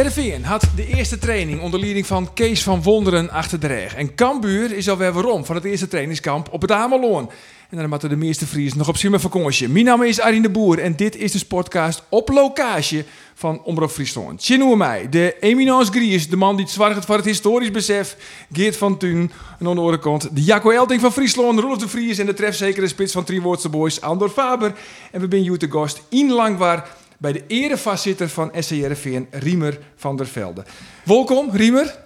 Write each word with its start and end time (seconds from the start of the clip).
Jereveen 0.00 0.44
had 0.44 0.64
de 0.76 0.86
eerste 0.86 1.18
training 1.18 1.60
onder 1.60 1.80
leiding 1.80 2.06
van 2.06 2.32
Kees 2.34 2.62
van 2.62 2.82
Wonderen 2.82 3.30
achter 3.30 3.60
de 3.60 3.66
reg. 3.66 3.94
En 3.94 4.14
Cambuur 4.14 4.72
is 4.72 4.88
alweer 4.88 5.12
waarom 5.12 5.44
van 5.44 5.54
het 5.54 5.64
eerste 5.64 5.88
trainingskamp 5.88 6.48
op 6.52 6.62
het 6.62 6.72
Ameloon. 6.72 7.30
En 7.70 7.76
dan 7.76 7.88
moeten 7.88 8.08
de 8.08 8.16
meeste 8.16 8.46
Fries 8.46 8.74
nog 8.74 8.88
op 8.88 8.96
Simmer 8.96 9.20
vakantie. 9.20 9.68
Mijn 9.68 9.84
naam 9.84 10.02
is 10.02 10.20
Arjen 10.20 10.42
de 10.42 10.50
Boer 10.50 10.78
en 10.78 10.96
dit 10.96 11.16
is 11.16 11.32
de 11.32 11.38
sportcast 11.38 12.02
op 12.08 12.28
locatie 12.28 13.04
van 13.34 13.62
Omroep 13.64 13.90
Friesland. 13.90 14.40
Tjenoe 14.40 14.76
mij, 14.76 15.08
de 15.08 15.36
eminence 15.40 15.92
Gries, 15.92 16.28
de 16.28 16.36
man 16.36 16.56
die 16.56 16.64
het 16.64 16.74
zwaar 16.74 17.02
voor 17.02 17.16
het 17.16 17.24
historisch 17.24 17.70
besef, 17.70 18.16
Geert 18.52 18.76
van 18.76 18.98
Thun. 18.98 19.30
En 19.58 19.66
aan 19.66 19.74
de 19.74 20.28
de 20.32 20.42
Jacco 20.42 20.70
Elting 20.70 21.00
van 21.00 21.12
Friesland, 21.12 21.58
Rolf 21.58 21.78
de 21.78 21.88
Vries 21.88 22.18
en 22.18 22.26
de 22.26 22.34
trefzekere 22.34 22.88
spits 22.88 23.12
van 23.12 23.24
Trioordse 23.24 23.68
Boys, 23.68 24.00
Andor 24.00 24.30
Faber. 24.30 24.74
En 25.12 25.20
we 25.20 25.26
zijn 25.30 25.42
hier 25.42 25.58
te 25.58 25.70
gast 25.70 26.02
in 26.08 26.32
Langwaar 26.32 26.98
bij 27.20 27.32
de 27.32 27.44
erevoorzitter 27.46 28.28
van 28.28 28.52
SCRVN, 28.58 29.26
Riemer 29.30 29.78
van 29.96 30.16
der 30.16 30.26
Velde. 30.26 30.64
Welkom, 31.04 31.50
Riemer. 31.52 31.98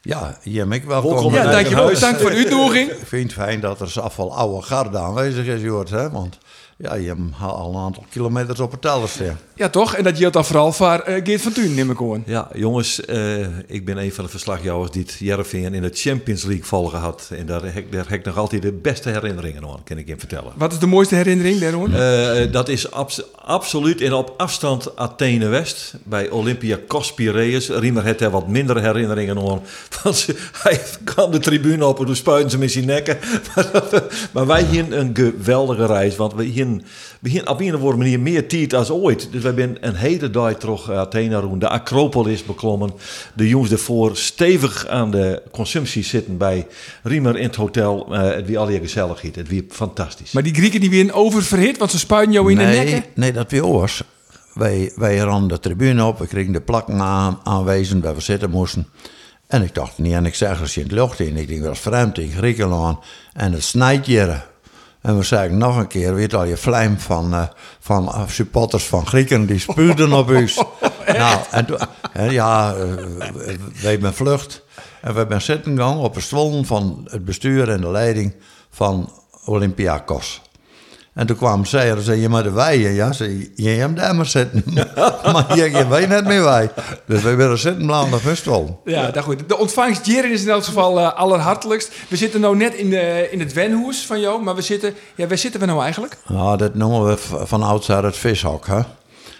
Ja, 0.00 0.38
Jemmik, 0.42 0.84
welkom. 0.84 1.12
Welkom, 1.12 1.34
ja, 1.34 1.50
dankjewel. 1.50 1.98
Dank 1.98 2.18
voor 2.18 2.30
de 2.30 2.36
uitnodiging. 2.36 2.90
Ik 2.90 3.06
vind 3.06 3.22
het 3.22 3.32
fijn 3.32 3.60
dat 3.60 3.80
er 3.80 3.90
zoveel 3.90 4.30
al 4.30 4.36
oude 4.36 4.66
garde 4.66 4.98
aanwezig 4.98 5.46
is, 5.46 5.60
Jort. 5.60 5.90
Hè? 5.90 6.10
Want 6.10 6.38
ja, 6.82 6.94
je 6.94 7.06
hebt 7.06 7.20
al 7.40 7.70
een 7.70 7.80
aantal 7.80 8.04
kilometers 8.10 8.60
op 8.60 8.70
het 8.70 8.80
teller 8.80 9.08
staan. 9.08 9.38
Ja, 9.54 9.68
toch? 9.68 9.94
En 9.94 10.04
dat 10.04 10.18
geldt 10.18 10.34
dan 10.34 10.44
vooral 10.44 10.72
voor 10.72 11.04
uh, 11.08 11.14
Geert 11.24 11.42
van 11.42 11.52
Thun, 11.52 11.74
neem 11.74 11.90
ik 11.90 12.00
aan. 12.00 12.22
Ja, 12.26 12.48
jongens, 12.54 13.00
uh, 13.08 13.46
ik 13.66 13.84
ben 13.84 13.96
een 13.96 14.12
van 14.12 14.24
de 14.24 14.30
verslagjouwers 14.30 14.90
die 14.90 15.02
het 15.02 15.52
in 15.52 15.82
de 15.82 15.90
Champions 15.92 16.42
League 16.42 16.64
volgen 16.64 16.98
had. 16.98 17.30
En 17.36 17.46
daar 17.46 17.62
heb, 17.62 17.92
daar 17.92 18.08
heb 18.08 18.18
ik 18.18 18.24
nog 18.24 18.36
altijd 18.36 18.62
de 18.62 18.72
beste 18.72 19.08
herinneringen 19.08 19.62
aan, 19.62 19.80
kan 19.84 19.98
ik 19.98 20.08
je 20.08 20.16
vertellen. 20.18 20.52
Wat 20.56 20.72
is 20.72 20.78
de 20.78 20.86
mooiste 20.86 21.14
herinnering 21.14 21.58
daarover? 21.58 22.42
Uh, 22.44 22.52
dat 22.52 22.68
is 22.68 22.90
abs 22.90 23.22
absoluut 23.34 24.00
in 24.00 24.12
op 24.12 24.34
afstand 24.36 24.96
Athene 24.96 25.48
West 25.48 25.94
bij 26.04 26.30
Olympia 26.30 26.78
Cospireus. 26.88 27.68
Riemer 27.68 28.04
heeft 28.04 28.20
er 28.20 28.30
wat 28.30 28.48
minder 28.48 28.82
herinneringen 28.82 29.38
aan. 29.38 29.60
Want 30.02 30.28
hij 30.52 30.80
kwam 31.04 31.30
de 31.30 31.38
tribune 31.38 31.86
op 31.86 31.98
en 31.98 32.06
toen 32.06 32.16
spuiten 32.16 32.50
ze 32.50 32.58
met 32.58 32.70
zijn 32.70 32.86
nekken. 32.86 33.18
maar 34.32 34.46
wij 34.46 34.64
hier 34.64 34.92
een 34.92 35.10
geweldige 35.14 35.86
reis, 35.86 36.16
want 36.16 36.34
we 36.34 36.44
hier 36.44 36.71
begin 37.20 37.48
op 37.48 37.60
een 37.60 37.74
of 37.74 37.80
andere 37.80 37.96
manier 37.96 38.20
meer 38.20 38.48
tijd 38.48 38.74
als 38.74 38.90
ooit. 38.90 39.28
Dus 39.30 39.40
we 39.40 39.46
hebben 39.46 39.76
een 39.80 39.94
hele 39.94 40.30
dag 40.30 40.54
terug 40.54 40.90
Athene 40.90 41.36
rond 41.36 41.60
de 41.60 41.68
Acropolis 41.68 42.44
beklommen. 42.44 42.92
De 43.34 43.48
jongens 43.48 43.70
ervoor 43.70 44.16
stevig 44.16 44.86
aan 44.86 45.10
de 45.10 45.42
consumptie 45.50 46.04
zitten 46.04 46.36
bij 46.36 46.66
Riemer 47.02 47.36
in 47.36 47.46
het 47.46 47.56
hotel. 47.56 48.06
Uh, 48.10 48.20
het 48.22 48.46
wie 48.46 48.58
al 48.58 48.70
je 48.70 48.78
gezelligheid. 48.78 49.36
Het 49.36 49.48
wie 49.48 49.66
fantastisch. 49.68 50.32
Maar 50.32 50.42
die 50.42 50.54
Grieken 50.54 50.80
die 50.80 50.90
weer 50.90 51.14
oververhit, 51.14 51.78
want 51.78 51.90
ze 51.90 51.98
spuiten 51.98 52.32
jou 52.32 52.50
in 52.50 52.56
nee, 52.56 52.84
de 52.84 52.90
nekken? 52.90 53.10
Nee, 53.14 53.32
dat 53.32 53.50
weer 53.50 53.64
oors. 53.64 54.02
Wij, 54.54 54.92
wij 54.96 55.18
randen 55.18 55.48
de 55.48 55.58
tribune 55.58 56.04
op, 56.04 56.18
we 56.18 56.26
kregen 56.26 56.52
de 56.52 56.60
plakken 56.60 57.00
aan, 57.00 57.40
aanwezen 57.42 58.00
waar 58.00 58.14
we 58.14 58.20
zitten 58.20 58.50
moesten. 58.50 58.86
En 59.46 59.62
ik 59.62 59.74
dacht 59.74 59.98
niet, 59.98 60.12
en 60.12 60.26
ik 60.26 60.34
zeg 60.34 60.60
als 60.60 60.74
je 60.74 60.80
in 60.80 60.86
het 60.86 60.94
lucht 60.94 61.20
in, 61.20 61.36
ik 61.36 61.48
denk 61.48 61.62
dat 61.62 61.72
is 61.72 61.78
vreemd 61.78 62.18
in 62.18 62.30
Griekenland. 62.30 62.98
En 63.32 63.52
het 63.52 63.62
snijdt 63.62 64.06
je. 64.06 64.50
En 65.02 65.16
we 65.16 65.22
zeiden 65.22 65.58
nog 65.58 65.76
een 65.76 65.86
keer, 65.86 66.14
weet 66.14 66.34
al 66.34 66.44
je 66.44 66.56
vlijm 66.56 66.98
van, 66.98 67.34
uh, 67.34 67.42
van 67.80 68.04
uh, 68.04 68.22
supporters 68.28 68.86
van 68.86 69.06
Grieken, 69.06 69.46
die 69.46 69.58
spuurden 69.58 70.12
op 70.12 70.30
ons. 70.30 70.54
nou, 71.06 71.40
en, 71.50 71.66
en 72.12 72.30
ja, 72.30 72.74
uh, 72.74 72.80
we 73.80 73.88
hebben 73.88 74.14
vlucht. 74.14 74.62
En 75.00 75.12
we 75.12 75.18
hebben 75.18 75.42
zitten 75.42 75.76
gegaan 75.76 75.98
op 75.98 76.16
een 76.16 76.22
stoel 76.22 76.64
van 76.64 77.08
het 77.10 77.24
bestuur 77.24 77.70
en 77.70 77.80
de 77.80 77.90
leiding 77.90 78.34
van 78.70 79.12
Olympiakos. 79.44 80.42
En 81.14 81.26
toen 81.26 81.36
kwam 81.36 81.64
zij 81.64 81.90
en 81.90 82.02
zei 82.02 82.20
je 82.20 82.28
maar 82.28 82.42
de 82.42 82.50
wij. 82.50 82.78
Ja, 82.78 83.12
zei 83.12 83.52
je 83.54 83.68
hebt 83.68 83.96
daar 83.96 84.14
maar 84.14 84.26
zitten. 84.26 84.62
maar 85.32 85.56
je, 85.56 85.70
je 85.70 85.88
weet 85.88 86.08
net 86.08 86.24
meer 86.24 86.42
wij. 86.42 86.70
Dus 87.06 87.22
wij 87.22 87.36
willen 87.36 87.58
zitten 87.58 87.86
blijven 87.86 88.14
op 88.14 88.24
een 88.24 88.92
Ja, 88.92 89.10
dat 89.10 89.24
goed. 89.24 89.48
De 89.48 89.58
ontvangst 89.58 90.06
hier 90.06 90.30
is 90.30 90.42
in 90.42 90.48
elk 90.48 90.64
geval 90.64 90.98
uh, 90.98 91.12
allerhartelijkst. 91.12 91.92
We 92.08 92.16
zitten 92.16 92.40
nou 92.40 92.56
net 92.56 92.74
in, 92.74 92.90
de, 92.90 93.28
in 93.30 93.40
het 93.40 93.52
wenhoes 93.52 94.06
van 94.06 94.20
jou, 94.20 94.42
maar 94.42 94.54
we 94.54 94.62
zitten... 94.62 94.94
Ja, 95.14 95.26
waar 95.26 95.38
zitten 95.38 95.60
we 95.60 95.66
nou 95.66 95.82
eigenlijk? 95.82 96.16
Nou, 96.28 96.56
dat 96.56 96.74
noemen 96.74 97.04
we 97.04 97.16
van 97.46 97.62
oudsher 97.62 98.04
het 98.04 98.16
vishok, 98.16 98.66
hè. 98.66 98.80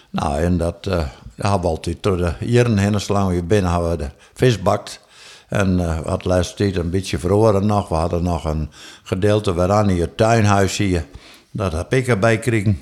Nou, 0.09 0.39
en 0.39 0.57
dat 0.57 0.85
uh, 0.87 0.93
hebben 1.35 1.61
we 1.61 1.67
altijd 1.67 1.97
door 2.01 2.17
de 2.17 2.33
jaren 2.39 2.77
heen 2.77 3.01
slaan 3.01 3.27
we 3.27 3.43
binnen 3.43 3.71
hebben 3.71 3.89
we 3.89 3.97
de 3.97 4.09
vis 4.33 4.61
bakt. 4.61 5.01
En 5.47 5.79
uh, 5.79 5.99
we 5.99 6.09
hadden 6.09 6.27
laatst 6.27 6.57
tijd 6.57 6.75
een 6.75 6.89
beetje 6.89 7.19
verloren 7.19 7.65
nog. 7.65 7.89
We 7.89 7.95
hadden 7.95 8.23
nog 8.23 8.45
een 8.45 8.71
gedeelte 9.03 9.53
waaraan 9.53 9.87
het 9.87 10.17
tuinhuis 10.17 10.77
hier... 10.77 11.05
Dat 11.55 11.71
heb 11.71 11.93
ik 11.93 12.07
erbij 12.07 12.35
gekregen. 12.35 12.79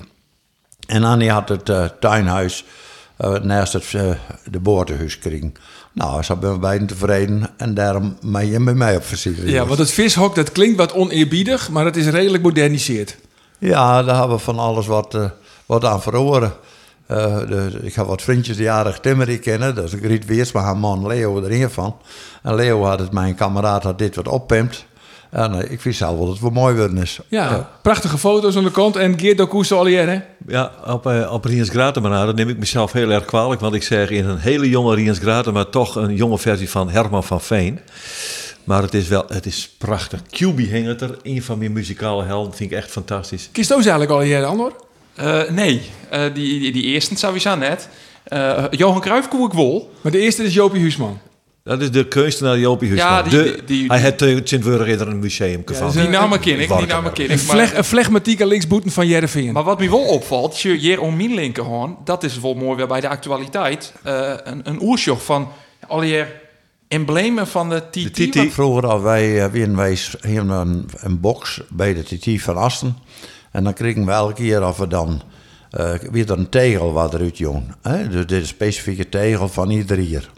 En 0.86 1.04
Annie 1.04 1.30
had 1.30 1.48
het 1.48 1.68
uh, 1.68 1.84
tuinhuis 1.84 2.64
uh, 3.18 3.38
naast 3.38 3.72
het, 3.72 3.92
uh, 3.92 4.10
de 4.50 4.60
boordenhuis 4.60 5.14
gekregen. 5.14 5.54
Nou, 5.92 6.22
ze 6.22 6.36
ben 6.36 6.60
beiden 6.60 6.86
tevreden 6.86 7.50
en 7.56 7.74
daarom 7.74 8.16
ben 8.22 8.46
je 8.46 8.64
bij 8.64 8.74
mij 8.74 8.96
op 8.96 9.04
visite. 9.04 9.50
Ja, 9.50 9.66
want 9.66 9.78
het 9.78 9.90
vishok, 9.90 10.34
dat 10.34 10.52
klinkt 10.52 10.76
wat 10.76 10.92
oneerbiedig, 10.92 11.70
maar 11.70 11.84
het 11.84 11.96
is 11.96 12.06
redelijk 12.06 12.42
moderniseerd. 12.42 13.16
Ja, 13.58 14.02
daar 14.02 14.18
hebben 14.18 14.36
we 14.36 14.42
van 14.42 14.58
alles 14.58 14.86
wat, 14.86 15.18
wat 15.66 15.84
aan 15.84 16.02
verloren. 16.02 16.52
De, 17.06 17.78
ik 17.82 17.94
heb 17.94 18.06
wat 18.06 18.22
vriendjes 18.22 18.56
die 18.56 18.70
aardig 18.70 19.00
timmerie 19.00 19.38
kennen. 19.38 19.74
Dat 19.74 19.84
is 19.84 19.92
Griet 20.02 20.26
Weersma, 20.26 20.60
haar 20.60 20.76
man 20.76 21.06
Leo 21.06 21.42
erin 21.42 21.70
van. 21.70 21.96
En 22.42 22.54
Leo 22.54 22.84
had 22.84 22.98
het, 22.98 23.12
mijn 23.12 23.34
kameraad, 23.34 23.82
had 23.82 23.98
dit 23.98 24.14
wat 24.14 24.28
oppimpt. 24.28 24.86
En 25.32 25.52
uh, 25.54 25.70
ik 25.70 25.80
vind 25.80 25.94
zelf 25.94 26.16
wel 26.16 26.24
dat 26.24 26.32
het 26.32 26.42
wel 26.42 26.50
mooi 26.50 26.76
worden 26.76 26.98
is. 26.98 27.18
Ja, 27.28 27.50
ja, 27.50 27.70
prachtige 27.82 28.18
foto's 28.18 28.56
aan 28.56 28.64
de 28.64 28.70
kant 28.70 28.96
en 28.96 29.18
Geert 29.18 29.36
Dokuso 29.36 29.78
allier, 29.78 30.08
hè? 30.08 30.20
Ja, 30.46 30.72
op, 30.86 31.06
uh, 31.06 31.32
op 31.32 31.44
Riens 31.44 31.68
Gratema, 31.68 32.26
dat 32.26 32.36
neem 32.36 32.48
ik 32.48 32.58
mezelf 32.58 32.92
heel 32.92 33.10
erg 33.10 33.24
kwalijk. 33.24 33.60
Want 33.60 33.74
ik 33.74 33.82
zeg 33.82 34.10
in 34.10 34.28
een 34.28 34.38
hele 34.38 34.68
jonge 34.68 34.94
Riens 34.94 35.18
Gratema 35.18 35.64
toch 35.64 35.94
een 35.96 36.14
jonge 36.14 36.38
versie 36.38 36.70
van 36.70 36.90
Herman 36.90 37.24
van 37.24 37.40
Veen. 37.40 37.80
Maar 38.64 38.82
het 38.82 38.94
is 38.94 39.08
wel, 39.08 39.24
het 39.28 39.46
is 39.46 39.74
prachtig. 39.78 40.20
QB 40.22 40.56
hing 40.56 41.00
er, 41.00 41.18
een 41.22 41.42
van 41.42 41.58
mijn 41.58 41.72
muzikale 41.72 42.24
helden, 42.24 42.54
vind 42.54 42.70
ik 42.70 42.76
echt 42.76 42.90
fantastisch. 42.90 43.48
Kiest 43.52 43.68
je 43.68 43.74
eigenlijk 43.74 44.10
al 44.10 44.20
hier, 44.20 44.44
Andor? 44.44 44.72
Uh, 45.20 45.50
nee, 45.50 45.82
die, 46.10 46.60
die, 46.60 46.72
die 46.72 46.82
eerste 46.82 47.16
sowieso 47.16 47.54
net. 47.54 47.88
Johan 48.70 49.00
Cruijff 49.00 49.28
koe 49.28 49.46
ik 49.46 49.52
wel. 49.52 49.90
Maar 50.00 50.12
de 50.12 50.18
eerste 50.18 50.44
is 50.44 50.54
Jopie 50.54 50.80
Huisman. 50.80 51.20
Dat 51.64 51.80
is 51.80 51.90
de 51.90 52.08
kunstenaar 52.08 52.58
Jopie 52.58 52.88
Huisman. 52.88 53.12
Ja, 53.12 53.22
die, 53.22 53.30
de, 53.30 53.52
die, 53.52 53.64
die, 53.64 53.86
hij 53.86 53.98
heeft 53.98 54.22
in 54.22 54.40
Sint-Wurg 54.44 54.86
in 54.86 55.00
een 55.00 55.18
museum 55.18 55.64
ja, 55.66 55.90
die 55.90 56.08
naam 56.08 56.38
ken 56.40 56.60
ik, 56.60 56.76
die 56.76 56.86
naam 56.86 57.12
ken 57.12 57.24
ik. 57.24 57.30
Een, 57.30 57.38
fleg, 57.38 57.76
een 57.76 57.84
flegmatieke 57.84 58.46
linksboeten 58.46 58.90
van 58.90 59.06
Jereveen. 59.06 59.52
Maar 59.52 59.62
wat 59.62 59.78
me 59.78 59.90
wel 59.90 60.06
opvalt, 60.06 60.60
je 60.60 60.74
hier 60.74 61.00
om 61.00 61.16
mijn 61.16 61.34
linkerhoorn, 61.34 61.96
dat 62.04 62.22
is 62.22 62.40
wel 62.40 62.54
mooi 62.54 62.76
weer 62.76 62.86
bij 62.86 63.00
de 63.00 63.08
actualiteit, 63.08 63.92
uh, 64.06 64.32
een, 64.44 64.60
een 64.64 64.82
oersjoch 64.82 65.24
van 65.24 65.48
alweer 65.88 66.40
emblemen 66.88 67.46
van 67.46 67.68
de 67.68 67.82
TT. 67.90 68.16
De 68.16 68.28
TT. 68.28 68.52
Vroeger 68.52 68.86
al 68.86 69.02
wij, 69.02 69.54
uh, 69.56 69.74
wij 69.74 69.98
hier 70.22 70.50
een, 70.50 70.88
een 70.96 71.20
box 71.20 71.62
bij 71.68 71.94
de 71.94 72.02
TT 72.02 72.42
van 72.42 72.56
Asten. 72.56 72.96
En 73.50 73.64
dan 73.64 73.72
kregen 73.72 74.06
we 74.06 74.12
elke 74.12 74.34
keer 74.34 74.66
of 74.66 74.76
we 74.76 74.86
dan 74.86 75.22
uh, 75.78 75.92
weer 76.10 76.30
een 76.30 76.48
tegel 76.48 76.92
wat 76.92 77.14
eruit 77.14 77.38
jong. 77.38 77.74
Dus 77.82 78.26
dit 78.26 78.30
is 78.30 78.38
een 78.38 78.46
specifieke 78.46 79.08
tegel 79.08 79.48
van 79.48 79.70
ieder 79.70 79.96
hier. 79.96 80.30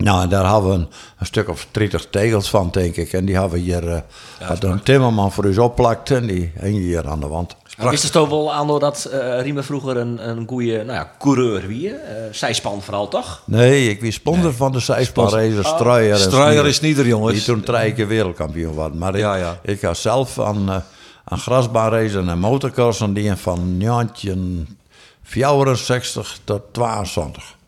Nou, 0.00 0.22
en 0.22 0.28
daar 0.28 0.52
hebben 0.52 0.70
we 0.70 0.76
een, 0.76 0.88
een, 1.18 1.26
stuk 1.26 1.48
of 1.48 1.66
30 1.70 2.06
tegels 2.10 2.50
van, 2.50 2.68
denk 2.70 2.96
ik. 2.96 3.12
En 3.12 3.24
die 3.24 3.34
hebben 3.34 3.52
we 3.52 3.58
hier, 3.58 3.84
uh, 3.84 3.98
ja, 4.40 4.46
had 4.46 4.64
een 4.64 4.82
timmerman 4.82 5.32
voor 5.32 5.44
ons 5.44 5.58
opplakt 5.58 6.10
en 6.10 6.26
die 6.26 6.52
hing 6.54 6.76
hier 6.76 7.08
aan 7.08 7.20
de 7.20 7.26
wand. 7.26 7.56
Is 7.90 8.02
het 8.02 8.12
toch 8.12 8.28
wel 8.28 8.52
aan 8.52 8.66
dat 8.66 9.10
uh, 9.12 9.40
Riemer 9.40 9.64
vroeger 9.64 9.96
een, 9.96 10.28
een 10.28 10.48
goede 10.48 10.84
nou 10.84 10.98
ja, 10.98 11.12
coureur 11.18 11.66
wie? 11.66 11.88
Uh, 11.88 11.94
zijspan 12.30 12.82
vooral, 12.82 13.08
toch? 13.08 13.42
Nee, 13.46 13.88
ik 13.88 14.02
was 14.02 14.14
sponsor 14.14 14.44
nee. 14.44 14.52
van 14.52 14.72
de 14.72 14.80
zijspanrace, 14.80 15.58
oh. 15.58 15.74
Struijer. 15.74 16.16
Struijer 16.16 16.66
is 16.66 16.80
niet 16.80 16.98
er, 16.98 17.06
jongens. 17.06 17.34
Die 17.34 17.42
toen 17.42 17.60
drie 17.60 17.92
keer 17.92 18.06
wereldkampioen 18.06 18.74
was. 18.74 18.90
Maar 18.92 19.18
ja, 19.18 19.36
ik, 19.36 19.42
ja. 19.42 19.58
ik 19.62 19.80
ga 19.80 19.94
zelf 19.94 20.40
aan, 20.40 20.68
uh, 20.68 20.76
aan 21.24 21.38
grasbaanracen 21.38 22.28
en 22.28 22.38
motorcrossen 22.38 23.12
die 23.12 23.36
van 23.36 23.78
1964 23.78 26.38
tot 26.44 26.62
22. 26.72 27.58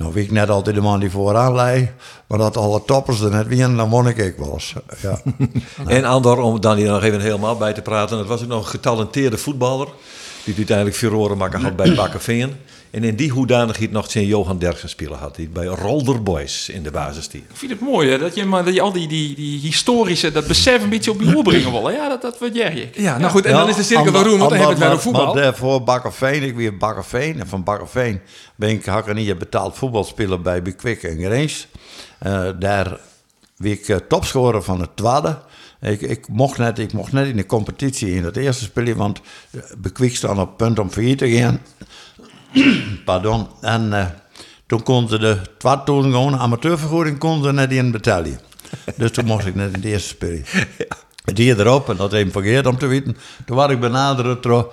Nou, 0.00 0.12
wie 0.12 0.24
ik 0.24 0.30
net 0.30 0.50
altijd 0.50 0.74
de 0.74 0.80
man 0.80 1.00
die 1.00 1.10
vooraan 1.10 1.54
lei, 1.54 1.90
maar 2.26 2.38
dat 2.38 2.56
alle 2.56 2.82
toppers 2.84 3.20
er 3.20 3.30
net 3.30 3.46
winnen, 3.46 3.76
dan 3.76 3.88
won 3.88 4.08
ik 4.08 4.16
ik 4.16 4.38
eens. 4.38 4.74
Ja. 5.02 5.20
en 5.86 6.04
Andor, 6.04 6.38
om 6.38 6.60
dan 6.60 6.76
hier 6.76 6.90
nog 6.90 7.02
even 7.02 7.20
helemaal 7.20 7.56
bij 7.56 7.72
te 7.72 7.82
praten, 7.82 8.16
dat 8.16 8.26
was 8.26 8.42
ook 8.42 8.48
nog 8.48 8.62
een 8.62 8.70
getalenteerde 8.70 9.38
voetballer. 9.38 9.88
Die 10.44 10.56
uiteindelijk 10.56 10.96
verloren 10.96 11.36
maken 11.36 11.60
had 11.60 11.76
bij 11.76 11.94
Bakkerveen. 12.00 12.56
En 12.90 13.04
in 13.04 13.16
die 13.16 13.30
hoedanigheid 13.30 13.90
nog 13.90 14.10
zijn 14.10 14.26
Johan 14.26 14.58
Derksen 14.58 14.88
spelen 14.88 15.18
had. 15.18 15.34
Die 15.36 15.48
bij 15.48 15.66
Rolder 15.66 16.22
Boys 16.22 16.68
in 16.68 16.82
de 16.82 16.90
basis 16.90 17.28
die. 17.28 17.40
Ik 17.40 17.56
vind 17.56 17.70
het 17.70 17.80
mooi 17.80 18.10
hè, 18.10 18.18
dat, 18.18 18.34
je, 18.34 18.44
maar, 18.44 18.64
dat 18.64 18.74
je 18.74 18.80
al 18.80 18.92
die, 18.92 19.08
die, 19.08 19.34
die 19.34 19.60
historische, 19.60 20.32
dat 20.32 20.46
besef 20.46 20.82
een 20.82 20.88
beetje 20.88 21.10
op 21.10 21.20
je 21.20 21.36
oor 21.36 21.42
brengen 21.42 21.70
wil. 21.70 21.86
hè. 21.86 21.92
Ja, 21.92 22.08
dat, 22.08 22.22
dat 22.22 22.38
waardeer 22.38 22.76
ik. 22.76 22.96
Ja, 22.96 23.18
nou 23.18 23.30
goed, 23.30 23.44
en 23.44 23.52
dan 23.52 23.68
is 23.68 23.76
de 23.76 23.82
cirkel 23.82 24.12
wel 24.12 24.22
roem, 24.22 24.38
want 24.38 24.50
dan 24.50 24.58
hebben 24.58 24.78
we 24.78 24.84
het 24.84 24.84
weer 24.84 24.90
over 24.90 25.02
voetbal. 25.02 25.34
Maar 25.34 25.42
daarvoor 25.42 25.82
Bakkerveen, 25.82 26.42
ik 26.42 26.54
weer 26.54 26.76
Bakkerveen. 26.76 27.40
En 27.40 27.48
van 27.48 27.64
Bakkerveen 27.64 28.20
ben 28.56 28.68
ik 28.68 28.84
Hakkenie 28.84 29.36
betaald 29.36 29.76
voetbalspeler 29.76 30.40
bij 30.40 30.62
Bekwik 30.62 31.02
en 31.02 31.18
Greens. 31.18 31.66
Eh, 32.18 32.48
daar 32.58 32.98
werd 33.56 33.78
ik 33.78 33.88
uh, 33.88 33.96
topscorer 33.96 34.62
van 34.62 34.80
het 34.80 34.96
tweede. 34.96 35.38
Ik, 35.80 36.00
ik, 36.00 36.28
mocht 36.28 36.58
net, 36.58 36.78
ik 36.78 36.92
mocht 36.92 37.12
net 37.12 37.26
in 37.26 37.36
de 37.36 37.46
competitie 37.46 38.14
in 38.14 38.24
het 38.24 38.36
eerste 38.36 38.64
spelen, 38.64 38.96
want 38.96 39.20
uh, 39.50 39.62
Bekwik 39.78 40.16
stond 40.16 40.38
op 40.38 40.56
punt 40.56 40.78
om 40.78 40.90
failliet 40.90 41.18
te 41.18 41.30
gaan. 41.30 41.60
Pardon. 43.04 43.48
En 43.60 43.86
uh, 43.86 44.06
toen 44.66 44.82
konden 44.82 45.10
ze 45.10 45.18
de 45.18 45.38
2000 45.58 46.14
gewoon 46.14 46.36
amateurvergoeding 46.36 47.18
konden 47.18 47.44
ze 47.44 47.52
net 47.52 47.72
in 47.72 47.90
betalen. 47.90 48.40
dus 48.96 49.10
toen 49.10 49.24
mocht 49.24 49.46
ik 49.46 49.54
net 49.54 49.74
in 49.74 49.80
de 49.80 49.88
eerste 49.88 50.08
spelen. 50.08 50.44
Die 51.34 51.58
erop, 51.58 51.88
en 51.88 51.96
dat 51.96 52.12
even 52.12 52.32
vergeet 52.32 52.66
om 52.66 52.78
te 52.78 52.86
weten. 52.86 53.16
Toen 53.46 53.56
was 53.56 53.70
ik 53.70 53.80
benaderd 53.80 54.42
door 54.42 54.72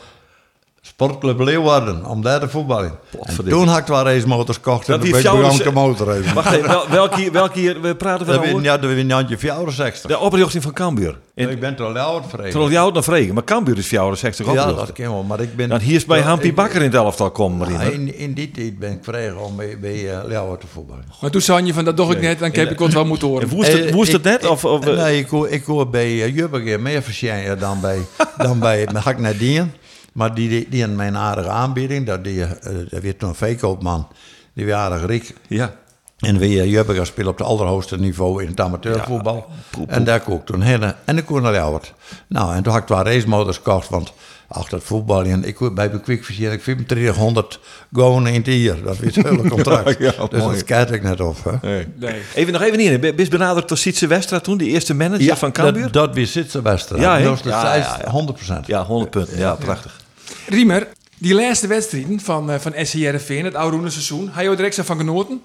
Sportclub 0.88 1.40
Leeuwarden, 1.40 2.06
om 2.06 2.22
daar 2.22 2.40
te 2.40 2.50
voetballen. 2.50 2.92
En 3.24 3.48
toen 3.50 3.68
had 3.68 3.78
ik 3.78 3.86
wel 3.88 4.04
racemotors 4.04 4.58
gekocht 4.58 4.90
en 4.90 5.00
toen 5.00 5.10
ben 5.10 5.20
ik 5.20 5.24
begonnen 5.26 5.52
fjouwers- 5.54 5.64
te 5.64 5.72
motorracen. 5.72 6.34
Wacht 6.34 6.54
even, 6.54 6.68
wel, 6.68 6.90
welke, 6.90 7.32
welke 7.32 7.60
hier, 7.60 7.82
we 7.82 7.96
praten 7.96 8.28
over? 8.40 8.62
ja, 8.64 8.80
win 8.80 9.08
Jantje 9.08 9.38
64. 9.38 10.10
De 10.10 10.20
oprichting 10.20 10.64
van 10.64 10.74
Cambuur. 10.74 11.20
En, 11.36 11.50
Ik 11.50 11.60
ben 11.60 11.76
toch 11.76 11.94
wel 11.94 12.06
oud 12.06 12.24
vrede. 12.30 12.50
Terwijl 12.50 12.72
jou 12.72 12.86
het 12.86 12.96
nog 12.96 13.04
vregen, 13.04 13.34
maar 13.34 13.44
Cambuur 13.44 13.78
is 13.78 13.88
64 13.88 14.46
Ja, 14.46 14.52
opgericht. 14.52 14.78
dat 14.78 14.92
kan 14.92 15.06
wel, 15.06 15.24
maar 15.24 15.40
ik 15.40 15.56
ben... 15.56 15.70
Dan 15.70 15.80
hier 15.80 15.96
is 15.96 16.06
bij 16.06 16.22
Hampie 16.22 16.54
Bakker 16.54 16.76
in 16.78 16.82
het 16.84 16.94
elftal 16.94 17.32
komen, 17.32 17.72
Ja, 17.72 17.82
in, 17.82 18.18
in 18.18 18.34
die 18.34 18.52
tijd 18.52 18.80
ben 18.80 18.92
ik 18.92 19.00
vrij 19.02 19.32
om 19.32 19.56
bij, 19.56 19.78
bij 19.80 19.96
uh, 20.04 20.18
Leeuwarden 20.26 20.60
te 20.60 20.68
voetballen. 20.74 21.06
Maar 21.22 21.30
toen 21.32 21.42
zei 21.42 21.66
je 21.66 21.74
van, 21.74 21.86
dat 21.86 21.98
doch 21.98 22.12
ik 22.12 22.22
net, 22.22 22.40
dan 22.40 22.50
heb 22.54 22.72
ik 22.72 22.80
het 22.80 22.94
wel 22.94 23.06
moeten 23.06 23.28
En 23.28 23.34
horen. 23.34 23.50
woest 23.50 23.72
het, 23.72 23.86
Eh, 23.86 23.94
woest 23.94 24.12
het 24.12 24.24
net? 24.24 24.46
Of, 24.48 24.64
eh, 24.64 24.80
nee, 24.96 25.18
ik 25.20 25.28
hoor, 25.30 25.50
ik 25.50 25.64
hoor 25.64 25.90
bij 25.90 26.12
uh, 26.12 26.36
Jubbeke 26.36 26.78
meer 26.78 27.02
verschijnen 27.02 27.60
dan 27.60 27.82
bij, 27.82 28.00
dan 28.38 28.60
bij 28.60 28.86
dan 28.86 29.02
ga 29.02 29.10
ik 29.10 29.20
naar 29.20 29.38
Dien. 29.38 29.72
Maar 30.18 30.34
die, 30.36 30.50
die, 30.50 30.68
die 30.70 30.82
had 30.82 30.92
mijn 30.92 31.18
aardige 31.18 31.50
aanbieding. 31.50 32.06
Dat, 32.06 32.24
die, 32.24 32.38
uh, 32.38 32.50
dat 32.90 33.02
werd 33.02 33.20
toen 33.20 33.30
een 33.30 33.36
veekoopman. 33.36 34.08
Die 34.54 34.66
was 34.66 34.76
aardig 34.76 35.06
riek. 35.06 35.34
ja. 35.48 35.74
En 36.18 36.38
weer 36.38 36.64
uh, 36.66 36.72
Jubbeke 36.72 37.06
speelde 37.06 37.30
op 37.32 37.38
het 37.38 37.48
allerhoogste 37.48 37.98
niveau 37.98 38.42
in 38.44 38.50
het 38.50 38.60
amateurvoetbal. 38.60 39.46
en 39.88 40.04
daar 40.04 40.20
kon 40.22 40.36
ik 40.38 40.46
toen 40.46 40.62
heen. 40.62 40.94
En 41.06 41.18
ik 41.18 41.26
kon 41.26 41.42
naar. 41.42 41.82
Nou, 42.28 42.56
en 42.56 42.64
toen 42.64 42.72
had 42.74 42.82
ik 42.82 42.88
twee 42.88 43.04
racemotors 43.04 43.58
gekocht. 43.58 43.90
Want 43.90 44.14
achter 44.48 44.78
het 44.78 44.88
voetbal, 44.88 45.24
en 45.24 45.44
ik 45.44 45.74
bij 45.74 45.92
Bekwik 45.92 46.24
versier 46.26 46.52
ik 46.52 46.62
2500 46.62 47.60
gewoon 47.94 48.28
in 48.28 48.34
het 48.34 48.46
jaar. 48.46 48.82
Dat 48.84 48.98
was 49.00 49.16
het 49.16 49.28
hele 49.28 49.50
contract. 49.50 50.00
Ja, 50.00 50.12
dus 50.30 50.40
mooi. 50.42 50.56
dat 50.56 50.64
kijk 50.64 50.90
ik 50.90 51.04
net 51.04 51.22
op. 51.22 51.38
Hè. 51.44 51.68
Nee. 51.70 51.88
Nee. 51.96 52.22
Even 52.36 52.54
nog 52.54 52.62
even 52.62 52.80
hier. 52.80 53.16
Bist 53.16 53.32
benaderd 53.32 53.68
door 53.68 53.78
Sietse 53.78 54.08
Westra 54.08 54.40
toen, 54.40 54.58
die 54.58 54.70
eerste 54.70 54.94
manager 54.94 55.38
van 55.38 55.52
Cambuur? 55.52 55.84
Dat, 55.84 55.94
dat 55.94 56.14
weer 56.14 56.28
zit 56.28 56.52
ze 56.52 56.62
best. 56.62 56.90
Ja, 56.96 57.20
dat 57.20 57.34
is 57.36 57.42
de 57.42 57.50
Ja, 57.50 57.62
zij- 57.62 57.80
ja, 57.80 58.00
ja. 58.06 58.62
100%. 58.64 58.66
Ja, 58.66 58.86
100 58.86 59.12
punten. 59.12 59.38
Ja, 59.38 59.56
prachtig. 59.56 60.06
Riemer, 60.48 60.88
die 61.18 61.34
laatste 61.34 61.68
wedstrijden 61.68 62.20
van, 62.20 62.50
uh, 62.50 62.60
van 62.60 62.74
SCRV, 62.76 63.44
het 63.44 63.56
oude 63.56 63.90
seizoen, 63.90 64.28
had 64.28 64.44
je 64.44 64.56
extra 64.56 64.84
van 64.84 64.98
genoten? 64.98 65.42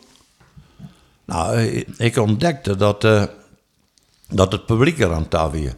Nou, 1.24 1.56
eh, 1.56 1.84
ik 1.98 2.16
ontdekte 2.16 2.76
dat, 2.76 3.04
eh, 3.04 3.24
dat 4.28 4.52
het 4.52 4.66
publiek 4.66 5.00
er 5.00 5.12
aan 5.12 5.28
tafel. 5.28 5.68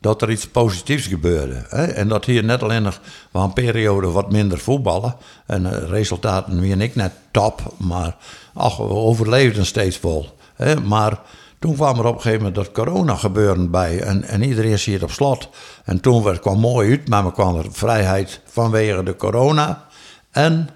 Dat 0.00 0.22
er 0.22 0.30
iets 0.30 0.48
positiefs 0.48 1.06
gebeurde. 1.06 1.64
Hè? 1.68 1.84
En 1.84 2.08
dat 2.08 2.24
hier 2.24 2.44
net 2.44 2.62
alleen 2.62 2.82
nog 2.82 3.00
wel 3.30 3.42
een 3.42 3.52
periode 3.52 4.10
wat 4.10 4.32
minder 4.32 4.58
voetballen. 4.58 5.16
En 5.46 5.62
uh, 5.62 5.72
resultaten 5.88 6.60
weer 6.60 6.80
ik 6.80 6.94
net 6.94 7.12
top. 7.30 7.74
Maar 7.76 8.16
ach, 8.54 8.76
we 8.76 8.82
overleefden 8.82 9.66
steeds 9.66 9.96
vol. 9.96 10.38
Hè? 10.54 10.80
Maar 10.80 11.20
toen 11.58 11.74
kwam 11.74 11.98
er 11.98 12.04
op 12.04 12.14
een 12.14 12.20
gegeven 12.20 12.44
moment 12.44 12.54
dat 12.54 12.72
corona 12.72 13.14
gebeuren 13.14 13.70
bij. 13.70 14.00
En, 14.00 14.24
en 14.24 14.42
iedereen 14.42 14.78
zit 14.78 15.02
op 15.02 15.10
slot. 15.10 15.48
En 15.84 16.00
toen 16.00 16.22
werd, 16.22 16.40
kwam 16.40 16.58
mooi 16.58 16.90
uit, 16.90 17.08
maar 17.08 17.24
er 17.24 17.32
kwam 17.32 17.56
er 17.56 17.66
vrijheid 17.70 18.40
vanwege 18.44 19.02
de 19.02 19.16
corona. 19.16 19.86
En 20.30 20.68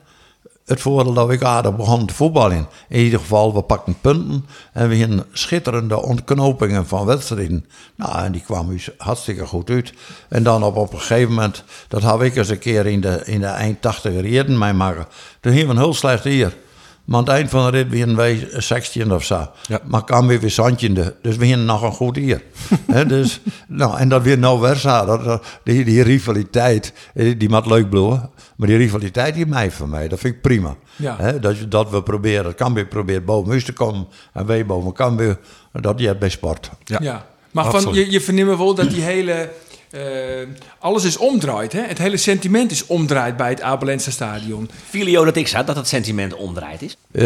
het 0.64 0.80
voordeel 0.80 1.12
dat 1.12 1.30
ik 1.30 1.42
aardig 1.42 1.76
begon 1.76 2.06
te 2.06 2.14
voetballen. 2.14 2.68
In 2.88 3.00
ieder 3.00 3.18
geval, 3.18 3.54
we 3.54 3.62
pakten 3.62 3.96
punten 4.00 4.46
en 4.72 4.88
we 4.88 4.98
hadden 4.98 5.24
schitterende 5.32 6.02
ontknopingen 6.02 6.86
van 6.86 7.06
wedstrijden. 7.06 7.66
Nou, 7.94 8.24
en 8.24 8.32
die 8.32 8.42
kwamen 8.42 8.72
dus 8.72 8.90
hartstikke 8.98 9.46
goed 9.46 9.70
uit. 9.70 9.92
En 10.28 10.42
dan 10.42 10.64
op, 10.64 10.76
op 10.76 10.92
een 10.92 10.98
gegeven 10.98 11.28
moment, 11.28 11.64
dat 11.88 12.02
had 12.02 12.22
ik 12.22 12.36
eens 12.36 12.48
een 12.48 12.58
keer 12.58 12.86
in 12.86 13.00
de, 13.00 13.22
in 13.24 13.40
de 13.40 13.46
eind 13.46 13.80
80 13.82 14.22
jaren 14.22 14.58
mij 14.58 14.74
maken. 14.74 15.06
Toen 15.40 15.52
we 15.52 15.60
een 15.60 15.78
heel 15.78 15.94
slecht 15.94 16.24
hier. 16.24 16.56
Maar 17.04 17.18
aan 17.18 17.24
het 17.26 17.32
eind 17.34 17.50
van 17.50 17.70
de 17.70 17.78
rit 17.78 17.92
waren 17.98 18.16
wij 18.16 18.48
16 18.52 19.12
of 19.12 19.24
zo. 19.24 19.46
Ja. 19.68 19.80
Maar 19.84 20.04
kwam 20.04 20.26
weer 20.26 20.40
weer 20.40 20.50
zandje. 20.50 21.14
Dus 21.22 21.36
we 21.36 21.46
hadden 21.48 21.64
nog 21.64 21.82
een 21.82 21.92
goed 21.92 22.16
hier. 22.16 22.42
Hè, 22.92 23.06
dus, 23.06 23.40
nou, 23.68 23.98
en 23.98 24.08
dat 24.08 24.22
weer 24.22 24.38
nou 24.38 24.60
weer 24.60 24.74
zo. 24.76 25.04
Dat, 25.06 25.24
dat- 25.24 25.44
die, 25.64 25.84
die 25.84 26.02
rivaliteit, 26.02 26.92
eh, 27.14 27.34
die 27.38 27.48
moet 27.48 27.66
leuk 27.66 27.90
bloeien. 27.90 28.30
Maar 28.56 28.68
die 28.68 28.76
rivaliteit 28.76 29.34
die 29.34 29.46
mij 29.46 29.70
van 29.70 29.90
mij, 29.90 30.08
dat 30.08 30.18
vind 30.18 30.34
ik 30.34 30.40
prima. 30.42 30.76
Ja. 30.96 31.16
Hè, 31.18 31.38
dat, 31.40 31.58
je- 31.58 31.68
dat 31.68 31.90
we 31.90 32.02
proberen, 32.02 32.44
dat 32.44 32.54
Cambuur 32.54 32.86
probeert 32.86 33.24
boven 33.24 33.50
huis 33.50 33.64
te 33.64 33.72
komen. 33.72 34.06
En 34.32 34.46
wij 34.46 34.66
boven 34.66 34.92
Cambuur. 34.92 35.38
Dat 35.72 35.98
je 36.00 36.06
hebt 36.06 36.18
bij 36.18 36.28
sport. 36.30 36.70
Ja. 36.84 37.26
Maar 37.50 37.70
van, 37.70 37.94
je, 37.94 38.10
je 38.10 38.20
verneemt 38.20 38.56
wel 38.58 38.74
dat 38.74 38.90
die 38.90 39.02
hele... 39.02 39.50
eh, 39.92 40.48
alles 40.78 41.04
is 41.04 41.16
omdraaid, 41.16 41.72
hè? 41.72 41.80
Het 41.80 41.98
hele 41.98 42.16
sentiment 42.16 42.70
is 42.70 42.86
omdraaid 42.86 43.36
bij 43.36 43.48
het 43.48 43.60
Abelense 43.60 44.10
stadion. 44.10 44.70
Filio 44.88 45.24
dat 45.24 45.36
ik 45.36 45.48
zat, 45.48 45.66
dat 45.66 45.76
het 45.76 45.88
sentiment 45.88 46.34
omdraaid 46.34 46.82
is. 46.82 46.96
Eh, 47.12 47.24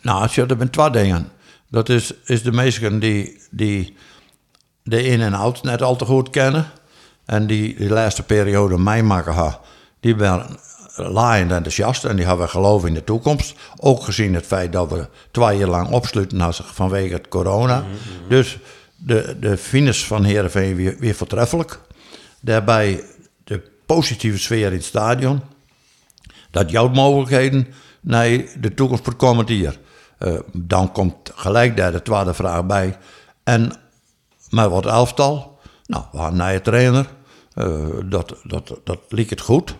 nou, 0.00 0.22
als 0.22 0.34
je 0.34 0.46
er 0.46 0.56
bent 0.56 0.72
twee 0.72 0.90
dingen. 0.90 1.28
Dat 1.70 1.88
is, 1.88 2.12
is 2.24 2.42
de 2.42 2.52
mensen 2.52 2.98
die, 2.98 3.40
die 3.50 3.96
de 4.82 5.02
in- 5.02 5.20
en 5.20 5.34
out 5.34 5.62
net 5.62 5.82
al 5.82 5.96
te 5.96 6.04
goed 6.04 6.30
kennen. 6.30 6.66
En 7.24 7.46
die 7.46 7.74
de 7.76 7.88
laatste 7.88 8.22
periode 8.22 8.78
meemaken 8.78 9.32
ha, 9.32 9.60
die 10.00 10.16
waren 10.16 10.58
laaiend 10.96 11.50
enthousiast 11.52 12.04
en 12.04 12.16
die 12.16 12.26
hebben 12.26 12.48
geloof 12.48 12.86
in 12.86 12.94
de 12.94 13.04
toekomst. 13.04 13.54
Ook 13.80 14.02
gezien 14.02 14.34
het 14.34 14.46
feit 14.46 14.72
dat 14.72 14.90
we 14.90 15.08
twee 15.30 15.58
jaar 15.58 15.68
lang 15.68 15.90
opsluiten 15.90 16.54
vanwege 16.64 17.14
het 17.14 17.28
corona. 17.28 17.84
Dus 18.28 18.58
de, 19.04 19.36
de 19.40 19.56
finish 19.56 20.04
van 20.04 20.24
Heerenveen 20.24 20.76
weer, 20.76 20.96
weer 20.98 21.14
voortreffelijk. 21.14 21.80
Daarbij 22.40 23.04
de 23.44 23.62
positieve 23.86 24.38
sfeer 24.38 24.66
in 24.66 24.72
het 24.72 24.84
stadion 24.84 25.40
dat 26.50 26.70
jouw 26.70 26.88
mogelijkheden 26.88 27.66
naar 28.00 28.28
de 28.60 28.74
toekomst 28.74 29.04
voor 29.04 29.14
komend 29.14 29.48
jaar. 29.48 29.76
Eh, 30.18 30.34
dan 30.52 30.92
komt 30.92 31.30
gelijk 31.34 31.76
daar 31.76 31.92
de 31.92 32.02
tweede 32.02 32.34
vraag 32.34 32.66
bij. 32.66 32.98
En 33.42 33.72
met 34.50 34.70
wat 34.70 34.86
elftal, 34.86 35.58
nou, 35.86 36.04
we 36.12 36.18
hadden 36.18 36.54
een 36.54 36.62
trainer. 36.62 37.06
Eh, 37.54 37.86
dat, 38.04 38.34
dat, 38.42 38.74
dat 38.84 38.98
liep 39.08 39.30
het 39.30 39.40
goed. 39.40 39.74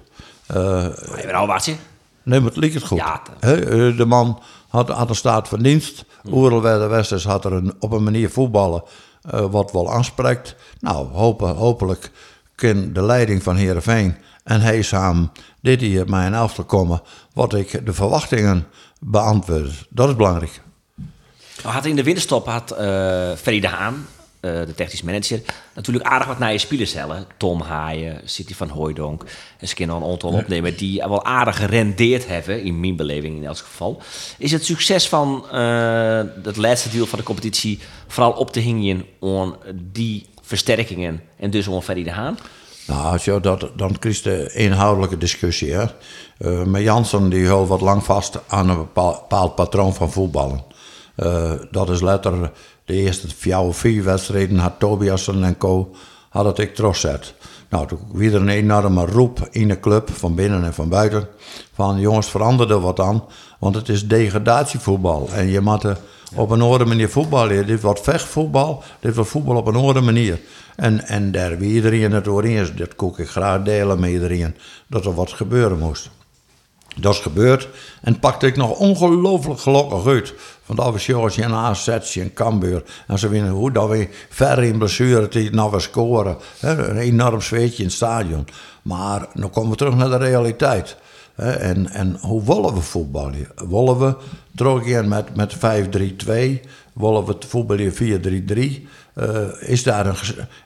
Eh, 0.47 0.85
Even 1.17 1.35
al 1.35 1.46
watje. 1.46 1.75
nee, 2.22 2.41
maar 2.41 2.48
het 2.48 2.58
liep 2.58 2.75
het 2.75 2.84
goed. 2.87 2.98
Ja, 2.98 3.22
eh, 3.41 3.51
de 3.96 4.05
man 4.06 4.43
had, 4.69 4.89
had 4.89 5.08
een 5.08 5.15
staat 5.15 5.48
van 5.48 5.63
dienst. 5.63 6.05
Oerel 6.31 6.60
de 6.60 6.87
Westers 6.87 7.25
had 7.25 7.44
er 7.44 7.53
een, 7.53 7.75
op 7.79 7.93
een 7.93 8.03
manier 8.03 8.31
voetballen 8.31 8.82
eh, 9.31 9.44
wat 9.50 9.72
wel 9.72 9.93
aanspreekt. 9.93 10.54
Nou, 10.81 11.06
hopelijk 11.46 12.10
kan 12.54 12.93
de 12.93 13.02
leiding 13.02 13.43
van 13.43 13.56
Heerenveen 13.56 14.16
en 14.44 14.84
samen 14.84 15.32
dit 15.60 15.81
hier 15.81 16.08
met 16.08 16.26
een 16.26 16.34
elftal 16.34 16.64
komen... 16.64 17.02
wat 17.32 17.54
ik 17.54 17.86
de 17.86 17.93
verwachtingen 17.93 18.66
beantwoord. 19.00 19.86
Dat 19.90 20.08
is 20.08 20.16
belangrijk. 20.16 20.62
Had 21.62 21.84
in 21.84 21.96
de 21.96 22.02
winterstop 22.02 22.46
had 22.46 22.74
Ferry 23.38 23.60
de 23.60 23.69
Haan, 23.69 24.06
de 24.44 24.72
technisch 24.74 25.03
manager, 25.03 25.41
natuurlijk 25.74 26.06
aardig 26.06 26.27
wat 26.27 26.39
naar 26.39 26.53
je 26.53 26.58
spelers 26.58 26.93
hellen. 26.93 27.27
Tom 27.36 27.60
Haaien, 27.60 28.20
City 28.24 28.55
van 28.55 28.69
Hooijdonk. 28.69 29.24
En 29.58 29.89
een 29.89 30.05
aantal 30.05 30.31
opnemen 30.31 30.77
die 30.77 30.98
wel 30.98 31.24
aardig 31.24 31.56
gerendeerd 31.56 32.27
hebben, 32.27 32.63
in 32.63 32.81
mijn 32.81 32.96
beleving 32.96 33.36
in 33.36 33.44
elk 33.44 33.56
geval. 33.56 34.03
Is 34.39 34.53
het 34.53 34.65
succes 34.65 35.08
van 35.08 35.44
eh, 35.53 36.22
het 36.43 36.56
laatste 36.56 36.91
deel 36.91 37.06
van 37.06 37.19
de 37.19 37.24
competitie 37.24 37.79
vooral 38.06 38.32
op 38.32 38.53
te 38.53 38.60
hingen 38.60 39.05
aan 39.20 39.56
die 39.93 40.27
versterkingen 40.43 41.22
en 41.36 41.51
dus 41.51 41.69
aan 41.69 41.82
Ferry 41.82 42.03
de 42.03 42.10
Haan? 42.10 42.39
Nou, 42.86 43.19
je 43.22 43.41
dat, 43.41 43.70
dan 43.77 43.98
krijg 43.98 44.22
je 44.22 44.22
de 44.22 44.53
inhoudelijke 44.53 45.19
discussie. 45.19 45.72
Hè? 45.72 45.84
Eh, 46.39 46.63
maar 46.63 46.82
Jansen 46.82 47.29
die 47.29 47.48
houdt 47.48 47.69
wat 47.69 47.81
lang 47.81 48.05
vast 48.05 48.39
aan 48.46 48.69
een 48.69 48.77
bepaal- 48.77 49.19
bepaald 49.20 49.55
patroon 49.55 49.94
van 49.94 50.13
voetballen. 50.13 50.65
Eh, 51.17 51.53
dat 51.70 51.91
is 51.91 52.01
letterlijk 52.01 52.56
de 52.84 52.94
eerste 52.94 53.29
vier 53.36 53.58
of 53.58 53.76
vier 53.76 54.05
wedstrijden 54.05 54.58
had 54.58 54.79
Tobiasen 54.79 55.44
en 55.44 55.56
co. 55.56 55.91
had 56.29 56.44
het 56.44 56.58
ik 56.58 56.94
zet. 56.94 57.34
Nou, 57.69 57.86
toen 57.86 57.98
weer 58.12 58.34
er 58.34 58.41
een 58.41 58.48
enorme 58.48 59.06
roep 59.06 59.48
in 59.50 59.69
de 59.69 59.81
club, 59.81 60.10
van 60.12 60.34
binnen 60.34 60.64
en 60.64 60.74
van 60.74 60.88
buiten. 60.88 61.29
Van 61.72 62.00
jongens, 62.00 62.31
verander 62.31 62.70
er 62.70 62.81
wat 62.81 63.00
aan. 63.00 63.24
Want 63.58 63.74
het 63.74 63.88
is 63.88 64.08
degradatievoetbal. 64.08 65.29
En 65.32 65.46
je 65.46 65.60
moet 65.60 65.86
op 66.34 66.50
een 66.50 66.60
andere 66.60 66.84
manier 66.84 67.08
voetballen. 67.08 67.67
Dit 67.67 67.81
wordt 67.81 68.00
vechtvoetbal, 68.00 68.82
dit 69.00 69.14
wordt 69.14 69.31
voetbal 69.31 69.56
op 69.56 69.67
een 69.67 69.76
andere 69.76 70.00
manier. 70.00 70.41
En, 70.76 71.06
en 71.06 71.32
daar 71.32 71.58
wie 71.58 71.74
iedereen 71.74 72.12
het 72.12 72.24
door 72.24 72.43
eens, 72.43 72.74
dat 72.74 72.94
koek 72.94 73.19
ik 73.19 73.29
graag 73.29 73.62
delen 73.62 74.00
met 74.00 74.10
iedereen, 74.10 74.56
dat 74.86 75.05
er 75.05 75.14
wat 75.14 75.32
gebeuren 75.32 75.79
moest. 75.79 76.10
Dat 76.96 77.15
is 77.15 77.20
gebeurd 77.20 77.69
en 78.03 78.19
pakte 78.19 78.46
ik 78.46 78.56
nog 78.56 78.79
ongelooflijk 78.79 79.60
gelukkig 79.60 80.06
uit. 80.06 80.34
Want 80.67 80.79
was 80.79 81.06
jongens 81.06 81.39
in 81.39 81.53
AZ, 81.53 81.89
in 82.15 82.32
Cambuur. 82.32 82.82
En 83.06 83.19
ze 83.19 83.29
winnen 83.29 83.51
hoe 83.51 83.72
dat 83.72 83.89
we 83.89 84.08
ver 84.29 84.63
in 84.63 84.79
blessure 84.79 85.29
die 85.29 85.51
nou 85.51 85.70
weer 85.70 85.81
scoren. 85.81 86.36
Een 86.60 86.96
enorm 86.96 87.41
zweetje 87.41 87.79
in 87.79 87.89
het 87.89 87.94
stadion. 87.94 88.46
Maar 88.82 89.27
dan 89.34 89.51
komen 89.51 89.70
we 89.70 89.77
terug 89.77 89.94
naar 89.94 90.10
de 90.10 90.17
realiteit. 90.17 90.96
En, 91.36 91.89
en 91.91 92.17
hoe 92.20 92.44
willen 92.44 92.74
we 92.74 92.81
voetballen? 92.81 93.48
Willen 93.69 93.98
we 93.98 94.17
teruggaan 94.55 95.08
met, 95.08 95.36
met 95.36 95.56
5-3-2? 95.56 95.58
Willen 96.93 97.24
we 97.24 97.36
voetballen 97.48 97.93
4-3-3? 97.93 98.93
Uh, 99.15 99.48
is 99.60 99.82
daar 99.82 100.06
een 100.06 100.17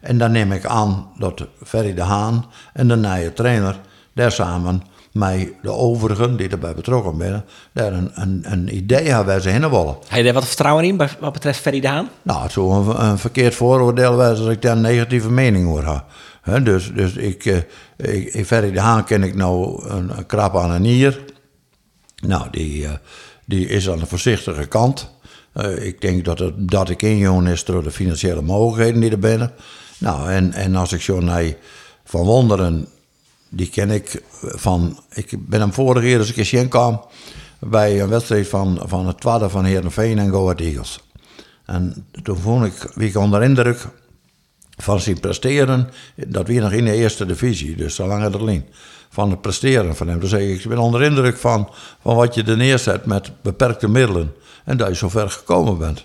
en 0.01 0.19
dan 0.19 0.33
neem 0.33 0.53
ik 0.53 0.65
aan 0.65 1.09
dat 1.19 1.47
Ferry 1.65 1.95
de 1.95 2.03
Haan 2.03 2.47
en 2.73 2.89
de 2.89 2.97
nieuwe 2.97 3.33
trainer 3.33 3.81
daar 4.13 4.33
samen 4.33 4.83
met 5.19 5.49
de 5.63 5.73
overigen 5.73 6.37
die 6.37 6.49
erbij 6.49 6.75
betrokken 6.75 7.15
zijn, 7.19 7.45
daar 7.73 7.93
een, 7.93 8.11
een, 8.15 8.43
een 8.43 8.77
idee 8.77 9.07
hebben 9.07 9.27
waar 9.27 9.41
ze 9.41 9.49
heen 9.49 9.71
willen. 9.71 9.97
Heb 10.07 10.19
je 10.19 10.23
daar 10.23 10.33
wat 10.33 10.47
vertrouwen 10.47 10.85
in 10.85 10.97
wat 10.97 11.33
betreft 11.33 11.61
Ferry 11.61 11.81
de 11.81 11.89
Haan? 11.89 12.09
Nou, 12.23 12.43
het 12.43 12.53
zou 12.53 12.73
een, 12.73 13.05
een 13.05 13.19
verkeerd 13.19 13.55
vooroordeel 13.55 14.17
was 14.17 14.39
als 14.39 14.49
ik 14.49 14.63
daar 14.63 14.77
een 14.77 14.83
negatieve 14.83 15.31
mening 15.31 15.69
over. 15.69 16.05
Hè, 16.43 16.63
dus 16.63 16.93
dus 16.95 17.13
ik, 17.13 17.45
eh, 17.45 17.57
ik, 17.97 18.35
ik, 18.35 18.47
Ferry 18.47 18.71
de 18.71 18.81
Haan 18.81 19.05
ken 19.05 19.23
ik 19.23 19.35
nou 19.35 19.89
een, 19.89 20.19
een 20.19 20.27
krap 20.27 20.57
aan 20.57 20.71
een 20.71 20.83
nier. 20.83 21.21
Nou, 22.27 22.47
die, 22.51 22.85
eh, 22.85 22.93
die 23.47 23.69
is 23.69 23.91
aan 23.91 23.99
de 23.99 24.07
voorzichtige 24.07 24.67
kant. 24.67 25.11
Eh, 25.53 25.87
ik 25.87 26.01
denk 26.01 26.25
dat 26.25 26.39
het 26.39 26.55
dat 26.57 26.89
ik 26.89 27.03
injongen 27.03 27.47
is 27.53 27.65
door 27.65 27.83
de 27.83 27.91
financiële 27.91 28.43
mogelijkheden 28.43 29.01
die 29.01 29.11
er 29.11 29.19
binnen. 29.19 29.53
Nou, 29.99 30.31
en, 30.31 30.53
en 30.53 30.77
als 30.77 30.93
ik 30.93 31.01
zo 31.01 31.21
naar 31.21 31.55
Van 32.05 32.25
Wonderen, 32.25 32.89
die 33.49 33.69
ken 33.69 33.91
ik 33.91 34.23
van... 34.41 34.99
Ik 35.13 35.49
ben 35.49 35.61
hem 35.61 35.73
vorige 35.73 36.07
keer 36.07 36.19
als 36.19 36.31
ik 36.31 36.37
eens 36.37 36.51
heen 36.51 36.69
kwam... 36.69 37.05
bij 37.59 38.01
een 38.01 38.09
wedstrijd 38.09 38.49
van, 38.49 38.83
van 38.85 39.07
het 39.07 39.21
tweede 39.21 39.49
van 39.49 39.65
Heerenveen 39.65 40.19
en 40.19 40.31
Go 40.31 40.43
Ahead 40.43 40.61
Eagles. 40.61 41.01
En 41.65 42.07
toen 42.23 42.37
vond 42.37 42.65
ik, 42.65 42.91
wie 42.95 43.09
ik 43.09 43.17
onder 43.17 43.43
indruk 43.43 43.87
van 44.77 45.01
zijn 45.01 45.21
presteren, 45.21 45.91
dat 46.27 46.47
weer 46.47 46.61
nog 46.61 46.73
in 46.73 46.85
de 46.85 46.95
eerste 46.95 47.27
divisie, 47.27 47.77
dus 47.77 47.95
zo 47.95 48.07
lang 48.07 48.23
het 48.23 48.37
alleen. 48.37 48.65
Van 49.11 49.31
het 49.31 49.41
presteren 49.41 49.97
van 49.97 50.09
hem. 50.09 50.21
Dus 50.21 50.33
ik, 50.33 50.61
ik 50.61 50.69
ben 50.69 50.79
onder 50.79 51.03
indruk 51.03 51.37
van, 51.37 51.69
van 52.03 52.17
wat 52.17 52.35
je 52.35 52.43
er 52.43 52.57
neerzet 52.57 53.07
met 53.07 53.31
beperkte 53.43 53.89
middelen. 53.89 54.35
En 54.65 54.77
dat 54.77 54.89
je 54.89 54.95
zo 54.95 55.09
ver 55.09 55.31
gekomen 55.31 55.79
bent. 55.79 56.03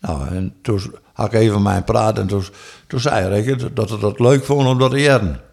Nou, 0.00 0.28
en 0.28 0.54
toen 0.62 0.94
had 1.12 1.26
ik 1.26 1.40
even 1.40 1.62
mijn 1.62 1.84
praat 1.84 2.18
en 2.18 2.26
toen, 2.26 2.44
toen 2.86 3.00
zei 3.00 3.42
ik 3.42 3.76
dat 3.76 3.90
het 3.90 4.00
dat 4.00 4.20
leuk 4.20 4.44
vond 4.44 4.66
om 4.66 4.78
dat 4.78 4.90
te. 4.90 5.49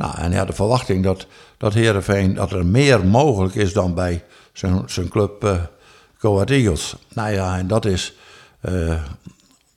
Nou, 0.00 0.14
en 0.16 0.30
hij 0.30 0.38
had 0.38 0.46
de 0.46 0.52
verwachting 0.52 1.04
dat, 1.04 1.26
dat 1.56 1.74
Heerenveen, 1.74 2.34
dat 2.34 2.52
er 2.52 2.66
meer 2.66 3.06
mogelijk 3.06 3.54
is 3.54 3.72
dan 3.72 3.94
bij 3.94 4.22
zijn, 4.52 4.82
zijn 4.86 5.08
club 5.08 5.44
eh 5.44 5.56
Go 6.18 6.34
Ahead 6.34 6.50
Eagles. 6.50 6.94
Nou 7.14 7.32
ja, 7.32 7.58
en 7.58 7.66
dat 7.66 7.84
is 7.84 8.14
eh, 8.60 9.02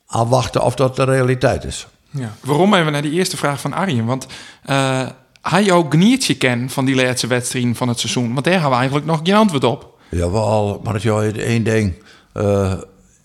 afwachten 0.06 0.62
of 0.62 0.74
dat 0.74 0.96
de 0.96 1.04
realiteit 1.04 1.64
is. 1.64 1.86
Ja. 2.10 2.32
Waarom 2.40 2.74
even 2.74 2.92
naar 2.92 3.02
die 3.02 3.12
eerste 3.12 3.36
vraag 3.36 3.60
van 3.60 3.72
Arjen? 3.72 4.04
Want 4.04 4.26
eh 4.62 5.08
hij 5.40 5.64
jouw 5.64 5.86
gniertje 5.88 6.36
ken 6.36 6.70
van 6.70 6.84
die 6.84 6.94
laatste 6.94 7.26
wedstrijd 7.26 7.76
van 7.76 7.88
het 7.88 7.98
seizoen? 7.98 8.32
Want 8.32 8.44
daar 8.44 8.52
hebben 8.52 8.70
we 8.70 8.76
eigenlijk 8.76 9.06
nog 9.06 9.20
geen 9.22 9.34
antwoord 9.34 9.64
op. 9.64 9.98
Jawel, 10.10 10.80
maar 10.84 10.94
het 10.94 11.04
is 11.04 11.42
één 11.42 11.64
ding. 11.64 12.02
Eh, 12.32 12.72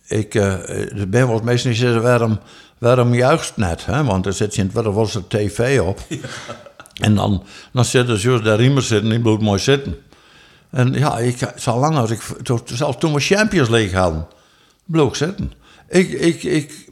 ik 0.08 0.36
eh, 0.36 0.80
ik 0.80 1.10
ben 1.10 1.28
wel 1.28 1.40
meestal 1.44 1.72
niet 1.72 2.02
waarom, 2.02 2.40
waarom 2.78 3.14
juicht 3.14 3.58
net. 3.58 3.86
Hè? 3.86 4.04
Want 4.04 4.26
er 4.26 4.34
zit 4.34 4.56
je 4.56 4.68
wel 4.74 5.00
eens 5.00 5.16
een 5.16 5.28
tv 5.28 5.80
op. 5.80 6.00
En 7.00 7.16
dan, 7.16 7.44
dan 7.74 7.86
zitten 7.86 8.20
ze 8.20 8.42
daar 8.42 8.58
riemen 8.58 8.84
zitten, 8.84 9.10
die 9.10 9.20
moet 9.20 9.42
mooi 9.42 9.60
zitten. 9.60 9.98
En 10.72 10.94
ja, 10.94 11.18
ik, 11.18 11.38
zo 11.58 11.80
lang 11.80 11.98
als 11.98 12.10
ik, 12.12 12.22
zelfs 12.66 12.98
toen 13.00 13.14
we 13.14 13.20
Champions 13.20 13.70
League 13.70 14.00
hadden, 14.00 14.28
bleef 14.86 15.08
ik 15.08 15.16
zitten. 15.16 15.54
Ik, 15.90 16.12
ik, 16.12 16.44
ik, 16.44 16.88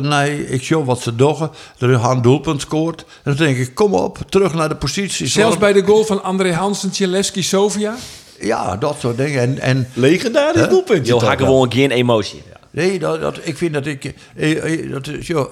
nee, 0.00 0.46
ik 0.46 0.62
sjod 0.62 0.86
wat 0.86 1.00
ze 1.00 1.16
doen. 1.16 1.50
Er 1.78 1.98
gaan 1.98 2.16
een 2.16 2.22
doelpunt 2.22 2.60
scoort. 2.60 3.00
En 3.00 3.06
dan 3.22 3.36
denk 3.36 3.56
ik, 3.56 3.74
kom 3.74 3.94
op, 3.94 4.18
terug 4.28 4.54
naar 4.54 4.68
de 4.68 4.76
positie. 4.76 5.26
Zelfs 5.26 5.58
bij 5.58 5.72
de 5.72 5.82
goal 5.82 6.04
van 6.04 6.22
André 6.22 6.52
Hansen, 6.52 6.90
Tjelewski, 6.90 7.42
Sofia. 7.42 7.96
Ja, 8.40 8.76
dat 8.76 8.96
soort 9.00 9.16
dingen. 9.16 9.40
En, 9.40 9.58
en 9.58 9.88
Legendarisch 9.94 10.60
Hè? 10.60 10.68
doelpuntje. 10.68 11.12
Jo, 11.12 11.18
toch 11.18 11.28
had 11.28 11.38
wel. 11.38 11.46
gewoon 11.48 11.72
geen 11.72 11.90
emotie. 11.90 12.42
Ja. 12.50 12.56
Nee, 12.70 12.98
dat, 12.98 13.20
dat, 13.20 13.38
ik 13.42 13.56
vind 13.56 13.72
dat 13.74 13.86
ik. 13.86 14.14
eh, 14.36 14.72
eh, 14.84 14.90
Dat 14.92 15.06
is, 15.06 15.26
joh, 15.26 15.48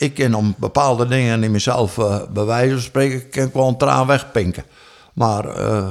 ik 0.00 0.14
kan 0.14 0.34
om 0.34 0.54
bepaalde 0.58 1.06
dingen 1.06 1.42
in 1.42 1.50
mezelf 1.50 1.98
eh 1.98 2.20
bewijzen 2.32 2.72
van 2.72 2.80
spreken, 2.80 3.30
kan 3.30 3.44
ik 3.44 3.52
wel 3.52 3.68
een 3.68 3.76
traan 3.76 4.06
wegpinken. 4.06 4.64
Maar, 5.12 5.44
eh, 5.44 5.88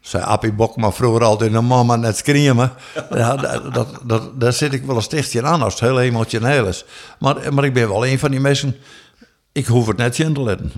zei 0.00 0.24
Appie 0.24 0.52
Bokma 0.52 0.92
vroeger 0.92 1.24
altijd 1.24 1.54
een 1.54 1.66
mama 1.66 1.96
net 1.96 2.16
screamen. 2.16 2.72
ja, 3.10 3.36
dat, 3.36 3.74
dat, 3.74 3.88
dat, 4.02 4.40
daar 4.40 4.52
zit 4.52 4.72
ik 4.72 4.84
wel 4.84 4.96
een 4.96 5.02
stichtje 5.02 5.42
aan 5.42 5.62
als 5.62 5.72
het 5.72 5.82
heel 5.82 6.00
emotioneel 6.00 6.66
is. 6.66 6.84
Maar, 7.18 7.54
maar 7.54 7.64
ik 7.64 7.74
ben 7.74 7.88
wel 7.88 8.06
een 8.06 8.18
van 8.18 8.30
die 8.30 8.40
mensen, 8.40 8.76
ik 9.52 9.66
hoef 9.66 9.86
het 9.86 9.96
net 9.96 10.18
in 10.18 10.34
te 10.34 10.42
letten. 10.42 10.72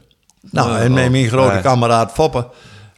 Nou, 0.51 0.79
en 0.79 0.93
met 0.93 1.11
mijn 1.11 1.29
grote 1.29 1.61
kameraad 1.61 2.13
Foppe, 2.13 2.47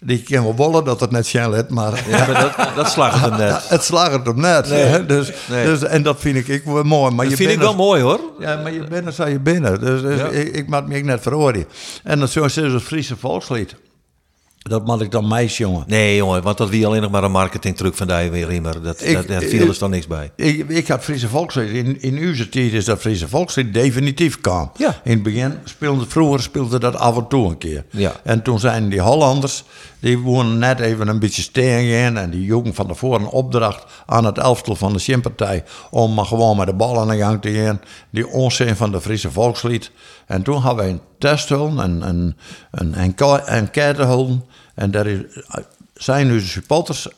die 0.05 0.23
kan 0.23 0.43
wel 0.43 0.55
wollen 0.55 0.85
dat 0.85 1.01
het 1.01 1.11
net 1.11 1.33
let, 1.33 1.71
maar... 1.71 2.03
Ja, 2.09 2.27
maar 2.27 2.41
dat, 2.57 2.75
dat 2.77 2.91
slaagt 2.91 3.21
hem 3.21 3.37
net. 3.39 3.69
het 3.69 3.85
slaagt 3.85 4.13
het 4.13 4.27
hem 4.27 4.41
net. 4.41 4.69
hè? 4.71 5.07
Dus, 5.07 5.33
nee. 5.49 5.65
dus, 5.67 5.83
en 5.83 6.03
dat 6.03 6.21
vind 6.21 6.37
ik, 6.37 6.49
ik 6.49 6.65
mooi. 6.65 7.15
Maar 7.15 7.25
Dat 7.29 7.39
je 7.39 7.45
vind 7.45 7.51
ik 7.51 7.59
wel 7.59 7.75
mooi 7.75 8.03
hoor. 8.03 8.21
Ja, 8.39 8.57
maar 8.57 8.73
je 8.73 8.85
bent 8.85 9.15
zou 9.15 9.31
je 9.31 9.41
binnen. 9.41 9.81
Dus, 9.81 10.03
dus 10.03 10.19
Ja. 10.21 10.27
ik, 10.27 10.57
ik 10.57 10.69
maak 10.69 10.87
me 10.87 10.99
net 11.01 11.23
veroordelen. 11.23 11.69
En 12.03 12.21
dat 12.21 12.31
zoals 12.31 12.55
het 12.55 12.83
Friese 12.83 13.17
volkslied. 13.17 13.75
Dat 14.69 14.87
moet 14.87 15.01
ik 15.01 15.11
dan 15.11 15.29
meisje, 15.29 15.63
jongen. 15.63 15.85
Nee 15.87 16.17
jongen, 16.17 16.43
want 16.43 16.59
dat 16.59 16.69
wie 16.69 16.87
alleen 16.87 17.03
nog 17.03 17.11
maar 17.11 17.25
een 17.25 17.31
marketingtruc 17.31 17.95
van 17.95 18.07
die 18.07 18.31
weer 18.31 18.47
Riemer. 18.47 18.83
Dat, 18.83 19.03
Ik- 19.05 19.29
dat, 19.29 19.45
viel 19.45 19.67
dus 19.67 19.79
dan 19.79 19.91
niks 19.91 20.07
bij. 20.07 20.31
Ik, 20.37 20.69
ik 20.69 20.89
had 20.89 21.03
Friese 21.05 21.29
volkslied. 21.29 21.71
In, 21.71 22.01
in 22.03 22.17
uw 22.17 22.35
tijd 22.51 22.73
is 22.73 22.85
dat 22.85 23.01
Friese 23.01 23.29
volkslied 23.29 23.75
definitief 23.75 24.41
kwam. 24.41 24.71
Ja. 24.77 25.01
In 25.05 25.13
het 25.13 25.23
begin 25.23 25.55
speelde, 25.65 26.07
vroeger 26.09 26.43
speelde 26.43 26.79
dat 26.79 26.97
af 26.97 27.17
en 27.17 27.29
toe 27.29 27.49
een 27.49 27.59
keer. 27.59 27.85
Ja. 27.91 28.13
En 28.23 28.43
toen 28.43 28.59
zijn 28.59 28.89
die 28.89 29.01
Hollanders, 29.01 29.65
die 29.99 30.19
woonden 30.19 30.59
net 30.59 30.81
even 30.81 31.09
een 31.09 31.19
beetje 31.19 31.43
steen 31.43 32.17
En 32.17 32.31
die 32.31 32.45
jongen 32.45 32.75
van 32.75 32.87
tevoren 32.87 33.21
een 33.21 33.27
opdracht 33.27 33.85
aan 34.07 34.25
het 34.25 34.39
elftal 34.39 34.75
van 34.77 34.93
de 34.93 34.99
Schimppartij. 34.99 35.65
Om 35.91 36.15
maar 36.15 36.27
gewoon 36.27 36.57
met 36.57 36.67
de 36.67 36.75
bal 36.75 37.01
aan 37.01 37.09
de 37.09 37.17
gang 37.17 37.43
te 37.43 37.53
gaan. 37.53 37.81
Die 38.11 38.29
onzin 38.29 38.77
van 38.77 38.91
de 38.91 39.01
Friese 39.01 39.31
volkslied. 39.31 39.91
En 40.27 40.43
toen 40.43 40.57
hadden 40.61 40.85
wij 40.85 40.93
een 40.93 41.01
testhulp, 41.19 41.77
een, 41.79 42.09
een, 42.09 42.37
een 42.71 42.95
enquête-. 42.95 44.41
En 44.75 44.91
daar 44.91 45.07
is, 45.07 45.21
zijn 45.95 46.27
nu 46.27 46.39
de 46.39 46.47
supporters, 46.47 47.09
98% 47.09 47.13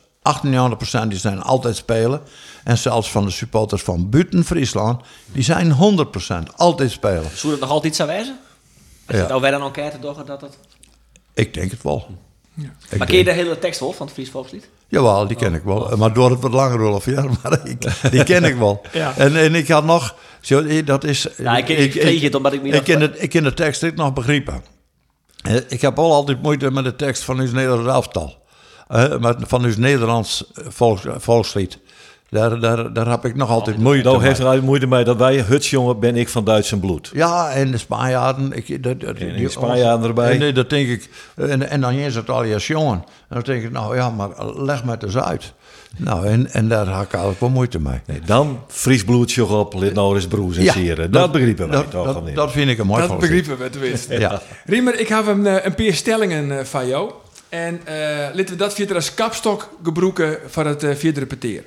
die 1.07 1.17
zijn 1.17 1.41
altijd 1.41 1.75
spelen. 1.75 2.21
En 2.63 2.77
zelfs 2.77 3.11
van 3.11 3.25
de 3.25 3.31
supporters 3.31 3.81
van 3.81 4.09
buiten 4.09 4.43
Friesland, 4.45 5.01
die 5.31 5.43
zijn 5.43 5.73
100% 5.73 6.55
altijd 6.55 6.91
spelen. 6.91 7.29
Zou 7.35 7.51
dat 7.51 7.61
nog 7.61 7.69
altijd 7.69 7.95
zo 7.95 8.05
wezen? 8.05 8.39
Als 9.07 9.15
Ja. 9.15 9.21
je 9.21 9.27
nou 9.29 9.41
weer 9.41 9.53
een 9.53 9.61
enquête 9.61 9.99
toch 9.99 10.23
dat 10.23 10.41
het... 10.41 10.57
Ik 11.33 11.53
denk 11.53 11.71
het 11.71 11.83
wel. 11.83 12.07
Ik 12.89 12.97
Maar 12.97 13.07
ken 13.07 13.17
je 13.17 13.23
de 13.23 13.31
hele 13.31 13.59
tekst 13.59 13.79
wel 13.79 13.93
van 13.93 14.05
het 14.05 14.15
Fries 14.15 14.29
Volkslied? 14.29 14.69
Jawel, 14.89 15.27
die 15.27 15.37
ken 15.37 15.53
ik 15.53 15.63
wel. 15.63 15.93
Maar 15.97 16.13
door 16.13 16.29
het 16.31 16.39
wat 16.39 16.51
langer 16.51 16.77
Rolf, 16.87 17.05
ja, 17.05 17.25
maar 17.43 17.59
ik, 17.67 18.11
die 18.11 18.23
ken 18.23 18.43
ik 18.43 18.55
wel. 18.55 18.81
Ja. 18.93 19.13
En, 19.17 19.35
en 19.35 19.55
ik 19.55 19.67
had 19.67 19.83
nog, 19.85 20.15
zo, 20.41 20.83
dat 20.83 21.03
is... 21.03 21.27
Ja, 21.37 21.57
ik 21.57 21.65
ken- 21.65 21.77
ik 21.81 21.91
kreeg 21.91 22.21
het 22.21 22.35
omdat 22.35 22.53
ik 22.53 22.61
me 22.61 22.69
ik, 22.69 22.83
ken 22.83 23.01
het, 23.01 23.15
ik 23.21 23.29
ken 23.29 23.43
de 23.43 23.53
tekst 23.53 23.81
niet 23.81 23.95
nog 23.95 24.13
begrepen. 24.13 24.63
Eh, 25.41 25.55
Ik 25.67 25.81
heb 25.81 25.95
wel 25.95 26.13
altijd 26.13 26.41
moeite 26.41 26.71
met 26.71 26.83
de 26.83 26.95
tekst 26.95 27.23
van 27.23 27.39
uw 27.39 27.51
Nederlands 27.51 27.87
elftal. 27.87 28.45
Eh, 28.87 29.17
met, 29.17 29.37
van 29.47 29.63
uw 29.63 29.73
Nederlands 29.77 30.51
volks, 30.53 31.01
volkslied. 31.17 31.79
Daar, 32.29 32.59
daar, 32.59 32.93
daar 32.93 33.09
heb 33.09 33.25
ik 33.25 33.35
nog 33.35 33.49
altijd 33.49 33.77
moeite 33.77 34.03
Nou 34.03 34.17
mee. 34.17 34.27
heeft 34.27 34.39
er 34.39 34.63
moeite 34.63 34.87
mee 34.87 35.03
dat 35.03 35.17
wij, 35.17 35.41
hutsjongen, 35.41 35.99
ben 35.99 36.15
ik 36.15 36.29
van 36.29 36.43
Duits 36.43 36.71
en 36.71 36.79
bloed. 36.79 37.11
Ja, 37.13 37.51
en 37.51 37.71
de 37.71 37.77
Spanjaarden. 37.77 38.51
Ik, 38.51 38.83
dat, 38.83 38.99
dat, 39.01 39.17
En 39.17 39.35
die 39.35 39.49
Spanjaarden 39.49 40.07
erbij. 40.07 40.31
En, 40.31 40.39
nee, 40.39 40.53
dat 40.53 40.69
denk 40.69 40.87
ik. 40.87 41.09
En, 41.35 41.69
en 41.69 41.81
dan 41.81 41.93
is 41.93 42.15
het 42.15 42.29
al 42.29 42.43
je 42.43 42.57
jongen. 42.57 42.97
En 42.97 43.35
dan 43.35 43.41
denk 43.41 43.63
ik, 43.63 43.71
nou 43.71 43.95
ja, 43.95 44.09
maar 44.09 44.29
leg 44.55 44.83
me 44.83 44.91
het 44.91 45.03
eens 45.03 45.17
uit. 45.17 45.53
Nou, 45.97 46.27
en, 46.27 46.53
en 46.53 46.67
daar 46.67 46.87
had 46.87 47.03
ik 47.03 47.11
eigenlijk 47.11 47.39
wel 47.39 47.49
moeite 47.49 47.79
mee. 47.79 47.99
Nee, 48.05 48.21
dan 48.25 48.59
Fries 48.67 49.03
bloedje 49.03 49.45
op, 49.45 49.73
lid 49.73 49.93
nou 49.93 50.15
eens 50.15 50.27
broers 50.27 50.57
en 50.57 50.63
Ja, 50.63 50.73
sieren. 50.73 51.11
Dat, 51.11 51.31
begrijpen 51.31 51.69
wij 51.69 51.77
dat, 51.77 51.91
toch 51.91 52.13
dat, 52.13 52.35
dat 52.35 52.51
vind 52.51 52.69
ik 52.69 52.77
een 52.77 52.87
mooi 52.87 53.07
Dat 53.07 53.19
begrijpen 53.19 53.57
we 53.57 53.69
tenminste. 53.69 54.19
Ja. 54.19 54.41
Riemer, 54.65 54.99
ik 54.99 55.07
heb 55.07 55.27
een, 55.27 55.47
eh, 55.47 55.65
een 55.65 55.75
paar 55.75 55.93
stellingen 55.93 56.59
eh, 56.59 56.65
van 56.65 56.87
jou. 56.87 57.11
En 57.49 57.79
eh 57.85 57.95
laten 58.33 58.45
we 58.49 58.55
dat 58.55 58.73
verder 58.73 58.95
als 58.95 59.13
kapstok 59.13 59.69
gebruiken 59.83 60.37
voor 60.47 60.65
het 60.65 60.83
eh 60.83 60.95
vierde 60.95 61.19
repeteren. 61.19 61.63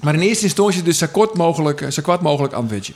Maar 0.00 0.14
in 0.14 0.20
eerste 0.20 0.44
instantie 0.44 0.82
dus 0.82 0.98
zo 0.98 1.06
kort 1.12 1.34
mogelijk, 1.34 1.80
eh, 1.80 1.90
zo 1.90 2.02
kwart 2.02 2.20
mogelijk 2.20 2.52
antwoordje. 2.52 2.92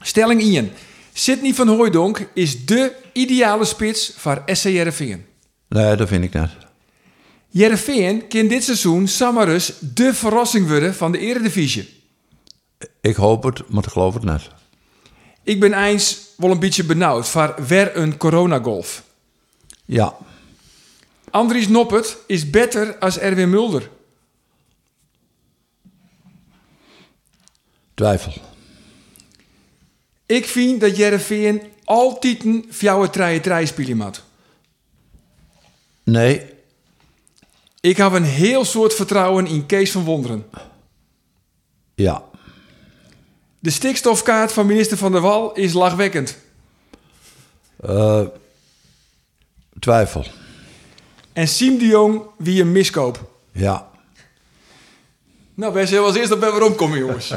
Stelling 0.00 0.42
1. 0.42 0.72
Sidney 1.12 1.54
van 1.54 1.68
Hooijdonk 1.68 2.28
is 2.34 2.64
dé 2.64 2.92
ideale 3.12 3.64
spits 3.64 4.12
voor 4.16 4.42
SC 4.46 4.64
Jereveen. 4.64 5.24
Nee, 5.68 5.96
dat 5.96 6.08
vind 6.08 6.24
ik 6.24 6.32
net. 6.32 6.50
Jereveen 7.48 8.28
kan 8.28 8.48
dit 8.48 8.64
seizoen 8.64 9.08
Samarus 9.08 9.72
de 9.80 10.14
verrassing 10.14 10.68
worden 10.68 10.94
van 10.94 11.12
de 11.12 11.18
Eredivisie. 11.18 12.02
Ik 13.00 13.16
hoop 13.16 13.42
het, 13.42 13.68
maar 13.68 13.84
ik 13.84 13.90
geloof 13.90 14.14
het 14.14 14.24
net. 14.24 14.48
Ik 15.42 15.60
ben 15.60 15.84
eens 15.84 16.18
wel 16.36 16.50
een 16.50 16.58
beetje 16.58 16.84
benauwd 16.84 17.28
voor 17.28 17.54
weer 17.66 17.96
een 17.96 18.16
coronagolf. 18.16 19.02
Ja, 19.84 20.16
Andries 21.32 21.68
Noppert 21.68 22.16
is 22.26 22.50
beter 22.50 22.96
als 22.98 23.18
Erwin 23.18 23.50
Mulder. 23.50 23.90
Twijfel. 28.02 28.32
Ik 30.26 30.46
vind 30.46 30.80
dat 30.80 30.96
Jereveen 30.96 31.62
altijd 31.84 32.44
een 32.44 32.66
fjouwe 32.70 33.10
treie 33.10 33.40
treie 33.40 33.66
spelen 33.66 33.96
moet. 33.96 34.22
Nee, 36.04 36.50
Ik 37.80 37.96
heb 37.96 38.12
een 38.12 38.24
heel 38.24 38.64
soort 38.64 38.94
vertrouwen 38.94 39.46
in 39.46 39.66
Kees 39.66 39.90
van 39.90 40.04
Wonderen. 40.04 40.44
ja. 41.94 42.24
De 43.58 43.70
stikstofkaart 43.70 44.52
van 44.52 44.66
minister 44.66 44.96
Van 44.96 45.12
der 45.12 45.20
Wal 45.20 45.52
is 45.52 45.72
lachwekkend. 45.72 46.38
Eh, 47.80 48.22
twijfel. 49.78 50.24
En 51.32 51.48
Siem 51.48 51.78
de 51.78 51.86
Jong 51.86 52.22
wie 52.38 52.60
een 52.60 52.72
miskoop. 52.72 53.30
Ja. 53.52 53.90
Nou, 55.54 55.72
wij 55.72 55.86
zullen 55.86 56.04
als 56.04 56.16
eerst 56.16 56.32
op 56.32 56.40
bij 56.40 56.50
waarom 56.50 56.74
komen, 56.74 56.98
jongens. 56.98 57.32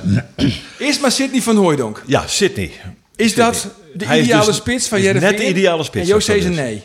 Eerst 0.79 1.01
maar 1.01 1.12
Sidney 1.12 1.41
van 1.41 1.55
Hooijdonk. 1.55 2.03
Ja, 2.05 2.27
Sydney. 2.27 2.72
Is 3.15 3.36
dat 3.36 3.67
de 3.93 4.05
Hij 4.05 4.19
is 4.19 4.25
ideale 4.25 4.45
dus- 4.45 4.55
spits 4.55 4.88
van 4.88 5.01
Jereveen? 5.01 5.29
net 5.29 5.38
de 5.38 5.48
ideale 5.48 5.84
spits, 5.84 6.03
En 6.05 6.12
Joost 6.13 6.25
zei 6.25 6.39
is. 6.39 6.55
nee. 6.55 6.84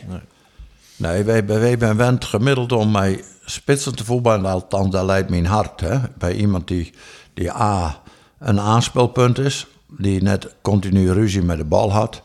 Nee, 0.95 1.23
wij, 1.23 1.45
wij 1.45 1.75
zijn 1.79 1.97
wend 1.97 2.25
gemiddeld 2.25 2.71
om 2.71 2.91
mij 2.91 3.23
spitsen 3.45 3.95
te 3.95 4.05
voetballen. 4.05 4.45
Althans, 4.51 4.89
dat 4.91 5.05
leidt 5.05 5.29
mijn 5.29 5.45
hart. 5.45 5.79
Hè? 5.79 5.97
Bij 6.17 6.33
iemand 6.33 6.67
die, 6.67 6.93
die 7.33 7.51
A, 7.51 8.01
een 8.39 8.59
aanspelpunt 8.59 9.37
is. 9.39 9.67
Die 9.97 10.21
net 10.21 10.47
continu 10.61 11.11
ruzie 11.11 11.41
met 11.41 11.57
de 11.57 11.63
bal 11.63 11.91
had. 11.91 12.21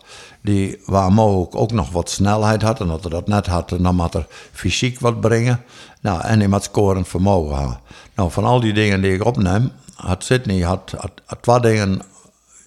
Die 0.47 0.83
waar 0.85 1.13
mogelijk 1.13 1.55
ook 1.55 1.73
nog 1.73 1.91
wat 1.91 2.11
snelheid 2.11 2.63
had. 2.63 2.81
En 2.81 2.87
dat 2.87 3.03
hij 3.03 3.11
dat 3.11 3.29
net 3.29 3.47
had, 3.47 3.69
dan 3.69 3.95
moet 3.95 4.15
er 4.15 4.27
fysiek 4.53 5.01
wat 5.01 5.21
brengen. 5.21 5.63
Nou, 6.01 6.21
en 6.21 6.39
hij 6.39 6.49
moet 6.49 6.63
scorend 6.63 7.09
vermogen 7.09 7.57
hebben. 7.57 7.81
Nou, 8.15 8.31
van 8.31 8.45
al 8.45 8.61
die 8.61 8.73
dingen 8.73 9.01
die 9.01 9.15
ik 9.15 9.25
opneem, 9.25 9.73
had 9.95 10.25
Sydney 10.25 10.61
had, 10.61 10.95
had, 10.97 11.13
had 11.25 11.43
twee 11.43 11.61
dingen 11.61 12.03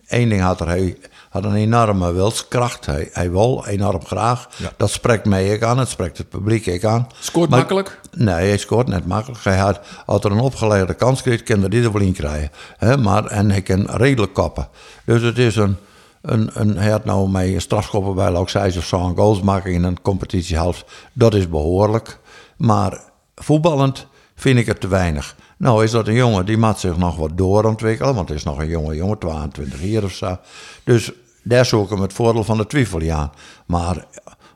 Eén 0.09 0.29
ding 0.29 0.41
had 0.41 0.62
er, 0.62 0.67
hij 0.67 0.98
had 1.29 1.43
een 1.43 1.55
enorme 1.55 2.13
wilskracht. 2.13 2.86
Hij, 2.86 3.09
hij 3.12 3.31
wil 3.31 3.65
enorm 3.65 4.05
graag. 4.05 4.48
Dat 4.77 4.89
spreekt 4.89 5.25
mij 5.25 5.48
ik 5.48 5.63
aan, 5.63 5.77
het 5.77 5.89
spreekt 5.89 6.17
het 6.17 6.29
publiek 6.29 6.65
ik 6.65 6.83
aan. 6.83 7.07
Scoort 7.19 7.50
Maar- 7.50 7.59
makkelijk? 7.59 8.00
Nee, 8.12 8.48
hij 8.48 8.57
scoort 8.57 8.88
net 8.88 9.05
makkelijk. 9.05 9.43
Hij 9.43 9.57
had, 9.57 9.79
als 10.05 10.24
er 10.24 10.31
een 10.31 10.39
opgeleide 10.39 10.93
kans 10.93 11.21
kreeg, 11.21 11.43
kan 11.43 11.59
hij 11.59 11.69
die 11.69 11.83
er 11.83 11.91
wel 11.91 12.01
in 12.01 12.13
krijgen. 12.13 12.51
Hè, 12.77 12.98
maar, 12.98 13.25
en 13.25 13.51
hij 13.51 13.62
kan 13.62 13.86
redelijk 13.89 14.33
koppen. 14.33 14.67
Dus 15.05 15.21
het 15.21 15.38
is 15.38 15.55
een... 15.55 15.77
een, 16.21 16.49
een 16.53 16.77
had 16.77 17.05
nou 17.05 17.29
mee 17.29 17.59
strafschoppen 17.59 18.15
bij 18.15 18.43
zes 18.45 18.77
of 18.77 18.85
zo 18.85 19.13
goals 19.15 19.41
maken 19.41 19.71
in 19.71 19.83
een 19.83 20.01
competitiehalf. 20.01 20.85
Dat 21.13 21.33
is 21.33 21.49
behoorlijk. 21.49 22.19
Maar 22.57 23.01
voetballend 23.35 24.07
vind 24.35 24.59
ik 24.59 24.65
het 24.65 24.81
te 24.81 24.88
weinig. 24.88 25.35
Nou 25.57 25.83
is 25.83 25.91
dat 25.91 26.07
een 26.07 26.13
jongen 26.13 26.45
die 26.45 26.57
moet 26.57 26.79
zich 26.79 26.97
nog 26.97 27.15
wat 27.15 27.38
doorontwikkelen. 27.38 28.15
Want 28.15 28.29
het 28.29 28.38
is 28.38 28.43
nog 28.43 28.59
een 28.59 28.69
jonge 28.69 28.95
jongen, 28.95 29.17
22 29.17 29.81
jaar 29.81 30.03
of 30.03 30.11
zo. 30.11 30.38
Dus 30.83 31.11
daar 31.43 31.65
zoek 31.65 31.83
ik 31.83 31.89
hem 31.89 32.01
het 32.01 32.13
voordeel 32.13 32.43
van 32.43 32.57
de 32.57 32.67
twijfel 32.67 33.11
aan. 33.11 33.31
Maar 33.65 34.05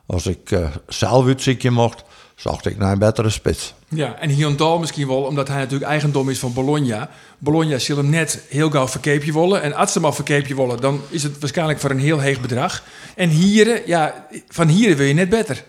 als 0.06 0.26
ik 0.26 0.50
eh, 0.50 0.68
zelf 0.86 1.24
mocht, 1.70 2.04
zocht 2.34 2.66
ik 2.66 2.78
naar 2.78 2.92
een 2.92 2.98
betere 2.98 3.30
spits. 3.30 3.74
Ja, 3.88 4.18
en 4.18 4.30
Hyundai 4.30 4.78
misschien 4.78 5.06
wel, 5.06 5.22
omdat 5.22 5.48
hij 5.48 5.58
natuurlijk 5.58 5.90
eigendom 5.90 6.28
is 6.30 6.38
van 6.38 6.52
Bologna. 6.52 7.10
Bologna 7.38 7.78
zal 7.78 7.96
hem 7.96 8.10
net 8.10 8.44
heel 8.48 8.70
gauw 8.70 8.88
verkeepje 8.88 9.32
willen. 9.32 9.62
En 9.62 9.74
als 9.74 9.92
ze 9.92 9.98
hem 9.98 10.06
al 10.06 10.12
verkeepje 10.12 10.56
willen, 10.56 10.80
dan 10.80 11.00
is 11.08 11.22
het 11.22 11.38
waarschijnlijk 11.38 11.80
voor 11.80 11.90
een 11.90 11.98
heel 11.98 12.18
heeg 12.18 12.40
bedrag. 12.40 12.82
En 13.16 13.28
hier, 13.28 13.88
ja, 13.88 14.26
van 14.48 14.68
hier 14.68 14.96
wil 14.96 15.06
je 15.06 15.14
net 15.14 15.28
beter. 15.28 15.64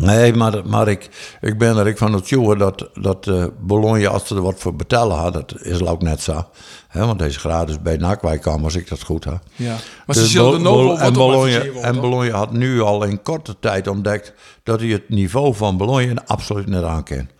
Nee, 0.00 0.34
maar, 0.34 0.68
maar 0.68 0.88
ik, 0.88 1.08
ik 1.40 1.58
ben 1.58 1.76
er 1.76 1.86
ik 1.86 1.98
van 1.98 2.12
het 2.12 2.28
jongen 2.28 2.58
dat, 2.58 2.88
dat 2.94 3.26
eh, 3.26 3.44
Bologna, 3.60 4.08
als 4.08 4.26
ze 4.26 4.34
er 4.34 4.42
wat 4.42 4.58
voor 4.58 4.76
betalen 4.76 5.16
had, 5.16 5.32
dat 5.32 5.54
is 5.62 5.82
ook 5.82 6.02
net 6.02 6.20
zo. 6.20 6.46
Hè, 6.88 7.06
want 7.06 7.18
deze 7.18 7.38
gratis 7.38 7.82
bij 7.82 7.96
NAC 7.96 8.40
kwam, 8.40 8.64
als 8.64 8.74
ik 8.74 8.88
dat 8.88 9.02
goed 9.02 9.24
had. 9.24 9.42
Ja. 9.54 9.70
Maar 10.06 10.16
Dus 10.16 10.18
ze 10.18 10.26
zullen 10.26 10.62
nog 10.62 11.00
en 11.00 11.08
op 11.08 11.14
Bologna, 11.14 11.62
en? 11.80 12.00
Bologna 12.00 12.36
had 12.36 12.52
nu 12.52 12.80
al 12.80 13.04
in 13.04 13.22
korte 13.22 13.56
tijd 13.60 13.88
ontdekt 13.88 14.32
dat 14.62 14.80
hij 14.80 14.88
het 14.88 15.08
niveau 15.08 15.54
van 15.54 15.76
Bologna 15.76 16.22
absoluut 16.26 16.66
niet 16.66 16.82
aankent. 16.82 17.30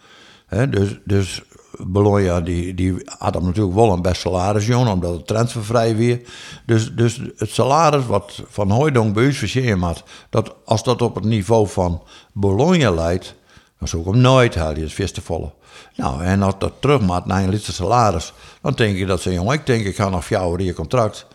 Hè, 0.46 0.68
dus, 0.68 0.98
dus 1.04 1.42
Bologna 1.78 2.40
die, 2.40 2.74
die 2.74 2.94
had 3.18 3.34
hem 3.34 3.44
natuurlijk 3.44 3.74
wel 3.74 3.92
een 3.92 4.02
best 4.02 4.20
salaris, 4.20 4.66
jongen, 4.66 4.92
omdat 4.92 5.12
het 5.12 5.26
transfervrij 5.26 5.96
weer. 5.96 6.20
Dus, 6.66 6.94
dus 6.94 7.20
het 7.36 7.50
salaris 7.50 8.06
wat 8.06 8.42
Van 8.48 8.70
Hooijdonk 8.70 9.14
bij 9.14 9.26
ons 9.26 9.54
had, 9.80 10.02
dat 10.30 10.54
als 10.64 10.82
dat 10.82 11.02
op 11.02 11.14
het 11.14 11.24
niveau 11.24 11.68
van 11.68 12.02
Bologna 12.32 12.90
leidt, 12.90 13.34
dan 13.78 13.88
zou 13.88 14.02
ik 14.02 14.08
hem 14.08 14.20
nooit 14.20 14.54
halen, 14.54 14.76
is 14.76 14.94
vast 14.94 15.14
te 15.14 15.22
volle. 15.22 15.52
Nou, 15.96 16.22
en 16.22 16.42
als 16.42 16.54
dat 16.58 16.72
terug 16.80 17.00
maakt 17.00 17.26
naar 17.26 17.42
een 17.42 17.48
lichte 17.48 17.72
salaris, 17.72 18.32
dan 18.62 18.72
denk 18.72 18.96
ik 18.96 19.06
dat 19.06 19.20
ze, 19.20 19.32
jongen, 19.32 19.54
ik 19.54 19.66
denk 19.66 19.84
ik 19.84 19.96
ga 19.96 20.08
nog 20.08 20.24
vier 20.24 20.60
jaar 20.60 20.74
contract. 20.74 21.26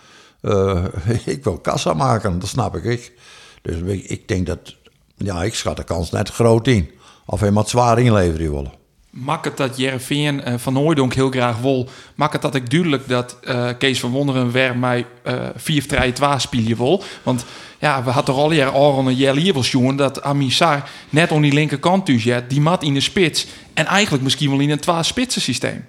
Eh, 0.41 0.85
ik 1.25 1.43
wil 1.43 1.57
kassa 1.57 1.93
maken, 1.93 2.39
dat 2.39 2.49
snap 2.49 2.75
ik. 2.75 3.13
Dus 3.61 3.75
ik, 3.75 4.03
ik 4.03 4.27
denk 4.27 4.45
dat, 4.45 4.75
ja, 5.15 5.43
ik 5.43 5.55
schat 5.55 5.77
de 5.77 5.83
kans 5.83 6.11
net 6.11 6.29
groot 6.29 6.67
in. 6.67 6.91
Of 7.25 7.39
hij 7.39 7.51
moet 7.51 7.69
zwaar 7.69 7.99
inleveren 7.99 8.51
willen. 8.51 8.80
Mak 9.11 9.45
het 9.45 9.57
dat 9.57 9.77
Jereveen 9.77 10.43
eh, 10.43 10.53
van 10.57 10.75
Hooijdonk 10.75 11.13
heel 11.13 11.29
graag 11.29 11.57
wil. 11.57 11.89
Mak 12.15 12.33
het 12.33 12.41
dat 12.41 12.55
ik 12.55 12.69
duidelijk 12.69 13.07
dat 13.07 13.37
eh, 13.43 13.69
Kees 13.77 13.99
van 13.99 14.11
Wonderen 14.11 14.51
weer 14.51 14.77
mij 14.77 15.05
eh 15.23 15.33
4 15.55 15.87
3 15.87 16.13
2 16.13 16.39
spelen 16.39 16.77
wil. 16.77 17.03
Want 17.23 17.45
ja, 17.79 18.03
we 18.03 18.09
hadden 18.09 18.35
toch 18.35 18.43
al 18.43 18.51
jaren 18.51 18.73
al 18.73 19.07
een 19.07 19.15
jaar 19.15 19.35
hier 19.35 19.53
wel 19.53 19.95
dat 19.95 20.21
Amisar 20.21 20.89
net 21.09 21.31
aan 21.31 21.41
die 21.41 21.53
linkerkant 21.53 22.05
dus 22.05 22.23
ja, 22.23 22.43
die 22.47 22.61
mat 22.61 22.83
in 22.83 22.93
de 22.93 22.99
spits. 22.99 23.47
En 23.73 23.85
eigenlijk 23.85 24.23
misschien 24.23 24.49
wel 24.49 24.59
in 24.59 24.69
een 24.69 24.79
twee 24.79 25.03
spitsen 25.03 25.41
systeem. 25.41 25.85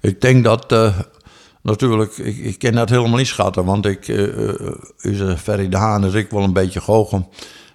Ik 0.00 0.20
denk 0.20 0.44
dat, 0.44 0.70
natuurlijk, 1.62 2.18
ik, 2.18 2.36
ik 2.36 2.58
ken 2.58 2.72
dat 2.72 2.88
helemaal 2.88 3.16
niet 3.16 3.26
schatten, 3.26 3.64
want 3.64 3.86
ik, 3.86 4.08
eh, 4.08 4.70
onze 5.02 5.36
Ferry 5.42 5.68
de 5.68 5.76
Haan 5.76 6.04
is 6.04 6.14
ik 6.14 6.30
wel 6.30 6.42
een 6.42 6.52
beetje 6.52 6.80
goochem. 6.80 7.26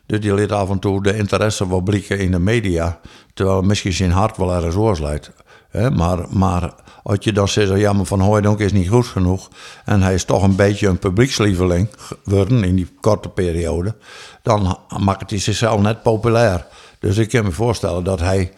Dus 0.06 0.20
die 0.20 0.34
liet 0.34 0.52
af 0.52 0.70
en 0.70 0.80
toe 0.80 1.04
de 1.04 1.18
interesse 1.18 1.70
wel 1.70 1.82
blikken 1.82 2.20
in 2.20 2.32
de 2.32 2.40
media, 2.40 3.00
terwijl 3.34 3.62
misschien 3.62 3.94
zijn 3.94 4.12
hart 4.12 4.38
wel 4.38 4.54
ergens 4.54 4.76
oorslijt. 4.76 5.32
Hè, 5.70 5.92
maar, 5.92 6.26
maar 6.30 6.74
als 7.04 7.18
je 7.20 7.32
dan 7.32 7.48
zegt, 7.48 7.80
ja, 7.80 7.94
maar 7.94 8.06
Van 8.06 8.20
Hooijdonk 8.20 8.60
is 8.60 8.72
niet 8.72 8.90
goed 8.90 9.08
genoeg... 9.08 9.50
en 9.86 10.02
hij 10.02 10.14
is 10.14 10.26
toch 10.26 10.44
een 10.44 10.56
beetje 10.56 10.88
een 10.88 11.00
publiekslieveling 11.00 11.90
geworden 11.98 12.64
in 12.64 12.76
die 12.76 12.96
korte 13.02 13.30
periode... 13.30 13.96
dan 14.42 14.78
maakt 15.00 15.30
hij 15.30 15.40
zichzelf 15.40 15.82
net 15.82 16.02
populair. 16.02 16.66
Dus 17.00 17.18
ik 17.18 17.30
kan 17.30 17.44
me 17.44 17.52
voorstellen 17.52 18.04
dat 18.04 18.20
hij 18.20 18.52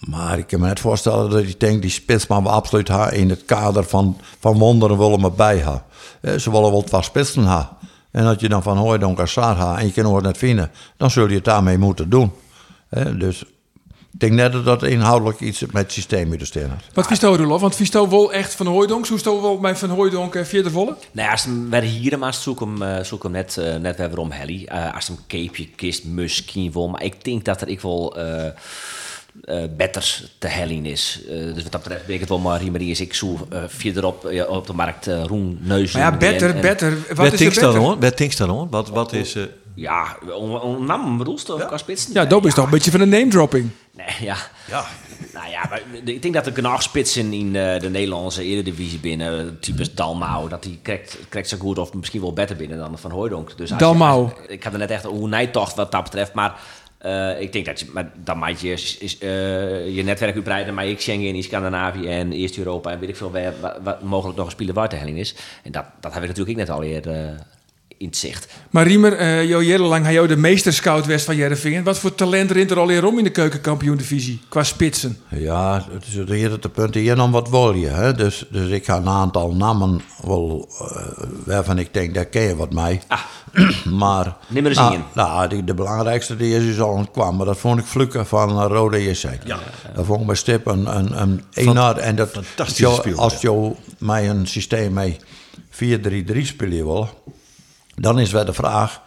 maar 0.00 0.38
ik 0.38 0.46
kan 0.46 0.60
me 0.60 0.66
net 0.66 0.80
voorstellen 0.80 1.30
dat 1.30 1.48
je 1.48 1.54
denkt, 1.58 1.82
die 1.82 1.90
spits 1.90 2.26
maar 2.26 2.42
we 2.42 2.48
absoluut 2.48 2.88
haar 2.88 3.14
in 3.14 3.30
het 3.30 3.44
kader 3.44 3.84
van, 3.84 4.20
van 4.40 4.58
wonderen 4.58 4.98
willen 4.98 5.20
me 5.20 5.30
bij 5.30 5.62
haar. 5.62 5.82
Ze 6.38 6.50
willen 6.50 6.70
wel 6.70 6.84
wat 6.90 7.04
spitsen 7.04 7.44
haar. 7.44 7.68
En 8.16 8.26
als 8.26 8.40
je 8.40 8.48
dan 8.48 8.62
van 8.62 8.76
Hooijdonk 8.76 9.18
en 9.18 9.28
Saar 9.28 9.56
haar 9.56 9.78
en 9.78 9.86
je 9.86 9.92
kan 9.92 10.14
het 10.14 10.24
net 10.24 10.38
vinden, 10.38 10.70
dan 10.96 11.10
zul 11.10 11.28
je 11.28 11.34
het 11.34 11.44
daarmee 11.44 11.78
moeten 11.78 12.10
doen. 12.10 12.32
Eh, 12.88 13.04
Dus 13.18 13.44
ik 14.12 14.20
denk 14.20 14.32
net 14.32 14.52
dat 14.52 14.64
dat 14.64 14.82
inhoudelijk 14.82 15.40
iets 15.40 15.60
met 15.60 15.82
het 15.82 15.92
systeem 15.92 16.28
moet 16.28 16.46
staan 16.46 16.68
had. 16.70 16.82
Wat 16.94 17.06
vies 17.06 17.20
Roelof? 17.20 17.60
Want 17.60 17.76
vies 17.76 17.90
wel 17.90 18.32
echt 18.32 18.54
van 18.54 18.66
Hooijdonk? 18.66 19.06
Hoe 19.06 19.18
stou 19.18 19.42
wel 19.42 19.60
bij 19.60 19.76
Van 19.76 19.90
Hooijdonk 19.90 20.34
uh, 20.34 20.44
vierde 20.44 20.70
volle? 20.70 20.96
Nou 21.12 21.26
ja, 21.26 21.30
als 21.30 21.44
hem 21.44 21.70
weer 21.70 21.82
hier 21.82 22.18
maar 22.18 22.34
zoek 22.34 22.60
hem, 22.60 22.82
eh, 22.82 23.04
zoek 23.04 23.22
hem 23.22 23.32
net, 23.32 23.56
eh, 23.56 23.76
net 23.76 23.96
weer 23.96 24.18
om 24.18 24.30
Helly. 24.30 24.64
Eh, 24.64 24.94
als 24.94 25.06
hem 25.06 25.16
capeje 25.26 25.68
kist, 25.68 26.04
misschien 26.04 26.72
wel. 26.72 26.88
Maar 26.88 27.02
ik 27.02 27.24
denk 27.24 27.44
dat 27.44 27.60
er 27.60 27.68
ik 27.68 27.80
wel 27.80 28.16
eh 28.16 28.50
eh 29.44 29.62
betters 29.76 30.24
te 30.38 30.46
hellen 30.46 30.86
is. 30.86 31.20
Eh, 31.28 31.34
dus 31.54 31.62
wat 31.62 31.72
dat 31.72 31.82
betreft 31.82 32.06
ben 32.06 32.14
ik 32.14 32.20
het 32.20 32.28
wel 32.28 32.38
maar 32.38 32.60
Riemerie 32.60 32.90
is 32.90 33.00
ik 33.00 33.14
zo 33.14 33.46
uh, 33.52 33.58
verderop 33.66 34.24
eh, 34.26 34.48
op 34.50 34.66
de 34.66 34.72
markt 34.72 35.06
eh 35.06 35.24
Roen 35.24 35.58
Neus. 35.62 35.92
Maar 35.92 36.02
ja, 36.02 36.16
better, 36.16 36.54
en- 36.54 36.60
better. 36.60 36.96
Wat 37.08 37.16
Wat 37.16 37.32
is 37.32 37.40
er 37.40 37.54
dan 37.54 37.62
better? 37.64 37.80
hoor? 37.80 37.98
Wat 37.98 38.16
denk 38.18 38.36
dan 38.36 38.48
hoor? 38.48 38.66
Wat, 38.70 38.88
wat 38.88 39.12
is... 39.12 39.36
Ja, 39.74 40.16
on, 40.36 40.60
on, 40.60 40.84
nam 40.86 41.18
bedoelst 41.18 41.50
of 41.50 41.66
qua 41.66 41.76
spitsen? 41.76 42.12
Ja, 42.12 42.24
dat 42.24 42.44
is 42.44 42.54
toch 42.54 42.64
een 42.64 42.70
beetje 42.70 42.90
van 42.90 43.00
een 43.00 43.08
name 43.08 43.28
dropping. 43.28 43.70
Nee, 43.96 44.06
ja. 44.20 44.36
ja, 44.68 44.84
Nou 45.34 45.50
ja, 45.50 45.66
maar 45.70 45.82
ik 46.04 46.22
denk 46.22 46.34
dat 46.34 46.46
er 46.46 46.52
genoeg 46.52 46.82
spitsen 46.82 47.32
in 47.32 47.56
eh, 47.56 47.80
de 47.80 47.90
Nederlandse 47.90 48.44
Eredivisie 48.44 48.98
binnen, 48.98 49.56
types 49.60 49.94
Dalmau, 49.94 50.48
dat 50.48 50.62
die 50.62 50.78
krijgt, 50.82 51.18
krijgt 51.28 51.48
zo 51.48 51.56
goed 51.58 51.78
of 51.78 51.92
misschien 51.94 52.20
wel 52.20 52.32
beter 52.32 52.56
binnen 52.56 52.78
dan 52.78 52.98
Van 52.98 53.10
Hooijdonk. 53.10 53.56
Dus 53.56 53.70
Dalmau. 53.70 54.30
ik 54.48 54.62
had 54.64 54.72
er 54.72 54.78
net 54.78 54.90
echt 54.90 55.04
een 55.04 55.10
hoe 55.10 55.28
nijtocht 55.28 55.74
wat 55.74 55.92
dat 55.92 56.02
betreft, 56.02 56.32
maar 56.34 56.60
eh, 56.98 57.40
ik 57.40 57.52
denk 57.52 57.66
dat 57.66 57.80
je, 57.80 57.86
maar 57.92 58.12
dan 58.24 58.38
maak 58.38 58.56
je 58.56 58.70
is, 58.72 59.18
eh, 59.18 59.94
je 59.94 60.02
netwerk 60.02 60.34
uitbreiden, 60.34 60.74
maar 60.74 60.86
ik 60.86 61.00
Schengen 61.00 61.34
in 61.34 61.42
Scandinavië 61.42 62.06
en 62.08 62.32
eerst 62.32 62.58
Europa 62.58 62.90
en 62.90 62.98
weet 62.98 63.08
ik 63.08 63.16
veel 63.16 63.30
waar, 63.30 63.52
waar 63.82 63.98
mogelijk 64.02 64.38
nog 64.38 64.46
een 64.46 64.52
speler 64.52 64.74
waar 64.74 64.88
te 64.88 64.96
helling 64.96 65.18
is. 65.18 65.34
En 65.62 65.72
dat, 65.72 65.84
dat 66.00 66.12
heb 66.12 66.22
ik 66.22 66.28
natuurlijk 66.28 66.58
ook 66.58 66.66
net 66.66 66.76
al 66.76 66.82
eerder, 66.82 67.14
eh, 67.14 67.40
in 67.98 68.06
het 68.06 68.16
zicht. 68.16 68.46
Maar 68.70 68.86
Riemer, 68.86 69.12
eh 69.12 69.44
jou 69.44 69.64
jarenlang 69.64 70.04
had 70.04 70.12
jou 70.12 70.26
de 70.26 70.36
meesterscout 70.36 71.06
west 71.06 71.24
van 71.24 71.36
Jereveen. 71.36 71.84
Wat 71.84 71.98
voor 71.98 72.14
talent 72.14 72.50
rint 72.50 72.70
er 72.70 72.78
al 72.78 72.88
hier 72.88 73.04
om 73.04 73.18
in 73.18 73.24
de 73.24 73.30
keukenkampioen-divisie 73.30 74.40
qua 74.48 74.62
spitsen? 74.62 75.18
Ja, 75.28 75.86
het 75.90 76.06
is 76.06 76.14
het 76.14 76.28
hier 76.28 76.50
het 76.50 76.72
punt 76.72 76.94
hier 76.94 77.16
dan 77.16 77.30
wat 77.30 77.48
wil 77.48 77.72
je. 77.72 77.86
Hè? 77.86 78.14
Dus, 78.14 78.46
dus 78.50 78.70
ik 78.70 78.84
ga 78.84 78.96
een 78.96 79.08
aantal 79.08 79.54
namen 79.54 80.00
wel, 80.22 80.68
eh, 80.80 81.26
waarvan 81.44 81.78
ik 81.78 81.94
denk, 81.94 82.14
daar 82.14 82.24
ken 82.24 82.42
je 82.42 82.56
wat 82.56 82.72
mee. 82.72 83.00
maar 84.00 84.36
Neem 84.48 84.62
maar 84.62 84.70
eens 84.70 84.80
nou, 84.80 84.94
in. 84.94 85.04
nou, 85.14 85.48
die, 85.48 85.64
de 85.64 85.74
belangrijkste 85.74 86.36
die 86.36 86.56
is 86.56 86.64
dus 86.64 86.80
al 86.80 87.06
kwam, 87.12 87.36
maar 87.36 87.46
dat 87.46 87.58
vond 87.58 87.80
ik 87.80 87.86
Flukken 87.86 88.26
van 88.26 88.50
uh, 88.50 88.64
Rode 88.68 89.02
JC. 89.02 89.28
Ja. 89.44 89.58
Dat 89.94 90.06
vond 90.06 90.20
ik 90.20 90.26
bij 90.26 90.36
Stip 90.36 90.66
een, 90.66 90.96
een, 90.96 91.20
een 91.20 91.42
enorm... 91.52 91.78
En 91.96 92.16
dat, 92.16 92.30
speler, 92.56 93.16
Als 93.16 93.40
je 93.40 93.72
mij 93.98 94.28
een 94.28 94.46
systeem 94.46 94.92
mee 94.92 95.16
4-3-3 95.70 95.76
spelen 96.42 96.84
wil, 96.84 97.08
dan 97.96 98.18
is 98.18 98.30
wel 98.30 98.44
de 98.44 98.52
vraag... 98.52 99.02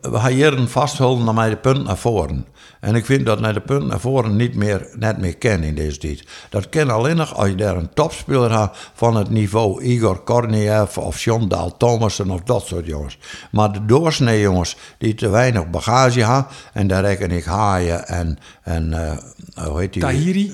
We 0.00 0.18
gaan 0.18 0.32
hier 0.32 0.52
een 0.52 0.68
vasthouden 0.68 1.24
naar 1.24 1.34
mij 1.34 1.50
de 1.50 1.56
punt 1.56 1.84
naar 1.84 1.96
voren. 1.96 2.46
En 2.80 2.94
ik 2.94 3.04
vind 3.04 3.26
dat 3.26 3.40
naar 3.40 3.54
de 3.54 3.60
punt 3.60 3.86
naar 3.86 4.00
voren 4.00 4.36
niet 4.36 4.54
meer, 4.54 4.88
net 4.98 5.18
meer 5.18 5.36
ken 5.36 5.62
in 5.62 5.74
deze 5.74 5.98
tijd. 5.98 6.24
Dat 6.48 6.68
ken 6.68 6.90
alleen 6.90 7.16
nog 7.16 7.34
als 7.34 7.48
je 7.48 7.54
daar 7.54 7.76
een 7.76 7.94
topspeler 7.94 8.58
hebt 8.58 8.90
van 8.94 9.16
het 9.16 9.30
niveau 9.30 9.82
Igor 9.82 10.18
Korniev 10.18 10.98
of 10.98 11.20
John 11.20 11.48
Dahl 11.48 11.76
Thomassen 11.78 12.30
of 12.30 12.40
dat 12.40 12.66
soort 12.66 12.86
jongens. 12.86 13.18
Maar 13.50 13.72
de 13.72 13.84
doorsnee 13.84 14.40
jongens 14.40 14.76
die 14.98 15.14
te 15.14 15.28
weinig 15.28 15.70
bagage 15.70 16.24
hebben, 16.24 16.46
en 16.72 16.86
daar 16.86 17.02
reken 17.02 17.30
ik 17.30 17.44
Haaien 17.44 18.06
en, 18.06 18.38
en 18.62 18.92
eh, 18.92 19.66
hoe 19.66 19.80
heet 19.80 19.92
die? 19.92 20.02
Tahiri, 20.02 20.52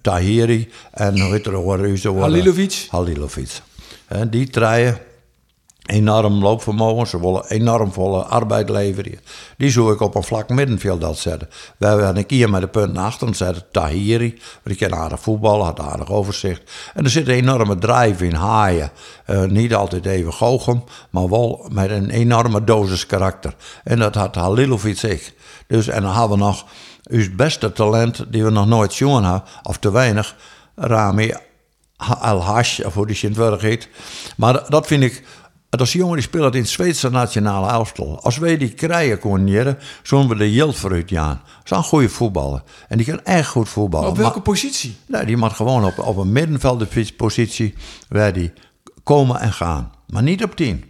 Tahiri 0.00 0.70
en 0.90 1.20
hoe 1.20 1.32
heet 1.32 1.46
er 1.46 1.54
ook 1.54 1.74
eh, 1.74 2.20
Halilovic. 2.20 2.86
Halilovic. 2.90 3.60
Die 4.30 4.50
treien 4.50 4.98
enorm 5.86 6.42
loopvermogen, 6.42 7.06
ze 7.06 7.20
willen 7.20 7.44
enorm 7.48 7.92
volle 7.92 8.22
arbeid 8.22 8.68
leveren. 8.68 9.20
Die 9.56 9.70
zou 9.70 9.92
ik 9.92 10.00
op 10.00 10.14
een 10.14 10.22
vlak 10.22 10.48
middenveld 10.48 11.18
zetten. 11.18 11.48
We 11.76 11.86
hebben 11.86 12.16
een 12.16 12.26
keer 12.26 12.50
met 12.50 12.60
de 12.60 12.68
punt 12.68 12.92
naar 12.92 13.04
achteren 13.04 13.34
zetten, 13.34 13.64
Tahiri, 13.70 14.40
die 14.62 14.76
kan 14.76 14.94
aardig 14.94 15.20
voetballen, 15.20 15.64
had 15.64 15.80
aardig 15.80 16.10
overzicht. 16.10 16.70
En 16.94 17.04
er 17.04 17.10
zit 17.10 17.28
een 17.28 17.34
enorme 17.34 17.78
drive 17.78 18.26
in 18.26 18.34
haaien. 18.34 18.90
Eh, 19.24 19.44
niet 19.44 19.74
altijd 19.74 20.06
even 20.06 20.32
goochem, 20.32 20.84
maar 21.10 21.28
wel 21.28 21.66
met 21.72 21.90
een 21.90 22.10
enorme 22.10 22.64
dosis 22.64 23.06
karakter. 23.06 23.54
En 23.84 23.98
dat 23.98 24.14
had 24.14 24.34
Halilovic 24.34 25.02
ik. 25.02 25.34
Dus, 25.66 25.88
en 25.88 26.02
dan 26.02 26.12
hebben 26.12 26.38
we 26.38 26.44
nog 26.44 26.64
ons 27.10 27.34
beste 27.34 27.72
talent, 27.72 28.24
die 28.28 28.44
we 28.44 28.50
nog 28.50 28.66
nooit 28.66 28.96
jongen 28.96 29.24
hebben, 29.24 29.42
of 29.62 29.78
te 29.78 29.90
weinig, 29.90 30.34
Rami 30.74 31.34
Al-Hash, 31.96 32.80
of 32.80 32.94
hoe 32.94 33.06
die 33.06 33.30
het 33.34 33.60
heet. 33.60 33.88
Maar 34.36 34.64
dat 34.68 34.86
vind 34.86 35.02
ik... 35.02 35.24
Dat 35.76 35.80
is 35.86 35.94
een 35.94 36.00
jongen 36.00 36.16
die 36.16 36.24
speelt 36.24 36.54
in 36.54 36.60
het 36.60 36.70
Zweedse 36.70 37.10
nationale 37.10 37.70
elftal. 37.70 38.20
Als 38.22 38.38
wij 38.38 38.56
die 38.56 38.68
krijgen 38.74 39.18
konden 39.18 39.48
jaren, 39.48 39.78
zullen 40.02 40.28
we 40.28 40.34
de 40.36 40.52
Jilt 40.52 40.76
vooruit 40.76 41.10
gaan. 41.10 41.40
Dat 41.44 41.64
is 41.64 41.70
een 41.70 41.82
goede 41.82 42.08
voetballer. 42.08 42.62
En 42.88 42.96
die 42.96 43.06
kan 43.06 43.22
echt 43.24 43.48
goed 43.48 43.68
voetballen. 43.68 44.08
Op 44.08 44.16
welke 44.16 44.34
Maar- 44.34 44.42
positie? 44.42 44.96
Nee, 45.06 45.24
die 45.24 45.36
mag 45.36 45.56
gewoon 45.56 45.84
op, 45.84 45.98
op 45.98 46.16
een 46.16 46.32
middenveldpositie 46.32 47.74
waar 48.08 48.32
die 48.32 48.52
komen 49.02 49.40
en 49.40 49.52
gaan. 49.52 49.92
Maar 50.06 50.22
niet 50.22 50.44
op 50.44 50.56
tien. 50.56 50.84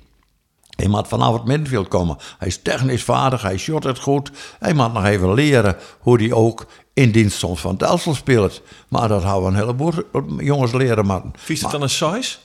Hij 0.76 0.88
moet 0.88 1.08
vanaf 1.08 1.32
het 1.34 1.44
middenveld 1.44 1.88
komen. 1.88 2.16
Hij 2.38 2.48
is 2.48 2.62
technisch 2.62 3.02
vaardig, 3.04 3.42
hij 3.42 3.56
shot 3.56 3.84
het 3.84 3.98
goed. 3.98 4.30
Hij 4.58 4.74
moet 4.74 4.92
nog 4.92 5.04
even 5.04 5.34
leren 5.34 5.76
hoe 6.00 6.18
hij 6.22 6.32
ook 6.32 6.66
in 6.94 7.10
dienst 7.12 7.38
soms 7.38 7.60
van 7.60 7.72
het 7.72 7.82
elftal 7.82 8.14
speelt. 8.14 8.62
Maar 8.88 9.08
dat 9.08 9.22
houden 9.22 9.50
een 9.52 9.58
heleboel 9.58 9.92
jongens 10.38 10.72
leren. 10.72 11.06
Maar, 11.06 11.22
Vies 11.36 11.60
het 11.62 11.70
dan 11.70 11.82
een 11.82 11.90
size? 11.90 12.36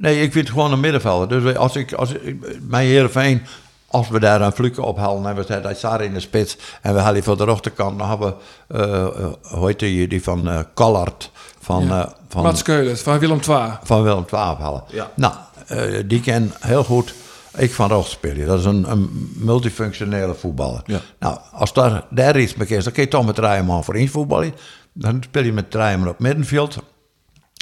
Nee, 0.00 0.22
ik 0.22 0.32
vind 0.32 0.46
het 0.48 0.56
gewoon 0.56 0.72
een 0.72 0.80
middenvelder. 0.80 1.28
Dus 1.42 1.56
als 1.56 1.76
ik, 1.76 1.92
als 1.92 2.12
ik, 2.12 2.36
mijn 2.68 2.86
Heerenveen, 2.86 3.42
als 3.86 4.08
we 4.08 4.20
daar 4.20 4.40
een 4.40 4.52
fluke 4.52 4.82
ophalen 4.82 5.26
en 5.26 5.34
we 5.36 5.42
zetten 5.42 5.62
hij 5.64 5.74
staat 5.74 6.00
in 6.00 6.14
de 6.14 6.20
spits 6.20 6.56
en 6.82 6.94
we 6.94 7.00
halen 7.00 7.22
voor 7.22 7.36
de 7.36 7.44
rechterkant, 7.44 7.98
dan 7.98 8.08
hebben 8.08 8.34
we, 8.66 8.76
eh, 8.76 9.02
eh, 9.04 9.32
hoe 9.42 9.66
heet 9.66 9.78
die, 9.78 10.08
die 10.08 10.22
van 10.22 10.48
eh 10.48 10.58
Collard, 10.74 11.30
van, 11.60 11.84
Ja. 11.86 12.04
eh, 12.04 12.10
van, 12.28 12.42
Mats 12.42 12.62
Keulert 12.62 13.00
van 13.00 13.18
Willem 13.18 13.40
II. 13.48 13.70
van 13.82 14.02
Willem 14.02 14.24
II 14.32 14.42
halen. 14.42 14.84
Ja. 14.90 15.10
Nou, 15.14 15.34
eh, 15.66 16.02
die 16.06 16.20
ken 16.20 16.52
heel 16.60 16.84
goed 16.84 17.14
ik 17.56 17.72
van 17.74 17.88
rechts 17.88 18.10
spelen. 18.10 18.46
Dat 18.46 18.58
is 18.58 18.64
een, 18.64 18.90
een 18.90 19.30
multifunctionele 19.36 20.34
voetballer. 20.34 20.82
Ja. 20.84 21.00
Nou, 21.18 21.38
als 21.52 21.72
daar, 21.72 22.04
daar 22.10 22.38
iets 22.40 22.54
mee 22.54 22.68
is, 22.68 22.84
dan 22.84 22.92
kun 22.92 23.02
je 23.02 23.08
toch 23.08 23.26
met 23.26 23.38
Rijman 23.38 23.84
voor 23.84 23.94
één 23.94 24.08
voetballen. 24.08 24.54
Dan 24.92 25.22
speel 25.24 25.42
je 25.44 25.52
met 25.52 25.74
Rijman 25.74 26.08
op 26.08 26.18
middenveld. 26.18 26.76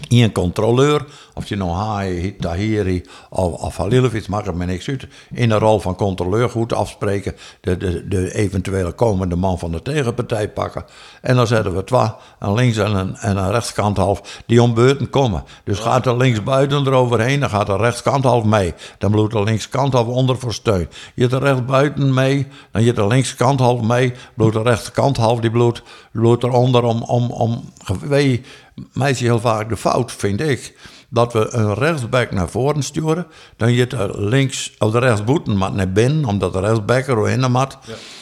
Een 0.09 0.33
controleur, 0.33 1.05
of 1.35 1.49
je 1.49 1.57
nou 1.57 1.71
Haai, 1.71 2.37
Tahiri 2.37 3.05
of, 3.31 3.53
of 3.53 3.77
Halilovic, 3.77 4.29
maakt 4.29 4.47
het 4.47 4.55
me 4.55 4.65
niks 4.65 4.89
uit. 4.89 5.07
In 5.33 5.49
de 5.49 5.59
rol 5.59 5.81
van 5.81 5.97
controleur 5.97 6.51
goed 6.51 6.73
afspreken, 6.73 7.37
de, 7.61 7.77
de, 7.77 8.09
de 8.09 8.35
eventuele 8.35 8.93
komende 8.93 9.37
man 9.37 9.59
van 9.59 9.71
de 9.71 9.83
tegenpartij 9.83 10.49
pakken. 10.49 10.85
En 11.23 11.37
dan 11.37 11.47
zetten 11.47 11.77
we 11.77 11.85
twee, 11.85 12.11
een 12.39 12.55
links 12.55 12.77
en 12.77 12.95
een, 12.95 13.17
en 13.17 13.37
een 13.37 13.51
rechtskant 13.51 13.97
half, 13.97 14.43
die 14.47 14.63
om 14.63 14.75
beurten 14.75 15.11
komen. 15.11 15.45
Dus 15.65 15.79
gaat 15.79 16.05
de 16.05 16.17
linksbuiten 16.17 16.87
eroverheen, 16.87 17.41
dan 17.41 17.51
gaat 17.51 17.67
de 17.67 17.77
rechtskant 17.77 18.25
half 18.25 18.45
mee. 18.45 18.75
Dan 18.99 19.11
bloedt 19.11 19.33
de 19.33 19.43
linkskant 19.43 19.93
half 19.93 20.07
onder 20.07 20.39
voor 20.39 20.55
steun. 20.55 20.89
Je 21.15 21.27
de 21.27 21.39
rechtsbuiten 21.39 22.15
mee, 22.15 22.47
dan 22.73 22.83
je 22.83 22.93
de 22.93 23.07
linkskant 23.07 23.61
half 23.61 23.81
mee, 23.81 24.13
bloedt 24.35 24.55
de 24.55 24.63
rechterkant 24.63 25.17
half, 25.17 25.41
die 25.41 25.51
bloedt, 25.51 25.83
bloedt 26.13 26.45
eronder 26.45 26.83
om, 26.83 27.03
om, 27.03 27.31
om, 27.31 27.71
weet 28.01 28.47
is 28.95 29.21
heel 29.21 29.41
vaak 29.41 29.69
de 29.69 29.77
fout, 29.77 30.13
vind 30.13 30.41
ik, 30.41 30.75
dat 31.09 31.33
we 31.33 31.49
een 31.51 31.75
rechtsback 31.75 32.31
naar 32.31 32.49
voren 32.49 32.83
sturen. 32.83 33.27
Dan 33.57 33.73
je 33.73 33.87
er 33.87 34.23
links 34.23 34.73
of 34.79 34.93
de 34.93 34.99
rechtsboeten 34.99 35.59
maar 35.59 35.73
naar 35.73 35.93
binnen, 35.93 36.25
omdat 36.25 36.53
de 36.53 36.61
rechtsback 36.61 37.07
er 37.07 37.29
in 37.29 37.51
mat. 37.51 37.79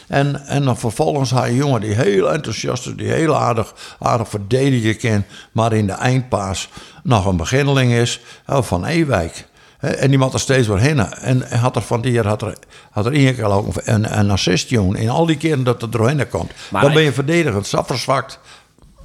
En, 0.09 0.47
en 0.47 0.65
dan 0.65 0.79
vervolgens 0.79 1.31
haar 1.31 1.49
een 1.49 1.55
jongen 1.55 1.81
die 1.81 1.95
heel 1.95 2.33
enthousiast 2.33 2.87
is, 2.87 2.95
die 2.97 3.11
heel 3.11 3.37
aardig, 3.37 3.75
aardig 3.99 4.29
verdedigen 4.29 4.97
kan, 4.97 5.25
maar 5.53 5.73
in 5.73 5.87
de 5.87 5.93
eindpaas 5.93 6.69
nog 7.03 7.27
een 7.27 7.37
beginneling 7.37 7.93
is, 7.93 8.21
eh, 8.47 8.63
van 8.63 8.85
Ewijk. 8.85 9.47
En 9.79 10.09
die 10.09 10.19
moet 10.19 10.33
er 10.33 10.41
steeds 10.41 10.69
weer 10.69 10.79
heen. 10.79 10.99
En 10.99 11.59
had 11.59 11.77
er 11.77 11.83
van 11.83 12.01
die 12.01 12.13
jaar 12.13 12.27
had 12.27 12.43
er, 12.43 12.57
had 12.91 13.07
er 13.07 13.13
één 13.13 13.35
keer 13.35 13.45
ook 13.45 13.67
een, 13.85 14.19
een 14.19 14.31
assist, 14.31 14.69
jongen. 14.69 14.97
In 14.97 15.09
al 15.09 15.27
die 15.27 15.37
keren 15.37 15.65
dat 15.65 15.81
het 15.81 15.93
doorheen 15.93 16.29
komt. 16.29 16.51
Maar 16.71 16.83
dan 16.83 16.93
ben 16.93 17.03
je 17.03 17.13
verdedigend, 17.13 17.67
zo 17.67 17.83
verzwakt. 17.83 18.39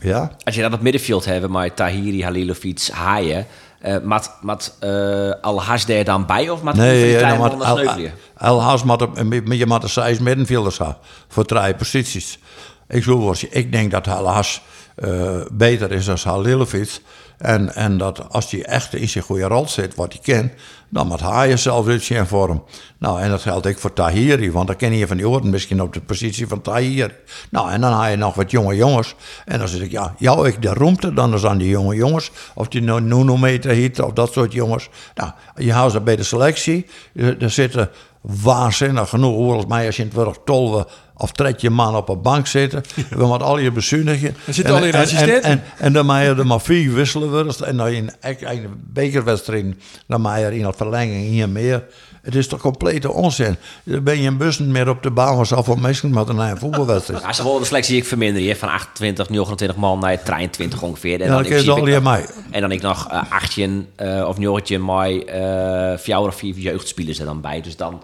Ja? 0.02 0.32
Als 0.44 0.56
je 0.56 0.62
dat 0.62 0.74
op 0.74 0.82
middenveld 0.82 1.26
hebt 1.26 1.50
met 1.50 1.76
Tahiri, 1.76 2.24
Halilovic, 2.24 2.88
Haaien... 2.92 3.46
eh 3.80 3.98
mat 4.04 4.38
mat 4.42 4.78
eh, 4.80 5.32
al 5.42 5.62
haast 5.64 5.88
daar 5.88 6.04
dan 6.04 6.26
bij 6.26 6.50
of 6.50 6.62
mat 6.62 6.76
Nee, 6.76 7.12
ja, 7.12 7.30
dan 7.30 7.50
dan 7.50 7.64
El, 7.64 7.78
sneuvelen? 7.78 8.14
El 8.38 8.62
Haas 8.62 8.84
moet 8.84 9.02
op- 9.02 9.24
met 9.24 9.58
je 9.58 9.66
er 9.84 9.90
zes 9.90 10.20
middenvelders 10.20 10.78
hebben 10.78 10.98
voor 11.28 11.46
drie 11.46 11.74
posities. 11.76 12.40
Ik, 12.88 13.06
ik 13.50 13.72
denk 13.72 13.92
dat 13.92 14.08
El 14.08 14.28
Haas 14.30 14.62
eh, 14.96 15.42
beter 15.52 15.92
is 15.92 16.06
dan 16.06 16.18
Halilovic. 16.24 17.00
En, 17.38 17.76
en 17.76 17.98
dat 17.98 18.30
als 18.30 18.52
hij 18.52 18.64
echt 18.66 18.94
in 18.94 19.10
zijn 19.10 19.24
goede 19.24 19.46
rol 19.48 19.68
zit, 19.68 19.96
wat 19.96 20.14
hij 20.14 20.22
kent, 20.22 20.52
dan 20.92 21.08
moet 21.08 21.22
hij 21.22 21.48
jezelf 21.50 21.88
uit 21.88 22.04
zijn 22.04 22.28
vorm. 22.28 22.64
Nou, 22.98 23.22
en 23.22 23.30
dat 23.30 23.42
geldt 23.42 23.68
ook 23.68 23.78
voor 23.78 23.94
Tahiri, 23.94 24.52
want 24.52 24.68
dan 24.68 24.76
ken 24.76 24.94
je 24.94 25.08
van 25.08 25.18
die 25.18 25.30
oren 25.30 25.50
misschien 25.50 25.82
op 25.82 25.94
de 25.94 26.02
positie 26.02 26.48
van 26.48 26.62
Tahiri. 26.62 27.12
Nou, 27.50 27.72
en 27.72 27.82
dan 27.82 27.92
haal 27.92 28.10
je 28.10 28.16
nog 28.16 28.36
wat 28.36 28.52
jonge 28.52 28.76
jongens. 28.76 29.16
En 29.46 29.60
dan 29.60 29.68
zeg 29.68 29.82
ik, 29.82 29.92
ja, 29.92 30.16
jou 30.18 30.48
ik 30.48 30.62
de 30.62 30.74
roemte 30.74 31.14
dan 31.14 31.34
is 31.34 31.46
aan 31.46 31.58
die 31.58 31.70
jonge 31.70 31.96
jongens. 31.96 32.32
Of 32.54 32.68
die 32.68 32.82
Nunometer 32.82 33.72
heet, 33.72 34.00
of 34.00 34.14
dat 34.14 34.34
soort 34.34 34.54
jongens. 34.54 34.90
Nou, 35.16 35.32
je 35.56 35.74
houdt 35.74 35.92
ze 35.92 36.02
bij 36.02 36.16
de 36.16 36.24
selectie. 36.24 36.86
Er 37.16 37.44
er 37.44 37.50
zitten 37.50 37.90
waanzinnig 38.22 39.10
genoeg, 39.10 39.36
volgens 39.36 39.66
mij, 39.66 39.86
als 39.86 39.96
je 39.96 40.02
in 40.02 40.08
het 40.08 40.18
werk 40.18 40.38
tolven 40.46 40.86
of 41.22 41.32
tred 41.32 41.62
je 41.62 41.70
man 41.70 41.96
op 41.96 42.10
een 42.10 42.22
bank 42.22 42.48
zitten. 42.48 42.84
We 43.10 43.26
moeten 43.26 43.48
al 43.48 43.58
je 43.58 43.72
bezuinigen. 43.72 44.36
Er 44.46 44.54
zitten 44.54 44.76
al 44.76 44.84
en, 44.84 44.94
assistenten. 44.94 45.44
en, 45.44 45.64
en 45.78 45.94
dan 45.94 46.06
mag 46.06 46.22
je 46.22 46.28
er 46.28 46.48
maar 46.48 46.62
vier 46.62 46.94
wisselen 46.94 47.30
worden. 47.30 47.56
En 47.66 47.78
dan 47.78 47.88
in 47.88 48.12
een 48.22 48.68
bekerwedstrijd, 48.94 49.66
dan 50.08 50.22
mag 50.22 50.38
je 50.38 50.46
er 50.46 50.54
in 50.54 50.66
een 50.66 50.74
verlenging 50.74 51.26
hier 51.28 51.50
meer. 51.50 51.84
Het 52.22 52.36
is 52.36 52.48
toch 52.48 52.60
complete 52.62 53.12
onzin. 53.12 53.56
Dan 53.84 54.04
ben 54.04 54.22
je 54.22 54.28
een 54.28 54.38
bus 54.38 54.60
niet 54.60 54.70
meer 54.70 54.90
op 54.90 55.04
de 55.04 55.12
baan, 55.12 55.38
was 55.38 55.54
al 55.54 55.64
voor 55.64 55.80
mensen 55.80 56.14
met 56.14 56.30
een 56.30 56.58
voetbalwedstrijd. 56.58 57.22
Ja, 57.22 57.34
ze 57.34 57.44
willen 57.44 57.60
de 57.60 57.66
selectie 57.66 57.98
ik 57.98 58.06
verminderen. 58.06 58.48
Je 58.48 58.56
van 58.56 58.70
28, 58.70 59.30
29 59.30 59.78
man 59.78 60.00
naar 60.00 60.24
23 60.24 60.82
ongeveer. 60.82 61.22
En 61.22 61.28
Ja, 61.28 61.34
dan 61.34 61.46
in 61.46 61.64
je 61.64 61.72
al 61.72 61.88
ik 61.88 62.04
mee. 62.04 62.26
En 62.52 62.62
dan 62.62 62.72
ik 62.72 62.82
nog 62.82 63.08
eh 63.10 63.22
18 63.30 63.88
eh, 63.96 64.26
of 64.28 64.38
19 64.38 64.86
mei 64.86 65.20
eh 65.24 65.98
vier 65.98 66.18
of 66.20 66.36
vier 66.36 66.56
jeugdspelers 66.56 67.20
er 67.20 67.26
dan 67.26 67.42
bij. 67.42 67.62
Dus 67.62 67.76
dan, 67.76 68.04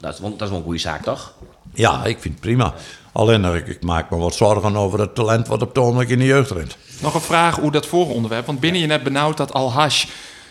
dat 0.00 0.14
is, 0.14 0.20
wel- 0.20 0.30
dat 0.30 0.42
is 0.42 0.48
wel 0.48 0.58
een 0.58 0.64
goede 0.64 0.78
zaak, 0.78 1.02
toch? 1.02 1.34
Ja, 1.74 2.04
ik 2.04 2.18
vind 2.20 2.34
het 2.34 2.42
prima. 2.42 2.74
Alleen 3.12 3.44
ik, 3.44 3.66
ik 3.66 3.82
maak 3.82 4.10
me 4.10 4.16
wat 4.16 4.34
zorgen 4.34 4.76
over 4.76 5.00
het 5.00 5.14
talent 5.14 5.46
wat 5.46 5.62
op 5.62 5.68
het 5.68 5.78
ogenblik 5.78 6.08
in 6.08 6.18
de 6.18 6.24
jeugd 6.24 6.50
rent. 6.50 6.76
Nog 7.00 7.14
een 7.14 7.20
vraag 7.20 7.56
hoe 7.56 7.70
dat 7.70 7.86
vorige 7.86 8.12
onderwerp. 8.12 8.46
Want 8.46 8.60
binnen 8.60 8.80
je 8.80 8.86
net 8.86 9.02
benauwd 9.02 9.36
dat 9.36 9.52
Al-Hash... 9.52 10.04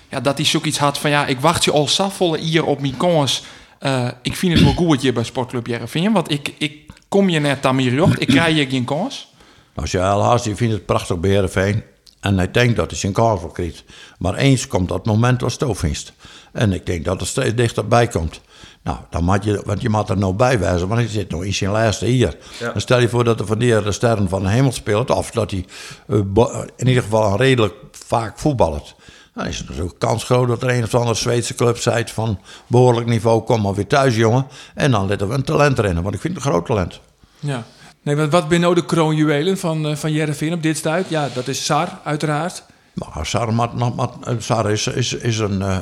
Ja, 0.10 0.20
dat 0.20 0.38
hij 0.38 0.46
zoiets 0.46 0.78
had 0.78 0.98
van... 0.98 1.10
Ja, 1.10 1.26
ik 1.26 1.40
wacht 1.40 1.64
je 1.64 1.72
al 1.72 1.88
safvolle 1.88 2.38
hier 2.38 2.66
op 2.66 2.82
mijn 2.82 2.98
kans. 2.98 3.44
Eh, 3.80 4.08
ik 4.22 4.36
vind 4.36 4.54
het 4.54 4.64
wel 4.64 4.74
goed 4.74 5.02
hier 5.02 5.14
bij 5.14 5.24
Sportclub 5.24 5.68
Jereveen. 5.68 6.14
Want 6.14 6.32
ik, 6.32 6.54
ik 6.58 6.92
kom 7.10 7.30
je 7.30 7.40
net 7.40 7.66
aan 7.66 7.76
mijn 7.76 7.94
jocht. 7.94 8.22
Ik 8.22 8.28
krijg 8.28 8.56
je 8.56 8.70
geen 8.70 8.86
kans. 8.86 9.34
Als 9.76 9.92
je 9.92 10.02
al 10.02 10.24
haast, 10.24 10.44
die 10.44 10.56
vindt 10.56 10.74
het 10.74 10.86
prachtig 10.86 11.20
bij 11.20 11.30
Heerenveen. 11.30 11.84
En 12.20 12.38
hij 12.38 12.52
denkt 12.52 12.76
dat 12.76 12.90
hij 12.90 13.00
zijn 13.00 13.14
kans 13.14 13.42
krijgt. 13.54 13.84
Maar 14.18 14.36
eens 14.36 14.68
komt 14.68 14.90
dat 14.90 15.06
moment 15.06 15.44
als 15.44 15.54
stoofvingst. 15.54 16.14
En 16.52 16.74
ik 16.74 16.86
denk 16.86 17.06
dat 17.06 17.20
het 17.20 17.30
steeds 17.30 17.56
dichterbij 17.56 18.08
komt. 18.08 18.42
Nou, 18.84 18.98
dan 19.10 19.24
moet 19.24 19.44
je, 19.44 19.62
want 19.66 19.82
je 19.82 19.90
moet 19.90 20.10
er 20.10 20.18
nou 20.18 20.34
bij 20.34 20.60
wijzen, 20.60 20.88
want 20.88 21.00
hij 21.00 21.10
zit 21.10 21.30
nog 21.30 21.44
in 21.44 21.54
zijn 21.54 21.72
laatste 21.72 22.18
jaar. 22.18 22.34
Ja. 22.60 22.72
Dan 22.72 22.82
stel 22.82 23.00
je 23.00 23.10
voor 23.10 23.24
dat 23.24 23.40
er 23.40 23.46
van 23.46 23.60
de 23.60 23.92
sterren 23.92 24.30
van 24.30 24.44
de 24.44 24.50
hemel 24.50 24.72
speelt, 24.72 25.10
of 25.10 25.32
dat 25.32 25.52
hij 25.52 25.66
eh, 26.08 26.20
bo- 26.26 26.66
in 26.76 26.88
ieder 26.88 27.04
geval 27.04 27.38
redelijk 27.38 27.74
vaak 27.92 28.40
voetbalt. 28.40 28.96
Dan 29.34 29.46
is 29.46 29.58
het 29.58 29.68
natuurlijk 29.70 30.00
kans 30.00 30.24
groot 30.24 30.48
dat 30.48 30.64
er 30.64 30.70
een 30.70 30.84
of 30.84 30.96
andere 30.96 31.16
Zweedse 31.16 31.56
club 31.56 31.78
zegt 31.78 32.12
van 32.12 32.40
behoorlijk 32.68 33.08
niveau, 33.08 33.42
kom 33.44 33.62
maar 33.62 33.74
weer 33.74 33.88
thuis, 33.88 34.16
jongen. 34.16 34.48
En 34.76 34.92
dan 34.92 35.08
letten 35.08 35.28
we 35.28 35.34
een 35.34 35.44
talent 35.44 35.80
erin, 35.80 36.02
want 36.02 36.16
ik 36.16 36.22
vind 36.22 36.36
het 36.36 36.46
een 36.46 36.52
groot 36.52 36.66
talent. 36.66 37.00
Ja. 37.40 37.64
Nee, 38.02 38.16
wat, 38.16 38.30
wat 38.30 38.48
ben 38.48 38.60
nou 38.60 38.76
de 38.76 38.86
kroonjuwelen 38.86 39.58
van, 39.58 39.88
eh 39.88 39.96
van 39.96 40.12
Jereveen 40.12 40.54
op 40.54 40.64
dit 40.64 40.78
stuit? 40.78 41.10
Ja, 41.10 41.30
dat 41.34 41.48
is 41.48 41.66
Sar, 41.66 42.00
uiteraard. 42.04 42.64
Maar 42.94 43.54
mat, 43.54 43.96
mat- 43.96 44.18
Sarah 44.40 44.72
is, 44.72 44.88
is, 44.88 45.14
is 45.14 45.38
een, 45.40 45.62
eh, 45.62 45.78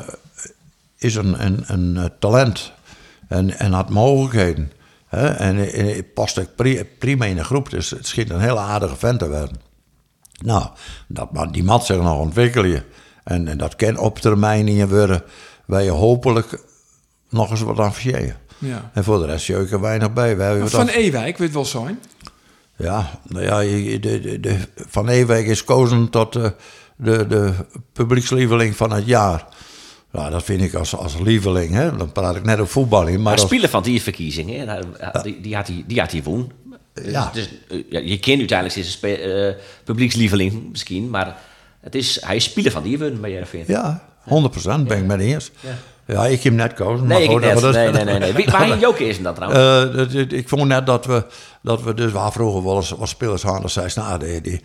is 0.98 1.16
een, 1.16 1.46
een, 1.46 1.64
een 1.68 1.98
eh, 1.98 2.04
talent 2.20 2.72
en, 3.28 3.60
en 3.60 3.72
had 3.72 3.90
mogelijkheden. 3.90 4.72
Hè? 5.08 5.28
En, 5.28 5.72
en 5.74 6.14
past 6.14 6.40
ook 6.40 6.56
pri- 6.56 6.84
prima 7.00 7.26
in 7.26 7.36
de 7.36 7.44
groep, 7.44 7.70
dus 7.70 7.90
het 7.90 8.08
schijnt 8.08 8.30
een 8.30 8.40
hele 8.40 8.60
aardige 8.60 8.96
vent 8.96 9.20
te 9.20 9.28
werden. 9.28 9.60
Nou, 10.44 10.68
dat, 11.08 11.32
maar 11.32 11.52
die 11.52 11.64
mat 11.64 11.86
zich 11.86 11.98
nog 12.02 12.20
ontwikkelen. 12.20 12.84
En, 13.24 13.48
en 13.48 13.58
dat 13.58 13.76
kan 13.76 13.98
op 13.98 14.20
termijn 14.20 14.68
in 14.68 14.90
worden, 14.90 15.24
waar 15.66 15.84
je 15.84 15.90
hopelijk 15.92 16.64
nog 17.30 17.50
eens 17.52 17.62
wat 17.62 17.80
aan. 17.80 17.94
Ja. 18.58 18.92
En 18.94 19.04
voor 19.04 19.20
de 19.20 19.26
rest 19.26 19.46
jeuk 19.46 19.72
er 19.72 19.82
weinig 19.82 20.14
bij. 20.14 20.38
We 20.38 20.68
Van 20.70 20.88
Ewijk, 20.88 21.38
weet 21.38 21.54
wel 21.54 21.66
zijn. 21.66 22.00
ja, 22.76 23.20
nou 23.24 23.44
ja, 23.46 23.60
je- 23.60 24.00
de, 24.00 24.20
de, 24.20 24.40
de, 24.40 24.58
Van 24.76 25.08
Ewijk 25.08 25.46
is 25.48 25.60
gekozen 25.60 26.10
tot 26.10 26.34
de, 26.34 26.54
de, 26.96 27.28
de 27.28 27.54
publiekslieveling 27.94 28.76
van 28.76 28.92
het 28.92 29.06
jaar. 29.06 29.48
Ja, 30.18 30.30
dat 30.30 30.44
vind 30.44 30.62
ik 30.62 30.74
als, 30.74 30.96
als 30.96 31.16
lieveling. 31.24 31.74
Hè? 31.74 31.96
Dan 31.98 32.12
praat 32.12 32.36
ik 32.36 32.44
net 32.44 32.60
over 32.60 32.72
voetballing. 32.72 33.16
Maar 33.16 33.24
Maar 33.24 33.34
als- 33.34 33.42
spelen 33.42 33.70
van 33.70 33.84
die 33.84 34.02
verkiezingen, 34.02 34.86
die, 35.24 35.42
die 35.42 35.56
had 35.56 35.68
hij, 35.68 35.84
die 35.88 36.00
had 36.00 36.12
hij 36.12 36.24
woon. 36.24 36.52
Ja. 37.04 37.30
Dus, 37.34 37.50
eh, 37.70 37.84
ja, 37.90 38.00
je 38.00 38.20
kent 38.20 38.40
uiteindelijk 38.40 38.80
is 38.80 38.98
een 39.02 39.16
eh, 39.18 39.54
publiekslieveling 39.84 40.70
misschien, 40.72 41.10
maar 41.10 41.36
het 41.82 41.96
is, 41.96 42.18
hij 42.22 42.36
is 42.36 42.44
speler 42.44 42.72
van 42.72 42.84
die 42.84 43.00
woon 43.00 43.22
bij 43.22 43.32
Jereveen. 43.32 43.64
ja, 43.68 44.04
100% 44.24 44.88
ben 44.88 44.98
ik 44.98 45.06
met 45.06 45.20
eens. 45.20 45.52
Ja. 45.60 45.70
Ja, 46.14 46.26
ik 46.26 46.32
heb 46.32 46.44
hem 46.44 46.56
net 46.56 46.74
gekozen. 46.76 47.08
Nee, 47.08 47.24
ik 47.24 47.30
goed, 47.30 47.42
net. 47.42 47.60
dat- 47.60 47.74
Nee, 47.74 47.92
nee, 47.92 48.04
nee. 48.04 48.20
nee. 48.34 48.46
Waar 48.52 48.80
Joke 48.80 49.08
is 49.08 49.22
dan 49.22 49.34
trouwens? 49.36 49.60
Eh, 49.90 49.96
dat- 49.98 50.12
dat- 50.12 50.32
ik 50.32 50.50
vond 50.50 50.66
net 50.68 50.86
dat 50.86 51.06
we, 51.06 51.24
dat 51.68 51.82
we 51.84 51.94
dus 51.94 52.12
waar 52.12 52.32
vroeger 52.32 52.64
wel 52.64 52.76
eens 52.76 52.90
wat 52.90 53.08
spelers 53.10 53.42
hadden. 53.44 53.62
Dat 53.62 53.72
zei 53.72 53.90
ze, 53.90 54.00
nou, 54.00 54.20
die, 54.20 54.42
die 54.42 54.62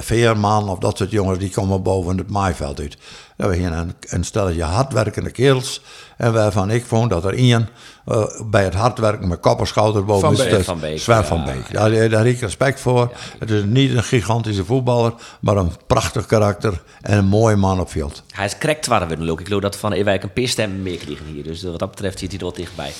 Veerman 0.00 0.68
of 0.68 0.78
dat 0.78 0.96
soort 0.98 1.10
jongens, 1.10 1.38
die 1.38 1.50
komen 1.50 1.82
boven 1.82 2.18
het 2.18 2.30
maaiveld 2.30 2.80
uit. 2.80 2.96
Ja, 3.36 3.48
we 3.48 3.56
hebben 3.56 3.78
een, 3.78 3.94
een 4.08 4.24
stelletje 4.24 4.62
hardwerkende 4.62 5.30
kerels. 5.30 5.82
En 6.16 6.32
waarvan 6.32 6.70
ik 6.70 6.84
vond 6.84 7.10
dat 7.10 7.24
er 7.24 7.34
één 7.34 7.68
eh, 8.06 8.24
bij 8.50 8.64
het 8.64 8.74
hardwerken 8.74 9.28
met 9.28 9.40
kop 9.40 9.60
en 9.60 9.66
schouder 9.66 10.04
boven 10.04 10.28
Van 10.28 10.36
Beek. 10.36 10.52
stuk- 10.54 10.64
Van 10.64 10.80
Beek, 10.80 10.98
Sven 11.00 11.24
van 11.24 11.44
Beek. 11.44 11.72
Daar, 11.72 11.90
daar 11.90 12.24
heb 12.24 12.34
ik 12.34 12.40
respect 12.40 12.80
voor. 12.80 13.12
Het 13.38 13.50
is 13.50 13.62
niet 13.64 13.94
een 13.94 14.02
gigantische 14.04 14.64
voetballer, 14.64 15.12
maar 15.40 15.56
een 15.56 15.72
prachtig 15.86 16.26
karakter 16.26 16.82
en 17.00 17.18
een 17.18 17.26
mooie 17.26 17.56
man 17.56 17.80
op 17.80 17.90
veld. 17.90 18.22
Hij 18.30 18.44
is 18.44 18.58
correct 18.58 18.86
waar 18.86 19.08
we 19.08 19.30
ook. 19.30 19.40
Ik 19.40 19.46
geloof 19.46 19.62
dat 19.62 19.76
Van 19.76 19.92
Ewijk 19.92 20.22
een 20.22 20.32
peerstem 20.32 20.82
meer 20.82 20.96
kregen 20.98 21.26
hier. 21.26 21.42
Dus 21.42 21.62
wat 21.62 21.78
dat 21.78 21.90
betreft 21.90 22.18
zit 22.18 22.28
hij 22.30 22.38
er 22.38 22.44
wel 22.44 22.54
dichtbij. 22.54 22.92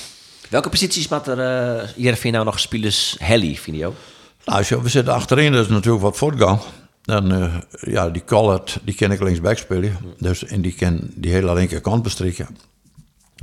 Welke 0.49 0.69
posities 0.69 1.09
maakt 1.09 1.27
er 1.27 1.39
uh, 1.39 1.89
Jereveen 1.97 2.33
nou 2.33 2.45
nog 2.45 2.61
spelers 2.61 3.17
Helly, 3.19 3.57
vind 3.57 3.77
je 3.77 3.87
ook? 3.87 3.97
Nou, 4.45 4.65
we 4.83 4.89
zitten 4.89 5.15
achterin, 5.15 5.53
dat 5.53 5.65
is 5.65 5.71
natuurlijk 5.71 6.03
wat 6.03 6.17
voortgang. 6.17 6.61
Dan, 7.03 7.33
eh, 7.33 7.55
ja, 7.81 8.11
die 8.11 8.25
Collard, 8.25 8.79
die 8.83 8.95
ken 8.95 9.11
ik 9.11 9.23
linksback 9.23 9.59
spelen. 9.59 9.97
Dus, 10.19 10.45
en 10.45 10.61
die 10.61 10.73
kan 10.75 11.01
die 11.15 11.33
hele 11.33 11.55
linkerkant 11.55 12.03
bestrikken. 12.03 12.49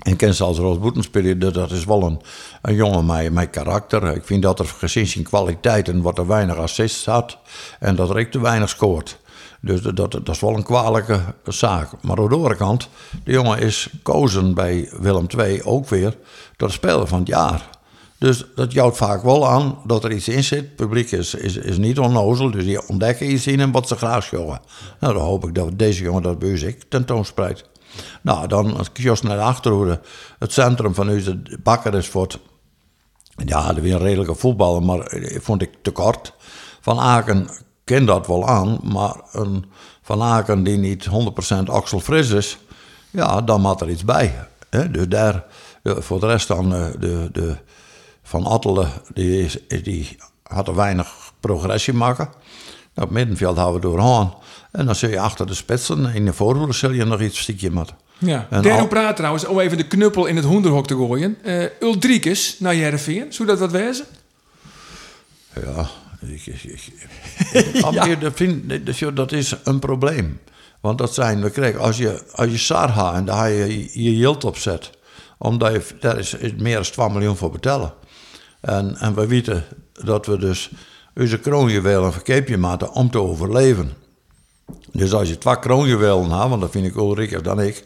En 0.04 0.16
ken 0.16 0.34
ze 0.34 0.44
als 0.44 0.58
Roos 0.58 0.80
Boeten 0.80 1.04
spelen, 1.04 1.40
dat, 1.40 1.54
dat 1.54 1.72
is 1.72 1.86
wel 1.86 2.04
een, 2.04 2.22
een 2.62 2.76
jongen 2.76 3.06
met, 3.06 3.34
met 3.34 3.50
karakter. 3.50 4.16
Ik 4.16 4.26
vind 4.26 4.42
dat 4.42 4.60
er 4.60 4.66
gezien 4.66 5.08
zijn 5.08 5.24
kwaliteiten 5.24 6.02
wat 6.02 6.18
er 6.18 6.28
weinig 6.28 6.58
assists 6.58 7.06
had. 7.06 7.38
En 7.80 7.96
dat 7.96 8.10
er 8.10 8.20
ook 8.20 8.32
te 8.32 8.42
weinig 8.42 8.70
scoort. 8.70 9.18
Dus 9.66 9.82
dat, 9.82 10.12
dat, 10.12 10.30
is 10.30 10.40
wel 10.40 10.56
een 10.56 10.64
kwalijke 10.64 11.20
zaak. 11.44 11.90
Maar 12.02 12.18
aan 12.18 12.28
de 12.28 12.36
andere 12.36 12.56
kant, 12.56 12.90
de 13.24 13.32
jongen 13.32 13.60
is 13.60 13.90
kozen 14.04 14.54
bij 14.54 14.90
Willem 15.00 15.26
II 15.38 15.64
ook 15.64 15.90
weer 15.90 16.18
tot 16.56 16.72
speler 16.72 17.08
van 17.08 17.20
het 17.20 17.28
jaar. 17.28 17.70
Dus 18.18 18.46
dat 18.56 18.72
jouwt 18.72 18.98
vaak 18.98 19.24
wel 19.24 19.48
aan 19.50 19.78
dat 19.86 20.04
er 20.04 20.12
iets 20.12 20.28
in 20.28 20.44
zit. 20.44 20.60
Het 20.60 20.76
publiek 20.76 21.12
is, 21.12 21.34
is, 21.34 21.56
is 21.56 21.78
niet 21.78 22.00
onnozel, 22.00 22.52
dus 22.52 22.64
die 22.64 22.88
ontdekken 22.88 23.32
iets 23.32 23.48
in 23.48 23.60
en 23.60 23.72
wat 23.72 23.88
ze 23.88 23.96
graag 23.96 24.24
showen. 24.24 24.62
Nou, 25.00 25.14
dan 25.14 25.24
hoop 25.24 25.48
ik 25.48 25.56
dat 25.56 25.80
deze 25.80 26.04
jongen 26.04 26.22
dat 26.22 26.40
bij 26.40 26.78
tentoonspreidt. 26.90 27.70
Nou, 28.22 28.48
dan 28.48 28.78
als 28.78 28.92
Kjos 28.92 29.22
naar 29.22 29.38
de 29.38 29.44
achterhoede. 29.44 30.02
Het 30.40 30.52
centrum 30.52 30.94
van 30.94 31.08
de 31.08 31.58
bakker 31.64 31.94
is 31.94 32.08
voor 32.08 32.24
het... 32.24 32.40
Ja, 33.46 33.74
dat 33.74 33.84
weer 33.84 33.94
een 33.94 34.00
redelijke 34.00 34.36
voetballer, 34.36 34.84
maar 34.84 35.12
vond 35.42 35.62
ik 35.62 35.70
te 35.82 35.92
kort. 35.92 36.34
Van 36.82 37.00
Aken 37.00 37.50
kent 37.86 38.08
dat 38.08 38.28
wel 38.28 38.48
aan, 38.48 38.80
maar 38.84 39.16
een 39.32 39.66
Van 40.02 40.22
Aken 40.22 40.64
die 40.64 40.78
niet 40.78 41.08
100% 41.10 41.64
Axel 41.66 42.00
Fris 42.00 42.30
is, 42.30 42.58
ja, 43.10 43.42
dan 43.42 43.62
moet 43.62 43.82
er 43.82 43.90
iets 43.90 44.06
bij. 44.06 44.48
Hè? 44.70 44.92
Dus 44.92 45.08
daar, 45.08 45.44
eh, 45.84 45.94
voor 45.98 46.20
de 46.20 46.28
rest 46.28 46.48
dan 46.48 46.74
eh, 46.74 46.86
de, 47.00 47.30
de 47.32 47.56
Van 48.24 48.46
Attelen, 48.46 48.90
die, 49.14 49.44
is, 49.44 49.58
die 49.84 50.18
had 50.44 50.68
er 50.68 50.76
weinig 50.76 51.08
progressie 51.40 51.94
maken. 51.94 52.26
Nou, 52.26 52.38
op 52.94 53.02
het 53.04 53.10
middenveld 53.10 53.58
houden 53.58 53.82
we 53.82 53.88
doorgaan. 53.88 54.34
En 54.72 54.86
dan 54.86 54.96
zul 54.96 55.10
je 55.10 55.20
achter 55.20 55.48
de 55.48 55.54
spitsen, 55.54 56.14
in 56.14 56.26
de 56.26 56.34
voorhoede 56.34 56.74
zul 56.74 56.92
je 56.92 57.06
nog 57.06 57.22
iets 57.22 57.40
stiekje 57.40 57.72
maken. 57.72 57.96
Ja. 58.18 58.48
Al- 58.52 58.88
praat 58.88 59.16
trouwens, 59.16 59.46
om 59.46 59.60
even 59.60 59.78
de 59.78 59.88
knuppel 59.88 60.26
in 60.26 60.36
het 60.36 60.46
hoenderhok 60.46 60.88
te 60.88 60.96
gooien. 60.96 61.38
Ulrikes 61.80 62.60
naar 62.60 62.76
Jereveen, 62.76 63.34
zou 63.34 63.48
dat 63.48 63.60
wat 63.60 63.72
wezen? 63.72 64.06
Ja, 65.66 65.88
Ja, 67.92 68.16
dat, 68.16 68.34
vind, 68.36 69.16
dat 69.16 69.32
is 69.32 69.56
een 69.64 69.80
probleem. 69.80 70.40
Want 70.82 70.98
dat 70.98 71.14
zijn, 71.14 71.42
we 71.42 71.50
krijgen, 71.50 71.80
als 71.80 71.98
je, 71.98 72.24
als 72.32 72.52
je 72.52 72.58
Sarha 72.58 73.16
en 73.16 73.26
daar 73.26 73.50
je 73.50 74.04
je 74.04 74.18
yield 74.18 74.44
op 74.44 74.58
zet, 74.58 74.90
omdat 75.38 75.72
je, 75.72 75.86
daar 76.00 76.18
is, 76.18 76.34
is 76.34 76.54
meer 76.56 76.76
dan 76.76 76.84
12 76.84 77.12
miljoen 77.12 77.36
voor 77.36 77.52
betalen. 77.52 77.94
En, 78.62 78.96
en 78.98 79.16
we 79.16 79.28
weten 79.28 79.64
dat 79.94 80.26
we 80.26 80.38
dus 80.38 80.72
onze 81.16 81.40
kroonjuwelen 81.40 82.04
een 82.04 82.12
verkeepje 82.12 82.58
maken 82.58 82.92
om 82.92 83.12
te 83.12 83.20
overleven. 83.20 83.92
Dus 84.92 85.14
als 85.14 85.30
je 85.30 85.38
twee 85.38 85.60
kroonjuwelen 85.60 86.32
hebt, 86.32 86.50
want 86.50 86.62
dat 86.62 86.72
vind 86.72 86.86
ik 86.86 86.96
Ulrike 86.96 87.42
dan 87.42 87.62
ik, 87.62 87.84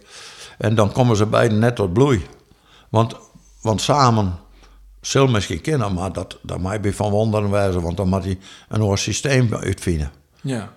en 0.57 0.75
dan 0.75 0.91
komen 0.91 1.15
ze 1.15 1.25
beiden 1.25 1.59
net 1.59 1.75
tot 1.75 1.93
bloei. 1.93 2.25
Want, 2.89 3.15
want 3.61 3.81
samen 3.81 4.39
zullen 5.01 5.31
misschien 5.31 5.61
kennen, 5.61 5.93
maar 5.93 6.13
dat, 6.13 6.37
dat 6.41 6.59
mag 6.59 6.77
je 6.81 6.93
van 6.93 7.11
wonderen 7.11 7.49
wijzen, 7.49 7.81
want 7.81 7.97
dan 7.97 8.07
moet 8.07 8.23
hij 8.23 8.37
een 8.69 8.81
ander 8.81 8.97
systeem 8.97 9.55
uitvinden. 9.55 10.11
Ja. 10.41 10.71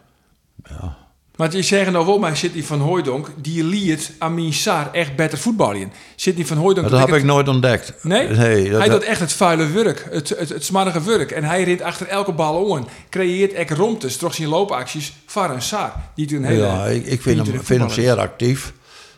Maar 1.36 1.56
je 1.56 1.62
zegt 1.62 1.90
nou 1.90 2.06
wel, 2.06 2.18
maar 2.18 2.36
Sidney 2.36 2.62
van 2.62 2.80
Hooijdonk, 2.80 3.28
die 3.36 3.64
liet 3.64 4.12
Amin 4.18 4.52
Sar 4.52 4.92
echt 4.92 5.16
beter 5.16 5.38
voetballen. 5.38 5.92
Sidney 6.16 6.46
van 6.46 6.56
Hooijdonk... 6.56 6.90
Dat 6.90 7.06
heb 7.06 7.16
ik 7.16 7.24
nooit 7.24 7.48
ontdekt. 7.48 7.94
Nee? 8.02 8.28
nee 8.28 8.70
dat, 8.70 8.80
hij 8.80 8.88
doet 8.88 9.02
echt 9.02 9.20
het 9.20 9.32
vuile 9.32 9.66
werk, 9.66 10.06
het, 10.10 10.28
het, 10.28 10.48
het 10.48 10.64
smarrige 10.64 11.02
werk. 11.02 11.30
En 11.30 11.44
hij 11.44 11.62
rint 11.62 11.82
achter 11.82 12.06
elke 12.06 12.32
bal 12.32 12.76
aan. 12.76 12.88
Creëert 13.10 13.52
echt 13.52 13.70
romtes, 13.70 14.16
toch 14.16 14.34
zijn 14.34 14.48
loopacties, 14.48 15.12
voor 15.26 15.50
een 15.50 15.62
Sar. 15.62 15.92
Die 16.14 16.36
een 16.36 16.44
hele 16.44 16.62
ja, 16.62 16.86
ik, 16.86 17.06
ik 17.06 17.22
vind, 17.22 17.46
hem, 17.46 17.62
vind 17.64 17.80
hem 17.80 17.90
zeer 17.90 18.18
actief, 18.18 18.72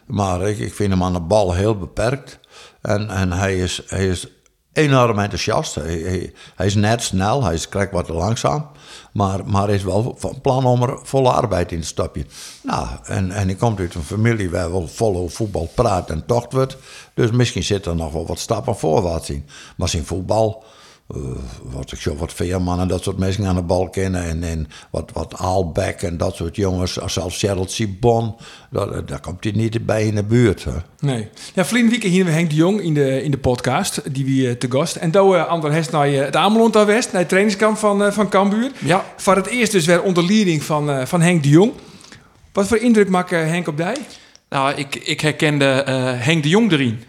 maar 0.06 0.48
ik, 0.48 0.58
ik 0.58 0.74
vind 0.74 0.90
hem 0.90 1.02
aan 1.02 1.12
de 1.12 1.20
bal 1.20 1.54
heel 1.54 1.78
beperkt. 1.78 2.38
En, 2.80 3.10
en 3.10 3.32
hij, 3.32 3.58
is, 3.58 3.82
hij 3.86 4.06
is 4.06 4.26
enorm 4.74 5.18
enthousiast. 5.18 5.74
Hij, 5.74 6.32
hij, 6.54 6.66
is 6.66 6.74
net 6.74 7.02
snel, 7.02 7.44
hij 7.44 7.54
is 7.54 7.68
krijgt 7.68 7.92
wat 7.92 8.08
langzaam. 8.08 8.66
Maar, 9.12 9.46
maar 9.46 9.70
is 9.70 9.82
wel 9.82 10.14
van 10.18 10.40
plan 10.40 10.64
om 10.64 10.82
er 10.82 10.98
volle 11.02 11.30
arbeid 11.30 11.72
in 11.72 11.80
te 11.80 11.86
stappen. 11.86 12.26
Nou, 12.62 12.88
en, 13.04 13.30
en 13.30 13.46
hij 13.46 13.56
komt 13.56 13.78
uit 13.78 13.94
een 13.94 14.02
familie 14.02 14.50
waar 14.50 14.72
wel 14.72 14.88
vol 14.88 15.28
voetbal 15.28 15.70
praat 15.74 16.10
en 16.10 16.26
tocht 16.26 16.52
wordt. 16.52 16.76
Dus 17.14 17.30
misschien 17.30 17.62
zit 17.62 17.86
er 17.86 17.96
nog 17.96 18.12
wel 18.12 18.26
wat 18.26 18.38
stappen 18.38 18.76
voorwaarts 18.76 19.30
in. 19.30 19.46
Maar 19.76 19.88
zijn 19.88 20.06
voetbal, 20.06 20.64
eh, 21.08 21.16
wat 21.62 21.92
ik 21.92 22.00
zo 22.00 22.16
wat 22.16 22.32
Veerman 22.32 22.80
en 22.80 22.88
dat 22.88 23.02
soort 23.02 23.18
mensen 23.18 23.46
aan 23.46 23.54
de 23.54 23.62
bal 23.62 23.88
kennen. 23.88 24.24
En, 24.24 24.42
en 24.42 24.68
wat, 24.90 25.10
wat 25.12 25.34
Aalbeck 25.38 26.02
en 26.02 26.16
dat 26.16 26.36
soort 26.36 26.56
jongens, 26.56 26.98
zelfs 27.06 27.38
Gerald 27.38 27.70
Sibon. 27.70 28.34
Daar, 28.70 29.06
daar 29.06 29.20
komt 29.20 29.44
hij 29.44 29.52
niet 29.52 29.86
bij 29.86 30.06
in 30.06 30.14
de 30.14 30.24
buurt. 30.24 30.64
Hè. 30.64 30.72
Nee. 31.00 31.28
Ja, 31.54 31.64
verleden 31.64 31.90
week 31.90 32.02
hier 32.02 32.24
we 32.24 32.30
Henk 32.30 32.50
de 32.50 32.56
Jong 32.56 32.80
in 32.80 32.94
de, 32.94 33.22
in 33.22 33.30
de 33.30 33.38
podcast, 33.38 34.14
die 34.14 34.24
we 34.24 34.48
eh, 34.48 34.54
te 34.54 34.70
gast. 34.70 34.96
En 34.96 35.10
daar 35.10 35.24
uh, 35.24 35.46
Ander 35.46 35.72
Hest 35.72 35.90
naar 35.90 36.06
eh, 36.06 36.24
het 36.24 36.36
Amelont 36.36 36.76
aan 36.76 36.86
West, 36.86 37.12
naar 37.12 37.20
het 37.20 37.28
trainingskamp 37.28 37.76
van, 37.76 38.04
eh, 38.04 38.12
van 38.12 38.28
Cambuur. 38.28 38.70
Ja. 38.78 39.04
Voor 39.16 39.36
het 39.36 39.46
eerst 39.46 39.72
dus 39.72 39.86
weer 39.86 40.02
onder 40.02 40.24
leiding 40.24 40.62
van, 40.62 40.90
eh, 40.90 41.06
van 41.06 41.20
Henk 41.20 41.42
de 41.42 41.48
Jong. 41.48 41.72
Wat 42.52 42.66
voor 42.66 42.78
indruk 42.78 43.08
maakt 43.08 43.32
eh, 43.32 43.38
Henk 43.38 43.68
op 43.68 43.76
die? 43.76 43.86
Nou, 44.48 44.74
ik, 44.74 44.94
ik 44.94 45.20
herkende 45.20 45.64
eh, 45.64 46.12
Henk 46.16 46.42
de 46.42 46.48
Jong 46.48 46.72
erin. 46.72 47.02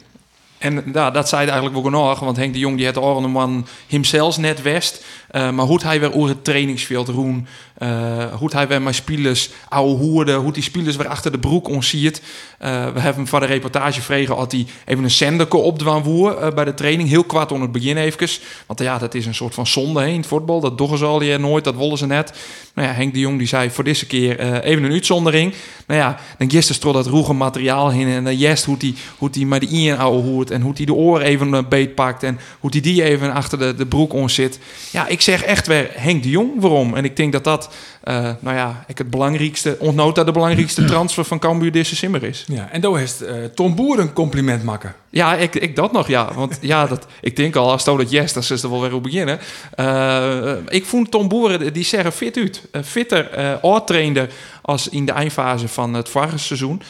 En 0.66 0.84
ja, 0.94 1.12
dat 1.12 1.30
zei 1.30 1.42
eigenlijk 1.46 1.74
wel 1.74 1.84
genoeg, 1.84 2.20
want 2.20 2.38
Henk 2.38 2.54
de 2.54 2.60
Jong 2.60 2.78
die 2.78 2.86
had 2.86 2.98
de 3.22 3.28
man 3.28 3.68
hemzelf 3.88 4.38
net 4.38 4.62
west. 4.62 5.06
Uh, 5.36 5.52
maar 5.52 5.66
hoe 5.66 5.80
hij 5.84 6.00
weer 6.00 6.14
over 6.14 6.30
het 6.30 6.44
trainingsveld 6.44 7.08
roen, 7.08 7.48
uh, 7.80 8.34
hoe 8.34 8.50
hij 8.54 8.68
weer 8.68 8.82
met 8.82 8.96
spelers 8.96 9.50
ouwe 9.70 9.96
hoerde, 9.96 10.34
hoe 10.34 10.52
die 10.52 10.64
spelers 10.64 10.96
weer 10.96 11.08
achter 11.08 11.32
de 11.32 11.40
broek 11.40 11.68
onziet. 11.68 12.22
Uh, 12.62 12.94
we 12.94 13.00
hebben 13.00 13.28
van 13.28 13.40
de 13.40 13.46
reportage 13.46 14.02
vregen 14.02 14.36
had 14.36 14.52
hij 14.52 14.66
even 14.86 15.04
een 15.04 15.12
zenderke 15.12 15.58
opdwaan 15.58 16.04
woer 16.04 16.54
bij 16.54 16.66
de 16.66 16.74
training. 16.74 17.10
Heel 17.10 17.24
kwart 17.24 17.52
onder 17.52 17.68
het 17.68 17.78
begin 17.78 17.98
even. 17.98 18.30
Want 18.66 18.80
ja, 18.80 18.98
dat 18.98 19.14
is 19.14 19.26
een 19.26 19.36
soort 19.36 19.54
van 19.54 19.68
zonde 19.68 20.02
heen 20.02 20.14
in 20.14 20.20
het 20.20 20.28
voetbal. 20.28 20.60
Dat 20.60 20.78
doen 20.78 20.98
ze 20.98 21.06
al 21.06 21.22
je 21.22 21.38
nooit, 21.38 21.64
dat 21.64 21.76
willen 21.76 21.98
ze 21.98 22.06
net. 22.06 22.34
Nou 22.74 22.88
ja, 22.88 22.94
Henk 22.94 23.14
de 23.14 23.20
Jong 23.20 23.38
die 23.38 23.48
zei 23.48 23.70
voor 23.70 23.84
deze 23.84 24.06
keer 24.06 24.40
even 24.64 24.84
een 24.84 24.92
uitzondering. 24.92 25.54
Nou 25.88 26.00
ja, 26.00 26.20
dan 26.38 26.50
gisteren 26.50 26.76
strot 26.76 26.94
dat 26.94 27.08
roege 27.08 27.34
materiaal 27.34 27.90
heen 27.90 28.08
en 28.08 28.24
dan 28.24 28.38
jest 28.38 28.66
hoe 28.66 28.78
die, 28.78 28.96
hoe 29.18 29.30
die 29.30 29.46
maar 29.46 29.60
die 29.60 29.70
in 29.70 29.98
ouwe 29.98 30.46
en 30.46 30.62
hoe 30.62 30.74
die 30.74 30.86
de 30.86 30.94
oren 30.94 31.26
even 31.26 31.70
beet 31.70 31.96
pakt 31.96 32.24
en 32.24 32.40
hoe 32.60 32.72
die 32.72 32.82
die 32.82 33.04
even 33.04 33.34
achter 33.34 33.60
de, 33.60 33.76
de 33.76 33.86
broek 33.86 34.14
on 34.14 34.30
zit. 34.30 34.60
Ja, 34.92 35.08
ik 35.08 35.22
zeg 35.26 35.44
echt 35.44 35.68
weer 35.68 35.90
Henk 35.94 36.24
de 36.24 36.30
Jong 36.30 36.52
waarom. 36.62 36.96
En 36.96 37.06
ik 37.06 37.16
denk 37.16 37.32
dat 37.32 37.44
dat, 37.44 37.70
uh, 38.04 38.30
nou 38.40 38.56
ja, 38.56 38.84
ik 38.88 38.98
het 38.98 39.10
belangrijkste, 39.10 39.78
ontnota 39.80 40.24
de 40.24 40.32
belangrijkste 40.32 40.86
transfer 40.94 41.26
van 41.26 41.40
Cambuur 41.40 41.72
deze 41.72 41.96
simmer 41.96 42.24
is. 42.24 42.46
Ja, 42.48 42.70
en 42.72 42.82
daar 42.82 42.98
heeft 42.98 43.24
uh, 43.24 43.30
Tom 43.56 43.76
Boer 43.76 44.00
een 44.00 44.14
compliment 44.14 44.64
maken. 44.64 44.96
Ja, 45.10 45.36
ik, 45.36 45.56
ik 45.56 45.76
dat 45.76 45.92
nog, 45.92 46.08
ja. 46.08 46.34
Want 46.34 46.58
ja, 46.74 46.88
dat, 46.88 47.06
ik 47.22 47.36
denk 47.36 47.56
al, 47.56 47.72
als 47.72 47.84
dat 47.84 48.12
yes, 48.12 48.34
dan 48.34 48.44
is 48.50 48.64
er 48.64 48.70
wel 48.70 48.82
weer 48.82 48.94
op 48.94 49.04
beginnen. 49.04 49.40
Uh, 49.80 50.54
ik 50.68 50.86
vond 50.86 51.12
Tom 51.12 51.28
Boeren, 51.28 51.74
die 51.74 51.84
zeggen 51.84 52.12
fit 52.12 52.38
uit. 52.38 52.62
fitter, 52.84 53.62
uh, 53.64 54.24
als 54.62 54.90
in 54.90 55.06
de 55.06 55.12
eindfase 55.12 55.68
van 55.68 55.94
het 55.94 56.10
vorige 56.10 56.38
seizoen. 56.38 56.82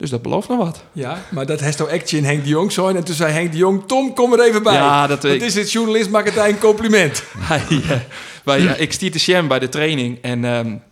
Dus 0.00 0.10
dat 0.10 0.22
belooft 0.22 0.48
nog 0.48 0.58
wat. 0.58 0.84
Ja, 0.92 1.22
maar 1.30 1.46
dat 1.46 1.60
heeft 1.60 1.76
toch 1.76 1.88
echt 1.88 2.12
in 2.12 2.24
Henk 2.24 2.42
de 2.42 2.48
Jong 2.48 2.72
zo. 2.72 2.88
En 2.88 3.04
toen 3.04 3.14
zei 3.14 3.32
Henk 3.32 3.52
de 3.52 3.58
Jong, 3.58 3.82
Tom, 3.86 4.14
kom 4.14 4.32
er 4.32 4.40
even 4.40 4.62
bij. 4.62 4.74
Ja, 4.74 5.06
dat 5.06 5.24
ik... 5.24 5.42
is 5.42 5.54
het 5.54 5.72
journalist, 5.72 6.10
maakt 6.10 6.34
het 6.34 6.46
een 6.46 6.58
compliment. 6.58 7.24
ja, 8.44 8.54
ja, 8.54 8.74
ik 8.74 8.92
stiet 8.92 9.12
de 9.12 9.18
Sjem 9.18 9.48
bij 9.48 9.58
de 9.58 9.68
training. 9.68 10.18
En 10.22 10.44
um, 10.44 10.82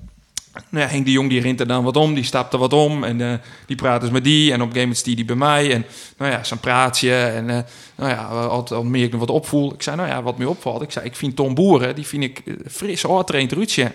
nou 0.70 0.84
ja, 0.84 0.90
Henk 0.90 1.04
de 1.04 1.10
Jong 1.10 1.28
die 1.28 1.40
rint 1.40 1.60
er 1.60 1.66
dan 1.66 1.84
wat 1.84 1.96
om, 1.96 2.14
die 2.14 2.24
stapt 2.24 2.52
er 2.52 2.58
wat 2.58 2.72
om. 2.72 3.04
En 3.04 3.20
uh, 3.20 3.34
die 3.66 3.76
praat 3.76 4.00
dus 4.00 4.10
met 4.10 4.24
die. 4.24 4.52
En 4.52 4.62
op 4.62 4.66
een 4.66 4.72
gegeven 4.72 4.88
moment 4.88 5.16
die 5.16 5.24
bij 5.24 5.36
mij. 5.36 5.72
En 5.72 5.84
nou 6.16 6.32
ja, 6.32 6.44
zo'n 6.44 6.60
praatje. 6.60 7.14
En 7.14 7.46
nou 7.96 8.10
ja, 8.10 8.24
altijd 8.24 8.82
meer 8.82 9.04
ik 9.04 9.10
nog 9.10 9.20
wat 9.20 9.30
opvoel. 9.30 9.74
Ik 9.74 9.82
zei, 9.82 9.96
nou 9.96 10.08
ja, 10.08 10.22
wat 10.22 10.38
me 10.38 10.48
opvalt. 10.48 10.82
Ik 10.82 10.90
zei, 10.90 11.04
ik 11.04 11.16
vind 11.16 11.36
Tom 11.36 11.54
Boeren, 11.54 11.94
die 11.94 12.06
vind 12.06 12.22
ik 12.22 12.42
fris, 12.70 13.04
oh, 13.04 13.24
traint 13.24 13.52
Ruudje. 13.52 13.92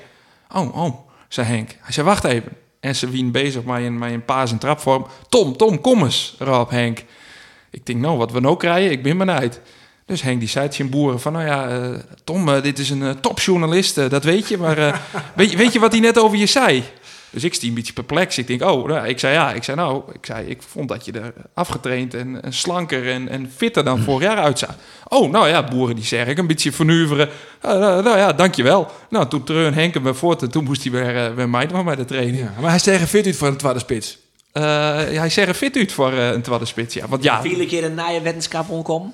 Oh, 0.56 0.78
oh, 0.78 0.96
zei 1.28 1.48
Henk. 1.48 1.70
Hij 1.80 1.94
zei, 1.94 2.06
wacht 2.06 2.24
even. 2.24 2.63
En 2.84 2.96
ze 2.96 3.10
wien 3.10 3.32
bezig 3.32 3.64
met 3.64 3.78
een, 3.78 3.98
met 3.98 4.12
een 4.12 4.26
paas 4.26 4.52
en 4.52 4.58
trapvorm. 4.58 5.06
Tom, 5.30 5.58
Tom, 5.58 5.82
kom 5.82 6.04
eens, 6.04 6.36
Rob 6.40 6.70
Henk. 6.70 7.04
Ik 7.70 7.86
denk, 7.86 8.00
nou, 8.00 8.18
wat 8.18 8.32
we 8.32 8.40
nou 8.40 8.58
krijgen, 8.58 8.92
ik 8.92 9.04
ben 9.04 9.18
benieuwd. 9.18 9.60
Dus 10.06 10.22
Henk 10.22 10.40
die 10.40 10.50
zei 10.50 10.70
tegen 10.70 10.90
boeren 10.90 11.20
van, 11.20 11.34
nou 11.34 11.46
ja, 11.46 11.80
uh, 11.80 11.98
Tom, 12.24 12.50
uh, 12.50 12.62
dit 12.62 12.80
is 12.80 12.90
een 12.90 13.02
uh, 13.02 13.10
topjournalist, 13.10 13.96
dat 13.96 14.24
weet 14.24 14.48
je. 14.48 14.58
Maar 14.58 15.02
weet, 15.36 15.56
weet 15.56 15.74
je 15.74 15.80
wat 15.80 15.92
hij 15.92 16.02
net 16.02 16.20
over 16.20 16.38
je 16.38 16.46
zei? 16.46 16.84
Dus 17.34 17.44
ik 17.44 17.54
stier 17.54 17.70
een 17.70 17.76
beetje 17.76 17.94
perplex. 17.94 18.38
Ik 18.38 18.48
denk, 18.48 18.62
oh, 18.62 18.88
nou, 18.88 19.08
ik 19.08 19.20
zei 19.20 19.34
ja. 19.34 19.54
Ik 19.54 19.64
zei 19.64 19.78
nou, 19.78 20.04
ik, 20.14 20.26
zei, 20.26 20.48
ik 20.48 20.62
vond 20.62 20.90
dat 20.90 21.06
je 21.06 21.12
er 21.12 21.34
afgetraind 21.54 22.14
en, 22.14 22.44
en 22.44 22.54
slanker 22.54 23.10
en, 23.12 23.30
en 23.30 23.52
fitter 23.56 23.84
dan 23.84 24.00
vorig 24.00 24.28
jaar 24.28 24.38
uitzag. 24.38 24.76
Oh, 25.08 25.32
nou 25.32 25.48
ja, 25.48 25.64
boeren 25.64 25.96
die 25.96 26.06
zeggen, 26.06 26.40
een 26.40 26.48
beetje 26.48 26.72
vernuveren. 26.72 27.30
Uh, 27.66 27.72
nou 27.80 28.18
ja, 28.18 28.34
dankjewel. 28.34 28.92
Nou, 29.10 29.28
toen 29.28 29.44
treun 29.44 29.74
Henk 29.74 29.94
hem 29.94 30.16
voort 30.16 30.42
en 30.42 30.52
toen 30.52 30.64
moest 30.64 30.84
hij 30.84 30.92
weer, 30.92 31.16
uh, 31.16 31.36
weer 31.36 31.50
mij 31.50 31.68
bij 31.68 31.96
de 31.96 32.06
training. 32.06 32.38
Ja, 32.38 32.54
maar 32.62 32.70
hij 32.70 32.80
zegt 32.80 33.10
fit 33.10 33.26
uit 33.26 33.36
voor 33.36 33.48
een 33.48 33.58
tweede 33.58 33.80
spits. 33.80 34.18
Uh, 34.54 34.64
hij 34.96 35.30
zegt 35.30 35.58
fit 35.58 35.76
uit 35.76 35.92
voor 35.92 36.14
een 36.14 36.42
tweede 36.42 36.66
spits, 36.66 36.94
ja. 36.94 37.08
Want 37.08 37.24
ja... 37.24 37.42
Vier 37.42 37.68
keer 37.68 37.84
een 37.84 37.94
naaie 37.94 38.22
wetenschap 38.22 38.70
omkomen. 38.70 39.14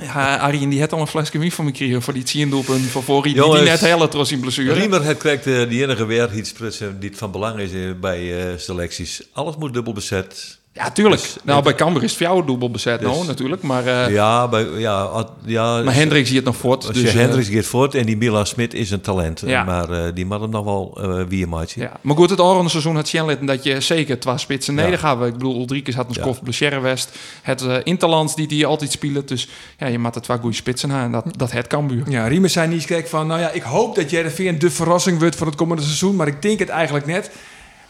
Ja, 0.00 0.36
Arjen 0.36 0.68
die 0.68 0.80
had 0.80 0.92
al 0.92 1.00
een 1.00 1.06
flesje 1.06 1.38
wien 1.38 1.52
van 1.52 1.64
me 1.64 1.70
gekregen 1.70 2.02
voor 2.02 2.12
die 2.12 2.22
10 2.22 2.50
doelpunt 2.50 2.84
van 2.84 3.02
voor 3.02 3.22
die, 3.22 3.34
die 3.34 3.60
net 3.60 3.80
hele 3.80 4.08
tros 4.08 4.32
in 4.32 4.40
blessure. 4.40 4.72
Riemer 4.72 5.04
het 5.04 5.18
krijgt 5.18 5.46
uh, 5.46 5.68
die 5.68 5.82
enige 5.82 6.04
weer 6.06 6.34
iets 6.34 6.54
die 6.98 7.16
van 7.16 7.30
belang 7.30 7.58
is 7.58 7.72
uh, 7.72 7.92
bij 8.00 8.52
uh, 8.52 8.58
selecties. 8.58 9.22
Alles 9.32 9.56
moet 9.56 9.72
dubbel 9.72 9.92
bezet. 9.92 10.60
Ja, 10.74 10.90
tuurlijk. 10.90 11.20
Dus, 11.20 11.36
nou, 11.42 11.62
bij 11.62 11.74
Cambuur 11.74 12.02
is 12.02 12.10
het 12.10 12.18
jou 12.18 12.46
dubbel 12.46 12.70
bezet, 12.70 13.00
dus, 13.00 13.08
nou, 13.08 13.26
natuurlijk. 13.26 13.62
Maar, 13.62 13.86
uh, 13.86 14.10
ja, 14.10 14.48
bij, 14.48 14.66
ja, 14.76 15.26
ja, 15.44 15.82
maar 15.82 15.94
Hendricks 15.94 16.30
het 16.30 16.44
nog 16.44 16.56
voort. 16.56 16.86
Dus, 16.86 17.02
dus, 17.02 17.12
Hendricks 17.12 17.48
gaat 17.48 17.64
voort 17.64 17.94
en 17.94 18.06
die 18.06 18.16
Milan 18.16 18.46
Smit 18.46 18.74
is 18.74 18.90
een 18.90 19.00
talent. 19.00 19.42
Ja. 19.46 19.64
Maar 19.64 19.90
uh, 19.90 20.04
die 20.14 20.26
mag 20.26 20.40
hem 20.40 20.50
nog 20.50 20.64
wel 20.64 20.98
uh, 21.00 21.24
wie 21.28 21.46
maatje. 21.46 21.80
Ja. 21.80 21.92
Maar 22.00 22.16
goed, 22.16 22.30
het 22.30 22.40
oranje 22.40 22.68
seizoen 22.68 22.94
had 22.94 23.08
Sjenlitten 23.08 23.46
dat 23.46 23.64
je 23.64 23.80
zeker 23.80 24.20
twee 24.20 24.38
spitsen 24.38 24.74
neder 24.74 24.98
gaat. 24.98 25.24
Ik 25.24 25.32
bedoel, 25.32 25.60
Ulrikes 25.60 25.94
had 25.94 26.08
een 26.08 26.14
skof 26.14 26.36
ja. 26.36 26.42
blessure 26.42 26.80
west. 26.80 27.18
Het 27.42 27.62
uh, 27.62 27.76
Interlands 27.84 28.34
die 28.34 28.46
die 28.46 28.66
altijd 28.66 28.90
spelen. 28.90 29.26
Dus 29.26 29.48
ja, 29.78 29.86
je 29.86 29.98
maakt 29.98 30.14
het 30.14 30.24
twee 30.24 30.38
goede 30.38 30.56
spitsen 30.56 30.92
aan. 30.92 31.04
En 31.04 31.12
dat, 31.12 31.24
dat 31.36 31.52
het 31.52 31.66
Cambuur. 31.66 32.10
Ja, 32.10 32.26
Riemers 32.26 32.52
zijn 32.52 32.70
niet 32.70 32.84
kijk 32.84 33.08
van, 33.08 33.26
nou 33.26 33.40
ja, 33.40 33.50
ik 33.50 33.62
hoop 33.62 33.94
dat 33.94 34.10
Jereveen 34.10 34.58
de 34.58 34.70
verrassing 34.70 35.18
wordt 35.18 35.36
voor 35.36 35.46
het 35.46 35.56
komende 35.56 35.82
seizoen. 35.82 36.16
Maar 36.16 36.26
ik 36.26 36.42
denk 36.42 36.58
het 36.58 36.68
eigenlijk 36.68 37.06
net. 37.06 37.30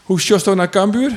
Hoe 0.03 0.17
is 0.17 0.27
Josto 0.27 0.55
naar 0.55 0.69
Cambuur? 0.69 1.11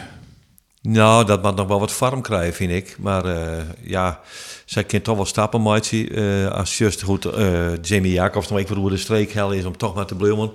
Nou, 0.89 1.25
dat 1.25 1.43
mag 1.43 1.55
nog 1.55 1.67
wel 1.67 1.81
wat 1.81 1.93
farm 1.93 2.23
krijgen, 2.23 2.55
vind 2.55 2.71
ik. 2.71 2.97
Maar 2.99 3.27
uh, 3.27 3.63
ja, 3.83 4.21
zij 4.65 4.85
kan 4.85 5.01
toch 5.01 5.17
wel 5.17 5.25
stappen, 5.25 5.63
maatje. 5.63 6.09
Uh, 6.09 6.51
als 6.51 6.79
juist 6.79 7.03
goed 7.03 7.27
uh, 7.27 7.83
Jamie 7.83 8.13
Jacobs 8.13 8.49
nog 8.49 8.59
even 8.59 8.77
hoe 8.77 8.91
de 8.91 8.97
streek 8.97 9.33
hel 9.33 9.53
is 9.53 9.65
om 9.65 9.77
toch 9.77 9.95
maar 9.95 10.07
te 10.07 10.15
bloemen 10.15 10.53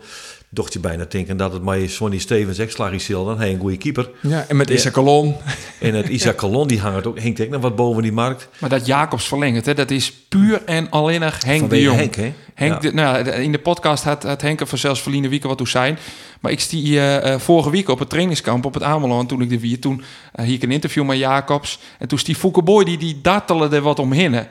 docht 0.53 0.73
je 0.73 0.79
bijna 0.79 1.05
denken 1.09 1.37
dat 1.37 1.53
het 1.53 1.61
maar 1.61 1.79
Sonny 1.89 2.17
Stevens 2.17 2.59
is 2.59 3.07
dan 3.07 3.37
hij 3.37 3.51
een 3.51 3.59
goede 3.59 3.77
keeper. 3.77 4.09
Ja, 4.21 4.45
en 4.47 4.55
met 4.55 4.69
Isaac 4.69 4.93
Colon. 4.93 5.35
En 5.79 5.93
het 5.93 6.07
Isaac 6.07 6.37
Colon 6.37 6.67
die 6.67 6.79
hangt 6.79 7.07
ook, 7.07 7.19
hinkt 7.19 7.41
ook 7.41 7.49
nog 7.49 7.61
wat 7.61 7.75
boven 7.75 8.01
die 8.01 8.11
markt. 8.11 8.49
Maar 8.57 8.69
dat 8.69 8.85
Jacobs 8.85 9.27
verlengt, 9.27 9.65
hè, 9.65 9.73
dat 9.73 9.91
is 9.91 10.11
puur 10.11 10.61
en 10.65 10.89
alleen 10.89 11.19
nog 11.19 11.43
Henk 11.43 11.69
de 11.69 11.81
Jong. 11.81 11.97
Henk, 11.97 12.15
hè? 12.15 12.33
Henk, 12.53 12.81
de, 12.81 12.93
nou, 12.93 13.29
in 13.29 13.51
de 13.51 13.59
podcast 13.59 14.03
had, 14.03 14.23
had 14.23 14.41
Henk 14.41 14.61
er 14.61 14.77
zelfs 14.77 15.01
Verline 15.01 15.27
Wieken 15.27 15.49
wat 15.49 15.57
toe 15.57 15.67
zijn. 15.67 15.97
Maar 16.39 16.51
ik 16.51 16.59
stie 16.59 16.91
uh, 16.91 17.37
vorige 17.37 17.69
week 17.69 17.89
op 17.89 17.99
het 17.99 18.09
trainingskamp 18.09 18.65
op 18.65 18.73
het 18.73 18.83
Ameland 18.83 19.29
toen 19.29 19.41
ik 19.41 19.49
de 19.49 19.59
vier. 19.59 19.79
Toen 19.79 20.03
uh, 20.35 20.45
hier 20.45 20.53
ik 20.55 20.63
een 20.63 20.71
interview 20.71 21.05
met 21.05 21.17
Jacobs. 21.17 21.79
En 21.99 22.07
toen 22.07 22.19
die 22.23 22.35
Fouke 22.35 22.61
Boy 22.61 22.83
die, 22.83 22.97
die 22.97 23.19
dartelde 23.21 23.75
er 23.75 23.81
wat 23.81 23.99
omheen. 23.99 24.45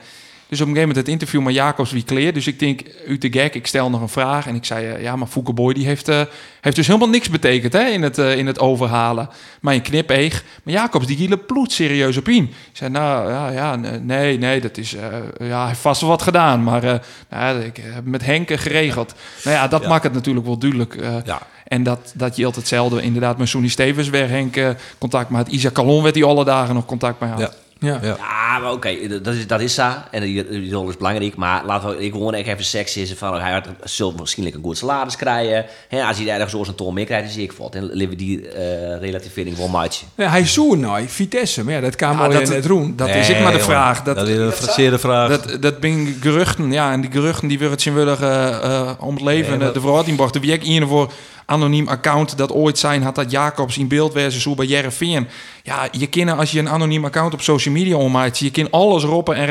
Dus 0.51 0.61
op 0.61 0.67
een 0.67 0.73
gegeven 0.73 0.95
moment 0.95 1.07
het 1.07 1.19
interview 1.19 1.41
met 1.41 1.53
Jacobs 1.53 1.91
wie 1.91 2.03
kleer. 2.03 2.33
Dus 2.33 2.47
ik 2.47 2.59
denk, 2.59 2.81
u 3.07 3.17
te 3.17 3.31
gek, 3.31 3.55
ik 3.55 3.67
stel 3.67 3.89
nog 3.89 4.01
een 4.01 4.09
vraag. 4.09 4.47
En 4.47 4.55
ik 4.55 4.65
zei, 4.65 4.95
uh, 4.95 5.01
ja, 5.01 5.15
maar 5.15 5.27
Fouke 5.27 5.53
Boy 5.53 5.73
die 5.73 5.85
heeft, 5.85 6.09
uh, 6.09 6.21
heeft 6.61 6.75
dus 6.75 6.87
helemaal 6.87 7.09
niks 7.09 7.29
betekend 7.29 7.73
hè, 7.73 7.83
in, 7.83 8.01
het, 8.01 8.17
uh, 8.17 8.37
in 8.37 8.47
het 8.47 8.59
overhalen. 8.59 9.29
Maar 9.61 9.73
een 9.73 9.81
knipeeg. 9.81 10.43
Maar 10.63 10.73
Jacobs 10.73 11.05
die 11.05 11.17
giele 11.17 11.37
bloed 11.37 11.71
serieus 11.71 12.17
op 12.17 12.27
in. 12.27 12.43
Ik 12.43 12.77
zei, 12.77 12.89
nou 12.89 13.31
ja, 13.31 13.49
ja 13.49 13.75
nee, 14.01 14.37
nee, 14.37 14.61
dat 14.61 14.77
is, 14.77 14.91
ja, 15.39 15.59
hij 15.59 15.67
heeft 15.67 15.79
vast 15.79 16.01
wel 16.01 16.09
wat 16.09 16.21
gedaan. 16.21 16.63
Maar 16.63 17.01
nou, 17.29 17.59
ik 17.59 17.77
heb 17.81 18.05
met 18.05 18.25
Henk 18.25 18.51
geregeld. 18.51 19.15
Nou 19.43 19.55
ja, 19.55 19.67
dat 19.67 19.81
ja. 19.81 19.87
maakt 19.87 20.03
het 20.03 20.13
natuurlijk 20.13 20.45
wel 20.45 20.57
duidelijk. 20.57 20.95
ja. 21.25 21.41
En 21.67 21.83
dat, 21.83 22.13
dat 22.15 22.35
je 22.35 22.45
altijd 22.45 22.61
hetzelfde, 22.65 23.01
inderdaad, 23.01 23.37
met 23.37 23.47
Sonny 23.47 23.67
Stevens 23.67 24.09
weer 24.09 24.29
Henk 24.29 24.75
contact 24.97 25.29
met 25.29 25.47
Isaac 25.47 25.73
Calon 25.73 26.03
werd 26.03 26.15
hij 26.15 26.23
alle 26.23 26.45
dagen 26.45 26.75
nog 26.75 26.85
contact 26.85 27.19
mee 27.19 27.29
had. 27.29 27.39
Ja. 27.39 27.51
Ja, 27.81 27.99
ja. 28.01 28.17
Maar 28.61 28.71
oké, 28.71 29.19
dat 29.21 29.33
is, 29.33 29.47
dat 29.47 29.61
is 29.61 29.73
zo. 29.73 29.89
En 30.11 30.21
die, 30.21 30.49
die 30.49 30.73
rol 30.73 30.89
is 30.89 30.97
belangrijk. 30.97 31.35
Maar 31.35 31.65
laten 31.65 31.89
we 31.89 32.05
ik 32.05 32.11
gewoon 32.11 32.33
even 32.33 32.63
seks 32.63 32.97
is 32.97 33.13
van 33.17 33.39
hij 33.41 33.51
had 33.51 33.67
zult 33.83 34.17
waarschijnlijk 34.17 34.57
een 34.57 34.63
goed 34.63 34.77
salaris 34.77 35.15
krijgen. 35.15 35.65
He, 35.87 36.03
als 36.03 36.17
hij 36.17 36.27
ergens 36.27 36.51
zo'n 36.51 36.75
ton 36.75 36.93
meer 36.93 37.05
krijgt, 37.05 37.23
dan 37.23 37.33
zie 37.33 37.43
ik 37.43 37.51
wat. 37.51 37.75
En 37.75 37.89
leven 37.93 38.17
die 38.17 38.39
uh, 38.39 38.53
relativering 38.99 39.57
wel 39.57 39.67
matchen. 39.67 40.07
Ja, 40.15 40.29
hij 40.29 40.45
zoekt 40.45 40.79
nou 40.79 41.07
Vitesse, 41.07 41.63
maar 41.63 41.73
ja, 41.73 41.79
dat 41.79 41.95
kan 41.95 42.17
wel 42.17 42.31
in 42.31 42.51
het 42.51 42.65
roen. 42.65 42.95
Dat 42.95 43.09
is 43.09 43.29
ik 43.29 43.39
maar 43.39 43.53
de 43.53 43.59
vraag. 43.59 44.03
Dat, 44.03 44.15
dat 44.15 44.27
is 44.27 44.37
een 44.37 44.51
frasseerde 44.51 44.99
vraag. 44.99 45.29
Dat, 45.29 45.61
dat 45.61 45.79
ben 45.79 46.17
geruchten, 46.21 46.71
ja, 46.71 46.91
en 46.91 47.01
die 47.01 47.11
geruchten 47.11 47.47
die 47.47 47.59
willen 47.59 47.79
zien 47.79 47.93
willen 47.93 48.17
uh, 48.21 48.91
om 48.99 49.13
het 49.13 49.23
leven. 49.23 49.49
Nee, 49.49 49.59
maar... 49.59 49.73
De 49.73 49.79
verhouding 49.79 50.17
bracht 50.17 50.33
de 50.33 50.39
wie 50.39 50.51
ik 50.51 50.63
in 50.63 50.87
voor 50.87 51.11
anoniem 51.51 51.87
account 51.87 52.37
dat 52.37 52.51
ooit 52.51 52.77
zijn 52.77 53.03
had 53.03 53.15
dat 53.15 53.31
Jacobs 53.31 53.77
in 53.77 53.87
beeld 53.87 54.13
wezen 54.13 54.41
zo 54.41 54.55
bij 54.55 54.65
Jereveen. 54.65 55.27
Ja, 55.63 55.87
je 55.91 56.07
kan 56.07 56.29
als 56.37 56.51
je 56.51 56.59
een 56.59 56.69
anoniem 56.69 57.05
account 57.05 57.33
op 57.33 57.41
social 57.41 57.73
media 57.73 57.95
ommaakt, 57.95 58.37
je 58.37 58.51
kan 58.51 58.69
alles 58.69 59.03
roppen 59.03 59.35
en 59.35 59.45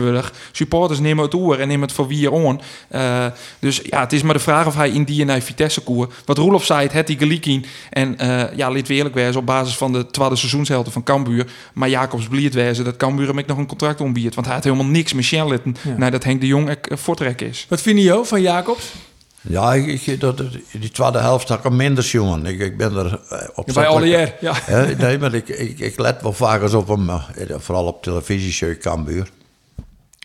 willen. 0.00 0.24
Supporters 0.52 0.98
nemen 1.00 1.24
het 1.24 1.34
oer 1.34 1.60
en 1.60 1.68
nemen 1.68 1.86
het 1.86 1.96
voor 1.96 2.06
wie 2.06 2.20
je 2.20 2.30
on. 2.30 2.60
Uh, 2.94 3.26
dus 3.58 3.80
ja, 3.84 4.00
het 4.00 4.12
is 4.12 4.22
maar 4.22 4.34
de 4.34 4.40
vraag 4.40 4.66
of 4.66 4.74
hij 4.74 4.90
in 4.90 5.04
die 5.04 5.26
en 5.26 5.42
Vitesse 5.42 5.80
koer. 5.80 6.08
Wat 6.24 6.38
Roelof 6.38 6.64
zei, 6.64 6.88
het 6.92 7.06
die 7.06 7.18
gelijk 7.18 7.64
En 7.90 8.16
uh, 8.20 8.42
ja, 8.56 8.70
lid 8.70 8.88
eerlijk 8.88 9.14
wezen 9.14 9.40
op 9.40 9.46
basis 9.46 9.76
van 9.76 9.92
de 9.92 10.06
tweede 10.06 10.36
seizoenshelte 10.36 10.90
van 10.90 11.02
Cambuur. 11.02 11.46
Maar 11.72 11.88
Jacobs 11.88 12.28
bliert 12.28 12.54
wezen 12.54 12.84
dat 12.84 12.96
Cambuur 12.96 13.26
hem 13.26 13.42
nog 13.46 13.58
een 13.58 13.66
contract 13.66 14.00
ombiedt. 14.00 14.34
Want 14.34 14.46
hij 14.46 14.54
had 14.56 14.64
helemaal 14.64 14.86
niks 14.86 15.12
met 15.12 15.24
Shenlitten. 15.24 15.76
Ja. 15.82 15.94
Nou, 15.96 16.10
dat 16.10 16.24
Henk 16.24 16.40
de 16.40 16.46
Jong 16.46 16.76
voortrek 16.90 17.40
is. 17.40 17.66
Wat 17.68 17.80
vind 17.80 17.98
je 17.98 18.20
van 18.24 18.42
Jacobs? 18.42 18.92
Ja, 19.40 19.74
ik, 19.74 20.06
ik, 20.06 20.20
dat, 20.20 20.42
die 20.72 20.90
tweede 20.90 21.18
helft 21.18 21.48
had 21.48 21.64
ik 21.64 21.70
minder 21.70 22.04
jongen. 22.04 22.46
Ik, 22.46 22.60
ik 22.60 22.76
ben 22.76 22.96
er 22.96 23.20
uh, 23.32 23.48
op 23.54 23.66
Bij 23.74 24.36
ja. 24.40 24.54
nee, 24.98 25.18
maar 25.18 25.34
ik, 25.34 25.48
ik, 25.48 25.78
ik 25.78 25.98
let 25.98 26.22
wel 26.22 26.32
vaak 26.32 26.62
eens 26.62 26.74
op 26.74 26.88
hem, 26.88 27.08
uh, 27.08 27.24
vooral 27.56 27.86
op 27.86 28.02
televisie, 28.02 28.78
Cambuur. 28.78 29.30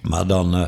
Maar 0.02 0.28
dan, 0.28 0.56
uh, 0.56 0.68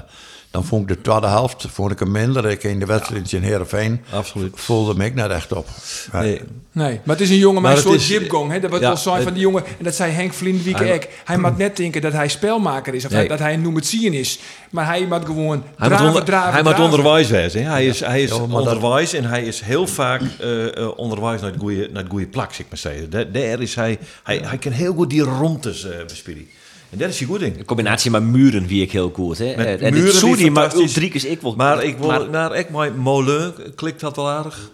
dan 0.57 0.65
vond 0.65 0.89
ik 0.89 0.95
de 0.95 1.01
tweede 1.01 1.27
helft 1.27 1.65
vond 1.69 1.91
ik 1.91 1.99
hem 1.99 2.11
minder. 2.11 2.45
Ik 2.49 2.63
in 2.63 2.79
de 2.79 2.85
wedstrijd 2.85 3.31
in 3.31 3.41
Heerenveen 3.41 4.01
Absoluut. 4.09 4.51
voelde 4.55 4.95
me 4.95 5.05
ik 5.05 5.13
net 5.15 5.29
echt 5.31 5.53
op. 5.53 5.67
Nee, 6.11 6.41
Nee, 6.71 6.99
maar 7.03 7.15
het 7.15 7.23
is 7.25 7.29
een 7.29 7.37
jongen 7.37 7.61
met 7.61 7.71
Maar 7.71 7.71
een 7.81 7.87
soort 7.87 7.99
is- 7.99 8.07
jipgong. 8.07 8.51
Hè? 8.51 8.59
Dat 8.59 8.69
wordt 8.69 8.85
ja, 8.85 8.91
wel 8.91 9.01
zijn 9.01 9.23
van 9.23 9.33
die 9.33 9.41
jongen. 9.41 9.63
En 9.65 9.83
dat 9.83 9.95
zei 9.95 10.11
Henk 10.11 10.33
Vlinderwiek 10.33 10.77
Hij- 10.77 10.93
ook. 10.93 11.03
Hij 11.25 11.37
mag 11.37 11.57
net 11.57 11.77
denken 11.77 12.01
dat 12.01 12.13
hij 12.13 12.27
spelmaker 12.27 12.93
is. 12.93 13.05
Of 13.05 13.11
Nee. 13.11 13.27
dat 13.27 13.39
hij 13.39 13.53
een 13.53 13.61
noem 13.61 13.75
het 13.75 13.85
zien 13.85 14.13
is. 14.13 14.39
Maar 14.69 14.85
hij 14.85 15.05
moet 15.05 15.25
gewoon 15.25 15.63
Hij 15.77 15.87
draven, 15.87 15.97
moet, 16.05 16.07
onder, 16.13 16.23
draven, 16.25 16.51
hij 16.53 16.63
moet 16.63 16.75
draven. 16.75 16.91
onderwijs 16.97 17.29
wezen. 17.29 17.63
hè. 17.63 17.69
Hij 17.69 17.85
is, 17.87 17.99
hij 17.99 18.21
is 18.23 18.29
Ja, 18.29 18.37
maar 18.37 18.47
dat- 18.47 18.57
onderwijs 18.73 19.13
en 19.13 19.23
hij 19.25 19.43
is 19.43 19.61
heel 19.61 19.87
vaak 19.87 20.21
eh, 20.39 20.77
eh, 20.77 20.97
onderwijs 20.97 21.41
naar 21.41 21.51
het 21.51 21.59
goede, 21.59 21.89
naar 21.91 22.01
het 22.03 22.11
goede 22.11 22.27
plak, 22.27 22.53
zeg 22.53 22.65
maar 22.69 22.77
zeggen. 22.77 23.09
Daar, 23.09 23.31
daar 23.31 23.61
is 23.61 23.75
hij, 23.75 23.97
hij, 24.23 24.41
hij 24.43 24.57
kan 24.57 24.71
heel 24.71 24.93
goed 24.93 25.09
die 25.09 25.23
eh 25.23 26.05
bespelen. 26.07 26.47
En 26.89 26.97
daar 26.97 27.09
is 27.09 27.17
hij 27.19 27.27
goed 27.27 27.41
in. 27.41 27.57
In 27.57 27.65
combinatie 27.65 28.11
met 28.11 28.23
muren 28.23 28.67
wie 28.67 28.81
ik 28.81 28.91
heel 28.91 29.11
goed. 29.13 29.37
Hè. 29.37 29.53
Met 29.55 29.65
Eh, 29.81 29.87
en 29.87 29.93
muren 29.93 30.13
Soedi, 30.13 30.49
maar. 30.49 30.75
Ulrikes 30.75 31.25
ik 31.25 31.41
wel. 31.41 31.55
Maar 31.55 31.83
ik 31.83 31.97
wil 31.97 32.07
maar- 32.07 32.29
naar 32.29 32.55
ik 32.55 32.69
mijn 32.69 32.97
Molen 32.97 33.53
klikt 33.75 33.99
dat 33.99 34.15
wel 34.15 34.29
aardig. 34.29 34.71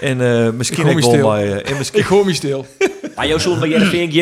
En 0.00 0.20
eh, 0.20 0.50
misschien 0.50 0.86
Ik 0.86 0.96
ik 0.98 1.04
wel 1.04 1.30
bij 1.30 1.62
eh, 1.62 1.70
en 1.70 1.76
misschien 1.78 2.00
Ik 2.00 2.06
hoor 2.06 2.24
me 2.24 2.34
stil. 2.34 2.66
Maar 3.16 3.26
jouw 3.26 3.38
zoon 3.38 3.58
van 3.58 3.68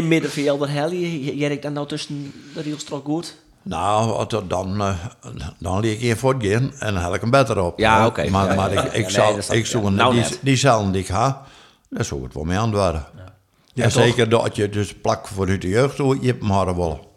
middenvelder, 0.02 0.70
Helly, 0.70 1.32
jij 1.38 1.50
ik 1.50 1.62
dan 1.62 1.72
nou 1.72 1.86
tussen 1.88 2.32
de 2.54 2.62
rielstrok 2.62 3.04
goed? 3.04 3.36
Nou, 3.62 4.26
dan, 4.48 4.96
dan 5.58 5.80
leer 5.80 5.92
ik 5.92 6.00
je 6.00 6.16
voortgaan 6.16 6.72
en 6.78 6.94
dan 6.94 7.02
haal 7.02 7.14
ik 7.14 7.20
hem 7.20 7.30
beter 7.30 7.60
op. 7.62 7.78
Ja, 7.78 8.06
oké. 8.06 8.28
Maar, 8.30 8.48
Ja, 8.48 8.54
maar 8.54 8.72
ja, 8.72 8.80
ik, 8.82 8.86
ja. 8.86 8.92
ik, 8.92 9.02
Nee, 9.02 9.10
zal, 9.10 9.34
dat 9.34 9.48
ik 9.52 9.58
ik, 9.58 9.66
zoek 9.66 9.82
ja. 9.82 9.88
een- 9.88 9.94
Nou 9.94 10.14
die, 10.14 10.24
die 10.40 10.56
cellen 10.56 10.92
die 10.92 11.00
ik 11.00 11.06
ga, 11.08 11.42
daar 11.90 12.04
zou 12.04 12.22
het 12.22 12.34
wel 12.34 12.44
mee 12.44 12.58
antwoorden. 12.58 13.06
Ja, 13.74 13.84
en 13.84 13.90
toch? 13.90 14.02
zeker 14.02 14.28
dat 14.28 14.56
je 14.56 14.68
dus 14.68 14.94
plak 14.94 15.26
vanuit 15.26 15.62
de 15.62 15.68
jeugd 15.68 15.96
je 15.96 16.26
hebt 16.26 16.40
hem 16.42 16.50
harder 16.50 16.76
willen. 16.76 17.11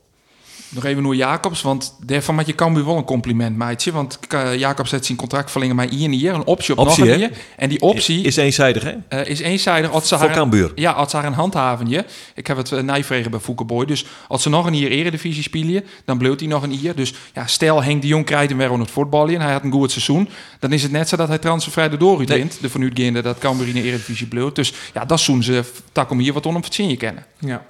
Nog 0.70 0.86
even 0.86 1.04
naar 1.04 1.14
Jacobs, 1.14 1.62
want 1.62 1.96
daarvan 2.06 2.36
maak 2.36 2.46
je 2.46 2.56
Cambuur 2.56 2.86
wel 2.86 2.98
een 2.98 3.04
compliment, 3.04 3.58
meidje. 3.58 3.92
Want 3.92 4.20
eh, 4.30 4.56
Jacobs 4.56 4.92
heeft 4.92 5.06
zijn 5.06 5.18
contract 5.18 5.52
verlengen 5.52 5.76
met 5.76 5.90
één 5.92 6.14
jaar, 6.14 6.36
een 6.36 6.46
optie 6.46 6.78
op 6.78 6.88
Optie, 6.88 7.04
nog 7.06 7.14
een. 7.14 7.32
En 7.58 7.70
die 7.70 7.82
optie 7.82 8.22
is 8.24 8.36
eenzijdig, 8.36 8.84
hè? 8.84 8.94
eh, 9.08 9.30
is 9.30 9.40
eenzijdig. 9.40 9.92
Als 9.92 10.08
ze 10.08 10.18
Voor 10.18 10.28
haar, 10.28 10.36
Cambuur. 10.36 10.72
Ja, 10.76 10.92
als 10.92 11.10
ze 11.10 11.16
haar 11.16 11.26
een 11.26 11.34
handhaven 11.34 11.90
je. 11.90 12.06
Ik 12.36 12.48
heb 12.48 12.58
het 12.58 12.72
uh, 12.72 12.80
nijvregen 12.80 13.32
bij 13.32 13.40
Foukeboy. 13.40 13.86
Dus 13.86 14.06
als 14.28 14.42
ze 14.42 14.50
nog 14.50 14.66
een 14.66 14.78
jaar 14.78 14.92
eredivisie 14.92 15.44
spelen, 15.44 15.84
dan 16.06 16.18
bleef 16.18 16.40
hij 16.40 16.48
nog 16.48 16.64
een 16.64 16.74
jaar. 16.74 16.96
Dus 16.96 17.14
ja, 17.34 17.48
stel 17.48 17.84
Henk 17.84 18.02
de 18.02 18.08
Jong 18.08 18.26
krijgt 18.26 18.50
hem 18.50 18.58
weer 18.58 18.72
aan 18.72 18.80
het 18.80 18.92
voetballen 18.92 19.34
en 19.34 19.42
hij 19.42 19.52
had 19.52 19.64
een 19.64 19.72
goed 19.72 19.92
seizoen. 19.92 20.30
Dan 20.60 20.72
is 20.74 20.84
het 20.84 20.92
net 20.92 21.10
zo 21.10 21.16
dat 21.16 21.28
hij 21.28 21.38
transfervrij 21.38 21.90
de 21.90 21.98
door 21.98 22.18
Nee. 22.18 22.38
wint. 22.38 22.58
De 22.62 22.70
vanuitgaande 22.70 23.22
dat 23.22 23.38
Cambuur 23.38 23.68
in 23.68 23.74
de 23.74 23.84
eredivisie 23.84 24.28
bleef. 24.28 24.52
Dus 24.52 24.74
ja, 24.94 25.06
dat 25.06 25.20
zoen 25.20 25.44
ze 25.44 25.64
tak 25.92 26.10
om 26.12 26.20
hier 26.20 26.34
wat 26.34 26.46
on 26.46 26.56
om 26.56 26.62
je 26.72 26.98
kennen. 26.98 27.26
Ja. 27.40 27.66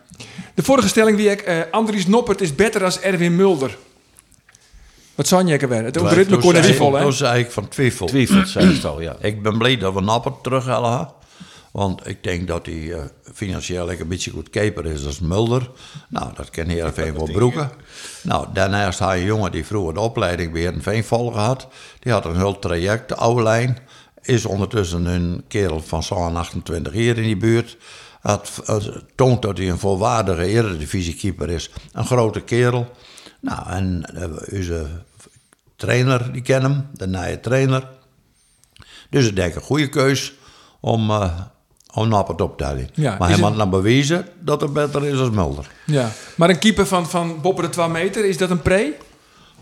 De 0.54 0.64
vorige 0.64 0.88
stelling 0.88 1.18
wie 1.18 1.30
ik, 1.30 1.42
eh 1.42 1.60
Andries 1.72 2.08
Noppert 2.08 2.42
is 2.42 2.56
beter 2.56 2.84
als 2.86 3.00
Erwin 3.00 3.36
Mulder. 3.36 3.78
Wat 5.16 5.28
zou 5.28 5.46
je 5.46 5.68
weer? 5.68 5.84
Het 5.84 5.98
ritme 5.98 6.38
kon 6.38 6.56
vol, 6.56 6.94
hè? 6.94 7.02
Toen 7.02 7.14
zei 7.14 7.40
ik 7.40 7.52
van 7.52 7.68
twijfel. 7.68 8.08
Twijfelt, 8.08 8.48
zei 8.48 8.74
het 8.74 8.86
al, 8.86 9.02
ja. 9.02 9.16
Ik 9.32 9.42
ben 9.42 9.58
blij 9.58 9.78
dat 9.78 9.94
we 9.94 10.02
Napper 10.02 10.34
terug 10.42 10.66
hebben. 10.66 11.14
Want 11.72 12.08
ik 12.08 12.24
denk 12.24 12.48
dat 12.48 12.66
hij 12.66 12.94
eh, 12.94 13.04
financieel 13.34 13.92
een 13.92 14.08
beetje 14.08 14.32
goedkoper 14.32 14.86
is 14.86 15.06
als 15.06 15.20
Mulder. 15.20 15.70
Nou, 16.10 16.34
dat 16.36 16.50
kan 16.50 16.68
Heerenveen 16.68 17.14
wel 17.14 17.32
broeken. 17.32 17.72
Nou, 18.22 18.48
daarnaast 18.54 19.00
had 19.00 19.14
je 19.14 19.20
een 19.20 19.26
jongen 19.26 19.52
die 19.52 19.66
vroeger 19.66 19.94
de 19.94 20.00
opleiding 20.00 20.52
bij 20.52 20.62
Heerenveen 20.62 21.04
volgen 21.04 21.42
had. 21.42 21.68
Die 22.00 22.12
had 22.12 22.26
een 22.26 22.36
heel 22.36 22.60
traject, 22.60 23.10
de 23.10 23.16
oude 23.16 23.44
lijn. 23.44 23.78
Is 24.22 24.46
ondertussen 24.46 25.06
een 25.06 25.44
kerel 25.48 25.82
van 25.82 26.04
zo'n 26.04 26.36
28 26.36 26.94
jaar 26.94 27.18
in 27.18 27.24
die 27.24 27.38
buurt. 27.38 27.78
Had, 28.26 28.62
eh, 28.66 28.76
toont 29.16 29.42
dat 29.42 29.58
hij 29.58 29.70
een 29.70 29.80
volwaardige 29.80 30.46
eredivisiekeeper 30.46 31.50
is. 31.50 31.70
Een 31.92 32.06
grote 32.06 32.40
kerel. 32.42 32.92
Nou, 33.40 33.70
en 33.70 34.04
eh, 34.16 34.58
onze 34.60 34.88
trainer, 35.76 36.32
die 36.34 36.42
kennen 36.42 36.72
hem, 36.72 36.88
de 36.94 37.08
nieuwe 37.08 37.40
trainer. 37.40 37.88
Dus 39.10 39.28
ik 39.28 39.36
denk 39.36 39.56
een 39.56 39.62
goede 39.62 39.90
keus 39.90 40.34
om, 40.80 41.10
eh 41.10 41.40
om 41.94 42.08
Nappert 42.08 42.42
op 42.42 42.58
te. 42.58 42.90
Ja, 42.94 43.10
maar 43.18 43.28
hij 43.28 43.38
het- 43.38 43.40
moet 43.48 43.56
nou 43.56 43.70
bewijzen 43.70 44.28
dat 44.40 44.62
het 44.62 44.74
beter 44.74 45.06
is 45.06 45.20
als 45.20 45.30
Mulder. 45.30 45.68
Ja. 45.86 46.12
Maar 46.36 46.50
een 46.50 46.60
keeper 46.60 46.86
van, 46.88 47.10
van 47.10 47.42
boven 47.42 47.64
de 47.64 47.70
2 47.70 47.88
meter, 47.88 48.26
is 48.26 48.38
dat 48.38 48.50
een 48.50 48.62
pre? 48.62 48.94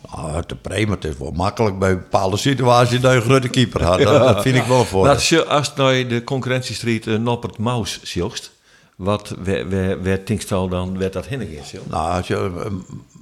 Ah, 0.10 0.38
te 0.38 0.56
prima, 0.56 0.92
het 0.94 1.04
is 1.06 1.18
wel 1.18 1.32
makkelijk 1.32 1.80
bij 1.80 1.98
bepaalde 1.98 2.38
situaties 2.38 3.02
dat 3.02 3.12
je 3.12 3.18
een 3.18 3.24
grote 3.24 3.48
keeper 3.48 3.84
had. 3.84 4.00
Dat, 4.02 4.28
dat 4.28 4.42
vind 4.42 4.56
ik 4.56 4.64
wel 4.64 4.86
voor. 4.86 5.10
Als 5.10 5.30
je 5.30 5.46
als 5.46 5.72
je 5.76 5.82
naar 5.82 6.08
de 6.08 6.24
concurrentiestrijd 6.24 7.06
uh, 7.06 7.18
Noppert 7.18 7.58
Maus 7.58 8.04
zocht, 8.04 8.52
wat 8.96 9.36
waar, 9.44 9.70
waar, 9.70 10.04
waar 10.04 10.20
denkst 10.26 10.50
je 10.50 10.56
al 10.56 10.68
dan 10.68 10.98
werd 10.98 11.14
dat 11.14 11.28
is? 11.30 11.74
Nou, 11.90 12.18
als 12.18 12.28
je, 12.28 12.36
eh, 12.36 12.72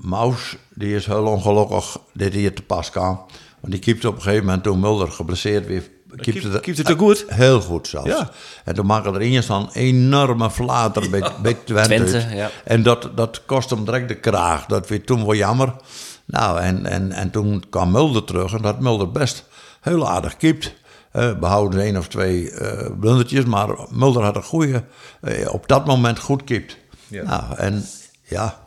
Maus, 0.01 0.55
die 0.73 0.95
is 0.95 1.05
heel 1.05 1.25
ongelukkig 1.25 1.97
dit 2.13 2.33
hier 2.33 2.55
te 2.55 2.61
pas 2.61 2.89
kwam. 2.89 3.21
Want 3.59 3.73
die 3.73 3.81
keepte 3.81 4.07
op 4.07 4.15
een 4.15 4.21
gegeven 4.21 4.45
moment 4.45 4.63
toen 4.63 4.79
Mulder 4.79 5.11
geblesseerd 5.11 5.67
weer. 5.67 5.89
keepte 6.15 6.49
keep- 6.49 6.61
keepte 6.61 6.81
het 6.81 6.91
ook 6.91 6.97
goed? 6.99 7.25
Heel 7.27 7.61
goed 7.61 7.87
zelfs. 7.87 8.07
Ja. 8.07 8.29
En 8.63 8.75
toen 8.75 8.85
maakte 8.85 9.09
er 9.09 9.21
eerst 9.21 9.49
een 9.49 9.69
enorme 9.73 10.51
flater 10.51 11.09
bij, 11.09 11.23
bij 11.41 11.53
Twente. 11.53 11.83
Twente, 11.83 12.13
uit. 12.27 12.37
ja. 12.37 12.49
En 12.63 12.83
dat, 12.83 13.09
dat 13.15 13.41
kost 13.45 13.69
hem 13.69 13.85
direct 13.85 14.07
de 14.07 14.15
kraag. 14.19 14.65
Dat 14.65 14.87
vind 14.87 14.99
ik 14.99 15.05
toen 15.05 15.25
wel 15.25 15.35
jammer. 15.35 15.73
Nou, 16.31 16.59
en, 16.59 16.85
en, 16.85 17.11
en 17.11 17.31
toen 17.31 17.63
kwam 17.69 17.91
Mulder 17.91 18.23
terug 18.23 18.53
en 18.53 18.61
dat 18.61 18.79
Mulder 18.79 19.11
best 19.11 19.45
heel 19.81 20.09
aardig 20.09 20.37
keept. 20.37 20.73
Eh 21.11 21.39
behouden 21.39 21.81
één 21.81 21.97
of 21.97 22.07
twee 22.07 22.51
eh 22.51 22.89
blundertjes, 22.99 23.45
maar 23.45 23.69
Mulder 23.89 24.23
had 24.23 24.35
een 24.35 24.43
goede, 24.43 24.83
eh, 25.21 25.53
op 25.53 25.67
dat 25.67 25.85
moment 25.85 26.19
goed 26.19 26.43
keept. 26.43 26.77
Ja. 27.07 27.23
Nou, 27.23 27.55
en 27.57 27.85
ja, 28.23 28.63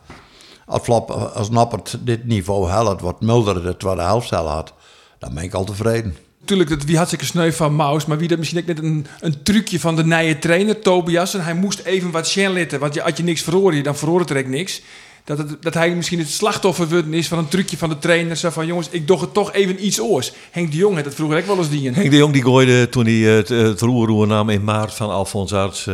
als, 0.65 0.81
Flap, 0.81 1.11
als 1.11 1.49
Nappert 1.49 1.97
dit 2.01 2.25
niveau 2.25 2.69
haalt, 2.69 3.01
wat 3.01 3.21
Mulder 3.21 3.63
de 3.63 3.77
tweede 3.77 4.01
helft 4.01 4.29
had, 4.29 4.73
dan 5.19 5.33
ben 5.33 5.43
ik 5.43 5.53
al 5.53 5.63
tevreden. 5.63 6.15
Natuurlijk, 6.39 6.69
dat, 6.69 6.83
wie 6.83 6.97
had 6.97 7.09
zich 7.09 7.19
een 7.19 7.25
sneu 7.25 7.51
van 7.51 7.75
Maus, 7.75 8.05
maar 8.05 8.17
wie 8.17 8.27
dat 8.27 8.37
misschien 8.37 8.59
ook 8.59 8.65
net 8.65 8.79
een, 8.79 9.07
een 9.19 9.43
trucje 9.43 9.79
van 9.79 9.95
de 9.95 10.03
nieuwe 10.03 10.39
trainer, 10.39 10.79
Tobias. 10.79 11.33
En 11.33 11.43
hij 11.43 11.53
moest 11.53 11.79
even 11.79 12.11
wat 12.11 12.27
Shen 12.27 12.51
litten, 12.51 12.79
want 12.79 12.93
je, 12.93 13.03
als 13.03 13.17
je 13.17 13.23
niks 13.23 13.41
verhoorde, 13.41 13.81
dan 13.81 13.95
verhoor 13.95 14.19
het 14.19 14.29
er 14.29 14.37
ook 14.37 14.47
niks. 14.47 14.81
Dat, 15.25 15.37
het, 15.37 15.61
dat 15.61 15.73
hij 15.73 15.95
misschien 15.95 16.19
het 16.19 16.29
slachtoffer 16.29 16.87
wordt 16.87 17.07
is 17.07 17.27
van 17.27 17.37
een 17.37 17.47
trucje 17.47 17.77
van 17.77 17.89
de 17.89 17.97
trainer. 17.97 18.35
Zo 18.35 18.49
van, 18.49 18.65
jongens, 18.65 18.87
ik 18.89 19.07
doe 19.07 19.19
het 19.19 19.33
toch 19.33 19.53
even 19.53 19.85
iets 19.85 19.99
oors. 20.01 20.33
Henk 20.51 20.71
de 20.71 20.77
Jong 20.77 20.95
had 20.95 21.05
het 21.05 21.15
vroeger 21.15 21.37
ook 21.37 21.45
wel 21.45 21.57
eens 21.57 21.69
die. 21.69 21.91
Henk 21.91 22.11
de 22.11 22.17
Jong 22.17 22.33
die 22.33 22.43
gooide 22.43 22.89
toen 22.89 23.05
hij 23.05 23.13
het, 23.13 23.49
het 23.49 23.81
roerroer 23.81 24.27
nam 24.27 24.49
in 24.49 24.63
maart 24.63 24.93
van 24.93 25.09
Alfons 25.09 25.53
Arts, 25.53 25.87
eh 25.87 25.93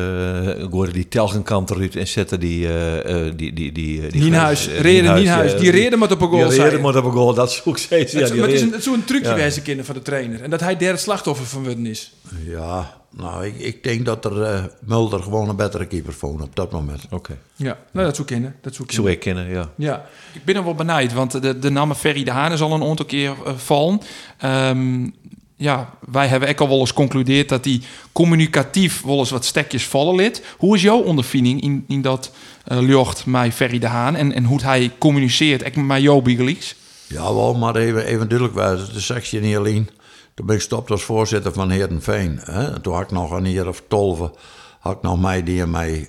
gooide 0.72 0.92
die 0.92 1.08
telgenkant 1.08 1.70
eruit 1.70 1.96
en 1.96 2.08
zette 2.08 2.38
die... 2.38 2.68
eh, 2.68 3.26
eh, 3.28 3.34
die, 3.36 3.54
die, 3.54 3.72
die, 3.72 4.08
die 4.08 4.22
Nienhuis, 4.22 4.68
eh, 4.68 4.80
Reden 4.80 5.16
Nienhuis, 5.16 5.58
die 5.60 5.72
reden 5.72 6.00
moet 6.00 6.12
op 6.12 6.22
een 6.22 6.28
goal 6.30 6.50
Die 6.50 6.62
reden 6.62 6.82
moet 6.82 6.96
op 6.96 7.06
een 7.06 7.12
goal, 7.12 7.34
dat 7.34 7.52
zoek 7.52 7.78
steeds. 7.78 8.12
Ja, 8.12 8.20
het, 8.20 8.36
maar 8.36 8.50
het 8.50 8.74
is 8.74 8.84
zo'n 8.84 9.04
trucje 9.04 9.30
Ja. 9.30 9.36
wijze 9.36 9.62
kinderen 9.62 9.86
van 9.86 9.96
de 9.96 10.02
trainer. 10.02 10.42
En 10.42 10.50
dat 10.50 10.60
hij 10.60 10.76
het 10.80 11.00
slachtoffer 11.00 11.46
van 11.46 11.64
worden 11.64 11.86
is. 11.86 12.12
Ja, 12.46 13.01
nou, 13.12 13.46
ik, 13.46 13.60
ik 13.60 13.84
denk 13.84 14.06
dat 14.06 14.26
er 14.26 14.42
eh, 14.44 14.64
Mulder 14.80 15.24
gewoon 15.24 15.50
een 15.50 15.56
betere 15.56 15.86
keeper 15.86 16.14
vond 16.14 16.42
op 16.42 16.56
dat 16.56 16.72
moment. 16.72 17.06
Oké, 17.10 17.38
Ja, 17.56 17.78
nou, 17.92 18.06
dat 18.06 18.16
zoek 18.16 18.28
kennen. 18.28 18.56
Dat 18.62 18.76
zoek 18.76 18.92
zo 18.92 19.06
ik 19.06 19.20
kennen, 19.20 19.50
ja. 19.50 19.70
Ja, 19.76 20.06
Ik 20.34 20.44
ben 20.46 20.56
er 20.56 20.64
wel 20.64 20.76
benijd, 20.76 21.14
want 21.14 21.42
de, 21.42 21.60
de 21.60 21.70
naam 21.70 21.94
Ferry 21.94 22.24
de 22.24 22.32
Haan 22.32 22.52
is 22.52 22.62
al 22.62 22.74
een 22.74 22.84
aantal 22.84 23.06
keer 23.06 23.34
eh, 23.46 23.54
vallen. 23.56 24.02
Ehm, 24.38 25.08
ja, 25.56 25.94
wij 26.12 26.28
hebben 26.28 26.50
ook 26.50 26.60
al 26.60 26.68
wel 26.68 26.80
eens 26.80 26.90
geconcludeerd 26.90 27.50
dat 27.50 27.66
hij 27.66 27.82
communicatief 28.12 29.02
wel 29.02 29.18
eens 29.18 29.30
wat 29.30 29.46
stekjes 29.46 29.88
vallen 29.88 30.16
liet. 30.16 30.44
Hoe 30.58 30.76
is 30.76 30.82
jouw 30.82 31.00
ondervinding 31.02 31.62
in, 31.62 31.84
in 31.88 32.02
dat 32.02 32.32
eh 32.66 32.80
lucht 32.80 33.26
met 33.26 33.54
Ferry 33.54 33.80
de 33.80 33.88
Haan 33.88 34.16
en, 34.16 34.34
en 34.34 34.44
hoe 34.44 34.62
hij 34.62 34.92
communiceert 34.98 35.66
ook 35.66 35.76
met 35.76 36.02
jou 36.02 36.22
Bigelies? 36.22 36.76
Ja, 37.08 37.34
wel, 37.34 37.54
maar 37.54 37.76
even, 37.76 38.06
even 38.06 38.28
duidelijk 38.28 38.58
wijzen. 38.58 38.94
De 38.94 39.00
sectie 39.00 39.40
niet 39.40 39.56
alleen. 39.56 39.90
Toen 40.34 40.46
ben 40.46 40.56
ik 40.56 40.62
gestopt 40.62 40.92
als 40.92 41.04
voorzitter 41.04 41.54
van 41.54 41.70
Heerenveen. 41.70 42.40
Hè. 42.44 42.74
En 42.74 42.82
Toen 42.82 42.94
had 42.94 43.04
ik 43.04 43.12
nog 43.12 43.32
een 43.32 43.52
jaar 43.52 43.68
of 43.68 43.84
tolve, 43.88 44.32
had 44.80 44.96
ik 44.96 45.02
nog 45.02 45.22
mij 45.22 45.44
die 45.44 45.66
mijn, 45.66 46.08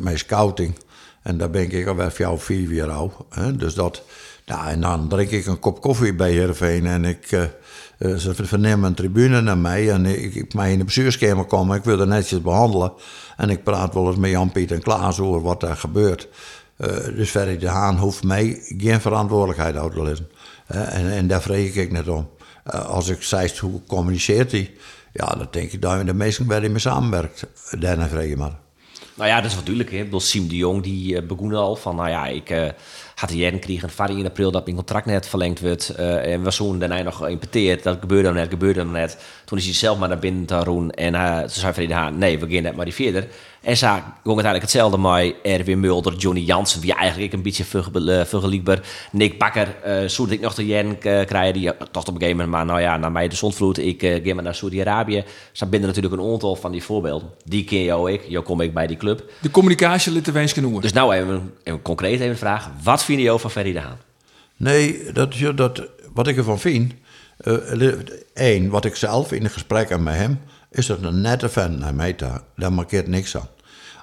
mijn, 0.00 0.18
scouting. 0.18 0.74
En 1.22 1.38
daar 1.38 1.50
ben 1.50 1.70
ik 1.70 1.86
alweer 1.86 2.14
jou 2.16 2.38
vier 2.38 2.72
jaar 2.72 2.90
oud. 2.90 3.12
Hè. 3.30 3.56
Dus 3.56 3.74
dat, 3.74 4.02
nou, 4.46 4.68
en 4.68 4.80
dan 4.80 5.08
drink 5.08 5.30
ik 5.30 5.46
een 5.46 5.58
kop 5.58 5.80
koffie 5.80 6.14
bij 6.14 6.30
Heerenveen 6.30 6.86
en 6.86 7.04
ik... 7.04 7.32
eh, 7.32 8.14
ze 8.14 8.34
vernemen 8.34 8.88
een 8.88 8.94
tribune 8.94 9.40
naar 9.40 9.58
mij 9.58 9.90
en 9.90 10.06
ik, 10.06 10.34
ik 10.34 10.54
mij 10.54 10.72
in 10.72 10.78
de 10.78 10.84
bestuurskamer 10.84 11.44
komen. 11.44 11.76
Ik 11.76 11.84
wil 11.84 12.00
er 12.00 12.06
netjes 12.06 12.40
behandelen. 12.40 12.92
En 13.36 13.50
ik 13.50 13.64
praat 13.64 13.94
wel 13.94 14.06
eens 14.06 14.16
met 14.16 14.30
Jan-Piet 14.30 14.70
en 14.70 14.82
Klaas 14.82 15.20
over 15.20 15.42
wat 15.42 15.62
er 15.62 15.76
gebeurt. 15.76 16.28
Eh, 16.76 16.88
dus 17.16 17.30
Ferry 17.30 17.58
de 17.58 17.68
Haan 17.68 17.98
hoeft 17.98 18.24
mij 18.24 18.62
geen 18.78 19.00
verantwoordelijkheid 19.00 19.76
uit 19.76 19.92
te. 19.92 20.16
Eh, 20.66 20.94
en, 20.94 21.10
en 21.10 21.26
daar 21.26 21.42
vreeg 21.42 21.74
ik 21.74 21.92
net 21.92 22.08
om. 22.08 22.28
Eh, 22.64 22.86
als 22.86 23.08
ik 23.08 23.22
zei, 23.22 23.50
hoe 23.60 23.80
communiceert 23.86 24.52
hij? 24.52 24.74
Ja, 25.12 25.26
dan 25.26 25.48
denk 25.50 25.72
ik 25.72 25.82
dat 25.82 26.06
de 26.06 26.14
meesten 26.14 26.46
waar 26.46 26.60
hij 26.60 26.78
samenwerkt. 26.78 27.46
Daarna 27.78 28.08
maar. 28.36 28.62
Nou 29.16 29.28
ja, 29.28 29.40
dat 29.40 29.50
is 29.50 29.56
natuurlijk. 29.56 29.90
Hè. 29.90 29.96
Ik 29.96 30.04
bedoel, 30.04 30.20
Siem 30.20 30.48
de 30.48 30.56
Jong 30.56 30.82
die 30.82 31.16
eh, 31.16 31.26
begon 31.26 31.54
al 31.54 31.76
van, 31.76 31.96
nou 31.96 32.08
ja, 32.08 32.26
ik, 32.26 32.50
eh, 32.50 32.68
had 33.14 33.28
de 33.28 33.36
jaren 33.36 33.60
in 34.16 34.26
april 34.26 34.50
dat 34.50 34.64
mijn 34.64 34.76
contract 34.76 35.06
net 35.06 35.26
verlengd 35.26 35.60
werd. 35.60 35.88
eh, 35.88 36.32
en 36.32 36.42
we 36.42 36.50
zoen 36.50 36.78
daarna 36.78 37.02
nog 37.02 37.28
impeteerd. 37.28 37.82
Dat 37.82 37.96
gebeurde 38.00 38.24
dan 38.24 38.34
net, 38.34 38.48
gebeurde 38.48 38.78
dan 38.78 38.90
net. 38.90 39.18
Toen 39.44 39.58
is 39.58 39.64
hij 39.64 39.74
zelf 39.74 39.98
maar 39.98 40.08
naar 40.08 40.18
binnen 40.18 40.44
te 40.46 40.58
roen. 40.58 40.90
En 40.90 41.12
toen 41.40 41.50
zei 41.50 41.92
Haan, 41.92 42.18
nee, 42.18 42.38
we 42.38 42.52
gaan 42.52 42.62
net 42.62 42.76
maar 42.76 42.84
die 42.84 42.94
verder. 42.94 43.26
En 43.64 43.76
ging 43.76 44.02
uiteindelijk 44.24 44.62
hetzelfde 44.62 44.98
met 44.98 45.34
Erwin 45.42 45.80
Mulder, 45.80 46.14
Johnny 46.14 46.40
Jansen, 46.40 46.80
die 46.80 46.94
eigenlijk 46.94 47.32
een 47.32 47.42
beetje 47.42 47.64
verge- 47.64 48.18
eh, 48.20 48.24
vergelijkbaar. 48.24 48.80
Nick 49.12 49.38
Bakker, 49.38 49.76
eh 49.82 50.08
zoet 50.08 50.30
ik 50.30 50.40
nog 50.40 50.54
de 50.54 50.66
jaren 50.66 51.02
eh, 51.02 51.26
krijgen, 51.26 51.52
die 51.52 51.70
toch 51.90 52.02
op 52.06 52.14
een 52.14 52.20
gegeven 52.20 52.30
moment, 52.36 52.50
maar 52.50 52.64
nou 52.64 52.80
ja, 52.80 52.96
naar 52.96 53.12
mij 53.12 53.28
de 53.28 53.36
zondvloed, 53.36 53.78
ik 53.78 54.02
eh, 54.02 54.24
ga 54.26 54.34
maar 54.34 54.44
naar 54.44 54.54
Saudi-Arabië. 54.54 55.24
Zo 55.52 55.66
binnen 55.66 55.88
natuurlijk 55.88 56.14
een 56.14 56.30
aantal 56.32 56.56
van 56.56 56.72
die 56.72 56.82
voorbeelden. 56.82 57.28
Die 57.44 57.64
ken 57.64 57.82
jou 57.82 58.12
ik, 58.12 58.22
jou 58.28 58.44
kom 58.44 58.60
ik 58.60 58.74
bij 58.74 58.86
die 58.86 58.96
club. 58.96 59.32
De 59.40 59.50
communicatie 59.50 60.12
wens 60.32 60.52
genoeg. 60.52 60.80
Dus 60.80 60.92
nou 60.92 61.14
even, 61.14 61.52
even 61.62 61.82
concreet 61.82 62.14
even 62.20 62.28
een 62.28 62.36
vraag. 62.36 62.70
Wat 62.82 63.04
vind 63.04 63.20
je 63.20 63.38
van 63.38 63.50
Ferry 63.50 63.72
de 63.72 63.80
Haan? 63.80 63.98
Nee, 64.56 65.12
dat, 65.12 65.34
is- 65.34 65.52
dat, 65.54 65.82
wat 66.14 66.26
ik 66.26 66.36
ervan 66.36 66.58
vind. 66.58 66.92
Eén, 68.34 68.68
wat 68.70 68.84
ik 68.84 68.96
zelf 68.96 69.32
in 69.32 69.42
de 69.42 69.48
gesprekken 69.48 70.02
met 70.02 70.14
hem. 70.14 70.40
is 70.70 70.86
dat 70.86 71.02
een 71.02 71.20
nette 71.20 71.48
vent 71.48 71.78
naar 71.78 71.94
mij. 71.94 72.14
Daar 72.56 72.72
markeert 72.72 73.06
niks 73.06 73.36
aan. 73.36 73.48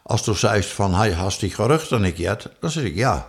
Als 0.03 0.23
du 0.23 0.35
zegt 0.35 0.67
van 0.67 0.93
hij 0.93 1.11
hast 1.11 1.39
die 1.39 1.49
geruchten 1.49 2.03
ik 2.03 2.17
jet, 2.17 2.49
dan 2.59 2.69
zeg 2.69 2.83
ik 2.83 2.95
ja. 2.95 3.27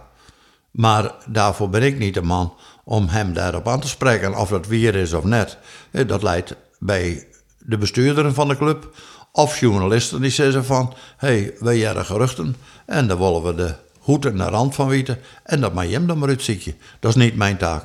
Maar 0.71 1.15
daarvoor 1.27 1.69
ben 1.69 1.83
ik 1.83 1.99
niet 1.99 2.15
de 2.15 2.23
man 2.23 2.55
om 2.85 3.09
hem 3.09 3.33
daarop 3.33 3.69
aan 3.69 3.81
te 3.81 3.89
spreken 3.89 4.35
of 4.35 4.49
dat 4.49 4.67
weer 4.67 4.95
is 4.95 5.13
of 5.13 5.25
net. 5.25 5.59
Eh, 5.91 6.09
Dat 6.09 6.23
leidt 6.23 6.55
bij 6.79 7.27
de 7.59 7.79
bestuurderen 7.79 8.35
van 8.35 8.49
de 8.49 8.57
club 8.57 8.95
of 9.33 9.61
journalisten 9.61 10.21
die 10.21 10.31
zeggen 10.31 10.65
van... 10.65 10.95
hé, 11.17 11.29
hey, 11.29 11.55
wij 11.59 11.79
hebben 11.79 12.05
geruchten 12.05 12.57
en 12.87 13.07
daar 13.09 13.19
willen 13.19 13.43
we 13.43 13.55
de 13.55 13.75
hoed 13.99 14.25
en 14.25 14.37
de 14.37 14.45
rand 14.45 14.75
van 14.75 14.89
weten... 14.89 15.19
en 15.43 15.61
dat 15.61 15.75
mag 15.75 15.85
je 15.85 15.93
hem 15.93 16.07
dan 16.07 16.19
maar 16.19 16.29
uitzieken. 16.29 16.75
Dat 17.01 17.11
is 17.11 17.23
niet 17.23 17.37
mijn 17.37 17.57
taak. 17.57 17.85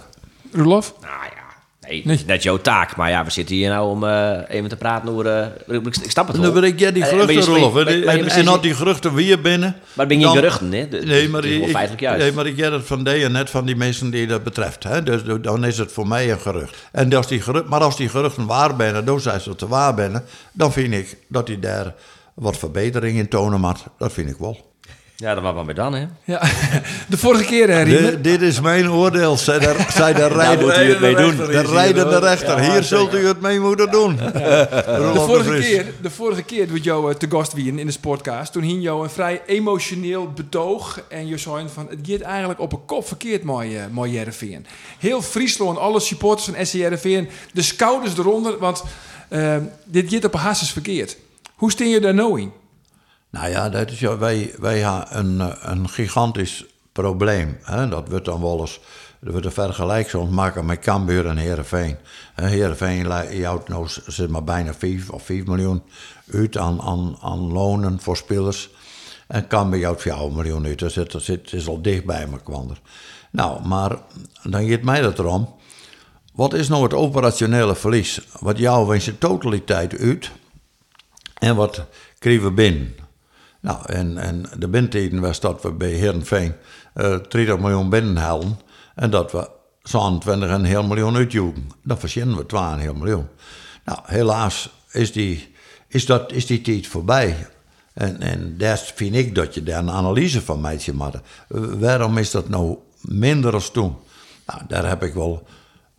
Roelof? 0.51 0.93
Nou 1.01 1.13
ja, 1.35 1.36
nee, 1.89 2.01
Nee. 2.05 2.23
net 2.25 2.43
jouw 2.43 2.57
taak. 2.57 2.95
Maar 2.95 3.09
ja, 3.09 3.23
we 3.25 3.31
zitten 3.31 3.55
hier 3.55 3.69
nou 3.69 3.89
om 3.89 4.03
eh, 4.03 4.31
even 4.47 4.69
te 4.69 4.75
praten 4.75 5.09
over... 5.09 5.25
eh, 5.27 5.75
ik, 5.75 5.85
ik 5.85 6.11
snap 6.11 6.27
het 6.27 6.35
wel. 6.35 6.45
dan 6.45 6.53
wil 6.53 6.63
ik 6.63 6.79
ja, 6.79 6.91
die 6.91 7.03
Eh, 7.03 7.11
je 7.11 7.17
geruchten, 7.19 7.53
Rolf. 7.55 7.73
je 7.73 7.79
En, 8.29 8.45
had 8.47 8.61
die 8.63 8.73
geruchten 8.73 9.13
weer 9.13 9.41
binnen... 9.41 9.75
Maar 9.93 10.07
ben 10.07 10.17
dan- 10.25 10.35
geruchten, 10.35 10.71
hè? 10.71 10.88
De- 10.88 11.01
Nee, 11.05 11.29
maar 11.29 11.45
ik, 11.45 11.69
feitelijk 11.69 12.01
juist. 12.01 12.21
nee, 12.23 12.31
maar 12.31 12.45
ik 12.45 12.57
heb 12.57 12.71
het 12.71 12.85
van 12.85 13.03
die 13.03 13.23
en 13.23 13.31
net 13.31 13.49
van 13.49 13.65
die 13.65 13.75
mensen 13.75 14.09
die 14.09 14.27
dat 14.27 14.43
betreft. 14.43 14.83
Hè? 14.83 15.03
Dus 15.03 15.21
dan 15.41 15.65
is 15.65 15.77
het 15.77 15.91
voor 15.91 16.07
mij 16.07 16.31
een 16.31 16.39
gerucht. 16.39 16.75
En 16.91 17.13
als 17.13 17.27
die 17.27 17.41
gerucht, 17.41 17.65
maar 17.67 17.81
als 17.81 17.97
die 17.97 18.09
geruchten 18.09 18.45
waar 18.45 18.71
zijn, 18.77 19.05
dan 19.05 19.19
zijn 19.19 19.41
ze 19.41 19.55
te 19.55 19.67
waar 19.67 19.95
dan 20.53 20.71
vind 20.73 20.93
ik 20.93 21.17
dat 21.27 21.47
hij 21.47 21.59
daar 21.59 21.93
wat 22.33 22.57
verbetering 22.57 23.17
in 23.17 23.27
tonen 23.27 23.59
moet. 23.59 23.83
Dat 23.97 24.13
vind 24.13 24.29
ik 24.29 24.38
wel. 24.38 24.66
Ja, 25.20 25.34
dat 25.34 25.43
was 25.43 25.53
maar 25.53 25.65
bij 25.65 25.74
dan, 25.74 25.93
hè? 25.93 26.05
Ja. 26.24 26.41
De 27.09 27.18
vorige 27.18 27.43
keer, 27.43 27.70
hè, 27.70 27.82
Riemer? 27.82 28.22
Dit, 28.22 28.41
is 28.41 28.61
mijn 28.61 28.91
oordeel, 28.91 29.38
zei 29.38 29.59
de, 29.59 29.86
zei 29.89 30.13
de 30.13 30.28
rijder. 30.43 30.65
moet 30.65 30.78
u 30.78 30.89
het 30.89 30.99
mee 30.99 31.15
doen. 31.15 31.36
De 31.36 31.61
rijdende 31.61 32.20
rechter. 32.20 32.59
Hier 32.59 32.84
zult 32.84 33.13
u 33.13 33.28
het 33.28 33.41
mee 33.41 33.59
moeten 33.59 33.91
doen. 33.91 34.15
De 35.18 35.24
vorige, 35.26 35.59
keer, 35.59 35.86
de 36.01 36.09
vorige 36.09 36.43
keer 36.43 36.68
doet 36.68 36.84
jou 36.84 37.11
eh, 37.11 37.18
te 37.18 37.28
gast 37.30 37.53
wien 37.53 37.80
in 37.80 37.86
de 37.86 37.91
sportcast. 37.91 38.51
Toen 38.51 38.63
hing 38.63 38.84
jou 38.84 39.03
een 39.03 39.09
vrij 39.09 39.41
emotioneel 39.45 40.32
betoog. 40.32 41.01
En 41.09 41.28
je 41.28 41.38
zei 41.38 41.65
van, 41.74 41.88
het 41.89 41.99
gaat 42.01 42.22
eigenlijk 42.22 42.59
op 42.59 42.74
een 42.74 42.86
kop 42.86 43.07
verkeerd, 43.07 43.43
mooi, 43.43 43.78
uh, 43.78 43.84
mooi 43.91 44.11
Jereveen. 44.11 44.65
Heel 44.99 45.22
Friesland, 45.22 45.78
alle 45.78 45.99
supporters 45.99 46.49
van 46.49 46.65
SC 46.65 46.74
Jereveen, 46.74 47.30
de 47.53 47.61
schouders 47.61 48.18
eronder. 48.18 48.57
Want 48.57 48.84
eh, 49.30 49.55
dit 49.86 50.13
gaat 50.13 50.26
op 50.26 50.34
een 50.34 50.39
hasses 50.39 50.72
verkeerd. 50.72 51.18
Hoe 51.55 51.72
steen 51.72 51.89
je 51.89 51.99
daar 51.99 52.13
nou 52.13 52.41
in? 52.41 52.51
Nou 53.38 53.49
ja, 53.49 53.69
dat 53.69 53.91
is, 53.91 53.99
ja, 53.99 54.17
wij, 54.17 54.53
wij 54.59 54.79
hebben 54.79 55.17
een, 55.17 55.41
eh, 55.41 55.55
een 55.61 55.89
gigantisch 55.89 56.65
probleem. 56.91 57.57
Hè? 57.61 57.88
Dat 57.88 58.09
wordt 58.09 58.25
dan 58.25 58.41
wel 58.41 58.59
eens 58.59 58.79
dat 59.19 59.31
wordt 59.31 59.45
een 59.45 59.51
vergelijk 59.51 60.13
maken 60.29 60.65
met 60.65 60.79
Cambuur 60.79 61.25
en 61.25 61.38
Heerenveen 62.35 63.07
le- 63.07 63.45
houdt 63.45 63.67
nou 63.67 63.88
zeg 64.07 64.27
maar 64.27 64.43
bijna 64.43 64.73
5 64.73 65.09
of 65.09 65.23
5 65.23 65.45
miljoen 65.45 65.83
uit 66.33 66.57
aan, 66.57 66.81
aan, 66.81 67.17
aan 67.21 67.51
lonen 67.51 67.99
voor 67.99 68.17
spelers. 68.17 68.69
En 69.27 69.47
Cambuur 69.47 69.83
houdt 69.83 70.01
4 70.01 70.31
miljoen 70.31 70.65
uit. 70.65 70.79
Dus 70.79 70.95
het, 70.95 71.13
het, 71.13 71.27
het 71.27 71.53
is 71.53 71.67
al 71.67 71.81
dicht 71.81 72.05
bij 72.05 72.27
kwander. 72.43 72.79
Nou, 73.31 73.67
maar 73.67 73.97
dan 74.43 74.69
gaat 74.69 74.81
mij 74.81 75.01
dat 75.01 75.19
erom. 75.19 75.55
Wat 76.33 76.53
is 76.53 76.67
nou 76.67 76.83
het 76.83 76.93
operationele 76.93 77.75
verlies? 77.75 78.21
Wat 78.39 78.57
jou 78.57 78.95
in 78.95 79.01
zijn 79.01 79.17
totaliteit 79.17 79.97
uit 79.97 80.31
en 81.33 81.55
wat 81.55 81.85
kregen 82.19 82.43
we 82.43 82.51
binnen? 82.51 83.05
Nou, 83.68 83.80
en, 83.86 84.18
en 84.18 84.45
de 84.57 84.68
bindtijden 84.68 85.20
was 85.20 85.39
dat 85.39 85.61
we 85.61 85.72
bij 85.72 85.89
Heerenveen 85.89 86.53
eh 86.93 87.18
30 87.30 87.59
miljoen 87.59 87.89
binnenhalen 87.89 88.59
en 88.95 89.09
dat 89.09 89.32
we 89.32 89.49
zo'n 89.84 90.20
20 90.20 90.49
en 90.49 90.55
een 90.55 90.65
heel 90.65 90.84
miljoen 90.84 91.15
uitjoegen. 91.15 91.72
Dan 91.84 91.99
verzinnen 91.99 92.38
we 92.38 92.45
12 92.45 92.93
miljoen. 92.93 93.28
Nou, 93.86 93.99
helaas 94.03 94.70
is 94.91 95.11
die, 95.11 95.53
is 95.88 96.05
dat, 96.05 96.32
is 96.32 96.45
die 96.45 96.61
tijd 96.61 96.88
voorbij. 96.88 97.47
En, 97.93 98.22
en 98.22 98.57
daar 98.57 98.78
vind 98.95 99.15
ik 99.15 99.36
dat 99.36 99.53
je 99.53 99.63
daar 99.63 99.80
een 99.80 99.91
analyse 99.91 100.41
van 100.41 100.61
maakt. 100.61 100.93
Maar 100.93 101.22
waarom 101.80 102.18
is 102.18 102.32
dat 102.32 102.49
nou 102.49 102.78
minder 103.01 103.53
als 103.53 103.72
toen? 103.72 103.95
Nou, 104.45 104.61
daar 104.68 104.88
heb 104.88 105.03
ik 105.03 105.13
wel 105.13 105.47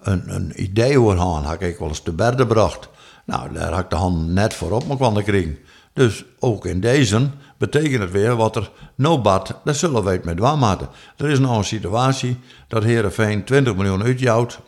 een, 0.01 0.35
een 0.35 0.63
idee 0.63 1.01
over 1.01 1.17
gehad. 1.17 1.45
Had 1.45 1.63
ik 1.63 1.79
wel 1.79 1.89
eens 1.89 2.01
te 2.01 2.13
berden 2.13 2.47
gebracht. 2.47 2.89
Nou, 3.25 3.53
daar 3.53 3.73
had 3.73 3.85
ik 3.85 3.91
de 3.91 3.97
hand 3.97 4.29
net 4.29 4.55
voor 4.55 4.71
op 4.71 4.87
me 4.87 4.97
kwam 4.97 5.23
kriegen. 5.23 5.59
Dus 5.99 6.25
ook 6.39 6.67
in 6.67 6.81
deze 6.81 7.31
betekent 7.59 8.03
het 8.03 8.11
weer 8.11 8.37
wat 8.37 8.57
er 8.57 8.71
nou 8.95 9.19
bad, 9.19 9.55
dat 9.65 9.77
zullen 9.77 10.05
we 10.05 10.11
het 10.11 10.25
met 10.25 10.39
waar 10.39 10.59
maken. 10.59 10.89
Er 11.17 11.29
is 11.29 11.39
nou 11.39 11.57
een 11.57 11.65
situatie 11.65 12.39
dat 12.69 12.85
Heerenveen 12.85 13.45
20 13.45 13.77
miljoen 13.77 14.03
uitjouwt. 14.03 14.61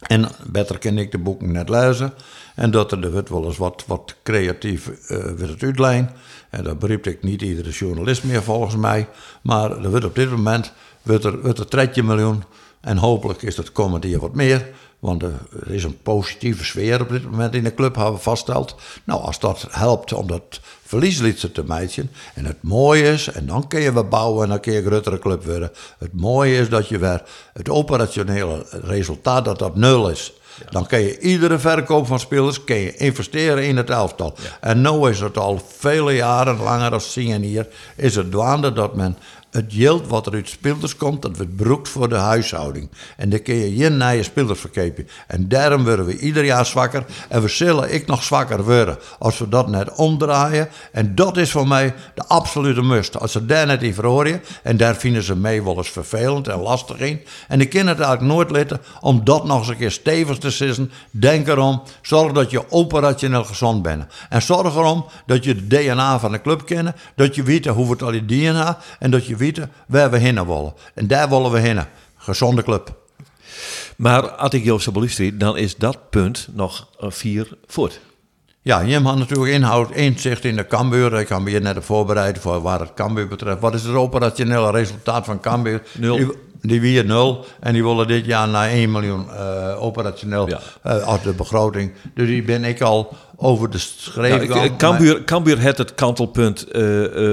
En 0.00 0.28
beter 0.46 0.78
ken 0.78 0.98
ik 0.98 1.10
de 1.10 1.18
boeken 1.18 1.52
net 1.52 1.68
lezen. 1.68 2.12
En 2.54 2.70
dat 2.70 2.92
er, 2.92 3.04
er 3.04 3.12
wordt 3.12 3.28
wel 3.28 3.44
eens 3.44 3.56
wat, 3.56 3.84
wat 3.86 4.14
creatief 4.22 4.88
eh 4.88 5.24
wordt 5.24 5.40
het 5.40 5.62
uitlijn. 5.62 6.10
En 6.50 6.64
dat 6.64 6.78
beriep 6.78 7.06
ik 7.06 7.22
niet 7.22 7.42
iedere 7.42 7.70
journalist 7.70 8.24
meer 8.24 8.42
volgens 8.42 8.76
mij. 8.76 9.08
Maar 9.42 9.70
er 9.70 9.90
wordt 9.90 10.04
op 10.04 10.14
dit 10.14 10.30
moment 10.30 10.72
wordt 11.02 11.24
er, 11.24 11.40
wordt 11.40 11.58
er 11.58 11.70
13 11.70 12.04
miljoen. 12.04 12.42
En 12.80 12.96
hopelijk 12.96 13.42
is 13.42 13.54
dat 13.54 13.72
komend 13.72 14.04
jaar 14.04 14.20
wat 14.20 14.34
meer. 14.34 14.68
Want 15.04 15.22
er 15.22 15.40
is 15.66 15.84
een 15.84 15.98
positieve 16.02 16.64
sfeer 16.64 17.00
op 17.00 17.08
dit 17.08 17.30
moment 17.30 17.54
in 17.54 17.64
de 17.64 17.74
club, 17.74 17.94
hebben 17.94 18.14
we 18.14 18.20
vaststeld. 18.20 18.74
Nou, 19.04 19.22
als 19.22 19.38
dat 19.38 19.66
helpt 19.70 20.12
om 20.12 20.26
dat 20.26 20.60
verlieslied 20.84 21.54
te 21.54 21.64
meiden. 21.66 22.10
En 22.34 22.44
het 22.44 22.62
mooie 22.62 23.02
is, 23.02 23.28
en 23.28 23.46
dan 23.46 23.68
kun 23.68 23.80
je 23.80 23.92
weer 23.92 24.08
bouwen 24.08 24.42
en 24.42 24.48
dan 24.48 24.60
kun 24.60 24.72
je 24.72 24.78
een 24.78 24.84
grotere 24.84 25.18
club 25.18 25.44
worden. 25.44 25.70
Het 25.98 26.12
mooie 26.12 26.58
is 26.58 26.68
dat 26.68 26.88
je 26.88 26.98
weer 26.98 27.22
het 27.52 27.68
operationele 27.68 28.66
resultaat, 28.70 29.44
dat 29.44 29.58
dat 29.58 29.76
nul 29.76 30.10
is. 30.10 30.32
Dan 30.70 30.86
kun 30.86 31.00
je 31.00 31.18
iedere 31.18 31.58
verkoop 31.58 32.06
van 32.06 32.20
spelers 32.20 32.64
kun 32.64 32.76
je 32.76 32.96
investeren 32.96 33.64
in 33.64 33.76
het 33.76 33.90
elftal. 33.90 34.34
En 34.60 34.80
nu 34.80 35.08
is 35.08 35.20
het 35.20 35.38
al 35.38 35.62
vele 35.78 36.12
jaren, 36.12 36.62
langer 36.62 36.90
dan 36.90 37.00
zien 37.00 37.42
hier, 37.42 37.68
is 37.96 38.16
het 38.16 38.30
dwaande 38.30 38.72
dat 38.72 38.94
men 38.94 39.16
het 39.54 39.72
geld 39.72 40.06
wat 40.06 40.26
er 40.26 40.32
uit 40.32 40.48
spelers 40.48 40.96
komt, 40.96 41.22
dat 41.22 41.36
wordt 41.36 41.56
broekt 41.56 41.88
voor 41.88 42.08
de 42.08 42.14
huishouding. 42.14 42.90
En 43.16 43.30
dan 43.30 43.42
kun 43.42 43.54
je 43.54 43.76
geen 43.76 43.96
nieuwe 43.96 44.22
spelers 44.22 44.60
verkopen. 44.60 45.08
En 45.26 45.48
daarom 45.48 45.84
worden 45.84 46.06
we 46.06 46.18
ieder 46.18 46.44
jaar 46.44 46.66
zwakker. 46.66 47.04
En 47.28 47.42
we 47.42 47.48
zullen 47.48 47.94
ik 47.94 48.06
nog 48.06 48.22
zwakker 48.22 48.64
worden 48.64 48.98
als 49.18 49.38
we 49.38 49.48
dat 49.48 49.68
net 49.68 49.94
omdraaien. 49.94 50.68
En 50.92 51.14
dat 51.14 51.36
is 51.36 51.50
voor 51.50 51.68
mij 51.68 51.94
de 52.14 52.24
absolute 52.26 52.82
must. 52.82 53.20
Als 53.20 53.32
ze 53.32 53.46
daar 53.46 53.66
net 53.66 53.82
in 53.82 53.94
verhoren, 53.94 54.42
en 54.62 54.76
daar 54.76 54.96
vinden 54.96 55.22
ze 55.22 55.36
mij 55.36 55.62
wel 55.64 55.76
eens 55.76 55.90
vervelend 55.90 56.48
en 56.48 56.58
lastig 56.58 56.98
in. 56.98 57.20
En 57.48 57.60
ik 57.60 57.70
kan 57.70 57.86
het 57.86 58.00
eigenlijk 58.00 58.34
nooit 58.34 58.50
letten 58.50 58.80
om 59.00 59.24
dat 59.24 59.44
nog 59.44 59.58
eens 59.58 59.68
een 59.68 59.76
keer 59.76 59.90
stevig 59.90 60.38
te 60.38 60.50
sissen. 60.50 60.90
Denk 61.10 61.48
erom, 61.48 61.82
zorg 62.02 62.32
dat 62.32 62.50
je 62.50 62.70
operationeel 62.70 63.44
gezond 63.44 63.82
bent. 63.82 64.04
En 64.28 64.42
zorg 64.42 64.76
erom 64.76 65.04
dat 65.26 65.44
je 65.44 65.54
de 65.54 65.66
DNA 65.66 66.18
van 66.18 66.32
de 66.32 66.40
club 66.40 66.66
kennen. 66.66 66.94
Dat 67.14 67.34
je 67.34 67.42
weet 67.42 67.66
hoe 67.66 67.90
het 67.90 68.02
al 68.02 68.10
die 68.10 68.24
DNA 68.24 68.78
en 68.98 69.10
dat 69.10 69.26
je 69.26 69.36
waar 69.86 70.10
we 70.10 70.18
heen 70.18 70.46
willen. 70.46 70.74
En 70.94 71.06
daar 71.06 71.28
willen 71.28 71.50
we 71.50 71.58
heen. 71.58 71.80
Gezonde 72.16 72.62
club. 72.62 73.02
Maar 73.96 74.30
als 74.30 74.54
ik 74.54 74.64
Joost 74.64 74.92
beluister, 74.92 75.38
dan 75.38 75.56
is 75.56 75.76
dat 75.76 76.10
punt 76.10 76.48
nog 76.52 76.88
een 76.98 77.12
vier 77.12 77.48
voort. 77.66 78.00
Ja, 78.62 78.84
Jim 78.84 79.04
had 79.04 79.18
natuurlijk 79.18 79.50
inhoud, 79.50 79.90
inzicht 79.90 80.44
in 80.44 80.56
de 80.56 80.66
Cambuur. 80.66 81.20
Ik 81.20 81.26
kan 81.26 81.42
me 81.42 81.50
hier 81.50 81.60
net 81.60 81.84
voorbereiden 81.84 82.42
voor 82.42 82.62
waar 82.62 82.80
het 82.80 82.94
Cambuur 82.94 83.28
betreft. 83.28 83.60
Wat 83.60 83.74
is 83.74 83.82
het 83.82 83.94
operationele 83.94 84.70
resultaat 84.70 85.24
van 85.24 85.40
Cambuur? 85.40 85.82
Nul. 85.98 86.34
Die, 86.64 86.80
die 86.80 86.92
weer 86.92 87.04
nul. 87.04 87.44
En 87.60 87.72
die 87.72 87.82
willen 87.84 88.06
dit 88.06 88.24
jaar 88.26 88.48
naar 88.48 88.68
1 88.68 88.90
miljoen 88.92 89.26
eh, 89.30 89.82
operationeel 89.82 90.48
Ja. 90.48 90.60
eh, 90.82 90.96
uit 91.08 91.22
de 91.22 91.32
begroting. 91.32 91.92
Dus 92.14 92.26
die 92.26 92.42
ben 92.42 92.64
ik 92.64 92.80
al 92.80 93.16
over 93.36 93.70
de 93.70 93.76
Nou, 93.76 93.88
schreefkant. 94.28 94.64
ik- 94.64 94.76
Cambuur, 94.76 95.24
Cambuur 95.24 95.58
heeft 95.58 95.78
het 95.78 95.94
kantelpunt 95.94 96.70
eh, 96.70 96.82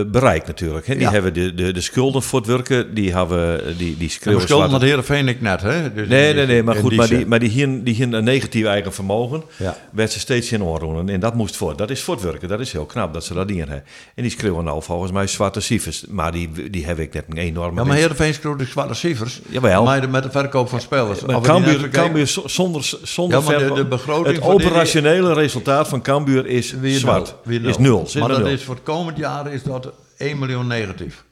bereikt 0.08 0.48
natuurlijk. 0.48 0.88
Hè. 0.88 0.94
Die 0.94 1.04
Ja. 1.04 1.12
hebben 1.12 1.34
de, 1.34 1.54
de, 1.56 1.72
de 1.74 1.82
schulden 1.82 2.22
voor 2.24 2.40
het 2.40 2.48
werken, 2.48 2.94
die 2.94 3.14
hebben 3.14 3.78
die, 3.78 3.98
die 3.98 4.10
schreeuwen 4.10 4.42
schulden 4.42 4.68
zwart- 4.68 4.82
met 4.82 4.90
Heerenveen 4.90 5.28
ik 5.28 5.42
net, 5.42 5.62
hè? 5.62 5.94
Dus 5.94 6.08
Nee, 6.08 6.34
nee, 6.34 6.46
nee, 6.46 6.64
maar 6.64 6.76
goed, 6.76 6.96
maar 6.96 7.08
die, 7.08 7.26
maar 7.26 7.40
die 7.40 7.50
hier, 7.50 7.84
die 7.84 7.94
hier 7.94 8.14
een 8.14 8.24
negatief 8.24 8.66
eigen 8.66 8.94
vermogen, 8.94 9.44
Ja. 9.58 9.78
werd 9.92 10.12
ze 10.12 10.20
steeds 10.20 10.52
in 10.52 10.64
oorroenen. 10.64 11.10
En 11.10 11.20
dat 11.20 11.36
moest 11.36 11.56
voor. 11.56 11.76
Dat 11.78 11.90
is 11.90 12.02
voor 12.02 12.14
het 12.16 12.24
werken, 12.24 12.48
dat 12.48 12.60
is 12.60 12.72
heel 12.72 12.86
knap 12.86 13.14
dat 13.14 13.24
ze 13.24 13.34
dat 13.34 13.48
dingen 13.48 13.68
hebben. 13.68 13.86
En 14.16 14.24
die 14.24 14.32
schreeuwen 14.32 14.64
nou 14.64 14.84
volgens 14.84 15.12
mij 15.12 15.28
zwarte 15.28 15.60
cijfers, 15.60 16.06
maar 16.10 16.32
die, 16.32 16.70
die 16.70 16.86
heb 16.86 17.00
ik 17.00 17.14
net 17.14 17.26
een 17.30 17.38
enorme 17.38 17.80
Ja, 17.82 17.86
maar. 17.88 17.96
Heerenveen 17.98 18.34
schreeuwt 18.34 18.60
de 18.60 18.66
zwarte 18.66 18.94
cijfers. 18.94 19.21
Jawel. 19.50 19.84
Maar 19.84 20.10
met 20.10 20.24
de 20.24 20.32
verkoop 20.32 20.70
van 20.70 20.80
spelers. 20.82 21.22
Maar 21.22 21.42
Cambuur, 21.42 22.28
zonder, 22.46 22.94
zonder 23.04 23.40
Ja, 23.40 23.46
maar 23.46 23.58
de- 23.58 23.74
de 23.74 23.86
begroting 23.86 24.36
het 24.36 24.44
die- 24.44 24.54
operationele 24.54 25.34
resultaat 25.34 25.88
van 25.88 26.02
Cambuur 26.02 26.46
is 26.46 26.72
Weer 26.72 27.00
zwart. 27.00 27.26
nul, 27.26 27.60
weer 27.60 27.70
Is 27.70 27.78
nul. 27.78 28.08
Zit 28.08 28.20
Maar 28.20 28.30
dat 28.30 28.38
nul. 28.38 28.48
is 28.48 28.64
voor 28.64 28.76
het 28.76 28.84
komend 28.84 29.18
jaar 29.18 29.54
is 29.54 29.64
dat 29.64 29.92
1 30.18 30.40
miljoen 30.40 30.68
negatief. 30.68 31.24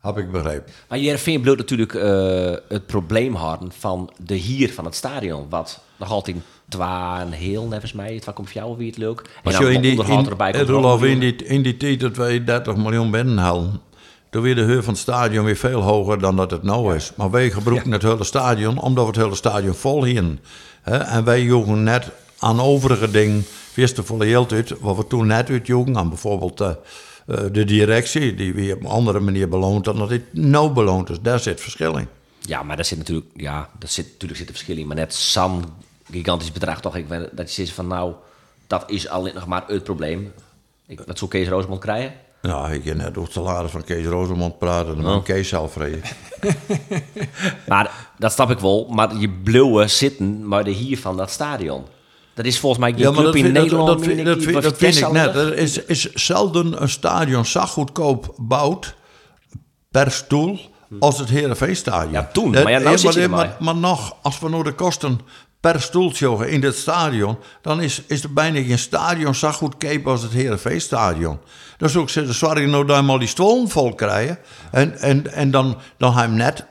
Heb 0.00 0.18
ik 0.18 0.30
begrepen. 0.30 0.72
Maar 0.88 0.98
Jereveen 0.98 1.40
bloot 1.40 1.56
natuurlijk 1.56 1.94
eh, 1.94 2.52
het 2.68 2.86
probleem 2.86 3.34
hadden 3.34 3.72
van 3.78 4.10
de 4.26 4.34
hier 4.34 4.72
van 4.72 4.84
het 4.84 4.94
stadion. 4.94 5.46
Wat 5.48 5.80
nog 5.96 6.10
altijd 6.10 6.36
twa 6.68 7.20
een 7.20 7.32
heel, 7.32 7.66
volgens 7.68 7.92
mij. 7.92 8.14
Het 8.14 8.32
komt 8.34 8.50
voor 8.50 8.60
jou 8.62 8.76
weer 8.76 8.86
het 8.86 8.96
leuk. 8.96 9.20
En 9.20 9.26
Als 9.44 9.54
dan 9.54 9.66
je 9.66 9.72
in 9.72 9.80
die, 9.82 9.90
in, 9.92 9.98
erbij 10.28 10.52
komt. 10.52 11.02
In 11.02 11.18
die, 11.18 11.36
in 11.36 11.62
die 11.62 11.76
tijd 11.76 12.00
dat 12.00 12.16
wij 12.16 12.44
30 12.44 12.76
miljoen 12.76 13.10
binnenhalen, 13.10 13.80
weer 14.40 14.54
de 14.54 14.62
huur 14.62 14.82
van 14.82 14.92
het 14.92 15.02
stadion 15.02 15.44
weer 15.44 15.56
veel 15.56 15.80
hoger 15.80 16.18
dan 16.18 16.36
dat 16.36 16.50
het 16.50 16.62
nou 16.62 16.94
is. 16.94 17.12
Maar 17.16 17.30
wij 17.30 17.50
gebruiken 17.50 17.92
het 17.92 18.02
hele 18.02 18.24
stadion 18.24 18.78
omdat 18.78 19.04
we 19.04 19.10
het 19.10 19.20
hele 19.20 19.34
stadion 19.34 19.74
vol. 19.74 20.04
Hè, 20.82 20.96
En 20.96 21.24
wij 21.24 21.42
joegen 21.42 21.82
net 21.82 22.10
aan 22.38 22.60
overige 22.60 23.10
dingen, 23.10 23.46
wisten 23.74 24.04
volle 24.04 24.24
heel 24.24 24.50
uit, 24.50 24.80
wat 24.80 24.96
we 24.96 25.06
toen 25.06 25.26
net 25.26 25.50
uitjoegen, 25.50 25.96
aan 25.96 26.08
bijvoorbeeld 26.08 26.60
eh, 26.60 26.68
eh, 27.26 27.38
de 27.52 27.64
directie, 27.64 28.34
die 28.34 28.54
weer 28.54 28.74
op 28.74 28.80
een 28.80 28.86
andere 28.86 29.20
manier 29.20 29.48
beloont 29.48 29.84
dan 29.84 29.98
dat 29.98 30.08
dit 30.08 30.32
nou 30.32 30.70
beloont. 30.70 31.06
Dus 31.06 31.20
daar 31.20 31.40
zit 31.40 31.60
verschil 31.60 31.96
in. 31.96 32.08
Ja, 32.40 32.62
maar 32.62 32.76
daar 32.76 32.84
zit 32.84 32.98
natuurlijk, 32.98 33.26
ja, 33.34 33.68
dat 33.78 33.90
zit, 33.90 34.06
natuurlijk 34.06 34.38
zit 34.38 34.48
een 34.48 34.54
verschil 34.54 34.76
in. 34.76 34.86
Maar 34.86 34.96
net 34.96 35.14
zo'n 35.14 35.64
gigantisch 36.10 36.52
bedrag 36.52 36.80
toch, 36.80 36.96
ik, 36.96 37.08
dat 37.08 37.54
je 37.54 37.64
zegt 37.64 37.76
van 37.76 37.86
nou, 37.86 38.12
dat 38.66 38.90
is 38.90 39.08
alleen 39.08 39.34
nog 39.34 39.46
maar 39.46 39.64
het 39.66 39.84
probleem. 39.84 40.32
Ik, 40.86 41.00
wat 41.06 41.18
zou 41.18 41.30
Kees 41.30 41.48
Roosmond 41.48 41.80
krijgen? 41.80 42.12
Nou, 42.46 42.72
ik 42.72 42.84
heb 42.84 42.96
net 42.96 43.08
over 43.08 43.22
het 43.22 43.32
salaris 43.32 43.70
van 43.70 43.84
Kees 43.84 44.06
Rosemond 44.06 44.58
praten, 44.58 44.96
dan 44.96 45.06
Oh. 45.06 45.14
moet 45.14 45.22
Kees 45.24 45.48
zelf 45.48 45.76
reden. 45.76 46.00
Maar 47.68 47.90
dat 48.18 48.32
snap 48.32 48.50
ik 48.50 48.58
wel. 48.58 48.86
Maar 48.90 49.16
je 49.16 49.28
blauwe 49.30 49.88
zitten, 49.88 50.48
maar 50.48 50.64
de 50.64 50.70
hier 50.70 50.98
van 50.98 51.16
dat 51.16 51.30
stadion. 51.30 51.84
Dat 52.34 52.44
is 52.44 52.58
volgens 52.58 52.80
mij 52.80 52.92
geen 52.98 53.12
club 53.14 53.34
in 53.34 53.42
vind- 53.42 53.54
Nederland. 53.54 53.86
Dat, 53.88 54.02
vind, 54.02 54.24
dat, 54.24 54.34
die- 54.34 54.42
vind, 54.42 54.54
wat 54.54 54.62
dat 54.62 54.76
vind 54.76 54.96
ik 54.96 55.10
net. 55.12 55.34
Er 55.34 55.56
is, 55.58 55.84
is 55.84 56.12
zelden 56.12 56.82
een 56.82 56.88
stadion 56.88 57.44
zo 57.44 57.60
goedkoop 57.60 58.34
bouwd 58.36 58.94
per 59.90 60.10
stoel 60.10 60.58
als 60.98 61.18
het 61.18 61.28
Heerenveenstadion. 61.28 62.12
Ja, 62.12 62.28
toen, 62.32 62.50
maar 62.50 62.70
ja, 62.70 62.78
nou 62.78 62.98
zit 62.98 63.14
je 63.14 63.28
maar, 63.28 63.40
erbij. 63.44 63.56
maar, 63.60 63.76
nog, 63.76 64.16
als 64.22 64.38
we 64.38 64.48
nou 64.48 64.62
de 64.62 64.72
kosten 64.72 65.20
per 65.60 65.80
stoeltje 65.80 66.50
in 66.50 66.60
dit 66.60 66.76
stadion, 66.76 67.36
dan 67.62 67.80
is, 67.80 68.02
is 68.06 68.22
er 68.22 68.32
bijna 68.32 68.62
geen 68.62 68.78
stadion 68.78 69.34
zo 69.34 69.50
goedkoop 69.52 70.06
als 70.06 70.22
het 70.22 70.32
Heerenveenstadion. 70.32 71.38
Dus 71.76 71.96
ook 71.96 72.10
ze 72.10 72.32
zorgen 72.32 72.70
nou 72.70 72.86
dat 72.86 73.04
we 73.04 73.10
al 73.10 73.18
die 73.18 73.28
stoelen 73.28 73.68
vol 73.68 73.94
krijgen. 73.94 74.38
En, 74.70 74.98
en, 74.98 75.32
en 75.32 75.50
dan, 75.50 75.76
dan 75.96 76.12
hebben 76.12 76.36
we 76.36 76.42
net 76.42 76.64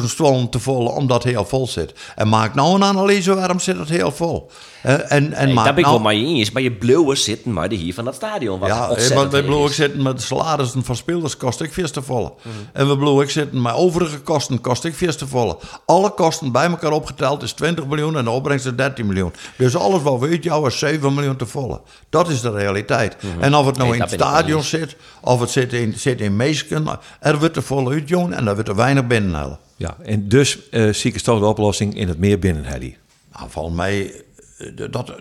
10.000 0.00 0.06
stoelen 0.06 0.48
te 0.48 0.58
vol 0.58 0.86
omdat 0.86 1.22
het 1.22 1.32
heel 1.32 1.44
vol 1.44 1.66
zit. 1.66 1.94
En 2.14 2.28
maak 2.28 2.54
nou 2.54 2.74
een 2.74 2.84
analyse 2.84 3.34
waarom 3.34 3.60
zit 3.60 3.78
het 3.78 3.88
heel 3.88 4.12
vol. 4.12 4.50
Eh, 4.82 5.12
en, 5.12 5.32
en 5.32 5.44
Nee, 5.44 5.54
maak 5.54 5.64
daar 5.64 5.74
ben 5.74 5.84
ik 5.84 5.90
nou, 5.90 6.02
wel 6.02 6.12
mee 6.12 6.26
eens. 6.26 6.50
Maar 6.50 6.62
je 6.62 6.72
blauwe 6.72 7.16
zitten, 7.16 7.52
maar 7.52 7.68
de 7.68 7.74
hier 7.74 7.94
van 7.94 8.04
dat 8.04 8.14
stadion. 8.14 8.58
Wat 8.58 8.68
ja, 8.68 8.88
eh, 8.88 9.28
bedoel, 9.28 9.64
ik 9.64 9.70
is. 9.70 9.76
zitten 9.76 10.02
met 10.02 10.16
de 10.16 10.22
salarissen 10.22 10.84
van 10.84 10.96
spelers 10.96 11.36
kost 11.36 11.60
ik 11.60 11.72
vies 11.72 11.90
te 11.90 12.02
volle. 12.02 12.32
En 12.72 13.00
we 13.00 13.22
ik 13.22 13.30
zitten 13.30 13.62
met 13.62 13.74
overige 13.74 14.18
kosten 14.18 14.60
kost 14.60 14.84
ik 14.84 14.94
vies 14.94 15.16
te 15.16 15.26
volle. 15.26 15.58
Alle 15.86 16.10
kosten 16.10 16.52
bij 16.52 16.66
elkaar 16.66 16.92
opgeteld 16.92 17.42
is 17.42 17.52
20 17.52 17.86
miljoen 17.86 18.16
en 18.16 18.24
de 18.24 18.30
opbrengst 18.30 18.66
is 18.66 18.74
13 18.74 19.06
miljoen. 19.06 19.32
Dus 19.56 19.76
alles 19.76 20.02
wat 20.02 20.18
we 20.18 20.28
uitjouwen 20.28 20.70
is 20.70 20.78
7 20.78 21.14
miljoen 21.14 21.36
te 21.36 21.46
volle. 21.46 21.80
Dat 22.10 22.28
is 22.28 22.40
de 22.40 22.50
realiteit. 22.50 23.16
En 23.40 23.54
of 23.54 23.66
het 23.66 23.76
nou 23.76 23.88
Nee, 23.88 23.98
in 23.98 24.02
het 24.02 24.12
ik 24.12 24.18
mee 24.18 24.41
stadion 24.42 24.62
zit, 24.62 24.96
of 25.20 25.40
het 25.40 25.50
zit 25.50 25.72
in, 25.72 25.94
zit 25.94 26.20
in 26.20 26.36
Meesken, 26.36 26.86
er 27.20 27.38
wordt 27.38 27.56
er 27.56 27.62
volle 27.62 27.90
uitjoen 27.90 28.32
en 28.32 28.44
daar 28.44 28.54
wordt 28.54 28.68
er 28.68 28.76
weinig 28.76 29.06
binnenhalen. 29.06 29.58
Ja, 29.76 29.96
en 30.02 30.28
dus 30.28 30.68
eh 30.70 30.92
zie 30.92 31.10
ik 31.10 31.16
een 31.16 31.22
toch 31.22 31.38
de 31.38 31.46
oplossing 31.46 31.96
in 31.96 32.08
het 32.08 32.18
meer 32.18 32.38
binnen, 32.38 32.64
Hedy. 32.64 32.96
Nou, 33.32 33.50
volgens 33.50 33.76
mij, 33.76 34.24
eh, 34.58 34.90
dat, 34.90 35.12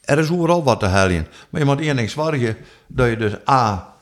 er 0.00 0.18
is 0.18 0.30
overal 0.30 0.64
wat 0.64 0.80
te 0.80 0.86
halen. 0.86 1.26
Maar 1.50 1.60
je 1.60 1.66
moet 1.66 1.80
één 1.80 1.96
ding 1.96 2.10
zorgen, 2.10 2.56
dat 2.86 3.08
je 3.08 3.16
dus 3.16 3.32
A, 3.48 3.94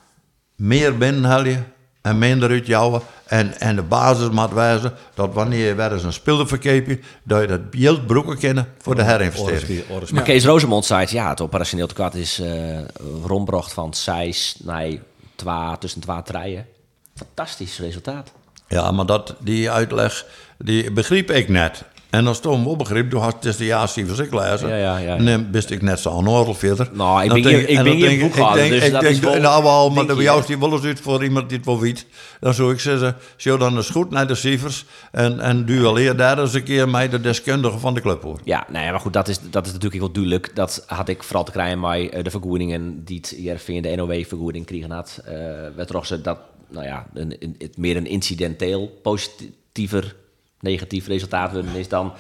meer 0.57 0.99
binnenhalen 0.99 1.67
en 2.03 2.19
minder 2.19 2.51
uitjouwen. 2.51 3.03
En, 3.27 3.61
en 3.61 3.77
de 3.77 3.83
basis 3.83 4.31
moet 4.31 4.53
wijzen 4.53 4.93
dat 5.15 5.33
wanneer 5.33 5.67
je 5.67 5.75
weer 5.75 5.93
eens 5.93 6.03
een 6.03 6.13
speler 6.13 6.49
verkeep, 6.49 7.05
dat 7.23 7.41
je 7.41 7.47
dat 7.47 7.71
beeld 7.71 8.07
broeken 8.07 8.39
kennen 8.39 8.69
voor 8.79 8.95
de 8.95 9.03
herinvestering. 9.03 9.83
Maar 10.11 10.23
Kees 10.23 10.45
Rosemond 10.45 10.85
zei 10.85 11.01
het, 11.01 11.11
ja, 11.11 11.29
het 11.29 11.41
operationeel 11.41 11.87
tekort 11.87 12.15
is 12.15 12.41
eh 12.41 12.79
rondbracht 13.25 13.73
van 13.73 13.95
6 13.95 14.57
naar 14.63 14.89
2, 15.35 15.79
tussen 15.79 16.01
2 16.01 16.23
treien. 16.23 16.67
Fantastisch 17.15 17.79
resultaat. 17.79 18.33
Ja, 18.69 18.91
maar 18.91 19.07
dat, 19.07 19.35
die 19.39 19.71
uitleg, 19.71 20.27
die 20.59 20.91
begreep 20.91 21.31
ik 21.31 21.49
net. 21.49 21.83
En 22.11 22.27
als 22.27 22.41
Tom 22.41 22.65
wel 22.65 22.77
begreep, 22.77 23.11
toen 23.11 23.21
had 23.21 23.45
het 23.45 23.59
de 23.59 23.65
jaarcijfers 23.65 24.19
ik 24.19 24.33
lezen. 24.35 24.69
Ja, 24.69 24.77
ja, 24.77 24.97
ja. 24.99 25.17
En 25.17 25.25
dan 25.25 25.49
wist 25.51 25.71
ik 25.71 25.83
net 25.83 26.01
zo'n 26.01 26.29
oordeel 26.29 26.55
verder. 26.55 26.89
Nou, 26.93 27.23
ik 27.23 27.29
Dan 27.31 27.43
ben 27.43 27.51
hier- 27.51 27.61
ik 27.63 27.69
en 27.69 27.75
ben 27.75 27.85
dan 27.85 27.95
hier 27.95 28.09
denk- 28.09 28.21
boekhouder, 28.21 28.69
dus 28.69 28.85
ik 28.85 28.93
dat 28.93 29.01
denk, 29.01 29.15
is 29.15 29.21
wel- 29.21 29.41
Nou, 29.41 29.63
wel, 29.63 29.91
maar 29.91 30.17
je, 30.17 30.23
jou 30.23 30.41
hè? 30.41 30.47
die 30.47 30.59
wel 30.59 30.73
eens 30.73 30.85
uit 30.85 31.01
voor 31.01 31.23
iemand 31.25 31.49
die 31.49 31.57
het 31.59 31.67
wel 31.67 31.81
weet. 31.81 32.07
Dan 32.41 32.55
zou 32.55 32.73
ik 32.73 32.81
zeggen, 32.81 33.17
zo 33.37 33.57
dan 33.57 33.77
eens 33.77 33.91
goed 33.91 34.11
naar 34.11 34.27
de 34.27 34.35
cijfers. 34.35 34.85
En, 35.13 35.41
en 35.41 35.65
duelleer 35.65 36.17
daar 36.17 36.39
eens 36.39 36.55
een 36.55 36.63
keer 36.63 36.89
met 36.89 37.11
de 37.11 37.21
deskundige 37.21 37.79
van 37.79 37.95
de 37.95 38.01
club 38.01 38.23
hoor. 38.23 38.41
Ja, 38.45 38.67
nou 38.73 38.85
ja, 38.85 38.91
maar 38.91 39.01
goed, 39.01 39.13
dat 39.13 39.29
is, 39.29 39.39
dat 39.51 39.67
is 39.67 39.73
natuurlijk 39.73 40.01
wel 40.01 40.13
duidelijk. 40.13 40.57
Dat 40.57 40.85
had 40.87 41.09
ik 41.09 41.23
vooral 41.23 41.45
te 41.45 41.51
krijgen 41.53 41.81
bij 41.81 42.11
eh, 42.11 42.25
de 42.25 42.31
vergoedingen 42.31 43.05
die 43.05 43.17
het 43.17 43.31
IRV 43.31 43.81
de 43.83 43.97
NOW-vergoeding 43.97 44.67
kregen 44.67 44.91
had. 44.91 45.21
eh 45.25 45.35
werd 45.77 46.25
dat, 46.25 46.39
nou 46.71 46.87
ja, 46.87 47.07
een, 47.15 47.37
een- 47.39 47.55
het 47.59 47.77
meer 47.79 47.97
een 47.97 48.07
incidenteel 48.07 48.99
positiever 49.03 50.17
negatief 50.61 51.07
resultaat 51.07 51.53
worden 51.53 51.75
is 51.75 51.89
dan, 51.89 52.13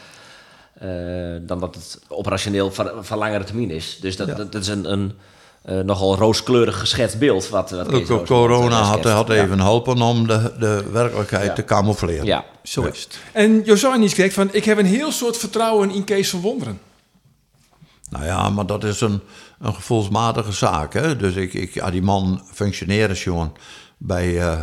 eh, 0.74 0.88
dan 1.40 1.60
dat 1.60 1.74
het 1.74 2.00
operationeel 2.08 2.70
van, 2.72 2.90
van 3.00 3.18
langere 3.18 3.44
termijn 3.44 3.70
is. 3.70 3.98
Dus 4.00 4.16
dat, 4.16 4.36
dat, 4.36 4.52
dat 4.52 4.62
is 4.62 4.68
een, 4.68 4.92
een 4.92 5.12
eh, 5.62 5.78
nogal 5.78 6.16
rooskleurig 6.16 6.78
geschetst 6.78 7.18
beeld. 7.18 7.48
Wat, 7.48 7.70
wat 7.70 8.10
Ook 8.10 8.26
corona 8.26 8.80
had, 8.82 9.04
had 9.04 9.28
Ja. 9.28 9.34
even 9.34 9.60
helpen 9.60 10.02
om 10.02 10.26
de, 10.26 10.54
de 10.58 10.84
werkelijkheid 10.92 11.46
Ja. 11.46 11.52
te 11.52 11.64
camoufleren. 11.64 12.24
Ja, 12.26 12.44
Zo 12.62 12.82
is 12.82 13.02
het. 13.02 13.18
En 13.32 13.62
Josani's 13.62 14.14
kreeg 14.14 14.32
van, 14.32 14.48
ik 14.52 14.64
heb 14.64 14.78
een 14.78 14.86
heel 14.86 15.12
soort 15.12 15.36
vertrouwen 15.36 15.90
in 15.90 16.04
Kees 16.04 16.30
van 16.30 16.40
Wonderen. 16.40 16.80
Nou 18.10 18.24
ja, 18.24 18.48
maar 18.50 18.66
dat 18.66 18.84
is 18.84 19.00
een, 19.00 19.20
een 19.58 19.74
gevoelsmatige 19.74 20.52
zaak. 20.52 20.92
Hè? 20.92 21.16
Dus 21.16 21.34
ik, 21.34 21.54
ik 21.54 21.74
ja, 21.74 21.90
die 21.90 22.02
man 22.02 22.42
functioneerde 22.52 23.14
gewoon 23.14 23.52
bij 23.98 24.40
eh 24.40 24.60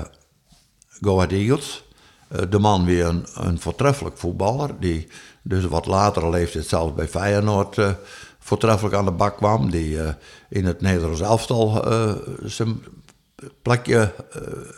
Go 1.01 1.15
Ahead 1.15 1.31
Eagles. 1.31 1.83
Eh, 2.27 2.41
de 2.49 2.59
man 2.59 2.85
weer 2.85 3.05
een, 3.05 3.25
een 3.35 3.59
voortreffelijk 3.59 4.17
voetballer. 4.17 4.69
Die 4.79 5.07
dus 5.41 5.65
wat 5.65 5.85
latere 5.85 6.29
leeftijd 6.29 6.65
zelfs 6.65 6.93
bij 6.93 7.07
Feyenoord 7.07 7.77
eh, 7.77 7.91
voortreffelijk 8.39 8.95
aan 8.95 9.05
de 9.05 9.11
bak 9.11 9.37
kwam. 9.37 9.71
Die 9.71 10.01
eh, 10.01 10.13
in 10.49 10.65
het 10.65 10.81
Nederlands 10.81 11.21
elftal 11.21 11.85
zijn 12.43 12.83
plekje 13.61 14.13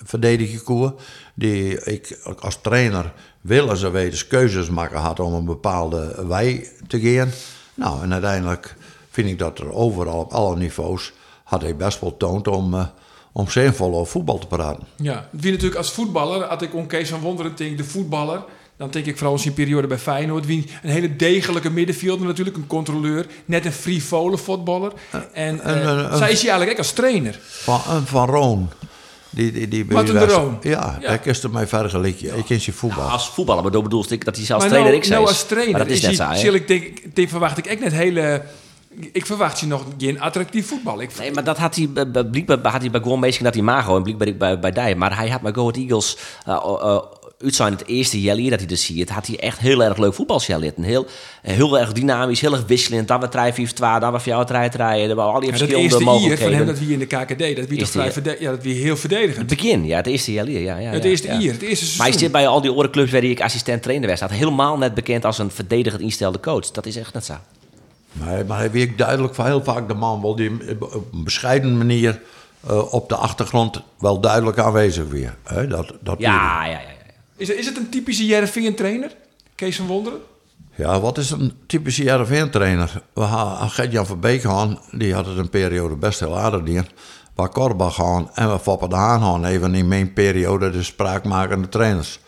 verdedigen 0.03 0.63
kon. 0.63 0.93
Die 1.33 1.83
ik 1.83 2.19
als 2.39 2.61
trainer 2.61 3.13
willen 3.41 3.77
ze 3.77 3.89
weten 3.89 4.27
keuzes 4.27 4.69
maken 4.69 4.99
had 4.99 5.19
om 5.19 5.33
een 5.33 5.45
bepaalde 5.45 6.25
wij 6.27 6.69
te 6.87 6.99
gaan. 7.01 7.29
Nou, 7.73 8.03
en 8.03 8.13
uiteindelijk 8.13 8.75
vind 9.09 9.29
ik 9.29 9.39
dat 9.39 9.59
er 9.59 9.73
overal 9.73 10.19
op 10.19 10.31
alle 10.31 10.55
niveaus 10.55 11.13
had 11.43 11.61
hij 11.61 11.75
best 11.75 11.99
wel 11.99 12.17
toont 12.17 12.47
om, 12.47 12.89
om 13.31 13.49
zinvol 13.49 13.93
over 13.95 14.11
voetbal 14.11 14.37
te 14.37 14.47
praten. 14.47 14.83
Ja, 14.95 15.27
wie 15.31 15.51
natuurlijk 15.51 15.77
als 15.77 15.91
voetballer, 15.91 16.45
als 16.45 16.61
ik 16.61 16.75
om 16.75 16.87
Kees 16.87 17.09
van 17.09 17.19
Wonderen 17.19 17.51
denk, 17.55 17.77
de 17.77 17.83
voetballer, 17.83 18.43
dan 18.77 18.89
denk 18.89 19.05
ik 19.05 19.17
vooral 19.17 19.35
in 19.35 19.41
zijn 19.41 19.53
periode 19.53 19.87
bij 19.87 19.97
Feyenoord. 19.97 20.45
Wie 20.45 20.69
een 20.83 20.89
hele 20.89 21.15
degelijke 21.15 21.69
middenvelder 21.69 22.27
natuurlijk, 22.27 22.57
een 22.57 22.67
controleur, 22.67 23.25
net 23.45 23.65
een 23.65 23.71
frivole 23.71 24.37
voetballer. 24.37 24.91
En 25.11 25.21
en, 25.33 25.81
eh, 25.81 25.99
eh, 25.99 26.15
zij 26.15 26.31
is 26.31 26.41
hij 26.41 26.49
eigenlijk 26.49 26.71
ook 26.71 26.77
als 26.77 26.91
trainer. 26.91 27.39
Van, 27.41 27.81
en 27.89 28.05
van 28.07 28.29
Roon. 28.29 28.69
Die, 29.29 29.51
die, 29.51 29.67
die 29.67 29.85
Martin 29.85 30.13
de 30.13 30.19
was- 30.19 30.31
Roon. 30.31 30.57
Ja, 30.61 30.97
Ja. 31.01 31.07
daar 31.07 31.17
kist 31.17 31.43
er 31.43 31.49
mij 31.49 31.67
vergelijken. 31.67 32.37
Ik 32.37 32.45
ken 32.45 32.57
je 32.61 32.71
voetbal. 32.73 33.09
als 33.09 33.29
voetballer, 33.29 33.63
maar 33.63 33.71
dat 33.71 33.83
bedoel 33.83 34.05
ik 34.09 34.25
dat 34.25 34.35
hij 34.35 34.45
zelfs 34.45 34.63
maar 34.63 34.71
trainer 34.73 34.91
nou, 34.91 35.03
ik 35.03 35.09
nou 35.09 35.25
zei. 35.25 35.37
als 35.37 35.47
trainer, 35.47 35.71
Maar 35.71 35.87
dat 35.87 35.95
is 35.95 36.01
net 36.01 36.15
zal 36.39 36.53
ik 36.53 36.67
denk, 36.67 37.15
denk, 37.15 37.29
verwacht 37.29 37.57
ik 37.57 37.65
echt 37.65 37.79
net 37.79 37.91
hele... 37.91 38.41
Ik 39.11 39.25
verwacht 39.25 39.59
je 39.59 39.65
nog 39.67 39.85
geen 39.97 40.19
attractief 40.21 40.67
voetbal. 40.67 41.01
Ik, 41.01 41.09
Nee, 41.19 41.31
maar 41.31 41.43
dat 41.43 41.57
had 41.57 41.75
hij, 41.75 41.89
bij- 41.89 42.11
bij- 42.11 42.25
blijkbaar 42.25 42.71
had 42.71 42.81
hij 42.81 42.89
bij 42.91 43.01
Gewoon 43.01 43.19
Meesken 43.19 43.43
dat 43.43 43.53
hij 43.53 43.63
mago 43.63 43.95
en 43.95 44.01
blijkbaar 44.03 44.33
bij, 44.37 44.59
bij 44.59 44.71
Dij. 44.71 44.95
Maar 44.95 45.17
hij 45.17 45.29
had 45.29 45.41
bij 45.41 45.53
Go 45.53 45.61
Ahead 45.61 45.77
Eagles, 45.77 46.17
eh, 46.45 46.53
eh, 46.55 46.99
uit 47.41 47.55
zijn 47.55 47.71
het 47.73 47.85
eerste 47.85 48.21
jaar 48.21 48.35
dat 48.49 48.59
hij 48.59 48.69
er 48.69 48.77
ziet, 48.77 49.09
had 49.09 49.27
hij 49.27 49.39
echt 49.39 49.59
heel 49.59 49.83
erg 49.83 49.97
leuk 49.97 50.13
voetbalspel 50.13 50.59
litten. 50.59 50.83
Heel, 50.83 51.05
heel 51.41 51.79
erg 51.79 51.91
dynamisch, 51.93 52.41
heel 52.41 52.53
erg 52.53 52.65
wisselend. 52.67 53.07
Dan 53.07 53.19
we 53.19 53.29
3 53.29 53.53
4 53.53 53.73
2 53.73 53.99
dan 53.99 54.11
we 54.11 54.19
voor 54.19 54.27
jou 54.31 54.45
3 54.45 54.69
rijden. 54.69 55.09
Er 55.09 55.15
waren 55.15 55.33
al 55.33 55.39
die 55.39 55.49
Ja, 55.51 55.57
verschillende 55.57 55.81
eerste 55.83 55.97
hier 55.97 56.05
van 56.07 56.15
mogelijkheden. 56.15 56.57
hem 56.57 56.65
dat 56.67 56.79
wie 56.79 56.93
in 56.93 56.99
de 56.99 57.05
KKD, 57.05 57.27
dat 57.27 57.39
wie 57.39 57.55
toch 57.55 57.69
Eerste 57.69 57.85
vrij 57.91 58.03
jaar. 58.03 58.13
verde- 58.13 58.37
ja, 58.39 58.51
dat 58.51 58.63
wie 58.63 58.75
heel 58.81 58.89
Het 58.91 58.99
verdedigend. 58.99 59.47
begin, 59.47 59.85
ja, 59.85 59.95
het 59.97 60.07
eerste 60.07 60.31
jaar 60.33 60.49
ja. 60.49 60.77
ja 60.77 60.89
Het 60.91 61.03
eerste 61.03 61.27
ja. 61.27 61.37
hier, 61.37 61.51
het 61.51 61.61
eerste 61.61 61.85
Maar 61.85 61.89
is 61.91 61.95
seizoen. 61.95 62.21
dit 62.21 62.31
bij 62.31 62.47
al 62.47 62.61
die 62.61 62.69
andere 62.69 62.89
clubs 62.89 63.11
waar 63.11 63.23
ik 63.23 63.41
assistent 63.41 63.83
trainer 63.83 64.07
was, 64.09 64.17
staat 64.17 64.31
helemaal 64.31 64.77
net 64.77 64.93
bekend 64.93 65.25
als 65.25 65.37
een 65.37 65.51
verdedigend 65.51 66.01
instelde 66.01 66.39
coach. 66.39 66.71
Dat 66.71 66.85
is 66.85 66.95
echt 66.95 67.13
net 67.13 67.25
zo. 67.25 67.33
Maar, 68.11 68.45
maar 68.45 68.57
hij 68.57 68.71
werkt 68.71 68.97
duidelijk 68.97 69.35
voor 69.35 69.45
heel 69.45 69.63
vaak 69.63 69.87
de 69.87 69.93
man 69.93 70.21
wel 70.21 70.35
die 70.35 70.51
op 70.79 71.13
een 71.13 71.23
bescheiden 71.23 71.77
manier 71.77 72.21
eh, 72.67 72.93
op 72.93 73.09
de 73.09 73.15
achtergrond 73.15 73.81
wel 73.99 74.19
duidelijk 74.19 74.57
aanwezig 74.59 75.07
weer. 75.07 75.35
Hè? 75.43 75.67
Dat, 75.67 75.93
dat 76.01 76.15
Ja, 76.19 76.65
ja, 76.65 76.71
ja. 76.71 76.79
ja. 76.79 76.87
Is, 77.37 77.47
het- 77.47 77.57
is 77.57 77.65
het 77.65 77.77
een 77.77 77.89
typische 77.89 78.25
Jereveen 78.25 78.75
trainer? 78.75 79.15
Kees 79.55 79.75
van 79.75 79.87
Wonderen? 79.87 80.19
Ja, 80.75 80.99
wat 80.99 81.17
is 81.17 81.29
een 81.31 81.53
typische 81.67 82.03
JRV-trainer? 82.03 83.01
We 83.13 83.21
hadden 83.21 83.69
Gert-Jan 83.69 84.05
van 84.05 84.19
Beek 84.19 84.41
gehad, 84.41 84.79
die 84.91 85.13
had 85.13 85.25
het 85.25 85.37
een 85.37 85.49
periode 85.49 85.95
best 85.95 86.19
heel 86.19 86.37
aardig 86.39 86.61
neer. 86.61 86.85
Waar 87.35 87.49
Korbach 87.49 87.95
gaan 87.95 88.29
en 88.33 88.51
we 88.51 88.59
Foppe 88.59 88.87
de 88.89 88.95
Haan 88.95 89.21
gaan, 89.21 89.45
even 89.45 89.75
in 89.75 89.87
mijn 89.87 90.13
periode 90.13 90.69
de 90.69 90.83
spraakmakende 90.83 91.69
trainers. 91.69 92.19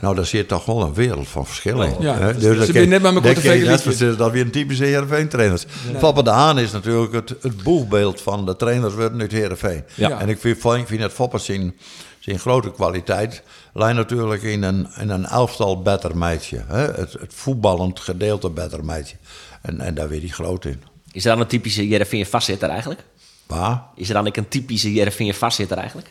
Nou, 0.00 0.14
daar 0.14 0.26
zit 0.26 0.48
toch 0.48 0.64
wel 0.64 0.82
een 0.82 0.94
wereld 0.94 1.28
van 1.28 1.46
verschil 1.46 1.82
in. 1.82 1.94
Ja, 2.00 2.18
hè? 2.18 2.40
ze 2.40 2.54
dat 2.56 2.70
kun- 2.70 2.88
net 2.88 3.02
dat 3.02 3.14
je 3.14 3.20
tevreden 3.20 3.58
net 3.58 3.60
liedjes. 3.60 3.82
verzinnen 3.82 4.18
Dat 4.18 4.32
weer 4.32 4.44
een 4.44 4.50
typische 4.50 4.84
Heerenveen-trainers. 4.84 5.64
Foppe 5.98 6.22
de 6.22 6.30
Haan 6.30 6.58
is 6.58 6.72
natuurlijk 6.72 7.12
het, 7.12 7.34
het 7.40 7.62
boegbeeld 7.62 8.20
van 8.20 8.46
de 8.46 8.56
trainers 8.56 8.94
worden 8.94 9.20
uit 9.20 9.32
Heerenveen. 9.32 9.84
Ja. 9.94 10.20
En 10.20 10.28
ik 10.28 10.38
vind, 10.38 10.64
ik 10.64 10.86
vind 10.86 11.02
het 11.02 11.12
Foppe 11.12 11.38
zijn, 11.38 11.74
zijn 12.18 12.38
grote 12.38 12.72
kwaliteit... 12.72 13.42
lijkt 13.72 13.96
natuurlijk 13.96 14.42
in 14.42 14.62
een, 14.62 14.88
in 15.00 15.08
een 15.08 15.26
elftal 15.26 15.82
better 15.82 16.16
meidje. 16.16 16.64
Hè? 16.66 16.78
Het, 16.78 17.12
het 17.12 17.34
voetballend 17.34 18.00
gedeelte 18.00 18.50
better 18.50 18.84
meidje. 18.84 19.16
En, 19.62 19.80
en 19.80 19.94
daar 19.94 20.08
weet 20.08 20.20
hij 20.20 20.28
groot 20.30 20.64
in. 20.64 20.82
Is 21.12 21.24
er 21.24 21.30
dan 21.30 21.40
een 21.40 21.46
typische 21.46 21.88
Jereveen 21.88 22.26
vastzitter 22.26 22.68
eigenlijk? 22.68 23.04
Waar? 23.46 23.82
Is 23.94 24.08
er 24.08 24.14
dan 24.14 24.26
ook 24.26 24.36
een 24.36 24.48
typische 24.48 24.92
Jereveen 24.92 25.34
vastzitter 25.34 25.76
eigenlijk? 25.78 26.08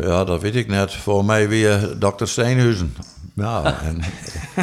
Ja, 0.00 0.24
dat 0.24 0.40
weet 0.40 0.56
ik 0.56 0.68
net. 0.68 0.94
Voor 0.94 1.24
mij 1.24 1.48
weer 1.48 1.98
dokter 1.98 2.28
Steenhuizen. 2.28 2.96
Ja, 3.34 3.80
en 3.82 4.02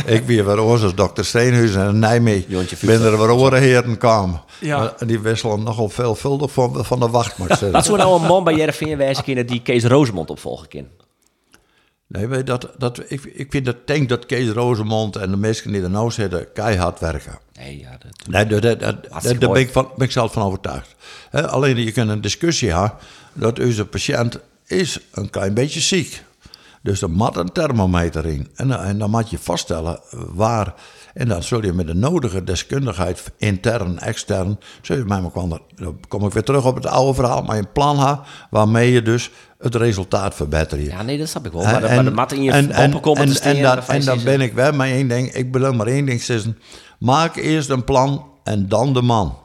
ik 0.06 0.24
weer 0.24 0.46
weer 0.46 0.60
oors 0.60 0.84
als 0.84 0.96
dokter 0.96 1.26
Steenhuizen 1.26 1.82
en 1.82 2.00
Nijmegen. 2.00 2.68
Binnen 2.82 3.12
er 3.12 3.18
weer 3.18 3.34
orenheren 3.34 3.98
kwamen. 3.98 4.42
Ja. 4.60 4.78
Maar 4.78 4.94
die 5.08 5.20
wisselen 5.20 5.64
nogal 5.64 5.90
veelvuldig 5.90 6.52
van, 6.52 6.86
van 6.86 7.00
de 7.00 7.10
wacht. 7.10 7.38
Wat 7.72 7.86
zou 7.86 7.98
nou 7.98 8.22
een 8.22 8.28
man 8.28 8.44
bij 8.44 8.56
Jereveen 8.56 8.98
wijzen 8.98 9.24
kunnen 9.24 9.48
die 9.48 9.62
Kees 9.62 9.84
Rosemond 9.84 10.30
opvolgen 10.30 10.68
kan? 10.68 10.88
Nee, 12.08 12.44
dat, 12.44 12.70
dat, 12.78 13.02
ik, 13.08 13.24
ik 13.24 13.48
vind 13.50 13.66
dat, 13.66 13.88
denk 13.88 14.10
dat 14.10 14.26
Kees 14.26 14.50
Rozemond 14.50 15.16
en 15.16 15.32
de 15.32 15.38
mensen 15.38 15.72
die 15.72 15.82
er 15.82 15.90
nou 15.90 16.12
zitten 16.12 16.52
keihard 16.54 17.00
werken. 17.00 17.40
Nee, 17.54 17.80
ja, 17.80 17.90
dat... 17.90 18.28
Nee, 18.28 18.46
daar, 18.46 18.62
daar, 18.62 18.78
daar, 18.78 19.38
ben, 19.38 19.54
ik 19.56 19.70
van, 19.70 19.90
ben 19.96 20.06
ik 20.06 20.12
zelf 20.12 20.34
van 20.34 20.44
overtuigd. 20.44 20.96
Hè, 21.30 21.48
alleen 21.48 21.78
je 21.78 21.92
kunt 21.92 22.10
een 22.10 22.22
discussie 22.22 22.72
hebben 22.72 22.94
dat 23.34 23.60
onze 23.60 23.86
patiënt 23.86 24.40
is 24.68 25.00
een 25.12 25.30
klein 25.30 25.54
beetje 25.54 25.80
ziek. 25.80 26.24
Dus 26.82 27.02
er 27.02 27.10
moet 27.10 27.36
een 27.36 27.52
thermometer 27.52 28.26
in. 28.26 28.48
En, 28.56 28.68
dan- 28.68 28.80
en 28.80 28.98
dan 28.98 29.10
moet 29.10 29.30
je 29.30 29.38
vaststellen 29.40 30.00
waar. 30.34 30.74
En 31.14 31.28
dan 31.28 31.44
zul 31.44 31.66
je 31.66 31.74
met 31.74 31.88
de 31.88 31.94
nodige 31.94 32.44
deskundigheid, 32.44 33.24
intern, 33.38 34.00
extern, 34.00 34.60
zul 34.82 34.98
je 34.98 35.04
met 35.04 35.24
elkaar, 35.24 35.60
dan 35.76 36.00
kom 36.08 36.26
ik 36.26 36.34
weer 36.34 36.44
terug 36.44 36.66
op 36.66 36.76
het 36.76 36.86
oude 36.86 37.14
verhaal, 37.14 37.42
maar 37.42 37.58
een 37.58 37.72
plan 37.72 38.00
hebben 38.00 38.20
waarmee 38.50 38.92
je 38.92 39.02
dus 39.02 39.30
het 39.60 39.76
resultaat 39.76 40.36
verbetert. 40.36 40.82
Ja, 40.86 41.02
nee, 41.02 41.18
dat 41.18 41.28
snap 41.28 41.46
ik 41.46 41.52
wel. 41.52 41.62
Maar 41.64 42.04
de, 42.04 42.12
maar 42.12 42.28
de 42.28 42.36
in 42.36 42.44
je 42.44 42.52
en, 42.52 43.00
komen 43.00 43.22
en, 43.22 43.28
te 43.28 43.32
en, 43.32 43.36
steken. 43.36 43.62
dat- 43.62 43.88
en 43.90 44.06
dan 44.06 44.24
ben 44.24 44.42
ik 44.42 44.54
wel 44.54 44.72
met 44.72 44.88
één 44.90 45.08
ding. 45.08 45.34
Ik 45.34 45.52
wil 45.52 45.74
maar 45.74 45.88
één 45.88 46.06
ding 46.06 46.22
zeggen. 46.22 46.58
Maak 47.00 47.36
eerst 47.36 47.70
een 47.70 47.84
plan 47.84 48.26
en 48.44 48.68
dan 48.68 48.94
de 48.94 49.02
man. 49.02 49.38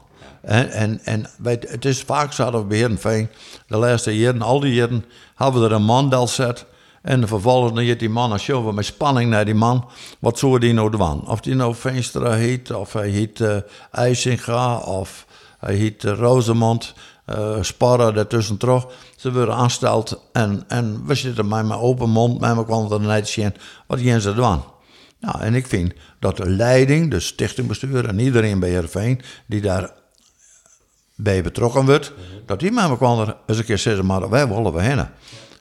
En, 0.49 0.71
en, 0.71 0.99
en 1.03 1.25
het 1.67 1.85
is 1.85 2.01
vaak 2.01 2.33
zo 2.33 2.51
dat 2.51 2.61
we 2.67 2.97
bij 3.01 3.29
de 3.67 3.77
laatste 3.77 4.17
jaren, 4.17 4.41
al 4.41 4.59
die 4.59 4.73
jaren, 4.73 5.05
hebben 5.35 5.61
we 5.61 5.67
er 5.67 5.73
een 5.73 5.83
mandel 5.83 6.27
zet. 6.27 6.65
En 7.01 7.27
vervolgens 7.27 7.73
dan 7.73 7.97
die 7.97 8.09
man, 8.09 8.31
als 8.31 8.45
je 8.45 8.71
met 8.73 8.85
spanning 8.85 9.29
naar 9.29 9.45
die 9.45 9.53
man, 9.53 9.89
wat 10.19 10.39
zou 10.39 10.59
die 10.59 10.73
nou 10.73 10.91
doen? 10.91 11.27
Of 11.27 11.41
die 11.41 11.55
nou 11.55 11.75
Veenstra 11.75 12.31
heet, 12.31 12.71
of 12.71 12.93
hij 12.93 13.09
heet 13.09 13.41
eh 13.41 13.57
IJsinga, 13.91 14.77
of 14.77 15.25
hij 15.59 15.75
heet 15.75 16.03
uh, 16.03 16.11
Rosemond, 16.11 16.93
eh 17.25 17.61
Sparren 17.61 18.13
daartussen 18.13 18.57
terug. 18.57 18.87
Ze 19.15 19.33
worden 19.33 19.55
aansteld 19.55 20.21
en, 20.31 20.63
en 20.67 21.05
we 21.05 21.15
zitten 21.15 21.47
met 21.47 21.65
mijn 21.65 21.79
open 21.79 22.09
mond, 22.09 22.39
met 22.39 22.55
elkaar 22.55 22.91
er 22.91 22.99
net 22.99 23.27
zien 23.27 23.55
wat 23.87 23.99
gaan 23.99 24.21
ze 24.21 24.33
doen. 24.33 24.61
Nou, 25.19 25.41
en 25.41 25.55
ik 25.55 25.67
vind 25.67 25.93
dat 26.19 26.37
de 26.37 26.49
leiding, 26.49 27.11
de 27.11 27.19
stichtingbestuur 27.19 28.07
en 28.07 28.19
iedereen 28.19 28.59
bij 28.59 28.69
Heerenveen 28.69 29.21
die 29.45 29.61
daar 29.61 29.97
bij 31.21 31.41
betrokken 31.43 31.85
wordt, 31.85 32.13
dat 32.45 32.59
die 32.59 32.71
met 32.71 32.83
elkaar 32.83 33.35
eens 33.47 33.57
een 33.57 33.65
keer 33.65 33.77
zeggen, 33.77 34.05
maar 34.05 34.29
wij 34.29 34.47
willen 34.47 34.73
we 34.73 34.81
heen. 34.81 35.05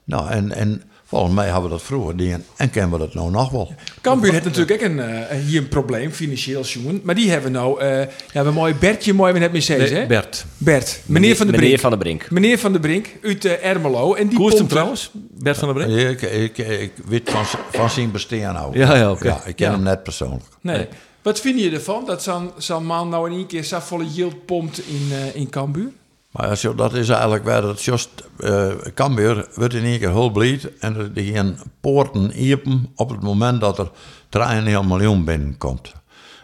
Nou, 0.04 0.30
en, 0.30 0.52
en 0.52 0.82
volgens 1.04 1.34
mij 1.34 1.44
hebben 1.44 1.62
we 1.62 1.68
dat 1.68 1.82
vroeger 1.82 2.14
gedaan 2.18 2.44
en 2.56 2.70
kennen 2.70 2.92
we 2.92 2.98
dat 2.98 3.14
nou 3.14 3.30
nog 3.30 3.50
wel. 3.50 3.74
Cambuur 4.00 4.32
heeft 4.32 4.44
natuurlijk 4.44 4.82
ook 4.82 4.88
een, 4.88 5.00
eh, 5.00 5.38
hier 5.38 5.60
een 5.60 5.68
probleem, 5.68 6.10
financieel 6.10 6.62
jongen. 6.64 7.00
Maar 7.04 7.14
die 7.14 7.30
hebben 7.30 7.52
nou, 7.52 7.80
eh 7.80 8.06
ja, 8.32 8.44
we 8.44 8.50
mooi 8.50 8.74
Bertje, 8.74 9.12
mooi 9.14 9.32
met 9.32 9.42
het 9.42 9.52
Mercedes, 9.52 9.90
hè? 9.90 10.06
Bert. 10.06 10.44
Bert, 10.58 11.00
meneer 11.06 11.36
van 11.36 11.46
der 11.46 11.56
Brink. 11.56 11.66
Meneer 11.70 11.78
van 11.80 11.90
der 11.90 11.98
Brink. 11.98 12.30
Meneer 12.30 12.58
van 12.58 12.72
der 12.72 12.80
Brink 12.80 13.06
uit 13.22 13.44
eh, 13.44 13.64
Ermelo. 13.70 14.14
En 14.14 14.28
die 14.28 14.38
Koerst 14.38 14.58
hem 14.58 14.68
trouwens? 14.68 15.10
Bert 15.42 15.58
van 15.58 15.74
der 15.74 15.84
Brink? 15.86 16.20
Ik, 16.20 16.30
ik, 16.32 16.58
ik 16.68 16.92
weet 17.06 17.30
van, 17.30 17.44
van 17.70 17.90
zijn 17.90 18.10
bestaan 18.10 18.54
nou. 18.54 18.78
Ja, 18.78 18.96
ja, 18.96 19.10
oké. 19.10 19.26
Ja, 19.28 19.44
ik 19.44 19.56
ken 19.56 19.66
Ja. 19.66 19.72
hem 19.72 19.82
net 19.82 20.02
persoonlijk. 20.02 20.44
Nee. 20.60 20.86
Wat 21.22 21.40
vind 21.40 21.60
je 21.60 21.70
ervan 21.70 22.04
dat 22.06 22.22
zo'n 22.22 22.50
zo'n 22.56 22.86
man 22.86 23.08
nou 23.08 23.30
in 23.30 23.36
één 23.36 23.46
keer 23.46 23.64
zo'n 23.64 23.80
volle 23.80 24.06
yield 24.06 24.44
pompt 24.46 24.78
in, 24.86 25.08
eh 25.12 25.34
in 25.34 25.48
Cambuur? 25.50 25.92
Maar 26.30 26.58
je- 26.60 26.74
dat 26.74 26.94
is 26.94 27.08
eigenlijk 27.08 27.44
waar 27.44 27.62
het 27.62 27.82
just 27.82 28.08
uh, 28.38 28.72
Cambuur 28.94 29.48
wordt 29.54 29.74
in 29.74 29.84
één 29.84 29.98
keer 29.98 30.10
heel 30.10 30.30
blied 30.30 30.78
en 30.78 30.96
er 31.14 31.24
gaan 31.24 31.58
poorten 31.80 32.42
iepen 32.42 32.92
op 32.94 33.10
het 33.10 33.22
moment 33.22 33.60
dat 33.60 33.78
er 33.78 33.90
3,5 34.28 34.86
miljoen 34.86 35.24
binnenkomt. 35.24 35.92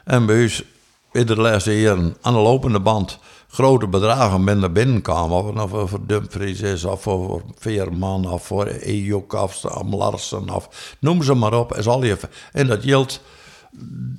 En 0.04 0.26
bij 0.26 0.42
ons 0.42 0.62
in 1.12 1.26
de 1.26 1.36
laatste 1.36 1.80
jaren 1.80 2.16
aan 2.20 2.32
de 2.32 2.38
lopende 2.40 2.80
band 2.80 3.18
grote 3.48 3.86
bedragen 3.86 4.44
minder 4.44 4.72
binnenkwamen. 4.72 5.36
Of 5.36 5.46
het 5.46 5.54
nou 5.54 5.88
voor, 5.88 6.06
Dumfries 6.06 6.60
is, 6.60 6.84
of 6.84 7.02
voor, 7.02 7.42
Veerman, 7.58 8.30
of 8.30 8.46
voor 8.46 8.66
Ejuk, 8.66 9.32
of 9.32 9.62
Larsen, 9.90 10.50
of 10.50 10.94
noem 10.98 11.22
ze 11.22 11.34
maar 11.34 11.58
op. 11.58 11.76
Is 11.76 11.86
al 11.86 12.04
en 12.52 12.66
dat 12.66 12.84
yield, 12.84 13.20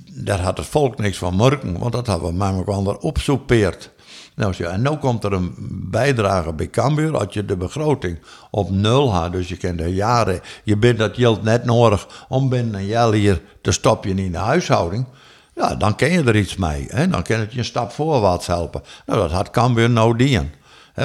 daar 0.04 0.40
had 0.40 0.56
het 0.56 0.66
volk 0.66 0.98
niks 0.98 1.18
van 1.18 1.36
merken, 1.36 1.78
want 1.78 1.92
dat 1.92 2.06
hebben 2.06 2.28
we 2.28 2.34
met 2.34 2.66
elkaar 2.66 2.96
opsoepeerd. 2.96 3.90
Nou, 4.34 4.64
en 4.64 4.82
nu 4.82 4.96
komt 4.96 5.24
er 5.24 5.32
een 5.32 5.54
bijdrage 5.90 6.52
bij 6.52 6.70
Cambuur. 6.70 7.16
Als 7.16 7.34
je 7.34 7.44
de 7.44 7.56
begroting 7.56 8.18
op 8.50 8.70
nul 8.70 9.12
had, 9.12 9.32
dus 9.32 9.48
je 9.48 9.56
kent 9.56 9.78
de 9.78 9.94
jaren, 9.94 10.40
je 10.64 10.76
bent 10.76 10.98
dat 10.98 11.14
geld 11.14 11.42
net 11.42 11.64
nodig 11.64 12.26
om 12.28 12.48
binnen 12.48 12.74
een 12.74 12.86
jaar 12.86 13.12
hier 13.12 13.42
te 13.60 13.72
stoppen 13.72 14.18
in 14.18 14.32
de 14.32 14.38
huishouding. 14.38 15.06
Ja, 15.54 15.74
dan 15.74 15.96
ken 15.96 16.10
je 16.10 16.22
er 16.22 16.36
iets 16.36 16.56
mee. 16.56 16.86
Hè? 16.88 17.08
Dan 17.08 17.22
kan 17.22 17.38
het 17.38 17.52
je 17.52 17.58
een 17.58 17.64
stap 17.64 17.92
voorwaarts 17.92 18.46
helpen. 18.46 18.82
Nou, 19.06 19.20
dat 19.20 19.30
had 19.30 19.50
Cambuur 19.50 19.90
nou 19.90 20.16
dien. 20.16 20.50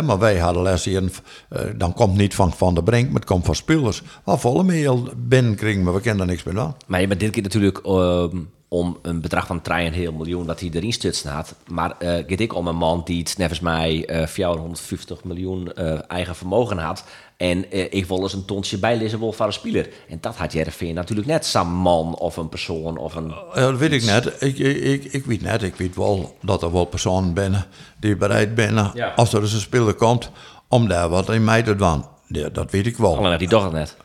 Maar 0.04 0.20
wij 0.20 0.38
hadden 0.38 0.64
les 0.64 0.86
hier, 0.86 1.04
eh, 1.50 1.62
dan 1.76 1.94
komt 1.94 2.18
niet 2.18 2.36
van 2.36 2.54
Van 2.54 2.74
der 2.74 2.84
Brink, 2.84 3.06
maar 3.06 3.20
het 3.20 3.30
komt 3.30 3.46
van 3.46 3.56
spelers. 3.56 4.02
Waar 4.24 4.40
volle 4.40 4.64
mail 4.64 5.10
binnenkringen, 5.18 5.84
maar 5.84 5.94
we 5.94 6.02
kennen 6.02 6.22
er 6.22 6.32
niks 6.32 6.44
meer 6.44 6.60
aan. 6.60 6.76
Maar 6.88 7.02
je 7.02 7.08
bent 7.08 7.20
dit 7.20 7.30
keer 7.30 7.44
natuurlijk 7.44 7.78
ehm, 7.78 8.38
om 8.68 8.98
een 9.02 9.22
bedrag 9.22 9.48
van 9.48 9.62
3,5 9.62 10.12
miljoen 10.18 10.46
dat 10.46 10.60
hij 10.60 10.70
erin 10.74 10.94
stut 10.94 11.16
staat. 11.16 11.56
Maar 11.68 11.98
eh 11.98 12.10
gaat 12.28 12.40
ik 12.40 12.56
om 12.56 12.68
een 12.68 12.76
man 12.76 13.02
die 13.06 13.20
het 13.20 13.38
nevens 13.38 13.60
mij 13.60 14.06
eh 14.06 14.28
450 14.28 15.24
miljoen 15.24 15.74
eh, 15.74 16.00
eigen 16.08 16.36
vermogen 16.36 16.78
had. 16.78 17.04
En 17.42 17.72
eh, 17.72 17.86
ik 17.90 18.06
wil 18.06 18.22
eens 18.22 18.34
een 18.34 18.46
tonsje 18.46 18.78
bijlezen 18.78 19.20
wil 19.20 19.32
van 19.32 19.46
een 19.48 19.54
speler. 19.54 19.90
En 20.10 20.18
dat 20.22 20.36
had 20.36 20.54
Jereveen 20.54 20.94
natuurlijk 20.94 21.28
net. 21.28 21.46
Zo'n 21.46 21.68
man 21.74 22.16
of 22.16 22.38
een 22.38 22.50
persoon 22.50 22.98
of 22.98 23.16
een... 23.16 23.34
Ja, 23.54 23.62
dat 23.62 23.78
weet 23.78 23.92
ik 23.92 24.04
net. 24.04 24.26
Ik, 24.40 24.58
ik, 24.58 24.78
ik, 24.78 25.04
ik 25.04 25.26
weet 25.26 25.42
net. 25.42 25.64
Ik 25.64 25.76
weet 25.76 25.96
wel 25.96 26.38
dat 26.42 26.64
er 26.64 26.72
wel 26.72 26.86
personen 26.86 27.34
binnen 27.34 27.66
die 28.00 28.16
bereid 28.16 28.56
zijn, 28.56 28.92
Ja. 28.94 29.14
als 29.16 29.34
er 29.34 29.42
eens 29.42 29.54
een 29.54 29.60
speler 29.60 29.94
komt, 29.94 30.30
om 30.68 30.88
daar 30.88 31.10
wat 31.10 31.30
in 31.30 31.44
mij 31.44 31.64
te 31.64 31.76
doen. 31.76 32.06
Ja, 32.28 32.50
dat 32.50 32.72
weet 32.72 32.86
ik 32.86 32.98
wel. 32.98 33.18
Alleen 33.18 33.38
die 33.38 33.48
toch 33.48 33.64
het 33.64 33.72
net. 33.74 33.96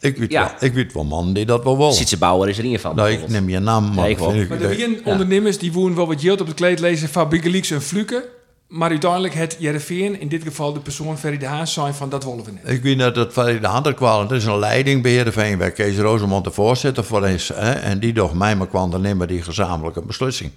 Ik 0.00 0.16
weet, 0.16 0.30
Ja. 0.32 0.42
wel, 0.60 0.68
ik 0.68 0.74
weet 0.74 0.92
wel 0.92 1.04
man 1.04 1.32
die 1.32 1.46
dat 1.46 1.64
wel 1.64 1.76
wil. 1.76 1.92
Sietse 1.92 2.18
Bauer 2.18 2.48
is 2.48 2.58
er 2.58 2.64
in 2.64 2.70
ieder 2.70 2.80
geval. 2.80 2.96
Nou, 2.96 3.10
ik 3.10 3.28
neem 3.28 3.48
je 3.48 3.58
naam, 3.58 3.94
maar, 3.94 4.04
Ja, 4.04 4.10
ik 4.10 4.18
wel. 4.18 4.34
Maar 4.34 4.60
er 4.60 4.68
waren 4.68 5.04
ondernemers 5.04 5.58
die 5.58 5.72
wonen 5.72 5.96
wel 5.96 6.06
wat 6.06 6.20
geld 6.20 6.40
op 6.40 6.46
het 6.46 6.56
kleed 6.56 6.80
lezen 6.80 7.08
van 7.08 7.28
en 7.70 7.82
Fluke. 7.82 8.28
Maar 8.72 8.90
uiteindelijk 8.90 9.34
het 9.34 9.56
Jereveen, 9.58 10.20
in 10.20 10.28
dit 10.28 10.42
geval 10.42 10.72
de 10.72 10.80
persoon 10.80 11.18
Ferry 11.18 11.38
de 11.38 11.46
Haas, 11.46 11.72
zijn 11.72 11.94
van 11.94 12.08
dat 12.08 12.24
willen 12.24 12.44
we 12.44 12.50
net. 12.50 12.68
Ik 12.74 12.82
weet 12.82 12.96
net 12.96 13.14
dat 13.14 13.32
van 13.32 13.44
de 13.44 13.66
andere 13.66 13.94
kwalen. 13.94 14.26
Het 14.26 14.36
is 14.36 14.44
een 14.44 14.58
leiding 14.58 15.02
bij 15.02 15.12
Heerenveen, 15.12 15.58
waar 15.58 15.70
Kees 15.70 15.98
Rosemond 15.98 16.44
de 16.44 16.50
voorzitter 16.50 17.04
voor 17.04 17.28
is. 17.28 17.48
Hè, 17.54 17.72
en 17.72 17.98
die 17.98 18.12
door 18.12 18.36
mij 18.36 18.56
maar 18.56 18.66
kwam 18.66 18.90
dan 18.90 19.00
nemen 19.00 19.28
die 19.28 19.42
gezamenlijke 19.42 20.02
beslissing. 20.02 20.50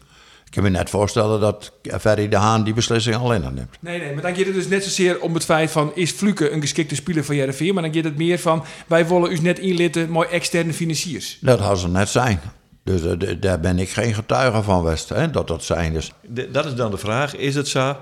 Ik 0.46 0.52
kan 0.52 0.64
me 0.64 0.70
net 0.70 0.90
voorstellen 0.90 1.40
dat 1.40 1.72
Ferry 2.00 2.30
de 2.30 2.36
Haan 2.36 2.64
die 2.64 2.74
beslissing 2.74 3.16
alleen 3.16 3.42
neemt. 3.42 3.78
Nee, 3.80 4.00
nee, 4.00 4.14
maar 4.14 4.22
dan 4.22 4.36
gaat 4.36 4.46
het 4.46 4.54
dus 4.54 4.68
net 4.68 4.84
zozeer 4.84 5.20
om 5.20 5.34
het 5.34 5.46
feit 5.46 5.72
van... 5.72 5.92
is 5.96 6.12
Fluke 6.12 6.52
een 6.52 6.62
geschikte 6.62 6.96
speler 6.96 7.24
van 7.24 7.36
JRV? 7.36 7.72
Maar 7.74 7.84
dan 7.84 7.94
gaat 7.94 8.04
het 8.04 8.18
meer 8.18 8.40
van... 8.40 8.64
wij 8.88 9.08
willen 9.08 9.32
u 9.32 9.38
net 9.38 9.60
inlitten 9.60 10.10
mooi 10.10 10.28
externe 10.28 10.74
financiers. 10.74 11.38
Dat 11.42 11.60
had 11.60 11.80
ze 11.80 11.88
net 11.88 12.10
zijn. 12.10 12.40
Dus 12.86 13.04
eh, 13.04 13.36
daar 13.40 13.60
ben 13.60 13.80
ik 13.80 13.90
geen 13.90 14.14
getuige 14.14 14.64
van 14.64 14.84
West, 14.84 15.10
hè, 15.10 15.30
dat 15.32 15.48
dat 15.48 15.64
zijn 15.64 15.94
is. 15.96 16.12
De- 16.22 16.52
dat 16.52 16.66
is 16.66 16.76
dan 16.76 16.92
de 16.92 16.98
vraag. 16.98 17.36
Is 17.36 17.56
het 17.56 17.68
zo 17.68 17.98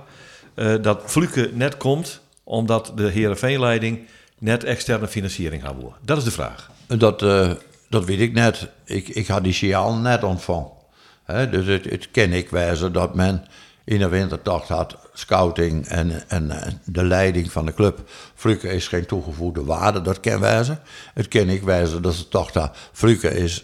eh, 0.55 0.75
dat 0.81 1.01
Fluke 1.05 1.51
net 1.53 1.77
komt 1.77 2.21
omdat 2.43 2.91
de 2.95 3.03
Heerenveen-leiding 3.07 4.07
net 4.38 4.63
externe 4.63 5.07
financiering 5.07 5.61
gaat 5.63 5.75
worden? 5.75 5.99
Dat 6.01 6.17
is 6.17 6.23
de 6.23 6.31
vraag. 6.31 6.69
Dat, 6.88 7.21
eh, 7.21 7.51
dat 7.89 8.05
weet 8.05 8.19
ik 8.19 8.34
net. 8.34 8.67
Ik, 8.86 9.07
ik 9.07 9.27
had 9.27 9.43
die 9.43 9.53
signaal 9.53 9.93
net 9.95 10.23
ontvangen. 10.23 10.71
Hè, 11.23 11.49
dus 11.49 11.65
het, 11.65 11.89
het 11.89 12.11
ken 12.11 12.34
ik 12.34 12.49
wijzen 12.49 12.93
dat 12.93 13.15
men 13.15 13.45
in 13.84 13.99
de 13.99 14.07
wintertocht 14.09 14.67
had 14.67 14.97
scouting 15.13 15.86
en, 15.88 16.29
en 16.29 16.51
de 16.86 17.03
leiding 17.03 17.51
van 17.51 17.65
de 17.65 17.73
club. 17.73 18.09
Fluke 18.36 18.69
is 18.69 18.88
geen 18.88 19.05
toegevoegde 19.05 19.63
waarde, 19.63 20.01
dat 20.01 20.19
ken 20.19 20.39
wijzen. 20.39 20.79
Het 21.13 21.27
ken 21.27 21.49
ik 21.49 21.61
wijzen 21.63 22.01
dat 22.01 22.13
ze 22.13 22.27
toch 22.27 22.51
dat 22.51 22.75
Fluke 22.91 23.29
is 23.29 23.63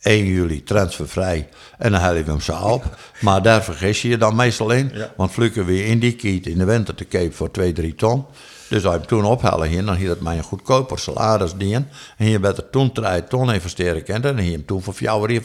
1 0.00 0.26
juli 0.26 0.62
transfervrij 0.62 1.48
en 1.78 1.92
dan 1.92 2.00
hel 2.00 2.14
je 2.14 2.24
hem 2.24 2.40
zo 2.40 2.56
op. 2.56 2.98
Maar 3.20 3.42
daar 3.42 3.64
vergis 3.64 4.02
je 4.02 4.08
je 4.08 4.18
dan 4.18 4.36
meestal 4.36 4.70
in. 4.70 4.92
Want 5.16 5.30
Fluke 5.30 5.64
weer 5.64 5.86
in 5.86 5.98
die 5.98 6.16
kiet 6.16 6.46
in 6.46 6.58
de 6.58 6.64
winter 6.64 6.94
te 6.94 7.08
Cape 7.08 7.32
voor 7.32 7.50
2, 7.50 7.72
3 7.72 7.94
ton. 7.94 8.24
Dus 8.68 8.84
als 8.84 8.92
je 8.94 8.98
hem 8.98 9.08
toen 9.08 9.24
ophalen 9.24 9.68
hier, 9.68 9.84
dan 9.84 9.94
hier 9.94 10.08
dat 10.08 10.20
mij 10.20 10.36
een 10.36 10.42
goedkoper 10.42 10.98
salaris 10.98 11.54
dien. 11.54 11.88
En 12.16 12.28
je 12.28 12.38
bent 12.40 12.56
er 12.56 12.70
toen 12.70 12.92
3 12.92 13.24
ton 13.24 13.52
investeren 13.52 14.02
kent 14.02 14.24
en 14.24 14.38
hier 14.38 14.52
hem 14.52 14.64
toen 14.66 14.82
voor 14.82 14.94
jou 14.98 15.32
in. 15.32 15.42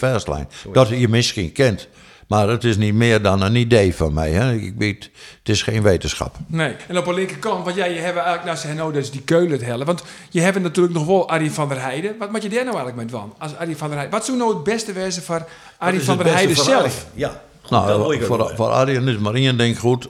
Dat 0.74 0.90
je 0.90 1.08
misschien 1.08 1.52
kent. 1.52 1.88
Maar 2.28 2.48
het 2.50 2.64
is 2.64 2.78
niet 2.78 2.94
meer 2.94 3.22
dan 3.22 3.42
een 3.42 3.56
idee 3.56 3.96
van 3.96 4.14
mij. 4.14 4.32
Hè. 4.32 4.54
Ik 4.54 4.74
weet, 4.78 5.04
het 5.40 5.50
is 5.50 5.62
geen 5.62 5.82
wetenschap. 5.82 6.36
Nee. 6.48 6.76
En 6.88 6.98
op 6.98 7.06
de 7.06 7.14
linkerkant, 7.14 7.66
wat 7.66 7.76
jij 7.76 7.94
je 7.94 8.00
hebben 8.00 8.24
eigenlijk 8.24 8.54
naast 8.54 8.64
Henno, 8.64 8.92
dat 8.92 9.02
is 9.02 9.12
die 9.12 9.22
Keulen 9.22 9.52
het 9.52 9.62
hellen. 9.64 9.86
Want 9.86 10.04
je 10.30 10.42
hebt 10.42 10.60
natuurlijk 10.60 10.94
nog 10.94 11.06
wel 11.06 11.30
Arie 11.30 11.52
van 11.52 11.68
der 11.68 11.82
Heijden. 11.82 12.16
Wat 12.20 12.32
moet 12.32 12.44
je 12.44 12.50
daar 12.50 12.64
nou 12.66 12.76
eigenlijk 12.78 13.12
mee 13.12 13.22
van? 13.22 13.34
Als 13.38 13.56
Arie 13.56 13.78
van 13.78 13.88
der 13.88 13.98
Heijden. 13.98 14.18
Wat 14.18 14.26
zou 14.26 14.38
nou 14.38 14.54
het 14.54 14.64
beste 14.64 14.94
wezen 14.94 15.24
voor 15.24 15.46
Arie 15.78 16.02
van 16.02 16.18
der 16.18 16.34
Heijden 16.34 16.56
zelf? 16.56 17.06
Ja. 17.14 17.42
Goed, 17.62 17.72
Nou, 17.72 18.24
voor, 18.24 18.52
voor 18.56 18.68
Arjen 18.68 19.08
is 19.08 19.18
maar 19.18 19.34
één 19.34 19.58
ding 19.58 19.80
goed. 19.80 20.10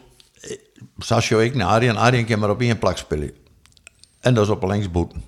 Sascho 0.98 1.40
ik 1.40 1.56
naar 1.56 1.68
Arjen. 1.68 1.96
Arjen 1.98 2.26
kan 2.26 2.40
maar 2.40 2.50
op 2.50 2.62
één 2.62 2.80
plak 2.80 2.98
spelen. 2.98 3.32
En 4.20 4.34
dat 4.34 4.44
is 4.44 4.50
op 4.50 4.64
linksboeten. 4.64 5.24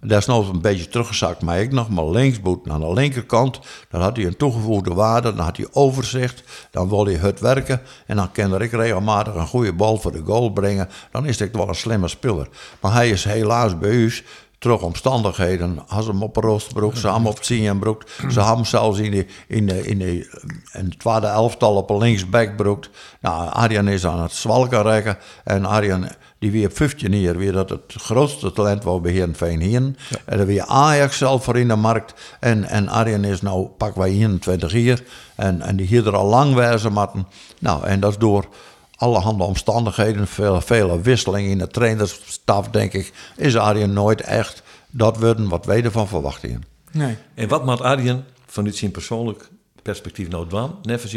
Nog 0.00 0.48
een 0.48 0.60
beetje 0.60 0.88
teruggezakt, 0.88 1.42
maar 1.42 1.60
ik 1.60 1.72
nog 1.72 1.88
maar 1.88 2.04
linksboeten. 2.04 2.72
Aan 2.72 2.80
de 2.80 2.92
linkerkant, 2.92 3.60
dan 3.90 4.00
had 4.00 4.16
hij 4.16 4.26
een 4.26 4.36
toegevoegde 4.36 4.94
waarde, 4.94 5.34
dan 5.34 5.44
had 5.44 5.56
hij 5.56 5.66
overzicht, 5.72 6.42
dan 6.70 6.88
wil 6.88 7.04
hij 7.04 7.14
het 7.14 7.40
werken. 7.40 7.80
En 8.06 8.16
dan 8.16 8.32
kan 8.32 8.62
ik 8.62 8.72
regelmatig 8.72 9.34
een 9.34 9.46
goede 9.46 9.72
bal 9.72 9.96
voor 9.96 10.12
de 10.12 10.22
goal 10.24 10.50
brengen. 10.50 10.88
Dan 11.10 11.26
is 11.26 11.38
hij 11.38 11.48
wel 11.52 11.68
een 11.68 11.74
slimme 11.74 12.08
speler. 12.08 12.48
Maar 12.80 12.92
hij 12.92 13.10
is 13.10 13.24
helaas 13.24 13.78
bij 13.78 13.90
u 13.90 14.12
terug 14.60 14.82
omstandigheden. 14.82 15.88
Als 15.88 16.06
hem 16.06 16.22
op 16.22 16.36
roostbroek, 16.36 16.96
ze 16.96 17.08
hem 17.08 17.26
op 17.26 17.36
het 17.36 17.46
Zienbroek. 17.46 18.02
Ze 18.30 18.40
hebben 18.40 18.66
zelfs 18.66 18.98
in 18.98 19.10
de, 19.10 19.26
in 19.48 19.66
de, 19.66 19.86
in 19.86 19.98
de, 19.98 20.40
in 20.72 20.84
het 20.84 20.98
tweede 20.98 21.26
elftal 21.26 21.76
op 21.76 21.90
een 21.90 21.98
linksbackbroek. 21.98 22.84
Nou, 23.20 23.50
Arjen 23.50 23.88
is 23.88 24.06
aan 24.06 24.22
het 24.22 24.32
zwalken 24.32 24.82
rekken. 24.82 25.18
En 25.44 25.64
Arjen, 25.64 26.08
die 26.40 26.50
weer 26.50 26.70
15 26.70 27.20
jaar, 27.20 27.36
weer 27.36 27.52
dat 27.52 27.70
het 27.70 27.94
grootste 27.96 28.52
talent 28.52 28.84
was 28.84 29.00
bij 29.00 29.12
Heerenveen 29.12 29.60
hier. 29.60 29.94
En 30.24 30.36
dan 30.36 30.46
weer 30.46 30.64
Ajax 30.64 31.18
zelf 31.18 31.44
voor 31.44 31.58
in 31.58 31.68
de 31.68 31.76
markt. 31.76 32.14
En, 32.40 32.64
en 32.64 32.88
Arjen 32.88 33.24
is 33.24 33.40
nou, 33.40 33.66
pak 33.66 33.94
wij 33.94 34.08
21 34.08 34.72
jaar. 34.72 35.00
En, 35.34 35.62
en 35.62 35.76
die 35.76 35.86
hier 35.86 36.06
er 36.06 36.16
al 36.16 36.26
lang 36.26 36.54
wijzen 36.54 36.92
matten. 36.92 37.26
Nou, 37.58 37.84
en 37.84 38.00
dat 38.00 38.10
is 38.10 38.18
door 38.18 38.48
allerhande 38.96 39.44
omstandigheden, 39.44 40.26
veel, 40.26 40.60
vele 40.60 41.00
wisselingen 41.00 41.50
in 41.50 41.58
de 41.58 41.68
trainersstaf, 41.68 42.68
denk 42.68 42.92
ik, 42.92 43.12
is 43.36 43.56
Arjen 43.56 43.92
nooit 43.92 44.20
echt 44.20 44.62
dat 44.90 45.18
worden 45.18 45.48
wat 45.48 45.66
wij 45.66 45.84
ervan 45.84 46.08
verwachten. 46.08 46.62
Nee. 46.92 47.16
En 47.34 47.48
wat 47.48 47.64
maakt 47.64 47.80
Arjen 47.80 48.24
vanuit 48.46 48.76
zijn 48.76 48.90
persoonlijk 48.90 49.48
perspectief 49.82 50.28
nou 50.28 50.48
doen, 50.48 50.70
nevens 50.82 51.12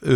Eh, 0.00 0.12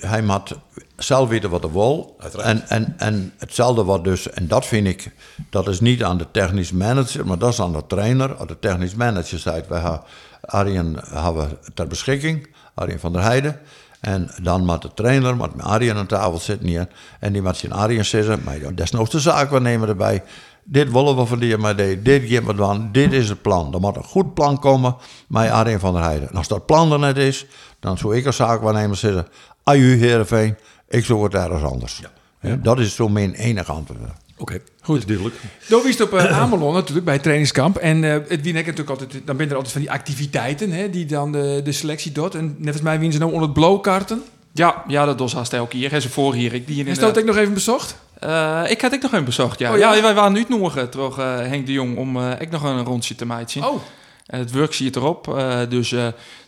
hij 0.00 0.22
moet 0.22 0.52
zelf 0.96 1.28
weten 1.28 1.50
wat 1.50 1.62
hij 1.62 1.72
wil. 1.72 2.16
En, 2.42 2.68
en, 2.68 2.94
en 2.98 3.32
hetzelfde 3.38 3.84
wat 3.84 4.04
dus, 4.04 4.30
en 4.30 4.48
dat 4.48 4.66
vind 4.66 4.86
ik, 4.86 5.12
dat 5.50 5.68
is 5.68 5.80
niet 5.80 6.04
aan 6.04 6.18
de 6.18 6.26
technisch 6.30 6.72
manager, 6.72 7.26
maar 7.26 7.38
dat 7.38 7.52
is 7.52 7.60
aan 7.60 7.72
de 7.72 7.86
trainer. 7.86 8.34
Als 8.34 8.48
de 8.48 8.58
technisch 8.58 8.94
manager 8.94 9.38
zegt, 9.38 9.68
wij 9.68 9.80
hebben 9.80 10.02
Arjen 10.40 10.96
hebben 11.02 11.58
ter 11.74 11.86
beschikking, 11.86 12.48
Arjen 12.76 13.00
van 13.00 13.12
der 13.12 13.22
Heijden. 13.22 13.58
En 14.00 14.30
dan 14.42 14.64
moet 14.64 14.82
de 14.82 14.90
trainer 14.94 15.36
met 15.36 15.50
Arjen 15.58 15.96
aan 15.96 16.06
tafel 16.06 16.38
zitten 16.38 16.68
hier. 16.68 16.88
En 17.20 17.32
die 17.32 17.42
moet 17.42 17.56
zijn 17.56 17.72
Arjen 17.72 18.04
zeggen, 18.04 18.40
maar 18.44 18.60
ja, 18.60 18.70
desnoods 18.70 19.10
de 19.10 19.20
zaakwaarnemer 19.20 19.88
erbij. 19.88 20.22
Dit 20.64 20.92
willen 20.92 21.16
we 21.16 21.26
van 21.26 21.38
die 21.38 21.56
maar 21.56 21.76
dit, 21.76 22.22
gaan 22.24 22.44
we 22.44 22.54
doen, 22.54 22.88
dit 22.92 23.12
is 23.12 23.28
het 23.28 23.42
plan. 23.42 23.74
Er 23.74 23.80
moet 23.80 23.96
een 23.96 24.04
goed 24.04 24.34
plan 24.34 24.58
komen 24.58 24.96
met 25.28 25.50
Arjen 25.50 25.80
van 25.80 25.92
der 25.92 26.02
Heijden. 26.02 26.28
En 26.28 26.36
als 26.36 26.48
dat 26.48 26.66
plan 26.66 26.92
er 26.92 26.98
net 26.98 27.16
is, 27.16 27.46
dan 27.80 27.98
zou 27.98 28.16
ik 28.16 28.26
als 28.26 28.36
zaakwaarnemer 28.36 28.96
zeggen... 28.96 29.26
Aju 29.62 29.98
Heerenveen, 29.98 30.56
ik 30.88 31.04
zoek 31.04 31.22
het 31.22 31.34
ergens 31.34 31.62
anders. 31.62 32.02
Ja, 32.40 32.56
Dat 32.56 32.78
is 32.78 32.94
zo 32.94 33.08
mijn 33.08 33.34
enige 33.34 33.72
antwoord. 33.72 34.00
Oké, 34.38 34.60
goed. 34.80 34.98
Is 34.98 35.06
duidelijk. 35.06 35.36
Dan 35.68 35.82
wist 35.82 36.00
op 36.00 36.14
uh, 36.14 36.38
Amelon 36.42 36.74
natuurlijk 36.74 37.04
bij 37.04 37.14
het 37.14 37.22
trainingskamp. 37.22 37.76
En 37.76 38.04
eh, 38.04 38.12
het 38.28 38.42
wie 38.42 38.52
natuurlijk 38.52 38.90
altijd, 38.90 39.20
dan 39.24 39.36
ben 39.36 39.48
er 39.48 39.54
altijd 39.54 39.72
van 39.72 39.80
die 39.80 39.90
activiteiten 39.90 40.70
hè, 40.70 40.90
die 40.90 41.06
dan 41.06 41.32
de, 41.32 41.60
de 41.64 41.72
selectie 41.72 42.12
doet. 42.12 42.34
En 42.34 42.56
net 42.58 42.72
als 42.72 42.82
mij 42.82 42.94
winnen 42.94 43.12
ze 43.12 43.18
nou 43.18 43.30
onder 43.32 43.48
het 43.48 43.58
blauwkarten. 43.58 44.22
Ja, 44.52 44.84
ja, 44.86 45.04
dat 45.04 45.18
was 45.18 45.34
haast 45.34 45.52
elke 45.52 45.78
keer. 45.78 45.90
Hè, 45.90 46.00
ze 46.00 46.08
voor 46.08 46.34
hier. 46.34 46.54
Ik 46.54 46.66
die 46.66 46.84
in 46.84 46.88
En 46.88 46.94
dat 46.94 47.16
ik 47.16 47.24
nog 47.24 47.36
even 47.36 47.54
bezocht. 47.54 47.96
Eh, 48.18 48.62
ik 48.68 48.80
had 48.80 48.92
ik 48.92 49.02
nog 49.02 49.12
een 49.12 49.24
bezocht, 49.24 49.58
ja. 49.58 49.72
Oh, 49.72 49.78
ja? 49.78 49.94
ja? 49.94 50.02
wij 50.02 50.14
waren 50.14 50.32
nu 50.32 50.44
nog 50.48 50.74
terwijl 50.74 51.10
eh, 51.18 51.48
Henk 51.48 51.66
de 51.66 51.72
Jong 51.72 51.96
om 51.96 52.16
eh, 52.16 52.30
ik 52.40 52.50
nog 52.50 52.62
een 52.62 52.84
rondje 52.84 53.14
te 53.14 53.26
maken. 53.26 53.64
Oh, 53.64 53.80
En 54.26 54.38
het 54.38 54.50
werk 54.50 54.74
zie 54.74 54.86
je 54.86 54.96
erop. 54.96 55.36
Eh, 55.36 55.60
dus 55.68 55.92
eh, 55.92 56.06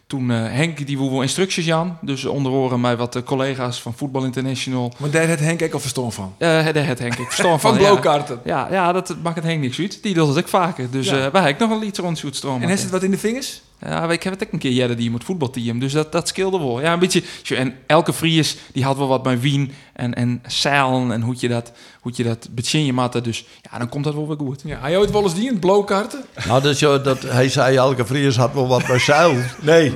toen 0.09 0.30
eh, 0.30 0.36
Henk 0.42 0.86
die 0.86 0.98
woe 0.98 1.22
instructies 1.22 1.64
Jan. 1.64 1.96
Dus 2.00 2.24
onder 2.24 2.52
oren 2.52 2.80
mij 2.80 2.96
wat 2.96 3.16
eh, 3.16 3.22
collega's 3.22 3.82
van 3.82 3.94
Voetbal 3.96 4.24
International. 4.24 4.92
maar 4.96 5.11
daar 5.11 5.28
had 5.28 5.38
Henk 5.38 5.62
ook 5.62 5.72
al 5.72 5.80
verstand 5.80 6.14
van. 6.14 6.34
Eh 6.38 6.48
daar 6.48 6.86
had 6.86 6.98
Henk 6.98 7.14
ik 7.16 7.26
verstand 7.26 7.61
Van 7.61 7.70
van. 7.70 7.72
ja. 7.72 7.78
blauwkarten. 7.78 8.40
Ja, 8.44 8.68
ja, 8.70 8.92
dat 8.92 9.16
maakt 9.22 9.36
het 9.36 9.44
Henk 9.44 9.61
niks 9.61 9.78
uit. 9.80 10.02
Die 10.02 10.14
doet 10.14 10.28
het 10.28 10.38
ook 10.38 10.48
vaker. 10.48 10.90
Dus 10.90 11.06
Ja. 11.09 11.12
eh 11.24 11.32
wij 11.32 11.42
hebben 11.42 11.68
nog 11.68 11.70
een 11.78 11.84
liedje 11.84 12.02
rond. 12.02 12.22
En 12.62 12.68
heeft 12.68 12.82
het 12.82 12.90
wat 12.90 13.02
in 13.02 13.11
de 13.11 13.18
vingers? 13.18 13.61
Ja, 13.81 14.11
ik 14.11 14.22
heb 14.22 14.33
het 14.33 14.47
ook 14.47 14.53
een 14.53 14.59
keer 14.59 14.70
jaren 14.70 14.97
die 14.97 15.11
moet 15.11 15.24
voetbalteam. 15.24 15.79
Dus 15.79 15.93
dat, 15.93 16.12
dat 16.12 16.29
scheelde 16.29 16.59
wel. 16.59 16.81
Ja, 16.81 16.93
een 16.93 16.99
beetje. 16.99 17.22
En 17.49 17.74
elke 17.87 18.12
Fries 18.12 18.57
die 18.72 18.85
had 18.85 18.97
wel 18.97 19.09
wat 19.09 19.22
bij 19.22 19.41
Wien 19.41 19.72
en, 19.93 20.14
en 20.14 20.43
zeilen 20.47 21.12
en 21.12 21.20
hoe 21.20 21.35
je 21.39 21.49
dat, 21.49 21.72
hoe 22.01 22.12
je 22.14 22.24
dat 22.24 22.49
je 22.70 22.93
matte. 22.93 23.20
Dus 23.20 23.45
ja, 23.70 23.79
dan 23.79 23.89
komt 23.89 24.05
dat 24.05 24.14
wel 24.14 24.29
weer 24.29 24.37
goed. 24.37 24.62
Ja, 24.64 24.81
hij 24.81 24.99
ooit 24.99 25.11
wel 25.11 25.22
eens 25.22 25.35
die 25.35 25.49
in 25.49 25.59
blauwkarten? 25.59 26.24
Nou, 26.47 26.62
dus, 26.62 26.79
ja, 26.79 26.99
dat, 26.99 27.22
hij 27.22 27.49
zei, 27.49 27.76
elke 27.76 28.07
Fries 28.07 28.37
had 28.37 28.53
wel 28.53 28.68
wat 28.68 28.89
met 28.89 29.01
zeilen. 29.01 29.47
Nee. 29.61 29.95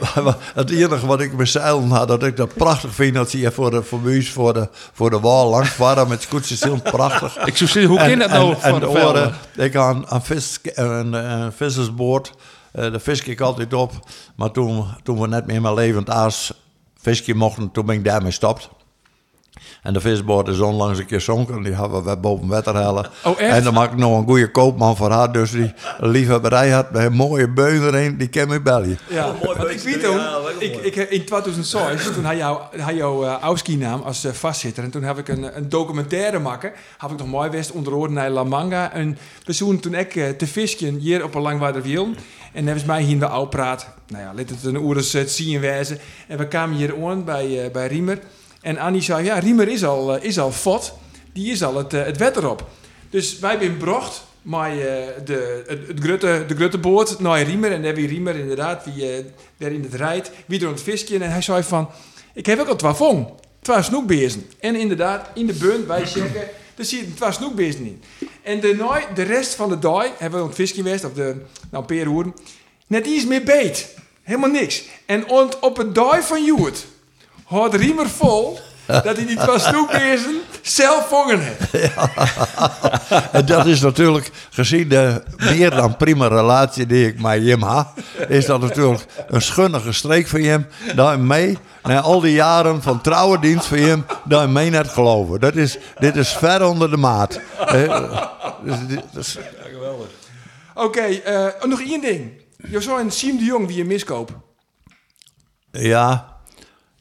het 0.55 0.71
enige 0.71 1.07
wat 1.07 1.21
ik 1.21 1.37
met 1.37 1.49
zeilen 1.49 1.91
had, 1.91 2.09
dat 2.09 2.23
ik 2.23 2.37
dat 2.37 2.55
prachtig 2.55 2.95
vind, 2.95 3.15
dat 3.15 3.31
ze 3.31 3.37
hier 3.37 3.53
voor 3.53 3.71
de, 3.71 3.83
voor, 3.83 4.01
muis, 4.01 4.31
voor 4.31 4.53
de, 4.53 4.69
voor 4.93 5.11
de 5.11 5.21
wal 5.21 5.49
langs 5.49 5.77
waren 5.77 6.09
met 6.09 6.23
scootjes, 6.23 6.63
heel 6.63 6.81
prachtig. 6.81 7.47
Ik 7.47 7.57
zou 7.57 7.71
zeggen, 7.71 7.91
hoe 7.91 7.99
kan 8.09 8.19
dat 8.19 8.31
nou 8.31 8.53
en, 8.53 8.61
van 8.61 8.75
en 8.75 8.81
de 8.81 8.89
oren, 8.89 9.35
ik 9.57 9.77
aan 9.77 10.05
een, 10.09 10.23
vis, 10.23 10.59
een, 10.63 11.13
een 11.13 11.53
vissersboord, 11.53 12.33
eh 12.73 12.91
daar 12.91 13.01
vis 13.01 13.21
ik 13.21 13.41
altijd 13.41 13.75
op. 13.75 13.93
Maar 14.37 14.51
toen, 14.51 14.85
toen 15.03 15.21
we 15.21 15.27
net 15.27 15.47
meer 15.47 15.61
met 15.61 15.75
levend 15.75 16.11
aas 16.11 16.53
visje 16.95 17.35
mochten, 17.35 17.71
toen 17.71 17.87
ben 17.87 17.95
ik 17.95 18.05
daarmee 18.05 18.31
gestopt. 18.31 18.71
En 19.83 19.93
de 19.93 20.01
visboord 20.01 20.49
is 20.49 20.61
onlangs 20.61 20.99
een 20.99 21.07
keer 21.07 21.21
zonken. 21.21 21.63
Die 21.63 21.75
hebben 21.75 22.05
we 22.05 22.17
boven 22.17 22.49
water 22.49 22.75
halen. 22.75 23.07
Oh, 23.25 23.41
echt? 23.41 23.57
En 23.57 23.65
dan 23.65 23.75
maak 23.75 23.93
ik 23.93 23.99
nog 23.99 24.19
een 24.19 24.25
goede 24.25 24.51
koopman 24.51 24.97
voor 24.97 25.11
haar. 25.11 25.33
Dus 25.33 25.51
die 25.51 25.73
liefhebberij 25.99 26.71
had 26.71 26.91
bij 26.91 27.07
een 27.07 27.13
mooie 27.13 27.49
beun 27.49 27.83
erin. 27.87 28.17
Die 28.17 28.29
ken 28.29 28.49
me 28.49 28.61
België. 28.61 28.99
Ja, 29.09 29.29
Oh, 29.29 29.43
mooi 29.43 29.59
want 29.59 29.71
ik 29.71 29.81
weet 29.81 30.03
toen, 30.03 30.17
Ja, 30.17 30.39
ik, 30.59 30.77
ik, 30.77 30.95
in 30.97 31.25
2006, 31.25 32.13
toen 32.15 32.25
had 32.25 32.37
jouw 32.37 32.69
had 32.79 32.95
jou, 32.95 33.27
uh, 33.27 33.39
Auski-naam 33.41 34.01
als 34.03 34.25
eh, 34.25 34.33
vastzitter. 34.33 34.85
En 34.85 34.91
toen 34.91 35.03
heb 35.03 35.19
ik 35.19 35.29
een, 35.29 35.57
een 35.57 35.69
documentaire 35.69 36.39
maken. 36.39 36.73
Heb 36.99 37.11
ik 37.11 37.19
nog 37.19 37.27
mooi 37.27 37.51
west 37.51 37.71
onder 37.71 38.11
naar 38.11 38.31
La 38.31 38.45
Manga. 38.45 38.93
En 38.93 39.19
we 39.45 39.53
zoen 39.53 39.81
toen 39.81 39.95
ik 39.95 40.17
eh, 40.17 40.29
te 40.29 40.47
visken 40.47 40.95
hier 40.95 41.25
op 41.25 41.35
een 41.35 41.43
langwaarder 41.43 41.83
wiel. 41.83 42.09
En 42.53 42.65
hebben 42.65 42.81
ze 42.81 42.87
mij 42.87 43.03
hier 43.03 43.13
in 43.13 43.19
de 43.19 43.27
oude 43.27 43.49
praat. 43.49 43.89
Nou 44.09 44.23
ja, 44.25 44.33
let 44.35 44.51
het 44.51 44.65
een 44.65 44.77
oer 44.77 44.97
het 44.97 45.31
zien 45.31 45.61
wijzen. 45.61 45.99
En 46.29 46.39
we 46.39 46.49
kwamen 46.49 46.77
hier 46.77 47.07
aan 47.07 47.25
bij, 47.25 47.65
eh, 47.65 47.71
bij 47.71 47.87
Riemer. 47.87 48.19
En 48.63 48.79
Annie 48.79 49.03
zei, 49.03 49.25
ja, 49.25 49.39
Riemer 49.39 49.69
is 49.69 49.85
al, 49.85 50.17
eh, 50.17 50.25
is 50.25 50.39
al 50.39 50.53
fot. 50.53 50.95
Die 51.33 51.53
is 51.53 51.63
al 51.63 51.77
het, 51.77 51.95
eh, 51.95 52.05
het 52.05 52.17
wet 52.17 52.37
erop. 52.37 52.69
Dus 53.11 53.39
wij 53.39 53.59
zijn 53.59 53.77
brocht 53.77 54.23
maar 54.43 54.71
eh, 54.71 54.77
de, 55.25 55.65
het, 55.67 55.89
het 55.89 56.01
grutte, 56.01 56.45
de 56.47 56.55
grutteboord 56.55 57.19
naar 57.19 57.43
Riemer. 57.43 57.71
En 57.73 57.77
daar 57.77 57.85
hebben 57.85 58.03
we 58.03 58.09
Riemer 58.09 58.37
inderdaad, 58.37 58.85
wie 58.85 59.17
eh, 59.17 59.25
daar 59.57 59.73
in 59.73 59.83
het 59.83 59.95
rijdt, 59.95 60.31
wie 60.47 60.61
er 60.61 60.69
het 60.69 60.83
visje. 60.83 61.15
En 61.15 61.31
hij 61.31 61.43
zei 61.43 61.63
van, 61.63 61.91
ik 62.35 62.47
heb 62.47 62.59
ook 62.59 62.69
al 62.69 62.77
twee 62.77 62.93
vong, 62.93 63.29
twee 63.63 63.83
snoekbezen. 63.83 64.47
En 64.61 64.77
inderdaad, 64.77 65.29
in 65.35 65.47
de 65.47 65.53
bun, 65.53 65.87
wij 65.87 66.07
checken, 66.07 66.49
er 66.77 66.85
zitten 66.85 67.15
twee 67.15 67.33
snoekbezen 67.33 67.85
in. 67.85 68.03
En 68.43 68.61
de, 68.61 69.05
de 69.15 69.23
rest 69.23 69.55
van 69.55 69.69
de 69.69 69.79
dag 69.79 70.19
hebben 70.19 70.41
we 70.41 70.47
het 70.47 70.55
visje 70.55 70.75
geweest, 70.75 71.05
of 71.05 71.13
de, 71.13 71.37
nou, 71.71 72.33
net 72.87 73.07
iets 73.07 73.27
meer 73.27 73.43
beet. 73.43 73.95
Helemaal 74.23 74.51
niks. 74.51 74.85
En 75.07 75.29
ont, 75.29 75.59
op 75.59 75.77
het 75.77 75.95
dag 75.95 76.27
van 76.27 76.45
Joert 76.45 76.87
houdt 77.53 77.75
Riemer 77.75 78.09
vol 78.09 78.59
dat 78.87 79.17
hij 79.17 79.25
niet 79.25 79.41
van 79.41 79.61
Snoekbeersen 79.61 80.41
zelf 80.63 81.09
vangen 81.09 81.41
heeft. 81.41 81.91
En 83.33 83.47
dat 83.47 83.67
is 83.67 83.81
natuurlijk, 83.81 84.31
gezien 84.51 84.89
de 84.89 85.23
meer 85.37 85.71
dan 85.71 85.97
prima 85.97 86.27
relatie 86.27 86.87
die 86.87 87.07
ik 87.07 87.21
met 87.21 87.43
Jim 87.43 87.63
heb, 87.63 87.87
is 88.29 88.47
dat 88.47 88.61
natuurlijk 88.61 89.05
een 89.29 89.43
schunnige 89.43 89.93
streek 89.93 90.27
van 90.27 90.41
hem. 90.41 90.67
Dat 90.95 91.07
hij 91.07 91.17
mee, 91.17 91.59
na 91.83 92.01
al 92.01 92.21
die 92.21 92.33
jaren 92.33 92.83
van 92.83 93.01
trouwendienst 93.01 93.67
van 93.67 93.79
hem, 93.79 94.05
dat 94.25 94.39
hij 94.39 94.49
mee 94.49 94.71
net 94.71 94.89
geloven. 94.89 95.41
Dat 95.41 95.55
is, 95.55 95.79
dit 95.99 96.17
is 96.17 96.33
ver 96.33 96.65
onder 96.65 96.91
de 96.91 96.97
maat. 96.97 97.41
Eh, 97.67 98.23
dus 99.13 99.39
Oké, 100.75 101.01
eh, 101.01 101.47
nog 101.63 101.81
één 101.81 102.01
ding. 102.01 102.31
Je 102.71 102.81
zou 102.81 103.01
een 103.01 103.11
Siem 103.11 103.39
de 103.39 103.45
Jong 103.45 103.67
wie 103.67 103.77
je 103.77 103.85
miskoop. 103.85 104.31
Ja, 105.71 106.32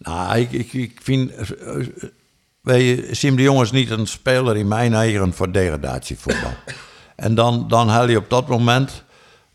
nou, 0.02 0.38
ik, 0.38 0.52
ik, 0.52 0.74
ik 0.74 1.00
vind. 1.04 1.32
eh, 1.32 1.50
eh, 1.80 1.88
Weet 2.62 2.82
je, 3.08 3.16
Sim 3.16 3.36
de 3.36 3.42
Jong 3.42 3.62
is 3.62 3.72
niet 3.72 3.90
een 3.90 4.08
speler 4.08 4.58
in 4.58 4.68
mijn 4.68 4.94
eigen 4.94 5.34
voor 5.34 5.52
degradatievoetbal. 5.52 6.52
En 7.16 7.36
dan, 7.36 7.66
dan 7.68 7.88
haal 7.88 8.10
je 8.10 8.18
op 8.18 8.30
dat 8.30 8.48
moment 8.48 9.04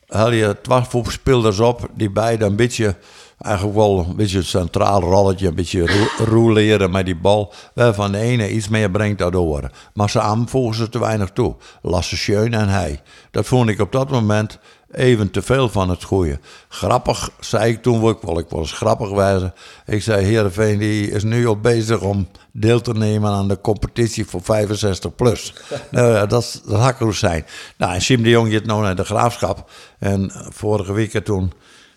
haal 0.07 0.31
je 0.33 0.57
twaalf 0.63 0.95
spelers 1.09 1.61
op 1.61 1.89
die 1.95 2.11
beide 2.11 2.45
een 2.45 2.57
beetje, 2.57 2.97
eigenlijk 3.39 3.77
wel 3.77 3.99
een 4.09 4.17
beetje 4.17 4.39
een 4.39 4.45
centraal 4.45 5.01
rolletje, 5.01 5.49
een 5.49 5.55
beetje 5.55 5.87
roe- 5.87 6.27
roeleren 6.27 6.91
met 6.91 7.05
die 7.05 7.17
bal, 7.17 7.53
waarvan 7.75 8.13
de 8.13 8.19
ene 8.19 8.51
iets 8.51 8.69
meer 8.69 8.91
brengt 8.91 9.19
daardoor. 9.19 9.71
Maar 9.95 10.09
samen 10.09 10.49
voegen 10.49 10.77
ze 10.77 10.89
te 10.89 10.99
weinig 10.99 11.31
toe. 11.31 11.57
Lasse 11.83 12.17
Schöne 12.17 12.57
en 12.57 12.69
hij. 12.69 13.01
Dat 13.31 13.47
vond 13.47 13.69
ik 13.69 13.81
op 13.81 13.93
dat 13.93 14.11
moment 14.11 14.59
even 14.91 15.31
te 15.31 15.43
veel 15.43 15.69
van 15.69 15.91
het 15.91 16.03
goede. 16.03 16.41
Grappig, 16.69 17.31
zei 17.41 17.73
ik 17.73 17.83
toen, 17.83 18.09
ik 18.09 18.19
wel, 18.21 18.39
ik 18.39 18.49
was 18.49 18.73
grappig 18.73 19.11
wijzen. 19.11 19.55
Ik 19.87 20.03
zei, 20.03 20.25
Heerenveen 20.25 20.79
die 20.79 21.11
is 21.11 21.23
nu 21.23 21.47
al 21.47 21.61
bezig 21.61 22.01
om 22.01 22.29
deel 22.53 22.81
te 22.81 22.93
nemen 22.93 23.31
aan 23.31 23.49
de 23.49 23.61
competitie 23.61 24.27
voor 24.27 24.43
65 24.43 25.15
plus. 25.15 25.53
nou 25.91 26.13
ja, 26.13 26.27
dat, 26.27 26.43
is- 26.43 26.61
dat 26.67 27.01
ik 27.01 27.13
zijn. 27.13 27.47
Nou, 27.77 27.95
en 27.95 28.03
Sim 28.03 28.23
de 28.23 28.29
Jong 28.29 28.53
gaat 28.53 28.65
nou 28.65 28.83
naar 28.83 28.97
de 28.97 29.05
Graafschap. 29.05 29.71
En 29.99 30.31
vorige 30.53 30.93
week 30.93 31.25
toen 31.25 31.53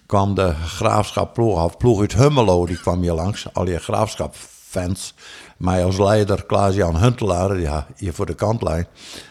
kwam 0.06 0.36
de 0.36 0.54
Graafschap 0.54 1.34
ploeg, 1.34 1.64
of 1.64 1.78
ploeg 1.78 2.00
uit 2.00 2.14
Hummelo, 2.14 2.66
die 2.66 2.80
kwam 2.80 3.02
hier 3.02 3.14
langs. 3.14 3.48
Al 3.54 3.66
die 3.66 3.80
Graafschap 3.80 4.36
fans. 4.70 5.14
Mij 5.58 5.84
als 5.84 5.98
leider 5.98 6.46
Klaas-Jan 6.46 6.98
Huntelaar, 6.98 7.60
ja, 7.60 7.88
hier 7.98 8.14
voor 8.14 8.26
de 8.26 8.34
kantlijn. 8.34 8.88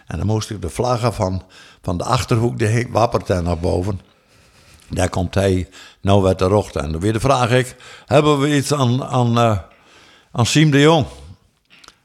En 0.06 0.16
dan 0.18 0.26
moest 0.26 0.50
ik 0.50 0.62
de 0.62 0.68
vlaggen 0.68 1.14
van, 1.14 1.42
van 1.82 1.98
de 1.98 2.04
Achterhoek, 2.04 2.58
die 2.58 2.88
wappert 2.90 3.26
daar 3.26 3.42
naar 3.42 3.58
boven. 3.58 4.00
Daar 4.90 5.08
komt 5.08 5.34
hij 5.34 5.68
nou 6.00 6.34
de 6.34 6.44
rocht. 6.44 6.76
En 6.76 6.92
dan 6.92 7.00
weer 7.00 7.12
de 7.12 7.20
vraag 7.20 7.50
ik, 7.50 7.76
hebben 8.06 8.38
we 8.40 8.56
iets 8.56 8.74
aan, 8.74 9.04
aan, 9.04 9.38
eh, 9.38 9.58
aan 10.32 10.46
Siem 10.46 10.70
de 10.70 10.80
Jong? 10.80 11.06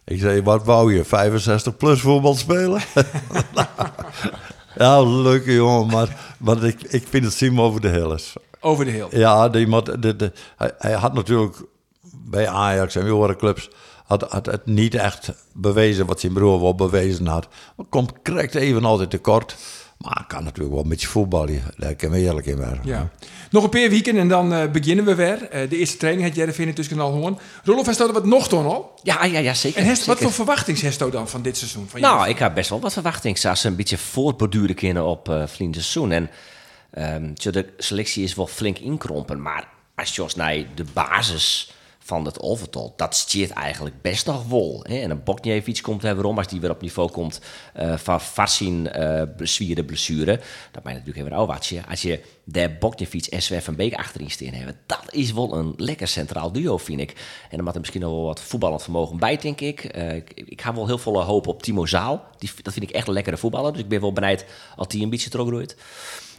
Ik 0.05 0.19
zei, 0.19 0.41
wat 0.41 0.63
wou 0.63 0.93
je, 0.95 1.03
65 1.03 1.77
plus 1.77 2.01
voetbal 2.01 2.35
spelen? 2.35 2.81
ja, 4.77 5.01
leuke 5.01 5.53
jongen, 5.53 5.87
maar, 5.87 6.35
maar 6.37 6.63
ik, 6.63 6.81
ik 6.81 7.07
vind 7.09 7.23
het 7.23 7.33
Siem 7.33 7.61
over 7.61 7.81
de 7.81 7.87
hilles. 7.89 8.33
Over 8.59 8.85
de 8.85 8.91
heel. 8.91 9.07
Ja, 9.11 9.49
die, 9.49 9.67
moet- 9.67 10.01
de, 10.01 10.15
de, 10.15 10.31
hij, 10.57 10.71
hij 10.77 10.93
had 10.93 11.13
natuurlijk 11.13 11.55
bij 12.11 12.47
Ajax 12.47 12.95
en 12.95 13.09
andere 13.11 13.35
clubs 13.35 13.69
had, 14.21 14.31
had 14.31 14.45
het 14.45 14.65
niet 14.65 14.95
echt 14.95 15.31
bewezen 15.53 16.05
wat 16.05 16.19
zijn 16.19 16.33
broer 16.33 16.61
wel 16.61 16.75
bewezen 16.75 17.27
had. 17.27 17.47
Komt 17.89 18.13
correct 18.23 18.55
even 18.55 18.85
altijd 18.85 19.09
tekort. 19.09 19.55
Maar 19.97 20.13
hij 20.13 20.25
kan 20.27 20.43
natuurlijk 20.43 20.73
wel 20.73 20.83
een 20.83 20.89
beetje 20.89 21.07
voetballen. 21.07 21.61
Daar 21.77 21.95
kunnen 21.95 22.19
we 22.19 22.25
eerlijk 22.25 22.45
in 22.45 22.57
werden. 22.57 22.79
Ja. 22.83 23.09
Nog 23.49 23.63
een 23.63 23.69
paar 23.69 23.89
weken 23.89 24.17
en 24.17 24.27
dan 24.27 24.53
eh, 24.53 24.71
beginnen 24.71 25.05
we 25.05 25.15
weer. 25.15 25.49
Eh, 25.49 25.69
de 25.69 25.77
eerste 25.77 25.97
training 25.97 26.27
had 26.27 26.35
Jereveen 26.35 26.67
intussen 26.67 26.99
al 26.99 27.11
hoorn. 27.11 27.37
Rolof, 27.63 27.85
heeft 27.85 27.99
er 27.99 28.13
wat 28.13 28.25
nog 28.25 28.47
dan 28.47 28.65
al? 28.65 28.99
Ja, 29.03 29.25
ja, 29.25 29.39
ja, 29.39 29.53
zeker. 29.53 29.79
En 29.79 29.85
heeft, 29.85 30.05
wat 30.05 30.17
voor 30.17 30.31
verwachtings 30.31 30.97
dan 30.97 31.29
van 31.29 31.41
dit 31.41 31.57
seizoen? 31.57 31.87
Van 31.89 32.01
Nou, 32.01 32.29
ik 32.29 32.37
heb 32.37 32.53
best 32.53 32.69
wel 32.69 32.79
wat 32.79 32.93
verwachting. 32.93 33.45
Als 33.45 33.61
ze 33.61 33.67
een 33.67 33.75
beetje 33.75 33.97
voortborduren 33.97 34.75
kunnen 34.75 35.05
op 35.05 35.29
uh, 35.29 35.43
seizoen. 35.47 36.11
En 36.11 36.29
ehm, 36.91 37.33
de 37.33 37.73
selectie 37.77 38.23
is 38.23 38.35
wel 38.35 38.47
flink 38.47 38.77
inkrompen. 38.77 39.41
Maar 39.41 39.67
als 39.95 40.15
je 40.15 40.23
ons 40.23 40.35
naar 40.35 40.55
de 40.75 40.85
basis 40.93 41.73
van 42.03 42.25
het 42.25 42.39
overtal, 42.41 42.93
dat 42.95 43.15
stiert 43.15 43.51
eigenlijk 43.51 44.01
best 44.01 44.25
nog 44.25 44.47
wel. 44.47 44.85
Hè? 44.87 44.99
En 44.99 45.09
een 45.09 45.23
Boknievic 45.23 45.81
komt 45.81 46.01
weer 46.01 46.25
om, 46.25 46.37
als 46.37 46.47
die 46.47 46.61
weer 46.61 46.69
op 46.69 46.81
niveau 46.81 47.11
komt 47.11 47.41
eh, 47.73 47.97
van 47.97 48.21
Farsin 48.21 48.89
uh, 48.95 49.21
zwierde 49.37 49.83
blessure. 49.83 50.39
Dat 50.71 50.83
mij 50.83 50.93
natuurlijk 50.93 51.25
even 51.25 51.37
ouwatje. 51.37 51.81
Als 51.89 52.01
je 52.01 52.21
de 52.43 52.75
Boknievic 52.79 53.25
en 53.25 53.41
Sven 53.41 53.61
van 53.61 53.75
Beek 53.75 53.93
achterin 53.93 54.31
staan 54.31 54.53
hebben, 54.53 54.77
dat 54.85 55.05
is 55.09 55.33
wel 55.33 55.53
een 55.53 55.73
lekker 55.77 56.07
centraal 56.07 56.51
duo, 56.51 56.77
vind 56.77 56.99
ik. 56.99 57.11
En 57.49 57.55
dan 57.55 57.63
moet 57.63 57.73
er 57.73 57.79
misschien 57.79 58.01
nog 58.01 58.11
wel 58.11 58.23
wat 58.23 58.41
voetballend 58.41 58.83
vermogen 58.83 59.17
bij, 59.17 59.37
denk 59.37 59.61
ik. 59.61 59.95
Uh, 59.95 60.15
ik, 60.15 60.31
ik 60.33 60.59
heb 60.59 60.75
wel 60.75 60.87
heel 60.87 60.97
veel 60.97 61.23
hoop 61.23 61.47
op 61.47 61.63
Timo 61.63 61.85
Zaal. 61.85 62.23
Die, 62.37 62.51
dat 62.61 62.73
vind 62.73 62.89
ik 62.89 62.95
echt 62.95 63.07
een 63.07 63.13
lekkere 63.13 63.37
voetballer. 63.37 63.71
Dus 63.71 63.81
ik 63.81 63.87
ben 63.87 64.01
wel 64.01 64.13
benijd 64.13 64.45
als 64.75 64.87
die 64.87 65.03
een 65.03 65.09
beetje 65.09 65.29
teruggroeit. 65.29 65.75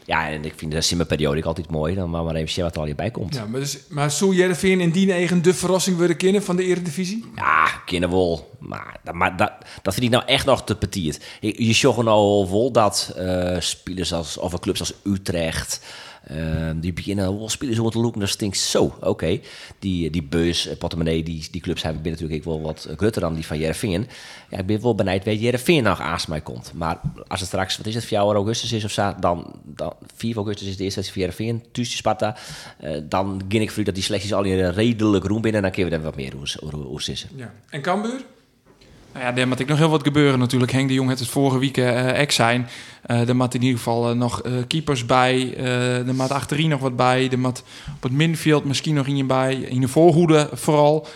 Ja, 0.07 0.29
en 0.29 0.45
ik 0.45 0.53
vind 0.57 0.73
de 0.73 0.81
simmerperiode 0.81 1.43
altijd 1.43 1.71
mooi. 1.71 1.95
Dan 1.95 2.11
maar, 2.11 2.25
maar 2.25 2.35
even 2.35 2.51
zien 2.51 2.65
wat 2.65 2.75
er 2.75 2.81
al 2.81 2.87
hierbij 2.87 3.11
komt. 3.11 3.35
Ja, 3.35 3.47
maar, 3.47 3.61
dus, 3.61 3.79
maar 3.89 4.11
zou 4.11 4.35
Jereveen 4.35 4.81
in 4.81 4.91
die 4.91 5.13
eigen 5.13 5.43
de 5.43 5.55
verrassing 5.55 5.97
worden 5.97 6.17
kennen 6.17 6.43
van 6.43 6.57
de 6.57 6.65
Eredivisie? 6.65 7.25
Ja, 7.35 7.67
kennen 7.85 8.11
wel. 8.11 8.57
Maar, 8.59 9.01
maar 9.13 9.37
dat, 9.37 9.53
dat 9.83 9.95
vind 9.95 10.07
ik 10.07 10.13
nou 10.13 10.25
echt 10.27 10.47
nog 10.47 10.65
te 10.65 10.77
petit. 10.77 11.21
Je, 11.41 11.67
je 11.67 11.73
zag 11.73 12.03
nou 12.03 12.49
wel 12.51 12.73
dat 12.73 13.15
uh, 13.19 13.57
spelers 13.61 14.13
als, 14.13 14.39
of 14.39 14.59
clubs 14.61 14.81
als 14.81 14.95
Utrecht... 15.03 15.81
Uh, 16.31 16.71
die 16.77 16.93
beginnen 16.93 17.39
wel 17.39 17.49
spelers 17.49 17.79
om 17.79 17.91
te 17.91 17.99
lopen, 17.99 18.21
dat 18.21 18.29
stinkt 18.29 18.59
zo. 18.59 18.95
Oké, 19.01 19.41
die, 19.79 20.11
die 20.11 20.23
beus, 20.23 20.69
portemonnee, 20.79 21.23
die, 21.23 21.49
die 21.51 21.61
clubs 21.61 21.83
hebben 21.83 22.03
binnen 22.03 22.21
natuurlijk 22.21 22.49
wel 22.49 22.63
wat 22.63 22.89
groter 22.97 23.21
dan 23.21 23.35
die 23.35 23.47
van 23.47 23.59
Jereveen. 23.59 24.09
Ja, 24.51 24.59
ik 24.59 24.67
ben 24.67 24.83
wel 24.83 24.95
benijd 24.95 25.25
weet 25.25 25.41
Jereveen 25.41 25.83
nog 25.83 26.01
aas 26.01 26.27
mij 26.27 26.41
komt. 26.41 26.73
Maar 26.75 27.01
als 27.29 27.41
het 27.41 27.49
straks, 27.49 27.77
wat 27.77 27.87
is 27.87 27.95
het, 27.95 28.05
4 28.05 28.19
augustus 28.19 28.73
is 28.73 28.85
of 28.85 28.91
zo, 28.91 29.15
dan, 29.21 29.53
dan 29.63 29.93
4 30.17 30.37
augustus 30.37 30.69
is 30.69 30.77
de 30.77 30.85
eerste 30.85 31.01
wedstrijd 31.01 31.35
van 31.35 31.45
Jereveen, 31.47 31.73
thuis 31.73 31.97
Sparta. 31.97 32.37
Uh, 32.85 33.01
dan 33.03 33.43
ging 33.49 33.63
ik 33.63 33.71
voor 33.71 33.85
dat 33.85 33.95
die 33.95 34.03
selecties 34.03 34.35
al 34.35 34.43
in 34.43 34.69
redelijk 34.69 35.25
roem 35.25 35.41
binnen 35.41 35.63
en 35.63 35.67
dan 35.67 35.77
kunnen 35.77 35.91
we 35.91 35.97
er 35.99 36.05
wat 36.05 36.17
meer 36.17 36.33
hoe, 36.33 36.71
hoe, 36.71 36.85
hoe 36.85 37.03
zitten. 37.03 37.29
Ja. 37.37 37.53
En 37.71 37.83
Cambuur? 37.83 38.25
Nou 39.15 39.27
ja, 39.27 39.33
daar 39.33 39.49
moet 39.49 39.61
ik 39.61 39.69
nog 39.69 39.79
heel 39.79 39.89
wat 39.89 40.03
gebeuren 40.03 40.39
natuurlijk. 40.39 40.73
Henk 40.73 40.89
de 40.89 40.95
Jong 40.95 41.09
heeft 41.09 41.21
het 41.21 41.29
vorige 41.29 41.59
week 41.59 41.77
uh, 41.77 42.19
ex 42.21 42.35
zijn. 42.35 42.69
Uh, 43.07 43.29
er 43.29 43.37
moet 43.37 43.55
in 43.55 43.63
ieder 43.63 43.79
geval 43.79 44.17
nog 44.17 44.43
keepers 44.67 45.07
bij. 45.07 45.57
er 46.07 46.15
moet 46.15 46.31
achterin 46.31 46.69
nog 46.69 46.81
wat 46.81 46.97
bij. 46.97 47.31
Er 47.31 47.39
moet 47.39 47.63
op 47.95 48.03
het 48.03 48.13
middenveld 48.13 48.65
misschien 48.65 48.95
nog 48.95 49.07
in 49.07 49.27
bij. 49.27 49.55
In 49.55 49.81
de 49.81 49.89
voorhoede 49.89 50.49
vooral. 50.53 51.07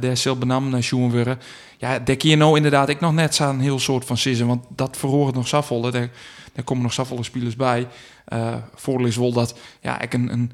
daar 0.00 0.16
zal 0.16 0.36
benam 0.36 0.68
naar. 0.68 1.38
Ja, 1.78 1.98
daar 1.98 2.16
kun 2.16 2.38
nou 2.38 2.56
inderdaad 2.56 2.88
ik 2.88 3.00
nog 3.00 3.12
net 3.12 3.34
zo'n 3.34 3.60
heel 3.60 3.78
soort 3.78 4.04
van 4.04 4.16
sissen. 4.16 4.46
Want 4.46 4.64
dat 4.68 4.96
verhoort 4.96 5.34
nog 5.34 5.48
zoveel. 5.48 5.80
Daar, 5.80 6.10
daar 6.52 6.64
komen 6.64 6.82
nog 6.82 6.92
zoveel 6.92 7.24
spelers 7.24 7.56
bij. 7.56 7.86
voordeel 8.74 9.06
is 9.06 9.16
wel 9.16 9.32
dat 9.32 9.58
ja, 9.80 10.00
ik 10.00 10.14
een... 10.14 10.30
een 10.32 10.52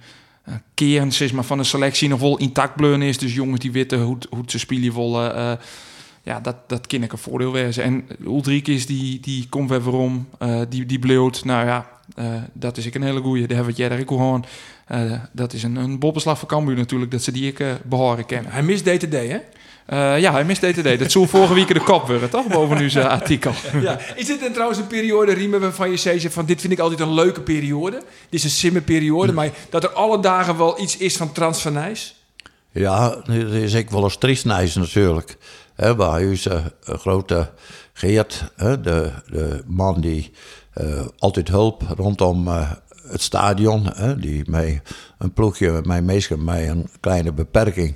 kern 0.74 1.12
zeg 1.12 1.32
maar, 1.32 1.44
van 1.44 1.58
de 1.58 1.64
selectie 1.64 2.08
nog 2.08 2.20
wel 2.20 2.38
intact 2.38 2.76
bleun 2.76 3.02
is. 3.02 3.18
Dus 3.18 3.34
jongens 3.34 3.60
die 3.60 3.72
weten 3.72 4.00
hoe, 4.00 4.18
hoe 4.30 4.42
ze 4.46 4.58
spelen 4.58 4.94
willen 4.94 5.58
ja, 6.22 6.40
dat, 6.40 6.56
dat 6.66 6.86
kan 6.86 7.02
ik 7.02 7.12
een 7.12 7.18
voordeel 7.18 7.52
wezen. 7.52 7.84
En 7.84 8.08
Ulrike 8.24 8.84
die, 8.86 9.20
die 9.20 9.46
komt 9.48 9.70
weer 9.70 9.82
waarom, 9.82 10.28
uh, 10.42 10.60
die, 10.68 10.86
die 10.86 10.98
bleut. 10.98 11.44
Nou 11.44 11.66
ja, 11.66 11.86
uh, 12.18 12.26
dat 12.52 12.76
is 12.76 12.86
ik 12.86 12.94
een 12.94 13.02
hele 13.02 13.20
goeie. 13.20 13.46
Daar 13.46 13.56
hebben 13.56 13.74
we 13.74 13.82
het 13.82 13.92
jij 13.92 14.04
gewoon. 14.06 14.44
Uh, 14.92 15.12
dat 15.32 15.52
is 15.52 15.62
een, 15.62 15.76
een 15.76 15.98
bobbeslag 15.98 16.38
van 16.38 16.48
Cambuur 16.48 16.76
natuurlijk, 16.76 17.10
dat 17.10 17.22
ze 17.22 17.32
die 17.32 17.46
ik 17.46 17.64
behoren 17.84 18.26
kennen. 18.26 18.52
Hij 18.52 18.62
mist 18.62 18.84
DTD, 18.84 19.12
hè? 19.12 19.38
ja, 20.16 20.32
hij 20.32 20.44
mist 20.44 20.60
DTD. 20.60 20.98
dat 20.98 21.10
zou 21.10 21.28
vorige 21.28 21.54
week 21.54 21.74
de 21.74 21.80
kop 21.80 22.06
worden, 22.06 22.30
toch? 22.30 22.46
Boven 22.46 22.78
nu 22.78 22.90
zijn 22.90 23.06
artikel. 23.06 23.52
ja. 23.80 23.98
Is 24.16 24.26
dit 24.26 24.40
dan 24.40 24.52
trouwens 24.52 24.78
een 24.78 24.86
periode, 24.86 25.32
Riemen, 25.32 25.60
waarvan 25.60 25.90
je 25.90 25.96
zegt 25.96 26.32
van 26.32 26.46
dit 26.46 26.60
vind 26.60 26.72
ik 26.72 26.78
altijd 26.78 27.00
een 27.00 27.14
leuke 27.14 27.40
periode? 27.40 27.96
Dit 27.96 28.04
is 28.30 28.44
een 28.44 28.50
simme 28.50 28.80
periode, 28.80 29.28
hm. 29.28 29.34
maar 29.34 29.50
dat 29.70 29.84
er 29.84 29.90
alle 29.90 30.20
dagen 30.20 30.56
wel 30.56 30.80
iets 30.80 30.96
is 30.96 31.16
van 31.16 31.32
transfernijs? 31.32 32.14
Ja, 32.72 33.08
dat 33.08 33.52
is 33.52 33.72
ik 33.72 33.90
wel 33.90 34.02
eens 34.02 34.16
triestnijs 34.16 34.74
natuurlijk. 34.74 35.36
He, 35.82 35.94
bij 35.94 36.28
ons 36.28 36.46
uh, 36.46 36.64
grote 36.84 37.50
Geert, 37.92 38.52
he, 38.56 38.80
de, 38.80 39.10
de 39.26 39.62
man 39.66 40.00
die 40.00 40.32
uh, 40.80 41.00
altijd 41.18 41.48
hulp 41.48 41.82
rondom 41.96 42.48
uh, 42.48 42.70
het 43.08 43.22
stadion, 43.22 43.86
he, 43.94 44.18
die 44.18 44.50
mij 44.50 44.82
een 45.18 45.32
ploegje, 45.32 45.80
mijn 45.84 46.04
meester, 46.04 46.38
mij 46.38 46.70
een 46.70 46.88
kleine 47.00 47.32
beperking, 47.32 47.94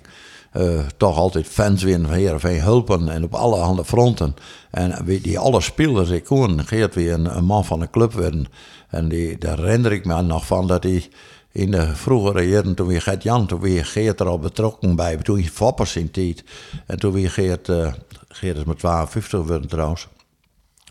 toch 0.97 1.17
altijd 1.17 1.47
fans 1.47 1.83
winnen 1.83 2.09
van 2.09 2.19
Heerenveen 2.19 2.61
hulpen 2.61 3.09
en 3.09 3.25
op 3.25 3.35
alle 3.35 3.57
handen 3.57 3.85
fronten. 3.85 4.35
En 4.71 5.05
die 5.05 5.39
alle 5.39 5.61
spelers, 5.61 6.11
ik 6.11 6.25
kon 6.25 6.67
Geert 6.67 6.95
weer 6.95 7.13
een, 7.13 7.37
een, 7.37 7.45
man 7.45 7.65
van 7.65 7.81
de 7.81 7.91
club 7.91 8.13
werden. 8.13 8.47
En 8.89 9.09
die, 9.09 9.39
daar 9.39 9.59
herinner 9.59 9.93
ik 9.93 10.05
me 10.05 10.23
nog 10.23 10.47
van 10.47 10.67
dat 10.67 10.83
hij 10.83 11.09
in 11.57 11.71
de 11.71 11.97
vroegere 11.97 12.49
jaren, 12.49 12.75
toen 12.75 12.87
weer 12.87 13.03
Gert 13.03 13.23
Jan, 13.23 13.47
toen 13.47 13.61
weer 13.61 13.87
Geert 13.87 14.21
er 14.21 14.27
al 14.27 14.39
betrokken 14.39 14.97
bij, 14.97 15.17
toen 15.17 15.43
je 15.43 15.51
Foppers 15.51 15.97
in 15.97 16.11
tijd. 16.11 16.45
En 16.87 16.99
toen 16.99 17.13
weer 17.13 17.31
Geert, 17.31 17.69
uh, 17.69 17.93
Geert 18.29 18.57
is 18.57 18.65
met 18.65 18.79
52 18.79 19.41
geworden 19.41 19.69
trouwens. 19.69 20.09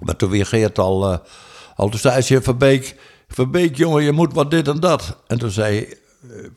Maar 0.02 0.16
toen 0.16 0.30
weer 0.30 0.46
Geert 0.46 0.80
al, 0.80 1.12
uh, 1.12 1.18
al 1.76 1.90
toen 1.90 2.00
zei 2.00 2.22
ze, 2.22 2.42
Verbeek, 2.42 2.96
Verbeek 3.28 3.76
jongen, 3.76 4.04
je 4.04 4.12
moet 4.12 4.34
wat 4.34 4.52
dit 4.52 4.68
en 4.68 4.80
dat. 4.80 5.18
En 5.28 5.38
toen 5.38 5.52
zei 5.52 5.88
uh, 6.22 6.48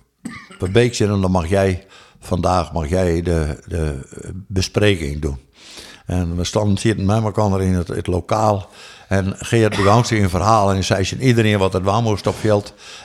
Verbeek, 0.59 0.99
dan 0.99 1.31
mag 1.31 1.49
jij 1.49 1.87
vandaag 2.21 2.73
mag 2.73 2.89
jij 2.89 3.23
de, 3.23 3.63
de 3.67 4.09
bespreking 4.47 5.21
doen. 5.21 5.39
En 6.09 6.37
we 6.37 6.45
stonden 6.45 6.79
zitten 6.79 7.07
met 7.07 7.23
elkaar 7.23 7.63
in 7.63 7.75
het, 7.75 7.89
het 7.89 8.07
lokaal. 8.07 8.69
En 9.09 9.35
Geert 9.39 9.77
begon 9.77 10.05
een 10.09 10.31
verhaal 10.31 10.69
en 10.69 10.75
hij 10.75 11.05
zei 11.05 11.21
iedereen 11.21 11.59
wat 11.59 11.73
het 11.73 11.83
waar 11.83 12.03
moest. 12.03 12.27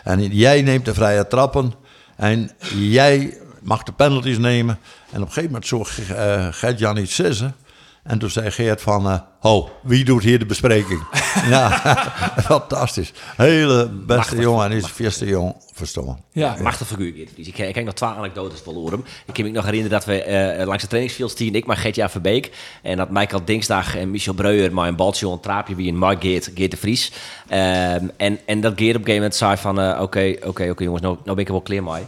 En 0.03 0.27
jij 0.27 0.61
neemt 0.61 0.85
de 0.85 0.93
vrije 0.93 1.27
trappen 1.27 1.73
en 2.15 2.51
jij 2.75 3.37
mag 3.61 3.83
de 3.83 3.91
penalties 3.91 4.37
nemen. 4.37 4.79
En 5.11 5.21
op 5.21 5.27
een 5.27 5.33
gegeven 5.33 5.51
moment 5.51 5.67
zo 5.67 5.85
uh, 6.13 6.47
Gert-Jan 6.51 6.97
iets 6.97 7.15
zeggen. 7.15 7.55
En 8.03 8.19
toen 8.19 8.29
zei 8.29 8.51
Geert 8.51 8.81
van, 8.81 9.09
eh 9.09 9.19
ho, 9.39 9.69
wie 9.83 10.05
doet 10.05 10.23
hier 10.23 10.39
de 10.39 10.45
bespreking? 10.45 11.03
ja, 11.49 11.69
fantastisch. 12.51 13.13
Hele 13.37 13.89
beste 13.89 14.35
jongen 14.35 14.65
en 14.65 14.71
is 14.71 14.83
de 14.83 15.03
eerste 15.03 15.25
jong 15.25 15.55
verstaan. 15.73 16.23
Ja. 16.31 16.55
Machtig 16.61 16.87
figuur. 16.87 17.13
Geert 17.13 17.29
Vries. 17.33 17.47
Ik, 17.47 17.57
ik 17.57 17.75
heb 17.75 17.85
nog 17.85 17.93
twee 17.93 18.09
anekdotes 18.09 18.61
verloren. 18.61 18.91
hem. 18.91 19.03
Ik 19.25 19.33
kan 19.33 19.43
me 19.45 19.51
nog 19.51 19.65
herinneren 19.65 19.97
dat 19.97 20.05
we 20.05 20.23
eh, 20.23 20.65
langs 20.65 20.81
de 20.81 20.87
trainingsfield 20.87 21.31
stien, 21.31 21.55
ik 21.55 21.65
maar 21.65 21.77
Geert-Jan 21.77 22.09
Verbeek. 22.09 22.51
En 22.81 22.97
dat 22.97 23.09
Michael 23.09 23.45
Dingsdag 23.45 23.95
en 23.95 24.11
Michel 24.11 24.33
Breuer 24.33 24.73
maar 24.73 24.87
een 24.87 24.95
baltje 24.95 25.29
een 25.29 25.39
traapje 25.39 25.75
wie 25.75 25.89
een 25.89 25.97
Mark 25.97 26.21
Geert, 26.21 26.51
Geert 26.55 26.71
de 26.71 26.77
Vries. 26.77 27.11
Ehm, 27.47 28.07
en, 28.17 28.39
en 28.45 28.61
dat 28.61 28.73
Geert 28.75 28.95
op 28.95 29.01
een 29.01 29.07
gegeven 29.07 29.13
moment 29.15 29.35
zei 29.35 29.57
van, 29.57 29.79
eh, 29.79 30.01
oké, 30.01 30.35
oké, 30.43 30.69
oké 30.69 30.83
jongens, 30.83 31.03
nou, 31.03 31.17
nou 31.23 31.35
ben 31.35 31.37
ik 31.37 31.47
er 31.47 31.53
wel 31.53 31.61
klaar 31.61 31.83
mee. 31.83 32.03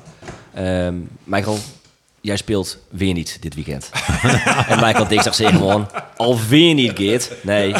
Ehm, 0.54 0.96
Michael, 1.24 1.58
jij 2.26 2.38
speelt 2.38 2.78
weer 2.90 3.14
niet 3.14 3.38
dit 3.42 3.56
weekend. 3.56 3.90
en 4.70 4.80
Michael 4.80 5.08
Dinsdag 5.08 5.36
zei 5.36 5.52
gewoon, 5.52 5.90
alweer 6.16 6.74
niet, 6.74 6.92
Geert. 6.96 7.32
Nee. 7.42 7.74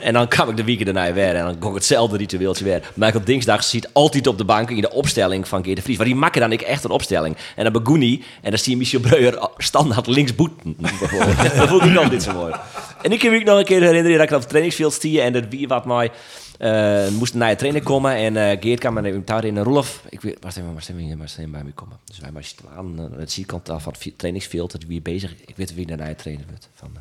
En 0.00 0.12
dan 0.12 0.28
kwam 0.28 0.48
ik 0.48 0.56
de 0.56 0.64
weekend 0.64 0.94
daarna 0.94 1.12
weer 1.12 1.36
en 1.36 1.44
dan 1.44 1.58
kon 1.58 1.68
ik 1.68 1.74
hetzelfde 1.74 2.16
ritueeltje 2.16 2.64
weer. 2.64 2.82
Michael 2.94 3.24
Dinsdag 3.24 3.64
ziet 3.64 3.88
altijd 3.92 4.26
op 4.26 4.38
de 4.38 4.44
bank 4.44 4.70
in 4.70 4.80
de 4.80 4.90
opstelling 4.90 5.48
van 5.48 5.64
Geert 5.64 5.76
de 5.76 5.82
Vries. 5.82 5.96
Maar 5.96 6.06
die 6.06 6.14
makken 6.14 6.40
dan 6.40 6.52
ik 6.52 6.60
echt 6.60 6.84
een 6.84 6.90
opstelling. 6.90 7.36
En 7.56 7.64
dan 7.64 7.72
begon 7.72 8.00
hij 8.00 8.22
en 8.42 8.50
dan 8.50 8.58
zie 8.58 8.72
je 8.72 8.78
Michel 8.78 9.00
Breuer 9.00 9.48
standaard 9.56 10.06
links 10.06 10.34
boeten. 10.34 10.76
bijvoorbeeld. 10.78 11.36
dat 11.56 11.68
vond 11.68 11.82
ik 11.82 11.90
nog 11.90 12.10
niet 12.10 12.22
zo 12.22 12.32
mooi. 12.32 12.54
En 13.02 13.12
ik 13.12 13.18
kan 13.18 13.30
me 13.30 13.38
nog 13.38 13.58
een 13.58 13.64
keer 13.64 13.80
herinneren 13.80 14.18
dat 14.18 14.26
ik 14.26 14.32
op 14.32 14.40
het 14.40 14.48
trainingsveld 14.48 14.92
stier 14.92 15.22
en 15.22 15.32
dat 15.32 15.44
wie 15.48 15.68
wat 15.68 15.84
mij... 15.84 16.10
Uh, 16.58 17.08
moest 17.08 17.34
naar 17.34 17.50
je 17.50 17.56
trainer 17.56 17.82
komen 17.82 18.14
en 18.14 18.34
uh, 18.34 18.60
Geert 18.60 18.80
kwam 18.80 18.98
en 18.98 19.22
daar 19.24 19.44
in 19.44 19.58
Rolf. 19.58 20.04
Ik 20.08 20.20
weet, 20.20 20.36
waar 20.40 20.52
zijn 20.52 20.66
we, 20.66 20.72
waar 20.72 21.28
zijn 21.28 21.46
we, 21.46 21.50
bij 21.50 21.64
me 21.64 21.72
komen? 21.72 21.98
Dus 22.04 22.18
wij 22.18 22.30
maar 22.30 22.44
aan 22.76 23.00
uh, 23.00 23.18
het 23.18 23.32
zijkant 23.32 23.66
van 23.76 23.94
het 23.98 24.18
trainingsveld, 24.18 24.72
dat 24.72 24.84
wie 24.84 25.00
bezig. 25.00 25.34
Ik 25.46 25.56
weet 25.56 25.74
wie 25.74 25.86
naar 25.86 26.08
je 26.08 26.14
trainer 26.14 26.44
wordt. 26.48 26.68
Van 26.74 26.90
uh, 26.94 27.00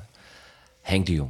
Henk 0.81 1.05
de 1.05 1.13
Jong. 1.13 1.29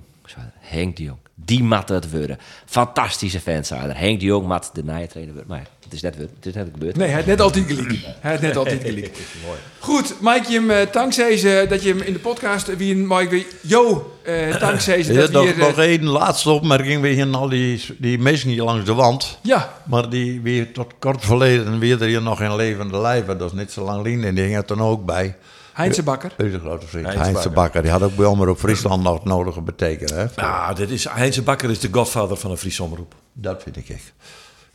Henk 0.60 0.98
de 0.98 1.04
Jong. 1.04 1.18
Die 1.36 1.64
mat 1.64 1.90
het 1.90 2.12
worden. 2.12 2.38
Fantastische 2.66 3.40
fans 3.40 3.68
zijn 3.68 3.90
er. 3.90 3.98
Henk 3.98 4.20
de 4.20 4.26
Jong 4.26 4.48
mat 4.48 4.70
de 4.74 4.84
nieuwe 4.84 5.08
trainer 5.08 5.34
worden. 5.34 5.52
Maar 5.52 5.68
het 5.84 5.94
is 5.94 6.02
net, 6.02 6.16
het 6.16 6.46
is 6.46 6.54
net 6.54 6.68
gebeurd. 6.72 6.96
Nee, 6.96 7.08
hij 7.08 7.16
heeft 7.16 7.28
net 7.28 7.42
altijd 7.42 7.66
gelijk. 7.68 7.90
Hij 8.20 8.32
heeft 8.32 8.42
net 8.44 8.56
altijd 8.58 8.82
gelijk. 8.82 9.18
Goed, 9.80 10.16
Mike, 10.22 10.52
je 10.52 10.62
hem, 10.66 10.88
dankzij 10.92 11.38
ze 11.38 11.66
dat 11.70 11.84
je 11.84 11.90
hem 11.90 12.02
in 12.02 12.14
de 12.14 12.20
podcast 12.20 12.76
wie 12.78 12.96
een 12.96 13.08
Mike 13.08 13.30
weer. 13.30 13.46
Jo, 13.62 14.14
uh, 14.28 14.60
dankzij 14.60 15.04
ze 15.04 15.14
Ja, 15.14 15.20
dat 15.20 15.32
nog, 15.32 15.44
weer. 15.44 15.58
nog 15.58 15.78
één 15.78 16.06
laatste 16.06 16.50
opmerking. 16.50 17.02
We 17.02 17.08
hier 17.08 17.28
al 17.36 17.50
die, 17.50 17.84
die 17.98 18.20
mensen 18.20 18.50
hier 18.50 18.64
langs 18.64 18.86
de 18.86 18.94
wand. 18.94 19.38
ja, 19.42 19.74
Maar 19.86 20.10
die 20.10 20.42
weer 20.42 20.74
tot 20.74 20.94
kort 21.00 21.26
verleden 21.26 21.80
weer 21.80 22.02
er 22.02 22.08
hier 22.08 22.22
nog 22.22 22.42
in 22.42 22.56
levende 22.56 22.98
lijven. 22.98 23.38
Dat 23.38 23.52
is 23.54 23.58
niet 23.60 23.72
zo 23.72 23.84
lang 23.84 23.98
geleden. 23.98 24.24
En 24.24 24.36
die 24.36 24.44
hing 24.44 24.56
er 24.56 24.66
dan 24.66 24.82
ook 24.82 25.06
bij. 25.06 25.36
Heinze 25.82 26.04
Bakker. 26.04 26.34
Deze 26.38 26.60
grote 26.60 26.88
vriend, 26.88 27.06
Heinz 27.06 27.20
Heinz, 27.22 27.34
de 27.34 27.50
Bakker. 27.50 27.54
Bakker. 27.64 27.82
Die 27.82 27.92
had 27.92 28.02
ook 28.02 28.16
bij 28.16 28.26
Omroep 28.26 28.58
Friesland 28.60 29.04
nog 29.04 29.14
het 29.14 29.24
nodige 29.24 29.62
betekenen. 29.62 30.16
Hè? 30.18 30.42
Ah, 30.44 30.76
dit 30.76 30.90
is, 30.90 31.04
Heinze 31.10 31.42
Bakker 31.42 31.70
is 31.70 31.80
de 31.80 31.88
godvader 31.92 32.38
van 32.38 32.52
een 32.52 32.58
Friese 32.58 32.84
omroep. 32.84 33.16
Dat 33.34 33.64
vind 33.64 33.78
ik 33.78 33.90
echt. 33.90 34.14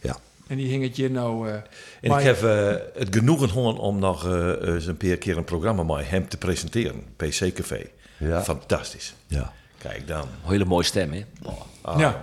Ja. 0.00 0.16
En 0.46 0.56
die 0.56 0.68
hing 0.68 0.82
het 0.82 0.96
je 0.96 1.10
nou. 1.10 1.48
eh 1.48 1.54
En 2.00 2.18
ik 2.18 2.24
heb 2.24 2.42
eh, 2.42 2.74
het 2.94 3.14
genoegen 3.16 3.48
gehad 3.48 3.78
om 3.78 3.98
nog 3.98 4.26
eh, 4.26 4.48
eens 4.74 4.86
een 4.86 4.96
paar 4.96 5.16
keer 5.16 5.36
een 5.36 5.44
programma 5.44 5.82
met 5.82 6.08
hem 6.10 6.28
te 6.28 6.36
presenteren. 6.36 7.02
PC 7.16 7.52
Café. 7.54 7.80
Ja. 8.16 8.42
Fantastisch. 8.42 9.14
ja. 9.26 9.52
Kijk 9.78 10.06
dan. 10.08 10.28
Hele 10.42 10.64
mooie 10.64 10.84
stem, 10.84 11.12
hè? 11.12 11.24
Ah, 11.82 11.98
Ja. 11.98 12.22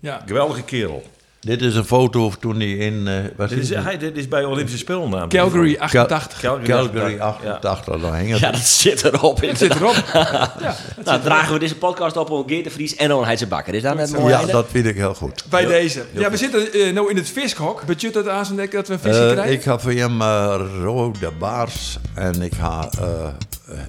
Ja. 0.00 0.22
Geweldige 0.26 0.62
kerel. 0.62 1.02
Dit 1.44 1.62
is 1.62 1.74
een 1.74 1.84
foto 1.84 2.24
of 2.24 2.36
toen 2.36 2.56
hij 2.56 2.70
in... 2.70 3.08
eh 3.08 3.14
wat 3.36 3.48
Dit 3.48 3.58
is, 3.58 3.68
hij, 3.70 3.98
dit 3.98 4.16
is 4.16 4.28
bij 4.28 4.44
Olympische 4.44 4.78
Spelen 4.78 5.00
namelijk. 5.02 5.30
Calgary 5.32 5.76
88. 5.78 6.40
Calgary, 6.40 6.66
Calgary 6.66 7.18
88, 7.18 7.70
88, 7.70 8.00
daar 8.10 8.18
hing 8.18 8.30
het. 8.30 8.38
Ja, 8.40 8.50
dat 8.50 8.60
zit 8.60 9.04
erop. 9.04 9.40
Het 9.40 9.58
zit 9.58 9.74
erop. 9.74 9.94
Nou, 11.04 11.20
dragen 11.22 11.52
we 11.52 11.58
deze 11.58 11.76
podcast 11.76 12.16
op 12.16 12.30
op 12.30 12.48
Geert 12.48 12.64
de 12.64 12.70
Vries 12.70 12.96
en 12.96 13.10
Heidse 13.24 13.46
Bakker. 13.46 13.74
Is 13.74 13.82
dat 13.82 13.96
net 13.96 14.12
mooi? 14.12 14.32
Ja, 14.32 14.38
einde? 14.38 14.52
dat 14.52 14.66
vind 14.70 14.86
ik 14.86 14.96
heel 14.96 15.14
goed. 15.14 15.44
Bij 15.50 15.64
deze. 15.66 16.04
Ja, 16.12 16.30
we 16.30 16.36
zitten 16.36 16.72
eh 16.72 16.92
nou 16.92 17.10
in 17.10 17.16
het 17.16 17.28
vischhok. 17.30 17.84
Budget 17.86 18.14
het 18.14 18.28
aan 18.28 18.44
dat 18.72 18.88
we 18.88 18.92
een 18.94 19.00
visje 19.00 19.26
Eh, 19.26 19.32
krijgen? 19.32 19.52
ik 19.52 19.62
ga 19.62 19.78
voor 19.78 19.92
hem 19.92 20.22
rode 20.82 21.30
baars 21.38 21.98
en 22.14 22.42
ik 22.42 22.54
ga 22.54 22.88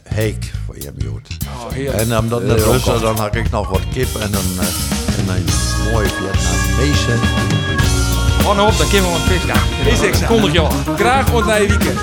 heek 0.03 0.51
voor 0.65 0.75
hem 0.75 0.93
jood. 0.97 1.27
Oh, 1.47 1.71
heerlijk. 1.71 1.99
En 1.99 2.17
omdat 2.17 2.39
het 2.41 2.47
net 2.49 2.61
Russen, 2.61 3.01
dan 3.01 3.17
had 3.17 3.35
ik 3.35 3.51
nog 3.51 3.69
wat 3.69 3.81
kip 3.93 4.15
en 4.15 4.33
een, 4.33 4.59
eh, 4.59 5.19
en 5.19 5.35
een 5.35 5.45
mooie 5.91 6.07
Vietnamese. 6.07 7.11
Oh, 8.45 8.55
nou 8.55 8.71
op, 8.71 8.77
dan 8.77 8.89
kunnen 8.89 9.11
we 9.11 9.17
wat 9.17 9.27
vis. 9.27 9.43
Ja, 9.45 9.91
Is 9.91 10.19
ik 10.19 10.27
kondig 10.27 10.51
je 10.51 10.59
al. 10.59 10.71
Graag 10.95 11.33
ontnij 11.33 11.67
weekend. 11.67 11.99